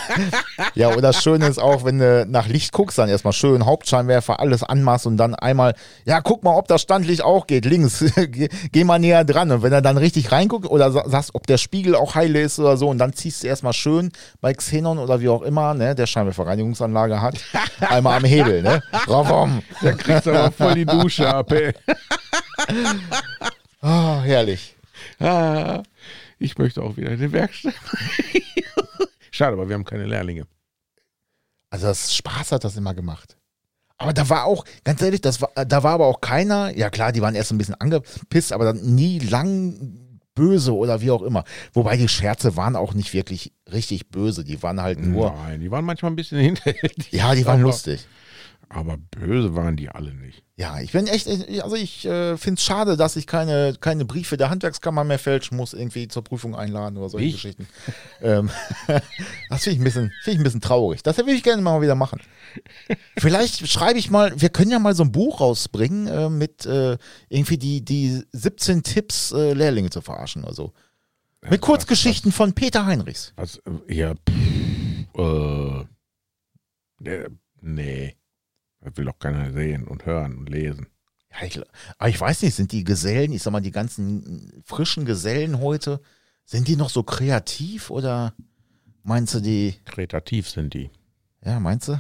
ja, 0.76 0.90
oder 0.90 1.02
das 1.02 1.22
Schöne 1.22 1.48
ist 1.48 1.60
auch, 1.60 1.84
wenn 1.86 2.00
du 2.00 2.26
nach 2.28 2.48
Licht 2.48 2.72
guckst, 2.72 2.98
dann 2.98 3.10
erstmal 3.10 3.34
schön 3.34 3.66
Hauptscheinwerfer, 3.66 4.40
alles 4.40 4.64
anmachst 4.64 5.06
und 5.06 5.18
dann 5.18 5.36
einmal, 5.36 5.76
ja, 6.06 6.22
guck 6.22 6.44
mal, 6.44 6.56
ob 6.56 6.68
das 6.68 6.82
Standlicht 6.82 7.24
auch 7.24 7.48
geht, 7.48 7.66
links, 7.66 8.04
geh, 8.16 8.50
geh 8.72 8.84
mal 8.84 9.00
näher 9.00 9.24
dran. 9.24 9.52
Und 9.52 9.62
wenn 9.64 9.74
er 9.74 9.82
dann 9.82 9.98
richtig 9.98 10.32
reinguckt 10.32 10.66
oder 10.68 10.92
sa- 10.92 11.08
sagst, 11.08 11.36
ob 11.36 11.46
der 11.48 11.58
Spiegel 11.58 11.96
auch 11.96 12.16
heile 12.16 12.42
ist 12.42 12.60
oder 12.60 12.78
so, 12.78 12.90
und 12.90 12.98
dann 12.98 13.14
ziehst 13.14 13.44
du 13.44 13.48
erstmal 13.48 13.74
schön 13.74 14.12
bei 14.42 14.54
Xenon 14.54 14.98
oder 14.98 15.20
wie 15.22 15.30
auch 15.30 15.42
immer, 15.42 15.74
ne, 15.74 15.94
der 15.96 16.08
Scheinwerferreinigungsanlage 16.08 17.22
hat, 17.22 17.36
einmal 17.80 18.18
am 18.18 18.24
Hebel, 18.26 18.62
ne? 18.64 18.82
Ravum. 19.08 19.62
Da 19.82 19.92
kriegst 19.94 20.26
du 20.26 20.32
aber 20.32 20.52
voll 20.52 20.74
die 20.76 20.86
Dusche 20.86 21.28
ab, 21.34 21.52
ey. 21.52 21.74
Ah, 23.82 24.22
herrlich. 24.22 24.76
Ah, 25.20 25.84
ich 26.40 26.58
möchte 26.58 26.82
auch 26.82 26.98
wieder 26.98 27.12
in 27.12 27.20
die 27.20 27.32
Werkstatt. 27.32 27.74
Schade, 29.32 29.54
aber 29.54 29.68
wir 29.70 29.76
haben 29.76 29.86
keine 29.86 30.06
Lehrlinge. 30.06 30.48
Also 31.70 31.88
das 31.88 32.16
Spaß 32.16 32.54
hat 32.54 32.64
das 32.64 32.76
immer 32.78 32.94
gemacht. 32.94 33.38
Aber 33.98 34.14
da 34.14 34.30
war 34.30 34.46
auch, 34.46 34.64
ganz 34.84 35.02
ehrlich, 35.02 35.22
das 35.22 35.42
war, 35.42 35.50
da 35.66 35.84
war 35.84 35.94
aber 35.94 36.06
auch 36.06 36.22
keiner, 36.22 36.76
ja 36.76 36.90
klar, 36.90 37.12
die 37.12 37.22
waren 37.22 37.36
erst 37.36 37.52
ein 37.52 37.58
bisschen 37.58 37.76
angepisst, 37.76 38.54
aber 38.54 38.66
dann 38.66 38.96
nie 38.96 39.20
lang 39.20 40.08
böse 40.36 40.76
oder 40.76 41.02
wie 41.02 41.10
auch 41.10 41.24
immer. 41.24 41.44
Wobei 41.74 41.98
die 41.98 42.08
Scherze 42.08 42.56
waren 42.56 42.76
auch 42.76 42.94
nicht 42.94 43.14
wirklich 43.14 43.54
richtig 43.72 44.10
böse, 44.10 44.44
die 44.44 44.62
waren 44.62 44.82
halt 44.82 45.00
nur, 45.00 45.32
Nein, 45.32 45.62
die 45.62 45.72
waren 45.72 45.84
manchmal 45.84 46.12
ein 46.12 46.16
bisschen 46.16 46.40
hinterhältig. 46.42 47.12
ja, 47.12 47.34
die 47.34 47.46
waren 47.46 47.60
aber, 47.62 47.70
lustig. 47.70 48.08
Aber 48.70 48.98
böse 48.98 49.56
waren 49.56 49.76
die 49.76 49.90
alle 49.90 50.14
nicht. 50.14 50.44
Ja, 50.60 50.80
ich 50.80 50.92
bin 50.92 51.06
echt, 51.06 51.28
also 51.62 51.76
ich 51.76 52.04
äh, 52.06 52.36
finde 52.36 52.58
es 52.58 52.64
schade, 52.66 52.98
dass 52.98 53.16
ich 53.16 53.28
keine, 53.28 53.76
keine 53.80 54.06
Briefe 54.06 54.38
der 54.38 54.50
Handwerkskammer 54.50 55.04
mehr 55.04 55.20
fälschen 55.20 55.56
muss, 55.56 55.74
irgendwie 55.76 56.08
zur 56.08 56.24
Prüfung 56.24 56.56
einladen 56.56 56.98
oder 56.98 57.10
solche 57.10 57.28
Ich? 57.28 57.34
Geschichten. 57.36 57.68
ähm, 58.24 58.50
das 59.50 59.64
finde 59.64 59.76
ich, 59.76 59.80
ein 59.80 59.84
bisschen- 59.84 60.12
finde 60.24 60.32
ich 60.32 60.40
ein 60.40 60.44
bisschen 60.44 60.62
traurig. 60.62 61.04
Das 61.04 61.16
würde 61.18 61.34
ich 61.34 61.44
gerne 61.44 61.62
mal 61.62 61.80
wieder 61.82 61.94
machen. 61.94 62.22
Vielleicht 63.20 63.68
schreibe 63.68 64.00
ich 64.00 64.10
mal, 64.10 64.34
wir 64.42 64.50
können 64.50 64.72
ja 64.72 64.80
mal 64.80 64.96
so 64.96 65.04
ein 65.04 65.12
Buch 65.12 65.42
rausbringen 65.42 66.08
äh, 66.08 66.28
mit 66.30 66.66
äh, 66.66 66.98
irgendwie 67.30 67.60
die, 67.60 67.86
die 67.86 68.24
17 68.32 68.82
Tipps, 68.82 69.32
äh, 69.34 69.54
Lehrlinge 69.54 69.92
zu 69.92 70.02
verarschen 70.02 70.44
oder 70.44 70.56
so. 70.56 70.74
Mit 71.48 71.62
Kurzgeschichten 71.62 72.32
von 72.32 72.54
Peter 72.54 72.88
Heinrichs. 72.88 73.32
Was, 73.36 73.58
äh, 73.90 73.94
ja, 73.94 74.16
pff, 74.16 75.20
äh, 75.20 75.86
der- 77.00 77.30
nee. 77.62 78.16
Das 78.82 78.96
will 78.96 79.06
doch 79.06 79.20
keiner 79.20 79.52
sehen 79.52 79.88
und 79.88 80.06
hören 80.06 80.38
und 80.38 80.50
lesen. 80.50 80.88
Ja, 81.32 81.46
ich, 81.46 81.60
aber 81.98 82.10
ich 82.10 82.20
weiß 82.20 82.42
nicht, 82.42 82.56
sind 82.56 82.72
die 82.72 82.84
Gesellen, 82.84 83.32
ich 83.32 83.44
sag 83.44 83.52
mal, 83.52 83.62
die 83.62 83.72
ganzen 83.72 84.62
frischen 84.66 85.06
Gesellen 85.06 85.60
heute, 85.60 86.02
sind 86.46 86.68
die 86.68 86.76
noch 86.76 86.90
so 86.90 87.04
kreativ 87.04 87.90
oder 87.90 88.34
meinst 89.04 89.34
du 89.34 89.40
die, 89.40 89.76
Kreativ 89.86 90.50
sind 90.50 90.74
die. 90.74 90.90
ja, 91.44 91.60
meinst 91.60 91.90
du? 91.90 91.94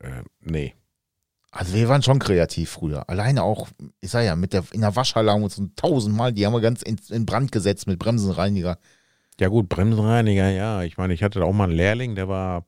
Äh, 0.00 0.22
nee. 0.40 0.74
Also 1.50 1.74
wir 1.74 1.88
waren 1.88 2.02
schon 2.02 2.18
kreativ 2.18 2.70
früher. 2.70 3.08
Alleine 3.08 3.44
auch, 3.44 3.68
ich 4.00 4.10
sag 4.10 4.24
ja, 4.24 4.34
mit 4.34 4.52
der, 4.52 4.64
in 4.72 4.80
der 4.80 4.96
Waschhalle 4.96 5.30
haben 5.30 5.42
wir 5.42 5.44
uns 5.44 5.60
tausendmal, 5.76 6.32
die 6.32 6.46
haben 6.46 6.52
wir 6.52 6.60
ganz 6.60 6.82
in, 6.82 6.98
in 7.10 7.26
Brand 7.26 7.52
gesetzt 7.52 7.86
mit 7.86 8.00
Bremsenreiniger. 8.00 8.78
Ja 9.38 9.48
gut, 9.48 9.68
Bremsenreiniger, 9.68 10.50
ja. 10.50 10.82
Ich 10.82 10.96
meine, 10.96 11.14
ich 11.14 11.22
hatte 11.22 11.38
da 11.38 11.44
auch 11.44 11.52
mal 11.52 11.64
einen 11.64 11.76
Lehrling, 11.76 12.16
der 12.16 12.28
war, 12.28 12.66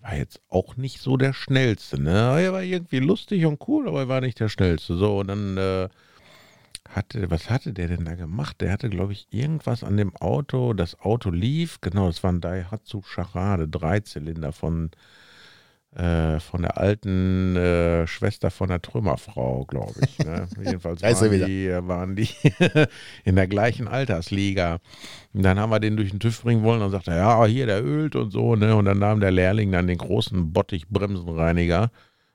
war 0.00 0.16
jetzt 0.16 0.40
auch 0.48 0.76
nicht 0.76 1.00
so 1.00 1.16
der 1.16 1.32
Schnellste. 1.32 2.00
Ne? 2.00 2.10
Er 2.10 2.52
war 2.52 2.62
irgendwie 2.62 3.00
lustig 3.00 3.44
und 3.44 3.66
cool, 3.68 3.88
aber 3.88 4.00
er 4.00 4.08
war 4.08 4.20
nicht 4.20 4.40
der 4.40 4.48
Schnellste. 4.48 4.96
So, 4.96 5.18
und 5.18 5.28
dann 5.28 5.56
äh, 5.56 5.88
hatte, 6.88 7.30
was 7.30 7.50
hatte 7.50 7.72
der 7.72 7.88
denn 7.88 8.04
da 8.04 8.14
gemacht? 8.14 8.60
Der 8.60 8.72
hatte, 8.72 8.88
glaube 8.88 9.12
ich, 9.12 9.28
irgendwas 9.30 9.84
an 9.84 9.96
dem 9.96 10.16
Auto. 10.16 10.72
Das 10.72 10.98
Auto 11.00 11.30
lief, 11.30 11.80
genau, 11.80 12.06
das 12.06 12.22
war 12.22 12.32
ein 12.32 12.40
Daihatsu 12.40 13.02
Charade, 13.02 13.68
Dreizylinder 13.68 14.52
von, 14.52 14.90
äh, 15.96 16.38
von 16.38 16.62
der 16.62 16.78
alten 16.78 17.56
äh, 17.56 18.06
Schwester 18.06 18.50
von 18.50 18.68
der 18.68 18.80
Trümmerfrau, 18.80 19.64
glaube 19.64 19.94
ich. 20.02 20.18
Ne? 20.20 20.46
Jedenfalls 20.64 21.02
er 21.02 21.20
waren 21.20 21.46
die, 21.46 21.66
äh, 21.66 21.88
waren 21.88 22.16
die 22.16 22.28
in 23.24 23.34
der 23.34 23.48
gleichen 23.48 23.88
Altersliga. 23.88 24.78
Und 25.32 25.42
dann 25.42 25.58
haben 25.58 25.70
wir 25.70 25.80
den 25.80 25.96
durch 25.96 26.10
den 26.10 26.20
TÜV 26.20 26.42
bringen 26.42 26.62
wollen 26.62 26.82
und 26.82 26.90
sagte, 26.92 27.10
ja, 27.10 27.44
hier, 27.46 27.66
der 27.66 27.84
ölt 27.84 28.14
und 28.14 28.30
so, 28.30 28.54
ne? 28.54 28.76
Und 28.76 28.84
dann 28.84 29.00
nahm 29.00 29.20
der 29.20 29.32
Lehrling 29.32 29.72
dann 29.72 29.88
den 29.88 29.98
großen 29.98 30.52
Bottich-Bremsenreiniger 30.52 31.90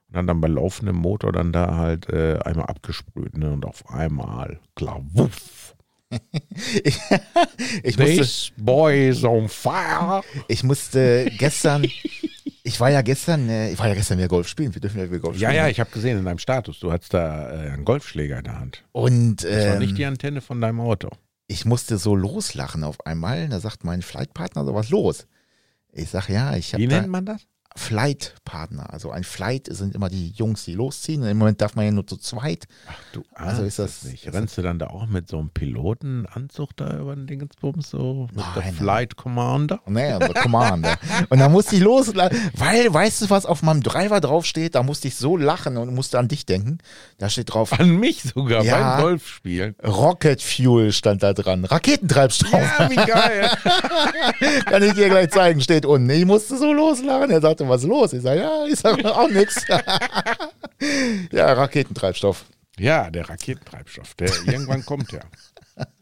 und 0.09 0.17
hat 0.17 0.27
dann 0.27 0.41
bei 0.41 0.49
laufendem 0.49 0.97
Motor 0.97 1.31
dann 1.31 1.53
da 1.53 1.77
halt 1.77 2.09
äh, 2.09 2.39
einmal 2.43 2.65
abgesprüht, 2.65 3.37
ne? 3.37 3.51
Und 3.51 3.65
auf 3.65 3.89
einmal, 3.89 4.59
klar, 4.75 5.01
wuff. 5.13 5.75
Ich, 6.83 6.97
ich, 7.83 7.97
musste, 7.97 8.15
This 8.15 8.51
boy 8.55 9.09
is 9.09 9.23
on 9.23 9.49
fire. 9.49 10.21
ich 10.47 10.63
musste 10.63 11.29
gestern, 11.37 11.85
ich 12.67 12.79
war 12.79 12.89
ja 12.89 13.01
gestern, 13.01 13.47
äh, 13.47 13.71
ich 13.71 13.79
war 13.79 13.87
ja 13.87 13.93
gestern 13.93 14.17
wieder 14.17 14.27
Golf 14.27 14.47
spielen, 14.47 14.73
wir 14.73 14.81
dürfen 14.81 14.97
ja 14.99 15.05
wieder 15.05 15.19
Golf 15.19 15.37
Ja, 15.37 15.49
spielen. 15.49 15.63
ja, 15.63 15.69
ich 15.69 15.79
habe 15.79 15.91
gesehen 15.91 16.17
in 16.17 16.25
deinem 16.25 16.39
Status, 16.39 16.79
du 16.79 16.91
hattest 16.91 17.13
da 17.13 17.49
äh, 17.51 17.69
einen 17.71 17.85
Golfschläger 17.85 18.39
in 18.39 18.43
der 18.43 18.59
Hand. 18.59 18.83
Und 18.91 19.43
Das 19.43 19.67
war 19.67 19.77
nicht 19.79 19.91
ähm, 19.91 19.95
die 19.95 20.05
Antenne 20.05 20.41
von 20.41 20.59
deinem 20.59 20.79
Auto. 20.81 21.09
ich 21.47 21.63
musste 21.65 21.97
so 21.97 22.15
loslachen 22.15 22.83
auf 22.83 23.05
einmal. 23.05 23.47
Da 23.49 23.59
sagt 23.59 23.83
mein 23.83 24.01
Flightpartner 24.01 24.65
so 24.65 24.73
was 24.73 24.89
los. 24.89 25.27
Ich 25.93 26.09
sag 26.09 26.27
ja, 26.29 26.55
ich 26.55 26.71
Wie 26.73 26.83
habe 26.83 26.87
nennt 26.87 27.05
da 27.05 27.07
man 27.07 27.25
das? 27.25 27.41
Flightpartner. 27.77 28.91
Also 28.93 29.11
ein 29.11 29.23
Flight 29.23 29.67
sind 29.69 29.95
immer 29.95 30.09
die 30.09 30.29
Jungs, 30.31 30.63
die 30.65 30.73
losziehen. 30.73 31.21
Und 31.21 31.27
Im 31.27 31.37
Moment 31.37 31.61
darf 31.61 31.75
man 31.75 31.85
ja 31.85 31.91
nur 31.91 32.07
zu 32.07 32.17
zweit. 32.17 32.65
Ach 32.87 32.95
du 33.13 33.23
Also 33.33 33.63
ist 33.63 33.79
das- 33.79 34.03
nicht. 34.03 34.31
Rennst 34.33 34.57
du 34.57 34.61
dann 34.61 34.79
da 34.79 34.87
auch 34.87 35.07
mit 35.07 35.27
so 35.27 35.37
einem 35.39 35.49
Pilotenanzug 35.49 36.75
da 36.77 36.97
über 36.99 37.15
den 37.15 37.27
Dingensbums 37.27 37.89
so? 37.89 38.27
Mit 38.31 38.37
der 38.37 38.43
Nein, 38.43 38.53
nein. 38.65 38.73
Flight 38.75 39.15
Commander? 39.17 39.79
Naja, 39.87 40.19
the 40.25 40.33
Commander. 40.33 40.97
Und 41.29 41.39
da 41.39 41.49
musste 41.49 41.75
ich 41.75 41.81
loslachen, 41.81 42.37
weil, 42.55 42.93
weißt 42.93 43.23
du, 43.23 43.29
was 43.29 43.45
auf 43.45 43.61
meinem 43.61 43.83
Driver 43.83 44.21
draufsteht? 44.21 44.75
Da 44.75 44.83
musste 44.83 45.07
ich 45.07 45.15
so 45.15 45.35
lachen 45.37 45.77
und 45.77 45.93
musste 45.93 46.17
an 46.17 46.27
dich 46.27 46.45
denken. 46.45 46.77
Da 47.17 47.29
steht 47.29 47.53
drauf, 47.53 47.73
An 47.79 47.97
mich 47.97 48.23
sogar 48.23 48.63
Ja. 48.63 48.95
beim 48.95 49.01
Golfspielen. 49.03 49.75
Rocket 49.85 50.41
Fuel 50.41 50.91
stand 50.91 51.23
da 51.23 51.33
dran. 51.33 51.65
Raketentreibstoff. 51.65 52.53
Ja, 52.53 52.89
wie 52.89 52.95
geil. 52.95 53.49
Kann 54.65 54.83
ich 54.83 54.93
dir 54.93 55.09
gleich 55.09 55.29
zeigen, 55.31 55.59
steht 55.61 55.85
unten. 55.85 56.09
Ich 56.09 56.25
musste 56.25 56.57
so 56.57 56.71
loslachen. 56.71 57.29
Er 57.31 57.41
sagte, 57.41 57.64
was 57.69 57.81
ist 57.83 57.87
los? 57.87 58.13
Ich 58.13 58.21
sage, 58.21 58.41
ja, 58.41 58.65
ich 58.65 58.79
sage 58.79 59.15
auch 59.15 59.29
nichts. 59.29 59.65
Ja, 61.31 61.53
Raketentreibstoff. 61.53 62.45
ja, 62.77 63.09
der 63.09 63.29
Raketentreibstoff. 63.29 64.13
Der, 64.15 64.29
irgendwann 64.45 64.85
kommt 64.85 65.11
der. 65.11 65.25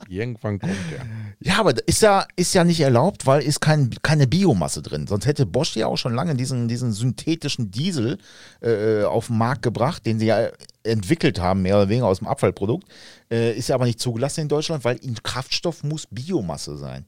Irgendwann 0.08 0.60
kommt 0.60 0.74
der. 0.92 1.06
Ja, 1.40 1.60
aber 1.60 1.74
ist 1.88 2.02
ja, 2.02 2.28
ist 2.36 2.54
ja 2.54 2.64
nicht 2.64 2.80
erlaubt, 2.82 3.26
weil 3.26 3.42
ist 3.42 3.60
kein, 3.60 3.90
keine 4.04 4.28
Biomasse 4.28 4.82
drin. 4.82 5.08
Sonst 5.08 5.26
hätte 5.26 5.46
Bosch 5.46 5.76
ja 5.76 5.88
auch 5.88 5.98
schon 5.98 6.14
lange 6.14 6.36
diesen, 6.36 6.68
diesen 6.68 6.92
synthetischen 6.92 7.72
Diesel 7.72 8.20
äh, 8.62 9.04
auf 9.04 9.28
den 9.28 9.38
Markt 9.38 9.64
gebracht, 9.64 10.06
den 10.06 10.20
sie 10.20 10.28
ja 10.28 10.50
entwickelt 10.84 11.40
haben, 11.40 11.64
mehr 11.64 11.78
oder 11.78 11.90
weniger 11.90 12.08
aus 12.08 12.20
dem 12.20 12.28
Abfallprodukt. 12.28 12.88
Äh, 13.32 13.58
ist 13.58 13.70
ja 13.70 13.76
aber 13.76 13.86
nicht 13.86 14.00
zugelassen 14.00 14.42
in 14.42 14.48
Deutschland, 14.50 14.84
weil 14.84 14.98
in 14.98 15.16
Kraftstoff 15.24 15.84
muss 15.84 16.08
Biomasse 16.10 16.78
sein. 16.78 17.06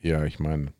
Ja, 0.00 0.24
ich 0.24 0.38
meine, 0.38 0.72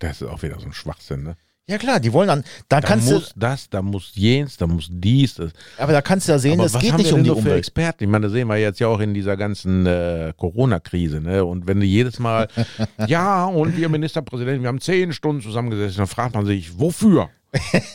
das 0.00 0.22
ist 0.22 0.28
auch 0.28 0.42
wieder 0.42 0.58
so 0.58 0.66
ein 0.66 0.72
Schwachsinn, 0.72 1.22
ne? 1.22 1.36
Ja 1.70 1.78
klar, 1.78 2.00
die 2.00 2.12
wollen 2.12 2.26
dann, 2.26 2.42
da 2.68 2.80
Da 2.80 2.88
kannst 2.88 3.08
muss 3.12 3.32
das, 3.36 3.70
da 3.70 3.80
muss 3.80 4.10
jenes, 4.14 4.56
da 4.56 4.66
muss 4.66 4.88
dies. 4.90 5.34
Das. 5.34 5.52
du, 5.52 5.58
aber 5.78 5.92
da 5.92 6.02
kannst 6.02 6.26
du 6.26 6.32
ja 6.32 6.38
sehen, 6.40 6.54
Aber 6.58 6.66
es 6.66 6.74
was 6.74 6.82
geht 6.82 6.90
haben 6.90 6.98
nicht 6.98 7.10
wir 7.10 7.14
um 7.14 7.18
denn 7.18 7.24
die 7.24 7.28
so 7.28 7.34
für 7.36 7.40
Umwelt. 7.42 7.58
Experten? 7.58 8.02
Ich 8.02 8.10
meine, 8.10 8.24
das 8.24 8.32
sehen 8.32 8.48
wir 8.48 8.56
jetzt 8.56 8.80
ja 8.80 8.88
auch 8.88 8.98
in 8.98 9.14
dieser 9.14 9.36
ganzen 9.36 9.86
äh, 9.86 10.32
Corona-Krise. 10.36 11.20
Ne? 11.20 11.44
Und 11.44 11.68
wenn 11.68 11.78
du 11.78 11.86
jedes 11.86 12.18
Mal, 12.18 12.48
ja, 13.06 13.44
und 13.44 13.76
wir 13.76 13.88
Ministerpräsidenten, 13.88 14.62
wir 14.62 14.68
haben 14.68 14.80
zehn 14.80 15.12
Stunden 15.12 15.42
zusammengesessen, 15.42 15.98
dann 15.98 16.06
fragt 16.08 16.34
man 16.34 16.44
sich, 16.44 16.76
wofür? 16.80 17.30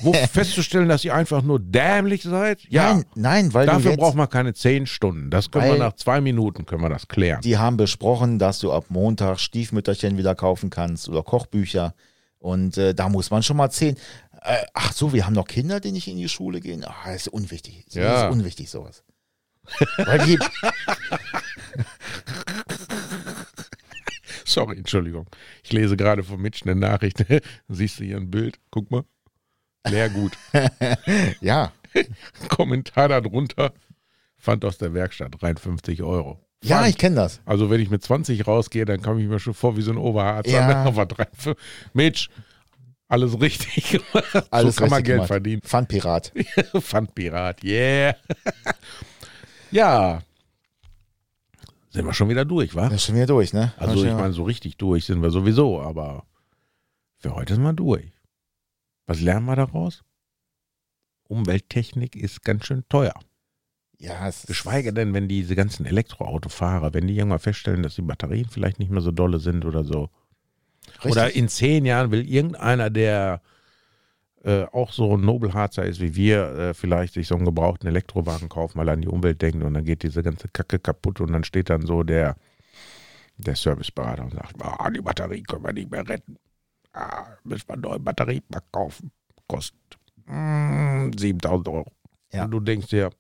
Wo 0.02 0.12
festzustellen, 0.14 0.90
dass 0.90 1.06
ihr 1.06 1.16
einfach 1.16 1.42
nur 1.42 1.60
dämlich 1.60 2.24
seid? 2.24 2.62
Ja, 2.70 2.96
Nein, 2.96 3.06
nein, 3.16 3.54
weil 3.54 3.66
du 3.66 3.72
dafür 3.72 3.92
jetzt, 3.92 4.00
braucht 4.00 4.16
man 4.16 4.30
keine 4.30 4.54
zehn 4.54 4.86
Stunden. 4.86 5.30
Das 5.30 5.50
können 5.52 5.72
wir 5.72 5.78
nach 5.78 5.94
zwei 5.94 6.20
Minuten 6.20 6.66
können 6.66 6.82
wir 6.82 6.90
das 6.90 7.08
klären. 7.08 7.40
die 7.42 7.58
haben 7.58 7.78
besprochen, 7.78 8.38
dass 8.38 8.60
du 8.60 8.74
ab 8.74 8.86
Montag 8.90 9.40
Stiefmütterchen 9.40 10.18
wieder 10.18 10.36
kaufen 10.36 10.70
kannst 10.70 11.08
oder 11.08 11.24
Kochbücher. 11.24 11.94
Und 12.40 12.78
äh, 12.78 12.94
da 12.94 13.08
muss 13.10 13.32
man 13.32 13.44
schon 13.44 13.58
mal 13.58 13.70
zehn. 13.70 13.96
Äh, 14.44 14.58
ach 14.74 14.92
so, 14.92 15.14
wir 15.14 15.26
haben 15.26 15.34
noch 15.34 15.48
Kinder, 15.48 15.80
die 15.80 15.92
nicht 15.94 16.08
in 16.08 16.18
die 16.18 16.30
Schule 16.30 16.60
gehen. 16.60 16.84
Ah, 16.86 17.12
ist 17.14 17.28
unwichtig. 17.30 17.86
Das 17.86 17.96
Ja. 17.96 18.28
ist 18.28 18.34
unwichtig, 18.34 18.70
sowas. 18.70 19.04
Sorry, 24.46 24.78
Entschuldigung. 24.78 25.26
Ich 25.64 25.74
lese 25.74 25.98
gerade 25.98 26.24
von 26.24 26.40
Mitch 26.42 26.62
eine 26.66 26.76
Nachricht. 26.80 27.26
Siehst 27.68 28.00
du 28.00 28.04
hier 28.04 28.18
ein 28.18 28.30
Bild? 28.30 28.60
Guck 28.70 28.92
mal. 28.92 29.04
Leergut. 29.86 30.38
ja, 31.42 31.72
Kommentar 32.50 33.10
darunter. 33.10 33.74
Fand 34.38 34.64
aus 34.66 34.78
der 34.78 34.94
Werkstatt 34.94 35.42
53 35.42 36.04
Euro. 36.04 36.40
ja, 36.64 36.78
Fand. 36.78 36.90
ich 36.90 36.98
kenne 36.98 37.16
das. 37.16 37.42
Also 37.46 37.70
wenn 37.70 37.82
ich 37.82 37.90
mit 37.90 38.04
20 38.04 38.46
rausgehe, 38.48 38.86
dann 38.86 39.02
komme 39.02 39.22
ich 39.22 39.28
mir 39.28 39.40
schon 39.40 39.54
vor 39.54 39.76
wie 39.78 39.82
so 39.82 39.92
ein 39.92 39.98
Oberarzt. 39.98 40.50
Ja. 40.52 40.92
Mitch, 41.94 42.30
alles 43.08 43.40
richtig. 43.40 44.00
Alles 44.52 44.76
so 44.76 44.82
kann 44.82 44.90
man 44.90 45.04
Geld 45.04 45.18
gemacht. 45.18 45.28
verdienen. 45.28 45.62
Pfandpirat. 45.62 46.32
Pfandpirat, 46.80 47.64
yeah. 47.64 48.16
ja. 49.72 50.22
Sind 51.90 52.06
wir 52.06 52.14
schon 52.14 52.30
wieder 52.30 52.46
durch, 52.46 52.76
wa? 52.76 52.88
Ist 52.88 53.06
schon 53.06 53.16
wieder 53.16 53.28
durch, 53.28 53.54
ne? 53.54 53.74
Also 53.78 54.04
ich 54.04 54.14
meine, 54.14 54.34
so 54.34 54.44
richtig 54.44 54.78
durch 54.78 55.06
sind 55.06 55.22
wir 55.22 55.30
sowieso, 55.30 55.82
aber 55.82 56.26
für 57.20 57.34
heute 57.34 57.56
sind 57.56 57.64
wir 57.64 57.74
durch. 57.74 58.12
Was 59.06 59.22
lernen 59.22 59.46
wir 59.46 59.56
daraus? 59.56 60.04
Umwelttechnik 61.28 62.16
ist 62.16 62.44
ganz 62.44 62.66
schön 62.66 62.84
teuer. 62.90 63.14
ja, 63.98 64.28
es 64.28 64.46
Geschweige 64.46 64.94
denn, 64.94 65.14
wenn 65.14 65.28
diese 65.28 65.56
ganzen 65.56 65.86
Elektroautofahrer, 65.86 66.94
wenn 66.94 67.08
die 67.08 67.18
irgendwann 67.18 67.40
feststellen, 67.40 67.84
dass 67.84 67.96
die 67.96 68.02
Batterien 68.02 68.50
vielleicht 68.50 68.80
nicht 68.80 68.92
mehr 68.92 69.02
so 69.02 69.12
dolle 69.12 69.40
sind 69.40 69.66
oder 69.66 69.84
so. 69.84 70.10
Richtig. 70.98 71.12
Oder 71.12 71.36
in 71.36 71.48
zehn 71.48 71.86
Jahren 71.86 72.12
will 72.12 72.30
irgendeiner, 72.30 72.90
der 72.90 73.42
äh, 74.44 74.66
auch 74.66 74.92
so 74.92 75.18
ein 75.18 75.22
Nobelharzer 75.22 75.86
ist 75.86 76.00
wie 76.00 76.16
wir, 76.16 76.50
äh, 76.56 76.74
vielleicht 76.74 77.16
sich 77.16 77.28
so 77.28 77.36
einen 77.36 77.46
gebrauchten 77.46 77.88
Elektrowagen 77.88 78.50
kaufen, 78.50 78.78
weil 78.78 78.90
er 78.90 78.94
an 78.94 79.02
die 79.02 79.08
Umwelt 79.08 79.42
denkt 79.42 79.64
und 79.64 79.74
dann 79.74 79.86
geht 79.86 80.04
diese 80.04 80.22
ganze 80.22 80.48
Kacke 80.50 80.78
kaputt 80.78 81.20
und 81.20 81.32
dann 81.32 81.44
steht 81.44 81.72
dann 81.72 81.86
so 81.86 82.04
der, 82.04 82.36
der 83.38 83.56
Serviceberater 83.56 84.24
und 84.24 84.34
sagt, 84.34 84.56
ah, 84.62 84.90
die 84.92 85.02
Batterie 85.02 85.42
können 85.42 85.64
wir 85.64 85.74
nicht 85.74 85.90
mehr 85.90 86.08
retten. 86.08 86.38
Ah, 86.96 87.26
müssen 87.44 87.68
wir 87.68 87.74
einen 87.74 87.82
neuen 87.82 88.04
Batteriepack 88.04 88.72
kaufen. 88.72 89.12
Kostet 89.48 90.00
mm, 90.28 91.12
7000 91.18 91.68
Euro. 91.68 91.92
Ja. 92.32 92.46
Und 92.46 92.52
du 92.52 92.60
denkst 92.62 92.88
dir, 92.88 93.12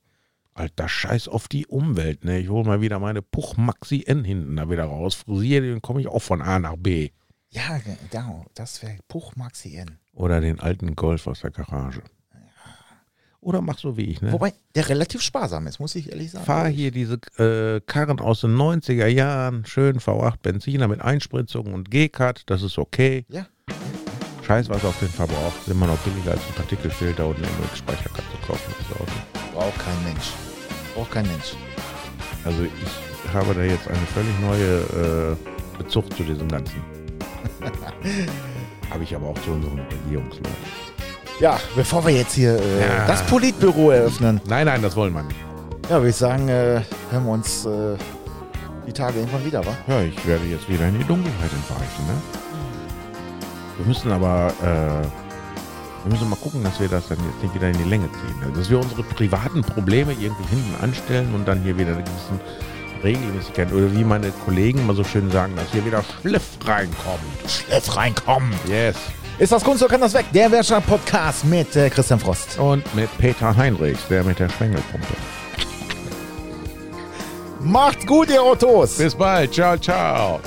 Alter, 0.53 0.87
scheiß 0.87 1.27
auf 1.27 1.49
die 1.49 1.67
Umwelt, 1.67 2.23
ne? 2.23 2.39
Ich 2.39 2.47
hole 2.49 2.65
mal 2.65 2.79
wieder 2.79 2.99
meine 2.99 3.21
Puch 3.21 3.57
Maxi 3.57 4.03
N 4.07 4.23
hinten 4.23 4.55
da 4.55 4.69
wieder 4.69 4.85
raus, 4.85 5.13
frisiere 5.15 5.65
den, 5.65 5.81
komme 5.81 5.99
ich 5.99 6.07
auch 6.07 6.21
von 6.21 6.41
A 6.41 6.59
nach 6.59 6.77
B. 6.77 7.09
ja, 7.49 7.79
genau. 8.09 8.45
Das 8.53 8.81
wäre 8.81 8.97
Puch 9.09 9.35
Maxi 9.35 9.75
N. 9.75 9.99
Oder 10.13 10.39
den 10.39 10.61
alten 10.61 10.95
Golf 10.95 11.27
aus 11.27 11.41
der 11.41 11.51
Garage. 11.51 12.01
Oder 13.41 13.61
mach 13.61 13.77
so 13.77 13.95
wie 13.95 14.05
ich, 14.05 14.21
ne? 14.21 14.31
Wobei 14.31 14.53
der 14.73 14.89
relativ 14.89 15.21
sparsam 15.21 15.67
ist, 15.67 15.79
muss 15.79 15.93
ich 15.93 16.09
ehrlich 16.09 16.31
sagen. 16.31 16.45
Fahr 16.45 16.67
hier 16.67 16.89
diese 16.89 17.19
äh, 17.37 17.79
Karren 17.85 18.19
aus 18.19 18.41
den 18.41 18.55
90er 18.55 19.05
Jahren, 19.05 19.65
schön 19.65 19.99
V8 19.99 20.37
Benziner 20.41 20.87
mit 20.87 21.01
Einspritzung 21.01 21.71
und 21.71 21.91
G-Cut, 21.91 22.43
das 22.47 22.63
ist 22.63 22.79
okay. 22.79 23.25
Ja. 23.29 23.45
Scheiß 24.45 24.69
was 24.69 24.85
auf 24.85 24.97
den 24.99 25.09
Verbrauch, 25.09 25.51
ist 25.59 25.69
immer 25.69 25.87
noch 25.87 25.97
billiger 25.99 26.31
als 26.31 26.41
ein 26.47 26.53
Partikelfilter 26.55 27.25
und 27.25 27.37
eine 27.37 27.47
MX-Speicherkarte 27.47 28.21
zu 28.31 28.47
kaufen. 28.47 28.73
Das 28.79 28.99
Auto. 29.01 29.11
Braucht 29.53 29.79
kein 29.79 30.03
Mensch. 30.03 30.33
Braucht 30.93 31.11
kein 31.11 31.25
Mensch. 31.27 31.55
Also 32.43 32.59
ich 32.63 33.33
habe 33.33 33.55
da 33.55 33.61
jetzt 33.61 33.87
eine 33.87 33.97
völlig 34.13 34.39
neue 34.39 35.33
äh, 35.33 35.77
Bezug 35.79 36.15
zu 36.15 36.23
diesem 36.23 36.47
Ganzen. 36.47 36.75
habe 38.91 39.03
ich 39.03 39.15
aber 39.15 39.27
auch 39.27 39.41
zu 39.41 39.51
unseren 39.51 39.79
Regierungsleuten. 39.79 40.85
Ja, 41.39 41.59
bevor 41.75 42.05
wir 42.05 42.13
jetzt 42.13 42.33
hier 42.33 42.55
äh, 42.59 42.81
Ja. 42.81 43.07
das 43.07 43.23
Politbüro 43.23 43.89
eröffnen, 43.89 44.39
Nein, 44.47 44.67
nein, 44.67 44.81
das 44.83 44.95
wollen 44.95 45.13
wir 45.13 45.23
nicht. 45.23 45.39
ja, 45.89 45.95
würde 45.97 46.09
ich 46.09 46.15
sagen, 46.15 46.47
äh, 46.49 46.81
hören 47.09 47.25
wir 47.25 47.31
uns 47.31 47.65
äh, 47.65 47.97
die 48.85 48.93
Tage 48.93 49.19
irgendwann 49.19 49.43
wieder, 49.43 49.65
wa? 49.65 49.75
Ja, 49.87 50.01
ich 50.01 50.25
werde 50.27 50.45
jetzt 50.45 50.69
wieder 50.69 50.87
in 50.87 50.99
die 50.99 51.03
Dunkelheit 51.03 51.51
entweichen. 51.51 52.05
Ne? 52.07 52.13
Wir 53.77 53.85
müssen 53.85 54.11
aber, 54.11 54.53
äh, 54.61 56.05
wir 56.05 56.11
müssen 56.11 56.29
mal 56.29 56.37
gucken, 56.37 56.63
dass 56.63 56.79
wir 56.79 56.87
das 56.87 57.07
dann 57.09 57.17
jetzt 57.17 57.43
nicht 57.43 57.55
wieder 57.55 57.69
in 57.69 57.77
die 57.77 57.89
Länge 57.89 58.09
ziehen. 58.11 58.35
Also, 58.41 58.59
dass 58.59 58.69
wir 58.69 58.79
unsere 58.79 59.03
privaten 59.03 59.61
Probleme 59.61 60.13
irgendwie 60.13 60.47
hinten 60.49 60.75
anstellen 60.81 61.33
und 61.33 61.47
dann 61.47 61.61
hier 61.61 61.77
wieder 61.77 61.93
eine 61.93 62.03
gewisse 62.03 62.39
Regelmäßigkeit 63.03 63.71
oder 63.71 63.91
wie 63.93 64.03
meine 64.03 64.31
Kollegen 64.45 64.85
mal 64.85 64.95
so 64.95 65.03
schön 65.03 65.29
sagen, 65.31 65.55
dass 65.55 65.71
hier 65.71 65.85
wieder 65.85 66.03
Schliff 66.21 66.43
reinkommt. 66.65 67.21
Schliff 67.47 67.95
reinkommen. 67.95 68.53
Yes. 68.67 68.95
Ist 69.37 69.51
das 69.51 69.63
Kunst 69.63 69.83
oder 69.83 69.91
kann 69.91 70.01
das 70.01 70.13
weg? 70.13 70.25
Der 70.33 70.49
Werkstatt-Podcast 70.49 71.43
mit 71.45 71.75
äh, 71.75 71.89
Christian 71.89 72.19
Frost. 72.19 72.57
Und 72.57 72.95
mit 72.95 73.09
Peter 73.17 73.55
Heinrichs, 73.55 74.07
der 74.09 74.23
mit 74.23 74.39
der 74.39 74.49
Schwengelpumpe. 74.49 75.13
Macht's 77.59 78.05
gut, 78.05 78.29
ihr 78.29 78.41
Autos! 78.41 78.97
Bis 78.97 79.13
bald. 79.15 79.53
Ciao, 79.53 79.77
ciao. 79.77 80.39